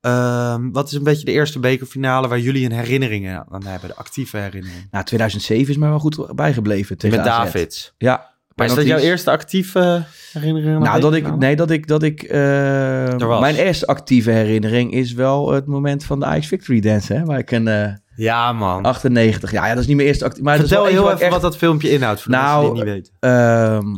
Ehm, 0.00 0.70
wat 0.70 0.86
is 0.86 0.92
een 0.92 1.02
beetje 1.02 1.24
de 1.24 1.32
eerste 1.32 1.58
bekerfinale 1.58 2.28
waar 2.28 2.38
jullie 2.38 2.64
een 2.64 2.72
herinnering 2.72 3.28
aan 3.28 3.64
hebben? 3.66 3.88
De 3.88 3.94
actieve 3.96 4.36
herinnering. 4.36 4.88
Nou, 4.90 5.04
2007 5.04 5.68
is 5.68 5.76
mij 5.76 5.88
wel 5.88 5.98
goed 5.98 6.34
bijgebleven 6.34 6.98
tegen 6.98 7.16
Met 7.18 7.26
AZ. 7.26 7.44
Davids. 7.44 7.94
Ja. 7.98 8.36
Maar 8.58 8.66
is 8.66 8.74
dat 8.74 8.86
jouw 8.86 8.98
eerste 8.98 9.30
actieve 9.30 10.04
herinnering? 10.32 10.82
Nou, 10.82 11.00
dat 11.00 11.14
ik, 11.14 11.36
nee, 11.36 11.56
dat 11.56 11.70
ik, 11.70 11.86
dat 11.86 12.02
ik, 12.02 12.22
eh, 12.22 13.38
mijn 13.40 13.54
eerste 13.54 13.86
actieve 13.86 14.30
herinnering 14.30 14.92
is 14.92 15.12
wel 15.12 15.52
het 15.52 15.66
moment 15.66 16.04
van 16.04 16.20
de 16.20 16.26
Ajax 16.26 16.46
Victory 16.46 16.80
Dance, 16.80 17.14
hè, 17.14 17.24
waar 17.24 17.38
ik 17.38 17.50
een 17.50 17.68
eh, 17.68 17.92
Ja, 18.16 18.52
man. 18.52 18.82
98, 18.82 19.50
ja, 19.50 19.66
ja, 19.66 19.72
dat 19.72 19.82
is 19.82 19.86
niet 19.86 19.96
mijn 19.96 20.08
eerste 20.08 20.24
actieve, 20.24 20.44
maar 20.48 20.56
dat 20.56 20.64
is 20.64 20.70
Vertel 20.70 20.92
wel 20.92 21.02
heel 21.02 21.12
even 21.12 21.26
ik 21.26 21.32
wat 21.32 21.40
dat 21.40 21.56
filmpje 21.56 21.90
inhoudt 21.90 22.22
voor 22.22 22.32
Nou, 22.32 22.64
die 22.64 22.72
niet 22.72 22.82
weten. 22.82 23.12
Ehm, 23.20 23.96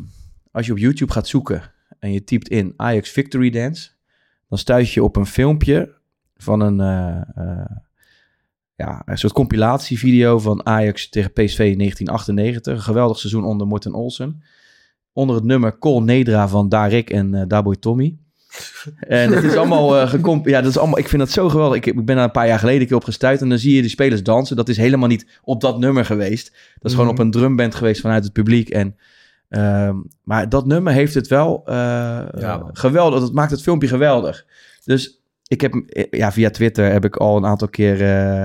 als 0.52 0.66
je 0.66 0.72
op 0.72 0.78
YouTube 0.78 1.12
gaat 1.12 1.28
zoeken 1.28 1.62
en 1.98 2.12
je 2.12 2.24
typt 2.24 2.48
in 2.48 2.72
Ajax 2.76 3.10
Victory 3.10 3.50
Dance, 3.50 3.88
dan 4.48 4.58
stuit 4.58 4.92
je 4.92 5.02
op 5.02 5.16
een 5.16 5.26
filmpje 5.26 5.94
van 6.36 6.60
een, 6.60 6.80
eh, 6.80 7.64
ja, 8.80 9.02
een 9.04 9.18
soort 9.18 9.32
compilatievideo 9.32 10.38
van 10.38 10.66
Ajax 10.66 11.08
tegen 11.08 11.32
PSV 11.32 11.56
1998. 11.76 12.72
Een 12.74 12.80
geweldig 12.82 13.18
seizoen 13.18 13.44
onder 13.44 13.66
Morten 13.66 13.94
Olsen. 13.94 14.42
Onder 15.12 15.36
het 15.36 15.44
nummer 15.44 15.78
Col 15.78 16.02
Nedra 16.02 16.48
van 16.48 16.68
Darik 16.68 17.10
en 17.10 17.34
eh 17.34 17.42
Daboy 17.48 17.76
Tommy. 17.76 18.16
En 18.98 19.32
het 19.32 19.44
is 19.44 19.56
allemaal 19.56 19.96
eh 20.00 20.08
gecomp- 20.08 20.46
Ja, 20.46 20.60
dat 20.60 20.70
is 20.70 20.78
allemaal. 20.78 20.98
Ik 20.98 21.08
vind 21.08 21.22
dat 21.22 21.30
zo 21.30 21.48
geweldig. 21.48 21.76
Ik, 21.76 21.86
ik 21.86 22.04
ben 22.04 22.16
daar 22.16 22.24
een 22.24 22.30
paar 22.30 22.46
jaar 22.46 22.58
geleden 22.58 22.80
een 22.80 22.86
keer 22.86 22.96
op 22.96 23.04
gestuurd. 23.04 23.40
En 23.40 23.48
dan 23.48 23.58
zie 23.58 23.74
je 23.74 23.80
die 23.80 23.90
spelers 23.90 24.22
dansen. 24.22 24.56
Dat 24.56 24.68
is 24.68 24.76
helemaal 24.76 25.08
niet 25.08 25.26
op 25.42 25.60
dat 25.60 25.78
nummer 25.78 26.04
geweest. 26.04 26.50
Dat 26.50 26.90
is 26.90 26.90
gewoon 26.90 27.06
Mhm. 27.06 27.14
op 27.14 27.20
een 27.20 27.30
drumband 27.30 27.74
geweest 27.74 28.00
vanuit 28.00 28.24
het 28.24 28.32
publiek. 28.32 28.68
En, 28.68 28.96
ehm, 29.48 29.96
maar 30.24 30.48
dat 30.48 30.66
nummer 30.66 30.92
heeft 30.92 31.14
het 31.14 31.28
wel 31.28 31.62
eh, 31.66 31.74
Ja. 32.38 32.68
geweldig. 32.72 33.20
Dat 33.20 33.32
maakt 33.32 33.50
het 33.50 33.62
filmpje 33.62 33.88
geweldig. 33.88 34.46
Dus 34.84 35.19
ik 35.50 35.60
heb 35.60 35.74
eh, 35.74 36.04
ja, 36.10 36.32
via 36.32 36.50
Twitter 36.50 36.92
heb 36.92 37.04
ik 37.04 37.16
al 37.16 37.36
een 37.36 37.46
aantal 37.46 37.68
keer 37.68 38.00
eh, 38.02 38.42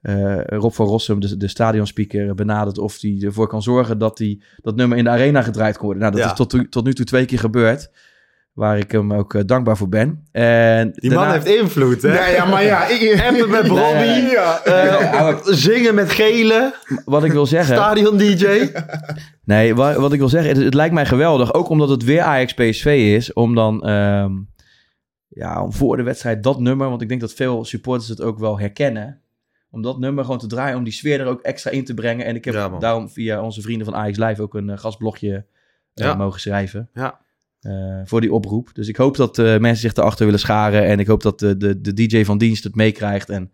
eh, 0.00 0.44
Rob 0.46 0.72
van 0.72 0.86
Rossum, 0.86 1.20
de, 1.20 1.36
de 1.36 1.48
stadionspeaker, 1.48 2.34
benaderd 2.34 2.78
of 2.78 3.00
hij 3.00 3.18
ervoor 3.20 3.46
kan 3.48 3.62
zorgen 3.62 3.98
dat 3.98 4.16
die, 4.16 4.42
dat 4.62 4.76
nummer 4.76 4.98
in 4.98 5.04
de 5.04 5.10
arena 5.10 5.42
gedraaid 5.42 5.76
kan 5.76 5.84
worden. 5.84 6.02
Nou, 6.02 6.14
dat 6.14 6.24
Ja. 6.24 6.30
is 6.30 6.36
tot, 6.36 6.70
tot 6.70 6.84
nu 6.84 6.94
toe 6.94 7.04
twee 7.04 7.24
keer 7.24 7.38
gebeurd. 7.38 7.90
Waar 8.52 8.78
ik 8.78 8.92
hem 8.92 9.12
ook 9.12 9.48
dankbaar 9.48 9.76
voor 9.76 9.88
ben. 9.88 10.24
En 10.32 10.90
Die 10.94 11.10
man 11.14 11.30
heeft 11.30 11.46
invloed, 11.46 12.02
hè? 12.02 12.08
Nee, 12.08 12.32
ja, 12.34 12.44
maar 12.44 12.64
ja. 12.64 12.86
Ik, 12.88 13.20
Appen 13.28 13.50
met 13.50 13.66
Robbie. 13.66 14.30
Ja. 14.30 15.40
zingen 15.44 15.94
met 15.94 16.10
gele. 16.10 16.74
Wat 17.04 17.24
ik 17.24 17.32
wil 17.32 17.46
zeggen. 17.46 17.74
Stadion 17.76 18.16
DJ. 18.16 18.70
Nee, 19.44 19.74
wat, 19.74 19.96
wat 19.96 20.12
ik 20.12 20.18
wil 20.18 20.28
zeggen, 20.28 20.54
het, 20.54 20.64
het 20.64 20.74
lijkt 20.74 20.94
mij 20.94 21.06
geweldig. 21.06 21.54
Ook 21.54 21.68
omdat 21.68 21.88
het 21.88 22.04
weer 22.04 22.20
Ajax 22.20 22.54
PSV 22.54 22.86
is. 23.16 23.32
Om 23.32 23.54
dan 23.54 23.84
ehm, 23.86 24.32
ja, 25.34 25.62
om 25.62 25.72
voor 25.72 25.96
de 25.96 26.02
wedstrijd 26.02 26.42
dat 26.42 26.60
nummer. 26.60 26.88
Want 26.88 27.02
ik 27.02 27.08
denk 27.08 27.20
dat 27.20 27.32
veel 27.32 27.64
supporters 27.64 28.08
het 28.08 28.20
ook 28.20 28.38
wel 28.38 28.58
herkennen. 28.58 29.20
Om 29.70 29.82
dat 29.82 29.98
nummer 29.98 30.24
gewoon 30.24 30.38
te 30.38 30.46
draaien. 30.46 30.76
Om 30.76 30.84
die 30.84 30.92
sfeer 30.92 31.20
er 31.20 31.26
ook 31.26 31.40
extra 31.40 31.70
in 31.70 31.84
te 31.84 31.94
brengen. 31.94 32.26
En 32.26 32.34
ik 32.34 32.44
heb 32.44 32.54
Ja, 32.54 32.68
daarom 32.68 33.08
via 33.10 33.42
onze 33.42 33.60
vrienden 33.62 33.86
van 33.86 33.94
Ajax 33.94 34.18
Live 34.18 34.42
ook 34.42 34.54
een 34.54 34.70
eh, 34.70 34.78
gastblogje 34.78 35.34
eh, 35.94 36.04
Ja. 36.06 36.14
mogen 36.14 36.40
schrijven. 36.40 36.88
Ja. 36.94 37.20
eh, 37.60 38.00
voor 38.04 38.20
die 38.20 38.32
oproep. 38.32 38.70
Dus 38.74 38.88
ik 38.88 38.96
hoop 38.96 39.16
dat 39.16 39.36
mensen 39.36 39.76
zich 39.76 39.94
erachter 39.94 40.24
willen 40.24 40.40
scharen. 40.40 40.84
En 40.86 40.98
ik 40.98 41.06
hoop 41.06 41.22
dat 41.22 41.38
de, 41.38 41.56
de, 41.56 41.80
de 41.80 41.92
DJ 41.92 42.24
van 42.24 42.38
dienst 42.38 42.64
het 42.64 42.74
meekrijgt. 42.74 43.28
En 43.30 43.52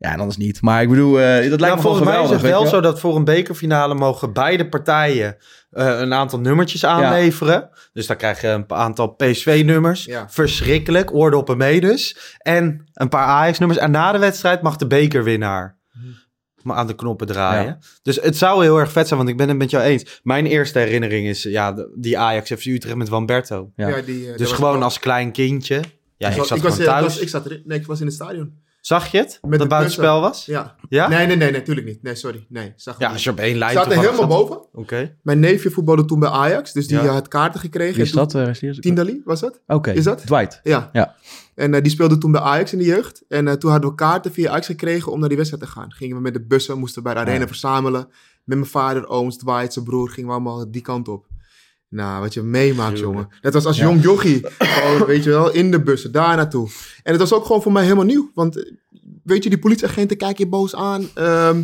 ja, 0.00 0.12
en 0.12 0.18
anders 0.20 0.36
niet. 0.36 0.62
Maar 0.62 0.82
ik 0.82 0.88
bedoel, 0.88 1.20
eh, 1.20 1.26
dat 1.26 1.34
lijkt 1.34 1.48
Nou, 1.48 1.58
me 1.58 1.58
gewoon 1.58 1.80
volgens 1.80 2.04
mij 2.04 2.14
is 2.14 2.20
geweldig. 2.22 2.32
het 2.42 2.42
weet 2.42 2.60
wel 2.60 2.66
zo 2.70 2.80
dat 2.80 3.00
voor 3.00 3.16
een 3.16 3.24
bekerfinale 3.24 3.94
mogen 3.94 4.32
beide 4.32 4.68
partijen 4.68 5.36
eh, 5.70 5.98
een 6.00 6.14
aantal 6.14 6.40
nummertjes 6.40 6.84
aanleveren. 6.84 7.68
Dus 7.92 8.06
dan 8.06 8.16
krijg 8.16 8.40
je 8.40 8.48
een 8.48 8.64
aantal 8.70 9.08
PSV-nummers. 9.08 10.04
Ja. 10.04 10.26
Verschrikkelijk, 10.30 11.14
oordeel 11.14 11.54
mee 11.56 11.80
dus. 11.80 12.36
En 12.38 12.90
een 12.92 13.08
paar 13.08 13.26
Ajax-nummers. 13.26 13.80
En 13.80 13.90
na 13.90 14.12
de 14.12 14.18
wedstrijd 14.18 14.62
mag 14.62 14.76
de 14.76 14.86
bekerwinnaar 14.86 15.78
maar 16.62 16.76
aan 16.76 16.86
de 16.86 16.94
knoppen 16.94 17.26
draaien. 17.26 17.64
Ja. 17.66 17.78
Dus 18.02 18.16
het 18.22 18.36
zou 18.36 18.62
heel 18.62 18.78
erg 18.78 18.92
vet 18.92 19.06
zijn, 19.06 19.18
want 19.18 19.30
ik 19.30 19.36
ben 19.36 19.48
het 19.48 19.56
met 19.58 19.70
jou 19.70 19.84
eens. 19.84 20.20
Mijn 20.22 20.46
eerste 20.46 20.78
herinnering 20.78 21.26
is 21.26 21.42
ja, 21.42 21.74
die 21.96 22.18
Ajax 22.18 22.50
FC 22.52 22.64
Utrecht 22.64 22.96
met 22.96 23.08
Wamberto. 23.08 23.72
Ja. 23.76 23.88
Ja, 23.88 24.00
die, 24.00 24.30
eh, 24.30 24.36
Dus 24.36 24.52
gewoon 24.52 24.82
als 24.82 24.98
klein 24.98 25.32
kindje. 25.32 25.80
Ja, 26.16 26.28
ik, 26.28 26.44
zat 26.44 26.60
was, 26.60 26.76
thuis. 26.76 27.02
was- 27.04 27.18
ik 27.18 27.28
zat. 27.28 27.48
Nee, 27.64 27.78
ik 27.78 27.86
was 27.86 28.00
in 28.00 28.06
het 28.06 28.14
stadion. 28.14 28.68
Zag 28.80 29.06
je 29.12 29.18
het? 29.18 29.38
Met 29.46 29.58
dat 29.58 29.68
buitenspel 29.68 30.20
was? 30.20 30.46
Ja. 30.46 30.76
Ja? 30.88 31.08
Nee, 31.08 31.26
nee, 31.26 31.36
nee, 31.36 31.52
natuurlijk 31.52 31.86
niet. 31.86 32.02
Nee, 32.02 32.14
sorry. 32.14 32.46
Nee, 32.48 32.72
zag 32.76 32.92
het 32.94 33.02
Ja, 33.02 33.06
niet. 33.06 33.14
als 33.16 33.24
je 33.24 33.30
op 33.30 33.38
één 33.38 33.58
lijn 33.58 33.72
Zaten 33.72 33.90
toevallig 33.92 34.16
helemaal 34.18 34.38
zat. 34.38 34.48
boven. 34.48 34.68
Oké. 34.72 35.16
Mijn 35.22 35.40
neefje 35.40 35.70
voetbalde 35.70 36.04
toen 36.04 36.20
bij 36.20 36.28
Ajax, 36.28 36.72
dus 36.72 36.86
die 36.86 36.96
Ja. 36.96 37.04
eh, 37.04 37.10
had 37.10 37.28
kaarten 37.28 37.60
gekregen. 37.60 37.94
Wie 37.94 38.04
is 38.04 38.12
dat? 38.12 38.34
eh, 38.34 38.44
Wesley? 38.44 38.72
Tindalli, 38.72 39.22
was 39.24 39.40
dat? 39.40 39.60
Oké, 39.66 39.90
Is 39.90 40.04
dat? 40.04 40.26
Dwight. 40.26 40.60
Ja. 40.62 40.90
Ja. 40.92 41.14
En 41.54 41.74
eh, 41.74 41.82
die 41.82 41.92
speelde 41.92 42.18
toen 42.18 42.32
bij 42.32 42.40
Ajax 42.40 42.72
in 42.72 42.78
de 42.78 42.84
jeugd. 42.84 43.24
En 43.28 43.48
eh, 43.48 43.54
toen 43.54 43.70
hadden 43.70 43.90
we 43.90 43.96
kaarten 43.96 44.32
via 44.32 44.50
Ajax 44.50 44.66
gekregen 44.66 45.12
om 45.12 45.18
naar 45.20 45.28
die 45.28 45.36
wedstrijd 45.38 45.64
te 45.64 45.70
gaan. 45.70 45.92
Gingen 45.92 46.16
we 46.16 46.22
met 46.22 46.32
de 46.34 46.42
bussen, 46.46 46.78
moesten 46.78 47.02
bij 47.02 47.14
de 47.14 47.20
arena 47.20 47.40
Ja. 47.40 47.46
verzamelen. 47.46 48.08
Met 48.44 48.58
mijn 48.58 48.70
vader, 48.70 49.08
ooms, 49.08 49.36
Dwight, 49.38 49.72
zijn 49.72 49.84
broer, 49.84 50.08
gingen 50.10 50.28
we 50.28 50.34
allemaal 50.34 50.70
die 50.70 50.82
kant 50.82 51.08
op. 51.08 51.26
Nou, 51.90 52.20
wat 52.20 52.34
je 52.34 52.42
meemaakt, 52.42 52.98
jongen. 52.98 53.28
Dat 53.40 53.52
was 53.52 53.64
als 53.66 53.76
Ja. 53.76 53.82
jong 53.84 54.02
jochie. 54.02 54.46
Gewoon, 54.58 55.06
weet 55.06 55.24
je 55.24 55.30
wel, 55.30 55.50
in 55.52 55.70
de 55.70 55.80
bussen, 55.82 56.12
daar 56.12 56.36
naartoe. 56.36 56.68
En 57.02 57.10
het 57.12 57.20
was 57.20 57.32
ook 57.32 57.44
gewoon 57.46 57.62
voor 57.62 57.72
mij 57.72 57.82
helemaal 57.82 58.04
nieuw. 58.04 58.30
Want, 58.34 58.56
eh, 58.56 58.72
weet 59.24 59.42
je, 59.42 59.48
die 59.50 59.58
politieagenten 59.58 60.16
kijken 60.16 60.44
je 60.44 60.50
boos 60.50 60.74
aan. 60.74 61.08
Ehm, 61.14 61.62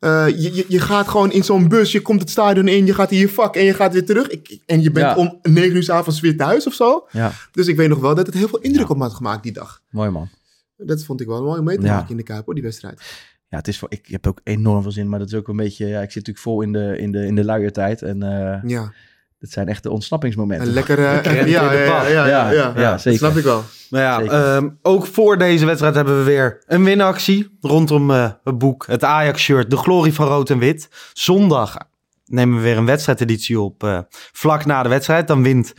eh, 0.00 0.26
je, 0.28 0.54
je, 0.54 0.64
je 0.68 0.80
gaat 0.80 1.08
gewoon 1.08 1.32
in 1.32 1.44
zo'n 1.44 1.68
bus, 1.68 1.92
je 1.92 2.00
komt 2.02 2.20
het 2.20 2.30
stadion 2.30 2.68
in, 2.68 2.86
je 2.86 2.94
gaat 2.94 3.10
in 3.10 3.18
je 3.18 3.28
vak 3.28 3.56
en 3.56 3.64
je 3.64 3.74
gaat 3.74 3.92
weer 3.92 4.04
terug. 4.06 4.28
Ik, 4.28 4.58
en 4.66 4.82
je 4.82 4.90
bent 4.90 5.06
Ja. 5.06 5.14
om 5.16 5.38
negen 5.42 5.76
uur 5.76 5.82
's 5.82 5.88
avonds 5.90 6.20
weer 6.20 6.36
thuis 6.36 6.66
of 6.66 6.74
zo. 6.74 7.06
Ja, 7.10 7.32
Dus 7.52 7.66
ik 7.66 7.76
weet 7.76 7.88
nog 7.88 7.98
wel 8.00 8.14
dat 8.14 8.26
het 8.26 8.34
heel 8.34 8.48
veel 8.48 8.58
indruk 8.60 8.88
op 8.90 8.96
me 8.96 9.02
had 9.02 9.14
gemaakt 9.14 9.42
die 9.42 9.52
dag. 9.52 9.82
mooi 9.90 10.10
man. 10.10 10.28
Dat 10.76 11.04
vond 11.04 11.20
ik 11.20 11.26
wel 11.26 11.42
mooi 11.42 11.58
om 11.58 11.64
mee 11.64 11.78
te 11.78 11.86
maken 11.86 12.10
in 12.10 12.16
de 12.16 12.22
Kuip, 12.22 12.44
hoor, 12.44 12.54
die 12.54 12.62
wedstrijd. 12.62 13.00
Ja, 13.48 13.56
het 13.56 13.68
is 13.68 13.78
voor, 13.78 13.88
ik 13.90 14.06
heb 14.06 14.26
ook 14.26 14.40
enorm 14.44 14.82
veel 14.82 14.92
zin, 14.92 15.08
maar 15.08 15.18
dat 15.18 15.28
is 15.28 15.34
ook 15.34 15.48
een 15.48 15.56
beetje... 15.56 15.86
Ja, 15.86 16.00
ik 16.00 16.10
zit 16.10 16.14
natuurlijk 16.26 16.38
vol 16.44 16.60
in 16.62 16.72
de, 16.72 16.98
in 16.98 17.12
de, 17.12 17.26
in 17.26 17.34
de 17.34 17.44
luiertijd 17.44 18.02
en 18.02 18.22
eh 18.22 18.62
Ja, 18.70 18.92
dat 19.38 19.50
zijn 19.50 19.68
echt 19.68 19.82
de 19.82 19.90
ontsnappingsmomenten. 19.90 20.66
een 20.66 20.72
lekkere... 20.72 21.02
ja, 21.02 21.22
in 21.22 21.48
ja, 21.48 21.72
ja, 21.72 22.08
ja, 22.08 22.50
ja, 22.50 22.72
ja, 22.76 22.98
zeker. 22.98 23.18
snap 23.18 23.36
ik 23.36 23.44
wel. 23.44 23.64
Maar 23.90 24.02
ja, 24.02 24.20
ehm, 24.22 24.68
ook 24.82 25.06
voor 25.06 25.38
deze 25.38 25.66
wedstrijd 25.66 25.94
hebben 25.94 26.18
we 26.18 26.24
weer 26.24 26.62
een 26.66 26.84
winactie 26.84 27.58
rondom 27.60 28.10
eh, 28.10 28.30
het 28.44 28.58
boek, 28.58 28.86
het 28.86 29.04
Ajax-shirt, 29.04 29.70
de 29.70 29.76
glorie 29.76 30.14
van 30.14 30.26
rood 30.26 30.50
en 30.50 30.58
wit. 30.58 30.88
Zondag 31.12 31.76
nemen 32.24 32.56
we 32.56 32.62
weer 32.62 32.76
een 32.76 32.86
wedstrijdeditie 32.86 33.60
op, 33.60 33.84
eh, 33.84 33.98
vlak 34.32 34.64
na 34.64 34.82
de 34.82 34.88
wedstrijd. 34.88 35.28
Dan 35.28 35.42
wint 35.42 35.74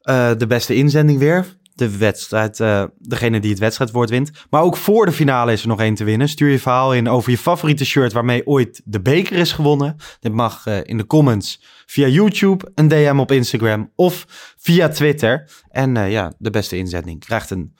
eh, 0.00 0.30
de 0.38 0.46
beste 0.46 0.74
inzending 0.74 1.18
weer. 1.18 1.46
De 1.74 1.96
wedstrijd, 1.98 2.60
eh, 2.60 2.84
degene 2.98 3.40
die 3.40 3.50
het 3.50 3.58
wedstrijdwoord 3.58 4.10
wint. 4.10 4.30
Maar 4.50 4.62
ook 4.62 4.76
voor 4.76 5.06
de 5.06 5.12
finale 5.12 5.52
is 5.52 5.62
er 5.62 5.68
nog 5.68 5.80
één 5.80 5.94
te 5.94 6.04
winnen. 6.04 6.28
Stuur 6.28 6.50
je 6.50 6.58
verhaal 6.58 6.94
in 6.94 7.08
over 7.08 7.30
je 7.30 7.38
favoriete 7.38 7.84
shirt 7.84 8.12
waarmee 8.12 8.46
ooit 8.46 8.80
de 8.84 9.00
beker 9.00 9.36
is 9.36 9.52
gewonnen. 9.52 9.96
Dit 10.20 10.32
mag 10.32 10.66
eh, 10.66 10.78
in 10.82 10.96
de 10.96 11.06
comments 11.06 11.62
via 11.86 12.06
YouTube, 12.06 12.70
een 12.74 12.88
DM 12.88 13.18
op 13.20 13.32
Instagram 13.32 13.90
of 13.94 14.24
via 14.58 14.88
Twitter. 14.88 15.50
En 15.68 15.96
eh, 15.96 16.10
ja, 16.10 16.32
de 16.38 16.50
beste 16.50 16.76
inzending 16.76 17.20
krijgt 17.20 17.50
een 17.50 17.74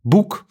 boek. 0.00 0.44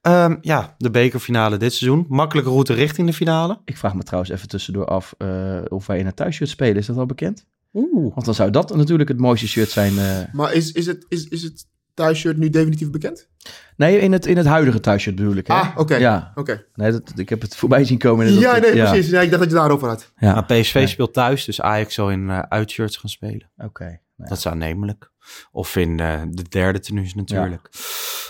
Ehm, 0.00 0.36
ja, 0.40 0.74
de 0.78 0.90
bekerfinale 0.90 1.56
dit 1.56 1.74
seizoen. 1.74 2.06
Makkelijke 2.08 2.50
route 2.50 2.72
richting 2.72 3.06
de 3.06 3.12
finale. 3.12 3.60
Ik 3.64 3.76
vraag 3.76 3.94
me 3.94 4.02
trouwens 4.02 4.32
even 4.32 4.48
tussendoor 4.48 4.84
af 4.86 5.14
eh, 5.18 5.60
of 5.68 5.86
wij 5.86 5.98
in 5.98 6.06
een 6.06 6.14
thuisshirt 6.14 6.50
spelen. 6.50 6.76
Is 6.76 6.86
dat 6.86 6.96
al 6.96 7.06
bekend? 7.06 7.46
Oeh. 7.72 8.14
Want 8.14 8.24
dan 8.24 8.34
zou 8.34 8.50
dat 8.50 8.76
natuurlijk 8.76 9.08
het 9.08 9.18
mooiste 9.18 9.48
shirt 9.48 9.70
zijn. 9.70 9.98
eh. 9.98 10.18
Maar 10.32 10.52
is, 10.52 10.72
is, 10.72 10.86
het, 10.86 11.06
is, 11.08 11.28
is 11.28 11.42
het 11.42 11.66
thuisshirt 11.94 12.36
nu 12.36 12.50
definitief 12.50 12.90
bekend? 12.90 13.28
Nee, 13.76 13.98
in 13.98 14.12
het, 14.12 14.26
in 14.26 14.36
het 14.36 14.46
huidige 14.46 14.80
thuisshirt 14.80 15.16
bedoel 15.16 15.34
ik. 15.34 15.46
Hè? 15.46 15.54
Ah, 15.54 15.68
oké. 15.76 15.96
Ja. 15.96 16.32
Oké. 16.34 16.64
Nee, 16.74 16.92
dat, 16.92 17.12
ik 17.16 17.28
heb 17.28 17.40
het 17.40 17.56
voorbij 17.56 17.84
zien 17.84 17.98
komen. 17.98 18.26
en 18.26 18.32
Ja, 18.32 18.58
nee, 18.58 18.74
ja. 18.74 18.90
precies. 18.90 19.10
Ja, 19.10 19.20
ik 19.20 19.28
dacht 19.30 19.42
dat 19.42 19.50
je 19.50 19.56
daarover 19.56 19.88
had. 19.88 20.12
Ja. 20.16 20.32
Maar 20.34 20.44
PSV 20.44 20.88
speelt 20.88 21.12
thuis, 21.12 21.44
dus 21.44 21.60
Ajax 21.60 21.94
zal 21.94 22.10
in 22.10 22.30
eh, 22.30 22.38
uitshirts 22.38 22.96
gaan 22.96 23.10
spelen. 23.10 23.50
Oké. 23.56 23.84
Nou 23.84 23.98
ja. 24.16 24.24
Dat 24.24 24.38
is 24.38 24.46
aannemelijk. 24.46 25.10
Of 25.52 25.76
in 25.76 26.00
eh, 26.00 26.22
de 26.30 26.42
derde 26.48 26.80
tenues 26.80 27.14
natuurlijk. 27.14 27.68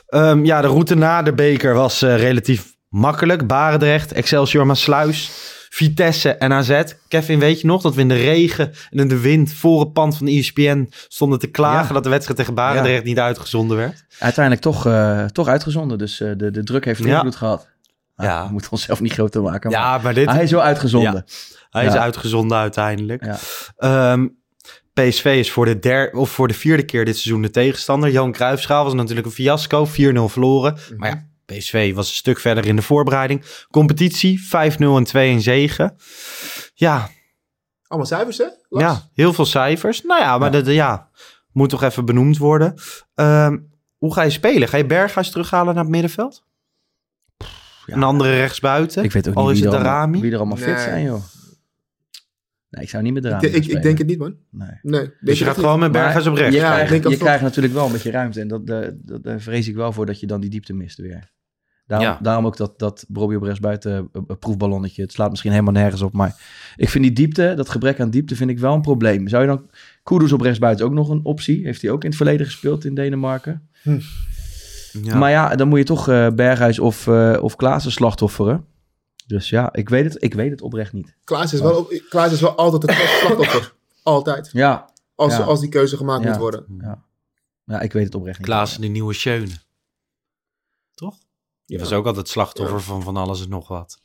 Ja. 0.07 0.39
ja, 0.43 0.61
de 0.61 0.67
route 0.67 0.95
na 0.95 1.23
de 1.23 1.33
beker 1.33 1.75
was 1.75 2.03
eh, 2.03 2.17
relatief 2.17 2.77
makkelijk. 2.89 3.47
Barendrecht, 3.47 4.13
Excelsior 4.13 4.67
Maasluis, 4.67 5.31
Vitesse 5.75 6.31
en 6.31 6.53
AZ. 6.53 6.83
Kevin, 7.09 7.39
weet 7.39 7.61
je 7.61 7.67
nog 7.67 7.83
dat 7.83 7.95
we 7.95 8.01
in 8.01 8.09
de 8.09 8.15
regen 8.17 8.73
en 8.91 8.99
in 8.99 9.09
de 9.09 9.19
wind 9.21 9.53
voor 9.53 9.81
het 9.81 9.93
pand 9.93 10.17
van 10.17 10.27
E 10.27 10.39
ESPN 10.39 10.89
stonden 11.09 11.39
te 11.39 11.47
klagen 11.47 11.87
Ja. 11.87 11.93
dat 11.93 12.03
de 12.05 12.09
wedstrijd 12.09 12.39
tegen 12.39 12.55
Barendrecht 12.55 13.05
niet 13.05 13.19
uitgezonden 13.19 13.77
werd? 13.77 14.05
Uiteindelijk 14.19 14.65
toch, 14.65 14.87
eh, 14.87 15.25
toch 15.25 15.49
uitgezonden. 15.49 15.99
Dus 15.99 16.21
eh, 16.21 16.31
de, 16.37 16.51
de 16.51 16.63
druk 16.65 16.85
heeft 16.85 17.05
Ja. 17.05 17.17
invloed 17.17 17.37
gehad. 17.37 17.69
Maar 18.17 18.27
Ja. 18.27 18.47
We 18.47 18.53
moeten 18.53 18.71
onszelf 18.73 19.01
niet 19.01 19.13
groter 19.13 19.43
maken. 19.43 19.71
Maar 19.71 19.81
Ja, 19.81 19.99
maar 19.99 20.15
dit... 20.15 20.31
hij 20.31 20.43
is 20.43 20.51
wel 20.51 20.63
uitgezonden. 20.63 21.25
Hij 21.71 21.87
is 21.87 21.93
Ja. 21.93 22.01
uitgezonden 22.01 22.59
uiteindelijk. 22.59 23.25
Ja. 23.25 23.39
Ehm, 23.77 24.27
PSV 24.93 25.25
is 25.39 25.51
voor 25.51 25.65
de, 25.65 25.79
der, 25.79 26.13
of 26.13 26.31
voor 26.31 26.49
de 26.49 26.55
vierde 26.55 26.85
keer 26.85 27.05
dit 27.05 27.17
seizoen 27.19 27.43
de 27.43 27.51
tegenstander. 27.51 28.11
Johan 28.11 28.33
Cruijffschaal 28.33 28.85
was 28.85 28.95
natuurlijk 28.95 29.27
een 29.27 29.33
fiasco, 29.33 29.87
4-0 29.87 30.29
verloren. 30.29 30.77
Maar 30.97 31.09
ja, 31.11 31.27
PSV 31.47 31.95
was 31.95 32.09
een 32.09 32.15
stuk 32.15 32.39
verder 32.39 32.67
in 32.67 32.77
de 32.77 32.83
voorbereiding. 32.83 33.45
Competitie, 33.71 34.41
5-0 34.41 34.97
en 34.97 35.05
2 35.05 35.41
zegen. 35.41 35.97
Ja, 36.75 37.11
Allemaal 37.87 38.07
cijfers, 38.09 38.39
hè? 38.39 38.47
Lars? 38.69 38.85
ja, 38.85 39.09
heel 39.13 39.33
veel 39.33 39.45
cijfers. 39.45 40.03
Nou 40.03 40.21
ja, 40.21 40.39
maar 40.39 40.51
Dat, 40.51 40.67
ja, 40.67 41.09
moet 41.53 41.71
toch 41.71 41.83
even 41.83 42.05
benoemd 42.05 42.39
worden. 42.39 42.75
Ehm, 43.15 43.59
hoe 43.97 44.15
ga 44.15 44.23
je 44.23 44.31
spelen? 44.31 44.69
Ga 44.69 44.77
je 44.77 44.87
Berghuis 44.87 45.31
terughalen 45.31 45.75
naar 45.75 45.83
het 45.83 45.93
middenveld? 45.93 46.45
Ja. 47.87 47.95
Een 47.95 48.03
andere 48.03 48.37
rechtsbuiten? 48.37 49.05
Ik 49.05 49.13
weet 49.13 49.29
ook 49.29 49.35
Al 49.35 49.43
niet 49.47 49.53
is 49.53 49.61
wie, 49.61 49.71
het 49.71 49.81
er 49.81 49.89
allemaal, 49.89 50.21
wie 50.21 50.33
er 50.33 50.37
allemaal 50.39 50.57
fit 50.57 50.67
Nee. 50.67 50.79
zijn, 50.79 51.05
joh. 51.05 51.23
Nee, 52.71 52.83
ik 52.83 52.89
zou 52.89 53.03
niet 53.03 53.13
met 53.15 53.25
Ik, 53.25 53.31
Darami 53.31 53.49
ik, 53.49 53.67
ik 53.67 53.83
denk 53.83 53.99
het 53.99 54.07
niet, 54.07 54.19
man. 54.19 54.37
Nee. 54.51 54.69
Nee. 54.83 55.01
Denk 55.01 55.15
Dus 55.21 55.39
je 55.39 55.45
gaat 55.45 55.55
gewoon 55.59 55.79
met 55.79 55.93
Berghuis 55.93 56.27
op 56.27 56.35
rechts? 56.35 56.55
Je, 56.55 56.61
Ja, 56.61 56.79
ik 56.81 56.87
krijgt, 56.87 57.09
je 57.09 57.17
krijgt 57.17 57.43
natuurlijk 57.43 57.75
wel 57.75 57.87
een 57.87 57.93
beetje 57.93 58.11
ruimte. 58.11 58.41
En 58.41 58.49
dat, 58.49 58.67
dat, 58.67 58.93
dat, 58.97 59.23
daar 59.23 59.41
vrees 59.41 59.69
ik 59.69 59.75
wel 59.75 59.93
voor 59.93 60.07
dat 60.07 60.21
je 60.21 60.27
dan 60.27 60.41
die 60.41 60.51
diepte 60.51 60.73
mist 60.73 60.99
weer. 60.99 61.33
Daarom, 61.87 62.09
Ja. 62.09 62.19
daarom 62.23 62.47
ook 62.47 62.57
dat, 62.57 62.79
dat 62.79 63.07
Robbie 63.13 63.37
op 63.37 63.43
rechtsbuiten 63.43 63.93
eh, 64.13 64.23
een 64.27 64.39
proefballonnetje. 64.39 65.03
Het 65.03 65.13
slaat 65.13 65.31
misschien 65.31 65.51
helemaal 65.51 65.73
nergens 65.73 66.03
op. 66.03 66.13
Maar 66.13 66.41
ik 66.77 66.89
vind 66.89 67.05
die 67.05 67.13
diepte, 67.13 67.53
dat 67.57 67.69
gebrek 67.69 68.01
aan 68.01 68.11
diepte, 68.11 68.37
vind 68.37 68.51
ik 68.51 68.59
wel 68.59 68.75
een 68.75 68.81
probleem. 68.81 69.29
Zou 69.29 69.43
je 69.43 69.49
dan 69.49 69.71
Kudus 70.03 70.33
op 70.33 70.41
rechtsbuiten 70.41 70.87
ook 70.87 70.93
nog 70.93 71.09
een 71.09 71.25
optie? 71.25 71.65
Heeft 71.65 71.83
hij 71.83 71.91
ook 71.91 72.03
in 72.03 72.09
het 72.09 72.17
verleden 72.17 72.47
gespeeld 72.47 72.85
in 72.85 72.95
Denemarken? 72.95 73.69
Ja. 75.03 75.17
Maar 75.17 75.31
ja, 75.31 75.55
dan 75.57 75.69
moet 75.69 75.79
je 75.79 75.85
toch 75.85 76.09
eh, 76.09 76.29
Berghuis 76.31 76.79
of, 76.79 77.07
eh 77.07 77.39
of 77.41 77.57
Klaassen 77.57 77.93
slachtofferen. 77.93 78.65
Dus 79.27 79.49
ja, 79.49 79.73
ik 79.73 79.89
weet 79.89 80.05
het, 80.05 80.23
ik 80.23 80.35
weet 80.35 80.51
het 80.51 80.61
oprecht 80.63 80.93
niet. 80.93 81.17
Klaas 81.25 81.53
is 81.53 81.61
wel, 81.61 81.89
Klaas 82.09 82.33
is 82.33 82.41
wel 82.41 82.55
altijd 82.57 82.83
het 82.83 82.91
beste 82.91 83.17
slachtoffer. 83.27 83.73
Altijd. 84.03 84.51
Ja. 84.53 84.91
Als, 85.15 85.37
ja. 85.37 85.43
als 85.43 85.61
die 85.61 85.69
keuze 85.69 85.97
gemaakt 85.97 86.23
Ja. 86.23 86.29
moet 86.31 86.39
worden. 86.39 86.65
Ja. 86.81 87.03
ja, 87.65 87.81
ik 87.81 87.93
weet 87.93 88.05
het 88.05 88.15
oprecht 88.15 88.39
niet. 88.39 88.47
Klaassen 88.47 88.81
de 88.81 88.87
nieuwe 88.87 89.13
Schöne. 89.13 89.47
Die 91.67 91.77
Ja. 91.77 91.83
was 91.83 91.93
ook 91.93 92.07
altijd 92.07 92.29
slachtoffer 92.29 92.81
van 92.81 93.03
van 93.03 93.17
alles 93.17 93.43
en 93.43 93.49
nog 93.49 93.69
wat. 93.69 93.99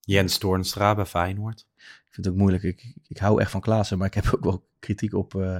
Jens 0.00 0.38
Toornstra 0.38 0.94
bij 0.94 1.06
Feyenoord. 1.06 1.66
Ik 1.78 2.10
vind 2.10 2.26
het 2.26 2.28
ook 2.34 2.40
moeilijk. 2.40 2.62
Ik, 2.62 2.94
ik 3.08 3.18
hou 3.18 3.40
echt 3.40 3.50
van 3.50 3.60
Klaassen, 3.60 3.98
maar 3.98 4.06
ik 4.06 4.14
heb 4.14 4.24
ook 4.34 4.44
wel 4.44 4.64
kritiek 4.78 5.14
op, 5.14 5.34
eh, 5.34 5.56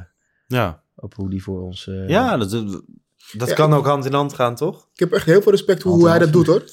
Ja. 0.47 0.83
op 0.97 1.15
hoe 1.15 1.31
die 1.31 1.43
voor 1.43 1.61
ons... 1.63 1.87
eh, 1.89 2.09
Ja, 2.09 2.37
dat, 2.37 2.51
dat 3.33 3.49
Ja, 3.49 3.55
kan 3.55 3.73
ook 3.75 3.87
hand 3.87 4.05
in 4.05 4.13
hand 4.13 4.35
gaan, 4.35 4.55
toch? 4.55 4.89
Ik 4.93 4.99
heb 5.01 5.13
echt 5.13 5.27
heel 5.27 5.43
veel 5.43 5.53
respect 5.53 5.83
voor 5.83 5.93
hoe 5.93 6.09
hij 6.09 6.19
dat 6.19 6.33
doet 6.33 6.47
hoor. 6.47 6.65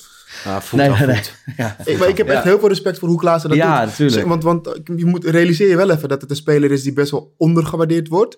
Ah, 0.46 0.58
voet 0.60 0.80
Nee, 0.80 0.90
nee, 0.90 0.98
voet. 0.98 1.08
nee. 1.08 1.22
Ja. 1.58 1.78
Ik, 1.86 1.98
maar 2.00 2.08
ik 2.08 2.18
heb 2.18 2.28
echt 2.28 2.44
Ja. 2.44 2.50
heel 2.50 2.60
veel 2.60 2.68
respect 2.68 3.00
voor 3.00 3.08
hoe 3.10 3.20
Klaassen 3.20 3.50
dat 3.50 3.58
Ja, 3.58 3.80
doet. 3.86 3.90
natuurlijk. 3.90 4.28
Want, 4.28 4.44
want 4.44 4.80
je 4.96 5.06
moet 5.06 5.26
realiseer 5.26 5.70
je 5.70 5.76
wel 5.76 5.90
even 5.90 6.10
dat 6.10 6.22
het 6.22 6.30
een 6.30 6.36
speler 6.36 6.72
is 6.72 6.84
die 6.84 6.94
best 6.94 7.12
wel 7.12 7.34
ondergewaardeerd 7.38 8.08
wordt. 8.08 8.38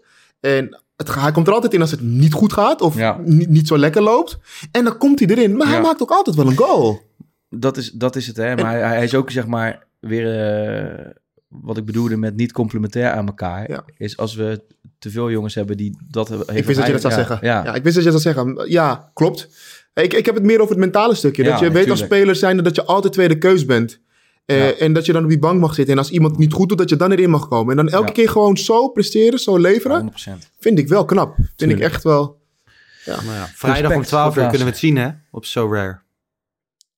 En 0.52 0.82
het, 0.96 1.16
hij 1.16 1.32
komt 1.32 1.48
er 1.48 1.54
altijd 1.54 1.74
in 1.74 1.82
als 1.82 1.92
het 1.92 2.02
niet 2.02 2.34
goed 2.34 2.54
gaat 2.54 2.82
of 2.82 2.96
Ja. 2.96 3.20
niet, 3.24 3.50
niet 3.50 3.68
zo 3.68 3.78
lekker 3.78 4.02
loopt. 4.02 4.38
En 4.72 4.84
dan 4.84 4.98
komt 4.98 5.20
hij 5.20 5.28
erin. 5.28 5.56
Maar 5.58 5.68
hij 5.68 5.82
maakt 5.82 6.02
ook 6.02 6.12
altijd 6.12 6.36
wel 6.36 6.48
een 6.48 6.58
goal. 6.58 7.02
Dat 7.50 7.78
is, 7.78 7.92
dat 7.92 8.16
is 8.16 8.28
het, 8.28 8.38
hè. 8.38 8.56
Maar 8.56 8.66
hij, 8.72 8.82
hij 8.82 9.04
is 9.04 9.16
ook, 9.16 9.32
zeg 9.32 9.48
maar, 9.48 9.88
weer... 10.00 10.56
eh, 10.56 11.12
wat 11.48 11.78
ik 11.78 11.86
bedoelde 11.86 12.18
met 12.18 12.36
niet 12.36 12.52
complementair 12.52 13.12
aan 13.12 13.28
elkaar... 13.28 13.70
Ja. 13.70 13.84
is 13.98 14.18
als 14.18 14.36
we 14.36 14.64
te 15.00 15.10
veel 15.10 15.32
jongens 15.32 15.56
hebben 15.56 15.78
die 15.78 15.98
dat... 16.10 16.30
Heeft 16.30 16.50
Ik 16.50 16.66
wist 16.66 16.78
dat 16.78 16.86
je 16.86 16.92
dat 16.92 17.02
zou 17.02 17.14
zeggen. 17.14 17.40
Ja, 17.42 17.74
ik 17.74 17.84
wist 17.84 17.96
dat 17.96 18.04
je 18.04 18.12
dat 18.12 18.22
zou 18.22 18.36
zeggen. 18.36 18.72
Ja, 18.72 19.12
klopt. 19.14 19.50
Ik, 19.94 20.14
ik 20.14 20.26
heb 20.26 20.36
het 20.36 20.44
meer 20.44 20.60
over 20.60 20.70
het 20.70 20.84
mentale 20.84 21.16
stukje. 21.16 21.44
Dat 21.44 21.60
je 21.60 21.72
weet 21.72 21.90
als 21.90 22.00
speler 22.00 22.36
zijnde 22.36 22.62
dat 22.64 22.76
je 22.76 22.84
altijd 22.84 23.14
tweede 23.14 23.38
keus 23.38 23.66
bent. 23.66 24.00
Eh, 24.46 24.58
Ja. 24.58 24.74
En 24.74 24.94
dat 24.94 25.06
je 25.06 25.14
dan 25.14 25.24
op 25.24 25.30
die 25.30 25.40
bank 25.40 25.60
mag 25.60 25.74
zitten. 25.74 25.94
En 25.94 26.00
als 26.00 26.10
iemand 26.12 26.32
het 26.32 26.40
niet 26.40 26.54
goed 26.54 26.70
doet, 26.70 26.78
dat 26.78 26.90
je 26.90 26.96
dan 26.96 27.12
erin 27.12 27.30
mag 27.30 27.48
komen. 27.48 27.78
En 27.78 27.86
dan 27.86 27.94
elke 27.94 28.08
Ja. 28.08 28.12
keer 28.14 28.30
gewoon 28.30 28.58
zo 28.58 28.88
presteren, 28.90 29.40
zo 29.40 29.58
leveren. 29.58 29.98
100%. 29.98 30.50
Vind 30.60 30.80
ik 30.80 30.88
wel 30.88 31.06
knap. 31.06 31.36
Vind 31.56 31.72
ik 31.72 31.80
echt 31.80 32.04
wel. 32.04 32.42
Nou 33.06 33.18
ja, 33.26 33.50
vrijdag 33.54 33.78
om 33.92 33.98
Respect 33.98 34.08
12 34.08 34.36
uur 34.38 34.42
kunnen 34.44 34.60
we 34.68 34.72
het 34.72 34.78
zien, 34.78 34.96
hè? 34.98 35.10
Op 35.32 35.46
So 35.46 35.72
Rare. 35.74 36.02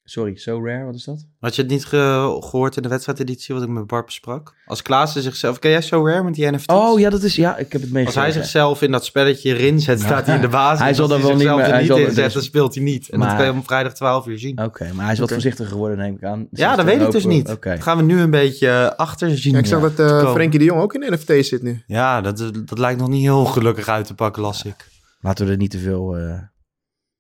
Sorry, 0.08 0.36
so 0.36 0.66
rare, 0.66 0.86
wat 0.86 0.96
is 0.96 1.04
dat? 1.04 1.26
Had 1.40 1.56
je 1.56 1.62
het 1.62 1.72
niet 1.72 1.86
ge- 1.86 2.38
gehoord 2.40 2.76
in 2.76 2.82
de 2.82 2.90
wedstrijdeditie 2.90 3.56
wat 3.56 3.64
ik 3.64 3.70
met 3.70 3.88
Bart 3.88 4.06
besprak? 4.06 4.54
Als 4.66 4.82
Klaassen 4.82 5.22
zichzelf... 5.22 5.60
Ken 5.60 5.72
jij 5.72 5.82
So 5.82 6.06
Rare 6.08 6.24
met 6.24 6.34
die 6.34 6.52
NFT's? 6.52 6.74
Oh, 6.74 7.00
ja, 7.00 7.10
dat 7.10 7.24
is... 7.24 7.36
Ja, 7.36 7.52
ik 7.58 7.58
heb 7.58 7.72
het 7.72 7.82
Als 7.82 7.92
meegekregen. 7.92 8.22
hij 8.22 8.32
zichzelf 8.32 8.82
in 8.82 8.92
dat 8.92 9.06
spelletje 9.06 9.50
erin 9.58 9.80
zet, 9.80 10.00
staat 10.00 10.26
hij 10.26 10.36
in 10.36 10.42
de 10.42 10.48
basis. 10.48 10.80
Hij 10.86 10.94
zal 10.94 11.04
Als 11.04 11.14
dat 11.14 11.22
wel 11.22 11.36
niet 11.36 11.40
meer- 11.48 11.58
er 11.60 11.70
hij 11.70 11.78
niet 11.78 11.88
zal 11.88 11.98
dat 11.98 12.16
dus- 12.16 12.34
dan 12.34 12.42
speelt 12.44 12.76
hij 12.76 12.84
niet. 12.84 13.10
En 13.10 13.20
dat 13.20 13.28
Maar- 13.28 13.38
kan 13.38 13.46
je 13.46 13.52
om 13.52 13.64
vrijdag 13.64 13.94
12 13.94 14.28
uur 14.28 14.40
zien. 14.40 14.62
Oké, 14.64 14.92
maar 14.94 15.04
hij 15.04 15.14
is 15.14 15.20
wat 15.20 15.28
Oké. 15.32 15.34
voorzichtiger 15.34 15.72
geworden, 15.72 15.98
neem 15.98 16.16
ik 16.16 16.24
aan. 16.24 16.48
Ja, 16.52 16.76
dat 16.76 16.86
weet 16.86 17.02
ik 17.02 17.12
dus 17.12 17.26
niet. 17.26 17.50
Oké. 17.50 17.70
Dat 17.70 17.84
gaan 17.84 17.98
we 17.98 18.04
nu 18.04 18.20
een 18.20 18.30
beetje 18.30 18.68
eh, 18.70 18.88
achter 18.98 19.38
zien. 19.38 19.54
Ja, 19.54 19.60
ik 19.60 19.66
zag 19.66 19.82
Ja. 19.82 19.90
dat 19.90 20.00
eh 20.00 20.08
te 20.08 20.14
komen. 20.14 20.32
Frenkie 20.34 20.60
de 20.60 20.66
Jong 20.66 20.82
ook 20.82 20.94
in 20.94 21.00
de 21.00 21.12
NFT 21.12 21.46
zit 21.48 21.62
nu. 21.64 21.84
Ja, 21.88 22.22
dat, 22.22 22.38
dat 22.66 22.78
lijkt 22.78 23.00
nog 23.00 23.10
niet 23.10 23.22
heel 23.22 23.46
gelukkig 23.46 23.88
uit 23.88 24.06
te 24.06 24.14
pakken, 24.16 24.42
las 24.42 24.64
ik. 24.64 24.90
Laten 25.22 25.46
we 25.46 25.52
er 25.52 25.58
niet 25.58 25.72
te 25.72 25.80
veel... 25.80 26.16
eh, 26.18 26.40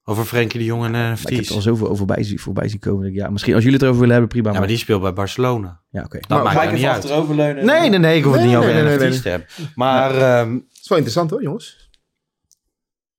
Over 0.08 0.26
Frenkie 0.26 0.60
de 0.60 0.66
Jong 0.66 0.84
en 0.86 0.92
maar 0.92 1.12
ik 1.12 1.20
heb 1.30 1.32
NFT's. 1.32 1.50
er 1.50 1.56
al 1.56 1.62
zoveel 1.62 1.90
over 1.90 2.06
bij, 2.06 2.24
zien- 2.24 2.40
voorbij 2.40 2.68
zien 2.70 2.80
komen. 2.80 3.14
Ja, 3.14 3.30
misschien 3.30 3.54
als 3.54 3.64
jullie 3.64 3.78
het 3.78 3.84
erover 3.88 4.02
willen 4.02 4.20
hebben, 4.20 4.34
prima. 4.38 4.52
Ja, 4.54 4.60
maar 4.60 4.68
die 4.68 4.78
speelt 4.78 5.02
bij 5.02 5.14
Barcelona. 5.14 5.82
Ja, 5.90 6.04
oké. 6.04 6.20
Maakt 6.28 6.50
Ga 6.50 6.58
er 6.62 6.64
ik 6.64 6.70
niet 6.70 6.80
even 6.80 6.92
uit. 6.94 7.04
achteroverleunen? 7.04 7.66
Nee, 7.66 7.90
nee, 7.90 8.00
nee, 8.00 8.18
ik 8.18 8.24
hoef 8.24 8.34
het 8.34 8.42
niet 8.42 8.52
nee, 8.52 8.60
over 8.60 8.74
nee, 8.74 8.84
NFT's 8.84 9.00
nee, 9.00 9.10
nee. 9.10 9.20
te 9.22 9.30
hebben. 9.30 9.48
Maar 9.76 10.12
ehm, 10.16 10.54
Dat 10.54 10.62
is 10.82 10.88
wel 10.88 10.98
interessant 10.98 11.30
hoor, 11.30 11.42
jongens. 11.42 11.84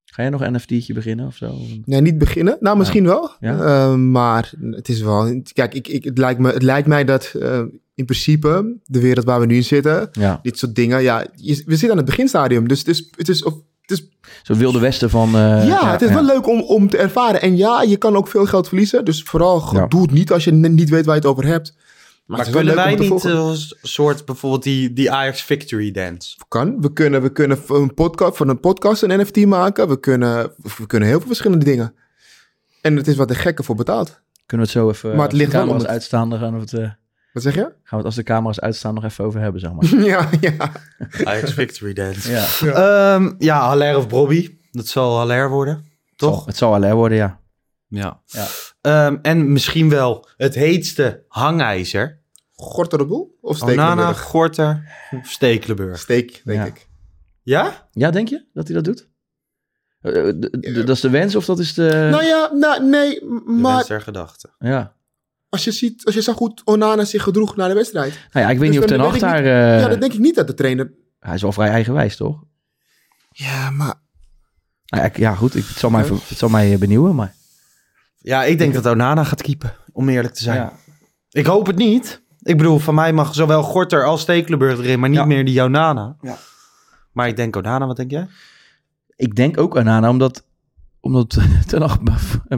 Ga 0.05 0.21
jij 0.21 0.31
nog 0.31 0.41
een 0.41 0.53
NFT'tje 0.53 0.93
beginnen 0.93 1.25
of 1.27 1.35
zo? 1.35 1.55
Nee, 1.85 2.01
niet 2.01 2.17
beginnen. 2.17 2.57
Nou, 2.59 2.77
misschien 2.77 3.05
wel. 3.05 3.31
Ja? 3.39 3.59
Eh, 3.59 3.95
maar 3.95 4.51
het 4.71 4.89
is 4.89 5.01
wel... 5.01 5.41
Kijk, 5.53 5.73
ik, 5.73 5.87
ik, 5.87 6.03
het, 6.03 6.17
lijkt 6.17 6.39
me, 6.39 6.51
het 6.51 6.63
lijkt 6.63 6.87
mij 6.87 7.03
dat 7.05 7.33
eh, 7.39 7.61
in 7.95 8.05
principe 8.05 8.77
de 8.85 8.99
wereld 8.99 9.25
waar 9.25 9.39
we 9.39 9.45
nu 9.45 9.55
in 9.55 9.63
zitten... 9.63 10.09
Ja, 10.11 10.39
Dit 10.41 10.57
soort 10.57 10.75
dingen, 10.75 11.01
ja, 11.01 11.25
je- 11.35 11.63
we 11.65 11.71
zitten 11.71 11.91
aan 11.91 11.97
het 11.97 12.05
beginstadium. 12.05 12.67
Dus 12.67 12.79
het 12.79 12.87
is, 12.87 13.07
het 13.17 13.29
is, 13.29 13.43
of, 13.43 13.53
het 13.87 13.99
is 13.99 14.07
zo'n 14.43 14.57
wilde 14.57 14.79
westen 14.79 15.09
van... 15.09 15.27
eh, 15.35 15.67
ja, 15.67 15.91
het 15.91 16.01
is 16.01 16.09
wel 16.09 16.23
leuk 16.25 16.47
om, 16.47 16.61
om 16.61 16.89
te 16.89 16.97
ervaren. 16.97 17.41
En 17.41 17.57
ja, 17.57 17.81
je 17.81 17.97
kan 17.97 18.15
ook 18.15 18.27
veel 18.27 18.45
geld 18.45 18.67
verliezen. 18.67 19.05
Dus 19.05 19.23
vooral 19.23 19.69
Ja. 19.73 19.85
doe 19.87 20.01
het 20.01 20.11
niet 20.11 20.31
als 20.31 20.43
je 20.43 20.51
niet 20.51 20.89
weet 20.89 21.05
waar 21.05 21.15
je 21.15 21.21
het 21.21 21.29
over 21.29 21.45
hebt. 21.45 21.75
Maar, 22.25 22.49
kunnen 22.49 22.75
wij 22.75 22.95
niet 22.95 23.25
eh, 23.25 23.31
een 23.31 23.57
soort 23.81 24.25
bijvoorbeeld 24.25 24.63
die, 24.63 24.93
die 24.93 25.11
Ajax 25.11 25.41
Victory 25.41 25.91
Dance? 25.91 26.37
Kan. 26.47 26.81
We 26.81 26.93
kunnen, 26.93 27.21
we 27.21 27.31
kunnen 27.31 27.57
van 27.57 27.81
een 27.81 27.93
podcast, 27.93 28.37
van 28.37 28.49
een 28.49 28.59
podcast 28.59 29.01
een 29.01 29.19
NFT 29.19 29.45
maken. 29.45 29.87
We 29.87 29.99
kunnen, 29.99 30.51
we 30.77 30.85
kunnen 30.87 31.07
heel 31.07 31.17
veel 31.17 31.27
verschillende 31.27 31.65
dingen. 31.65 31.93
En 32.81 32.95
het 32.95 33.07
is 33.07 33.15
wat 33.15 33.27
de 33.27 33.35
gekken 33.35 33.63
voor 33.65 33.75
betaald. 33.75 34.19
Kunnen 34.45 34.67
we 34.67 34.73
het 34.73 34.81
zo 34.83 34.89
even... 34.89 35.15
Maar 35.15 35.25
het 35.27 35.35
ligt 35.35 35.51
de 35.51 35.57
wel 35.57 35.67
om 35.67 35.75
het- 35.77 35.87
uitstaan, 35.87 36.29
dan 36.29 36.39
gaan 36.39 36.53
we 36.53 36.59
het... 36.59 36.73
eh, 36.73 36.89
Wat 37.43 37.53
zeg 37.53 37.55
je? 37.55 37.61
gaan 37.61 37.73
we 37.89 37.95
het 37.95 38.05
als 38.05 38.15
de 38.15 38.23
camera's 38.23 38.59
uitstaan 38.59 38.93
nog 38.93 39.03
even 39.03 39.25
over 39.25 39.39
hebben, 39.39 39.61
zeg 39.61 39.71
maar. 39.73 39.95
ja, 40.13 40.29
ja. 40.39 40.71
Ajax 41.23 41.53
Victory 41.53 41.93
Dance. 41.93 42.31
ja. 42.31 42.45
Ja, 42.59 43.35
ja 43.37 43.59
Haller 43.59 43.97
of 43.97 44.07
Bobby. 44.07 44.57
Dat 44.71 44.87
zal 44.87 45.17
Haller 45.17 45.49
worden, 45.49 45.85
toch? 46.15 46.45
Het 46.45 46.57
zal 46.57 46.73
alleen 46.73 46.93
worden, 46.93 47.17
ja. 47.17 47.39
Ja. 47.87 48.21
Ja. 48.25 48.47
Ehm, 48.81 49.17
en 49.21 49.51
misschien 49.51 49.89
wel 49.89 50.27
het 50.37 50.55
heetste 50.55 51.23
hangijzer. 51.27 52.21
Gorterboel 52.53 53.37
of 53.41 53.61
Onana, 53.61 53.75
Stekelenburg? 53.83 54.21
Gorter 54.21 54.83
of 55.11 55.27
Stekelenburg. 55.27 55.99
Steek, 55.99 56.41
denk 56.45 56.59
Ja. 56.59 56.65
ik. 56.65 56.87
Ja? 57.41 57.87
Ja, 57.91 58.11
denk 58.11 58.27
je 58.27 58.45
dat 58.53 58.65
hij 58.67 58.75
dat 58.75 58.83
doet? 58.85 59.07
Eh, 60.01 60.27
eh, 60.27 60.35
Dat 60.85 60.89
is 60.95 61.01
de 61.01 61.09
wens 61.09 61.35
of 61.35 61.45
dat 61.45 61.59
is 61.59 61.73
de... 61.73 62.07
Nou 62.11 62.23
ja, 62.23 62.49
nou, 62.53 62.83
nee, 62.83 63.25
m- 63.25 63.35
De 63.45 63.51
maar 63.61 63.75
wens 63.75 63.87
der 63.87 64.01
gedachte. 64.01 64.49
Ja. 64.59 64.95
Als 65.49 65.63
je 65.63 65.71
ziet, 65.71 66.05
als 66.05 66.15
je 66.15 66.21
zag 66.21 66.37
hoe 66.37 66.53
Onana 66.63 67.05
zich 67.05 67.23
gedroeg 67.23 67.55
na 67.55 67.67
de 67.67 67.73
wedstrijd. 67.73 68.13
Nou 68.31 68.45
ja, 68.45 68.51
ik 68.51 68.59
weet 68.59 68.67
Dus 68.71 68.79
niet 68.79 68.79
of 68.91 68.91
Ten 68.97 68.99
Hag 69.05 69.15
ik 69.15 69.21
daar... 69.21 69.35
niet- 69.41 69.45
eh, 69.51 69.79
ja, 69.79 69.87
dan 69.87 69.99
denk 69.99 70.13
ik 70.13 70.19
niet 70.19 70.35
dat 70.35 70.47
de 70.47 70.53
trainer... 70.53 70.91
Hij 71.19 71.35
is 71.35 71.41
wel 71.41 71.51
vrij 71.51 71.69
eigenwijs, 71.69 72.15
toch? 72.15 72.43
Ja, 73.31 73.69
maar 73.69 73.93
Nou 74.85 75.03
ja, 75.03 75.09
ik- 75.09 75.17
ja, 75.17 75.35
goed. 75.35 75.55
Ik, 75.55 75.65
het, 75.67 75.77
zal 75.77 75.89
mij, 75.89 76.01
het 76.05 76.37
zal 76.37 76.49
mij 76.49 76.73
eh, 76.73 76.79
benieuwen, 76.79 77.15
maar... 77.15 77.33
Ja, 78.17 78.43
ik 78.43 78.57
denk 78.57 78.73
dat 78.73 78.85
Onana 78.85 79.23
gaat 79.23 79.41
keepen, 79.41 79.73
om 79.91 80.09
eerlijk 80.09 80.33
te 80.33 80.43
zijn. 80.43 80.57
Ja. 80.57 80.73
Ik 81.29 81.45
hoop 81.45 81.65
het 81.67 81.75
niet. 81.75 82.21
Ik 82.41 82.57
bedoel, 82.57 82.79
van 82.79 82.95
mij 82.95 83.13
mag 83.13 83.33
zowel 83.33 83.63
Gorter 83.63 84.05
als 84.05 84.21
Stekelenburg 84.21 84.77
erin, 84.79 84.99
maar 84.99 85.09
niet 85.09 85.17
Ja. 85.17 85.25
meer 85.25 85.45
die 85.45 85.61
Onana. 85.63 86.17
Ja. 86.21 86.37
Maar 87.11 87.27
ik 87.27 87.35
denk 87.35 87.55
Onana, 87.55 87.85
wat 87.87 87.95
denk 87.95 88.11
jij? 88.11 88.27
Ik 89.15 89.35
denk 89.35 89.57
ook 89.59 89.77
aan 89.77 89.85
Nana, 89.85 90.09
omdat, 90.09 90.43
omdat 90.99 91.37
Ten 91.67 91.81
Hag 91.81 91.99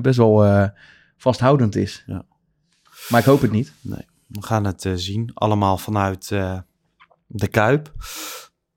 best 0.02 0.18
wel 0.18 0.46
eh, 0.46 0.68
vasthoudend 1.18 1.76
is. 1.76 2.04
Ja. 2.06 2.24
Maar 3.10 3.20
ik 3.20 3.26
hoop 3.26 3.42
het 3.42 3.52
niet. 3.52 3.74
Nee, 3.82 4.06
we 4.28 4.42
gaan 4.42 4.66
het 4.66 4.86
eh, 4.86 4.94
zien. 4.96 5.32
Allemaal 5.34 5.78
vanuit 5.78 6.32
eh, 6.32 6.58
de 7.28 7.48
Kuip. 7.48 7.94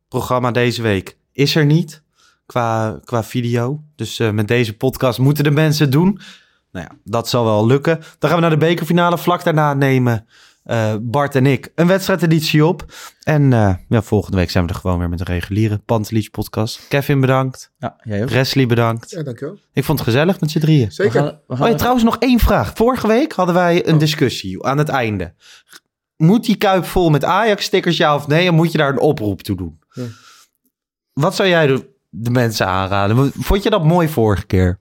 Programma 0.09 0.51
deze 0.51 0.83
week 0.83 1.17
is 1.33 1.55
er 1.55 1.67
niet 1.67 2.03
qua, 2.47 3.01
qua 3.05 3.25
video. 3.25 3.83
Dus 3.97 4.19
eh, 4.19 4.31
met 4.31 4.49
deze 4.49 4.77
podcast 4.77 5.19
moeten 5.19 5.45
de 5.45 5.51
mensen 5.51 5.85
het 5.85 5.93
doen. 5.93 6.21
Nou 6.73 6.87
ja, 6.91 6.97
dat 7.05 7.29
zal 7.29 7.45
wel 7.45 7.67
lukken. 7.67 7.97
Dan 8.19 8.31
gaan 8.31 8.35
we 8.35 8.41
naar 8.41 8.59
de 8.59 8.67
bekerfinale. 8.67 9.19
Vlak 9.19 9.45
daarna 9.45 9.75
nemen 9.75 10.27
eh, 10.63 10.95
Bart 11.01 11.35
en 11.35 11.47
ik 11.47 11.73
een 11.75 11.87
wedstrijdeditie 11.87 12.65
op. 12.65 12.85
En 13.23 13.53
eh, 13.53 13.75
ja, 13.89 14.03
volgende 14.03 14.37
week 14.37 14.51
zijn 14.51 14.67
we 14.67 14.73
er 14.73 14.79
gewoon 14.79 14.99
weer 14.99 15.09
met 15.09 15.21
een 15.21 15.27
reguliere 15.27 15.79
Pantelich 15.79 16.31
podcast. 16.31 16.89
Kevin 16.89 17.21
bedankt. 17.21 17.73
Ja, 17.79 17.97
jij 18.03 18.23
ook. 18.23 18.27
Presley 18.27 18.67
bedankt. 18.67 19.11
ja, 19.11 19.23
dankjewel. 19.23 19.59
Ik 19.73 19.85
vond 19.85 19.99
het 19.99 20.09
gezellig 20.09 20.41
met 20.41 20.51
z'n 20.51 20.59
drieën. 20.59 20.87
We 20.87 20.93
Zeker. 20.93 21.13
gaan, 21.13 21.39
we 21.47 21.63
Oh 21.63 21.69
ja, 21.69 21.75
trouwens 21.75 22.05
nog 22.05 22.17
één 22.19 22.39
vraag. 22.39 22.73
Vorige 22.75 23.07
week 23.07 23.33
hadden 23.33 23.55
wij 23.55 23.89
een 23.89 23.99
discussie 23.99 24.65
aan 24.65 24.79
het 24.79 24.89
einde. 24.89 25.35
Moet 26.17 26.45
die 26.45 26.57
kuip 26.57 26.85
vol 26.85 27.11
met 27.11 27.25
Ajax-stickers, 27.25 27.97
ja 27.97 28.15
of 28.15 28.27
nee? 28.27 28.47
En 28.47 28.55
moet 28.55 28.73
je 28.73 28.79
daar 28.79 28.93
een 28.93 28.99
oproep 28.99 29.43
toe 29.43 29.57
doen? 29.57 29.79
Ja. 29.93 30.05
Wat 31.13 31.35
zou 31.35 31.49
jij 31.49 31.67
de, 31.67 31.91
de 32.09 32.31
mensen 32.31 32.67
aanraden? 32.67 33.33
Vond 33.39 33.63
je 33.63 33.71
dat 33.71 33.85
mooi 33.85 34.09
vorige 34.09 34.47
keer? 34.47 34.79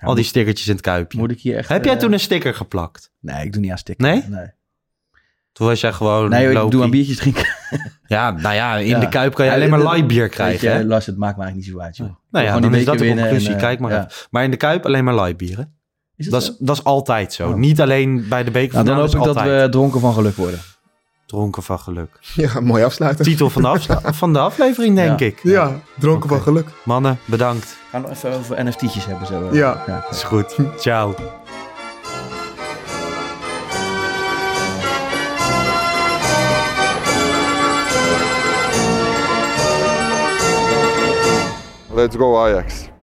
Al 0.00 0.14
die 0.14 0.24
stickertjes 0.24 0.66
in 0.68 0.72
het 0.72 0.82
kuipje. 0.82 1.18
Moet 1.18 1.30
ik 1.30 1.40
hier 1.40 1.56
echt... 1.56 1.68
Heb 1.68 1.84
jij 1.84 1.94
eh, 1.94 2.00
toen 2.00 2.12
een 2.12 2.20
sticker 2.20 2.54
geplakt? 2.54 3.12
Nee, 3.20 3.44
ik 3.44 3.52
doe 3.52 3.62
niet 3.62 3.70
aan 3.70 3.78
stikken. 3.78 4.04
Nee? 4.06 4.24
Nee, 4.28 4.46
Toen 5.52 5.66
was 5.66 5.80
jij 5.80 5.92
gewoon 5.92 6.28
nee 6.28 6.50
ik 6.50 6.70
doe 6.70 6.82
aan 6.82 6.90
biertjes 6.90 7.16
drinken. 7.16 7.46
Ja, 8.06 8.30
nou 8.30 8.54
ja, 8.54 8.76
in 8.76 8.86
Ja. 8.94 8.98
de 9.00 9.08
kuip 9.08 9.34
kan 9.34 9.44
je 9.44 9.50
Ja, 9.50 9.56
alleen 9.56 9.70
maar 9.70 9.78
light 9.82 10.06
bier 10.06 10.20
Weet 10.22 10.30
krijgen. 10.30 10.68
je, 10.70 10.74
hè? 10.74 10.84
Lars, 10.84 11.06
het 11.06 11.16
maakt 11.16 11.36
me 11.36 11.42
eigenlijk 11.42 11.72
niet 11.72 11.76
zo 11.78 11.86
uit, 11.86 11.96
joh. 11.96 12.16
Nou 12.30 12.44
ja, 12.46 12.60
dan 12.60 12.74
is 12.74 12.84
dat 12.84 12.98
de 12.98 13.06
conclusie. 13.08 13.48
en, 13.48 13.54
eh, 13.54 13.60
Kijk 13.60 13.78
maar 13.80 13.90
ja. 13.90 13.98
even. 13.98 14.26
Maar 14.30 14.44
in 14.44 14.50
de 14.50 14.56
kuip 14.56 14.86
alleen 14.86 15.04
maar 15.04 15.14
light 15.14 15.36
bieren. 15.36 15.74
Is 16.16 16.26
Dat 16.28 16.42
is, 16.42 16.56
dat 16.58 16.76
is 16.76 16.84
altijd 16.84 17.32
zo. 17.32 17.48
Oh. 17.48 17.54
Niet 17.54 17.80
alleen 17.80 18.26
bij 18.28 18.44
de 18.44 18.50
beker 18.50 18.74
Nou, 18.74 18.86
dan 18.86 18.96
hoop 18.96 19.14
ik 19.14 19.22
dat 19.34 19.42
we 19.42 19.66
dronken 19.70 20.00
van 20.00 20.12
geluk 20.14 20.36
worden. 20.36 20.60
Dronken 21.26 21.62
van 21.62 21.78
geluk. 21.78 22.18
Ja, 22.34 22.60
mooi 22.60 22.84
afsluiten. 22.84 23.24
Titel 23.24 23.50
van 23.50 23.62
de, 23.62 23.68
afsla- 23.68 24.12
van 24.22 24.32
de 24.32 24.38
aflevering, 24.38 24.94
denk 24.94 25.20
Ja. 25.20 25.26
ik. 25.26 25.40
Ja, 25.42 25.80
dronken 25.98 26.28
van 26.28 26.40
geluk. 26.40 26.66
Mannen, 26.84 27.18
bedankt. 27.24 27.76
Gaan 27.90 28.02
we 28.02 28.10
even 28.10 28.32
over 28.32 28.64
NFT'tjes 28.64 29.06
hebben 29.06 29.26
zo. 29.26 29.48
eh. 29.48 29.54
Ja. 29.54 30.04
Is 30.10 30.22
goed. 30.22 30.56
Ciao. 30.78 31.14
Let's 41.92 42.16
go 42.16 42.46
Ajax. 42.48 42.91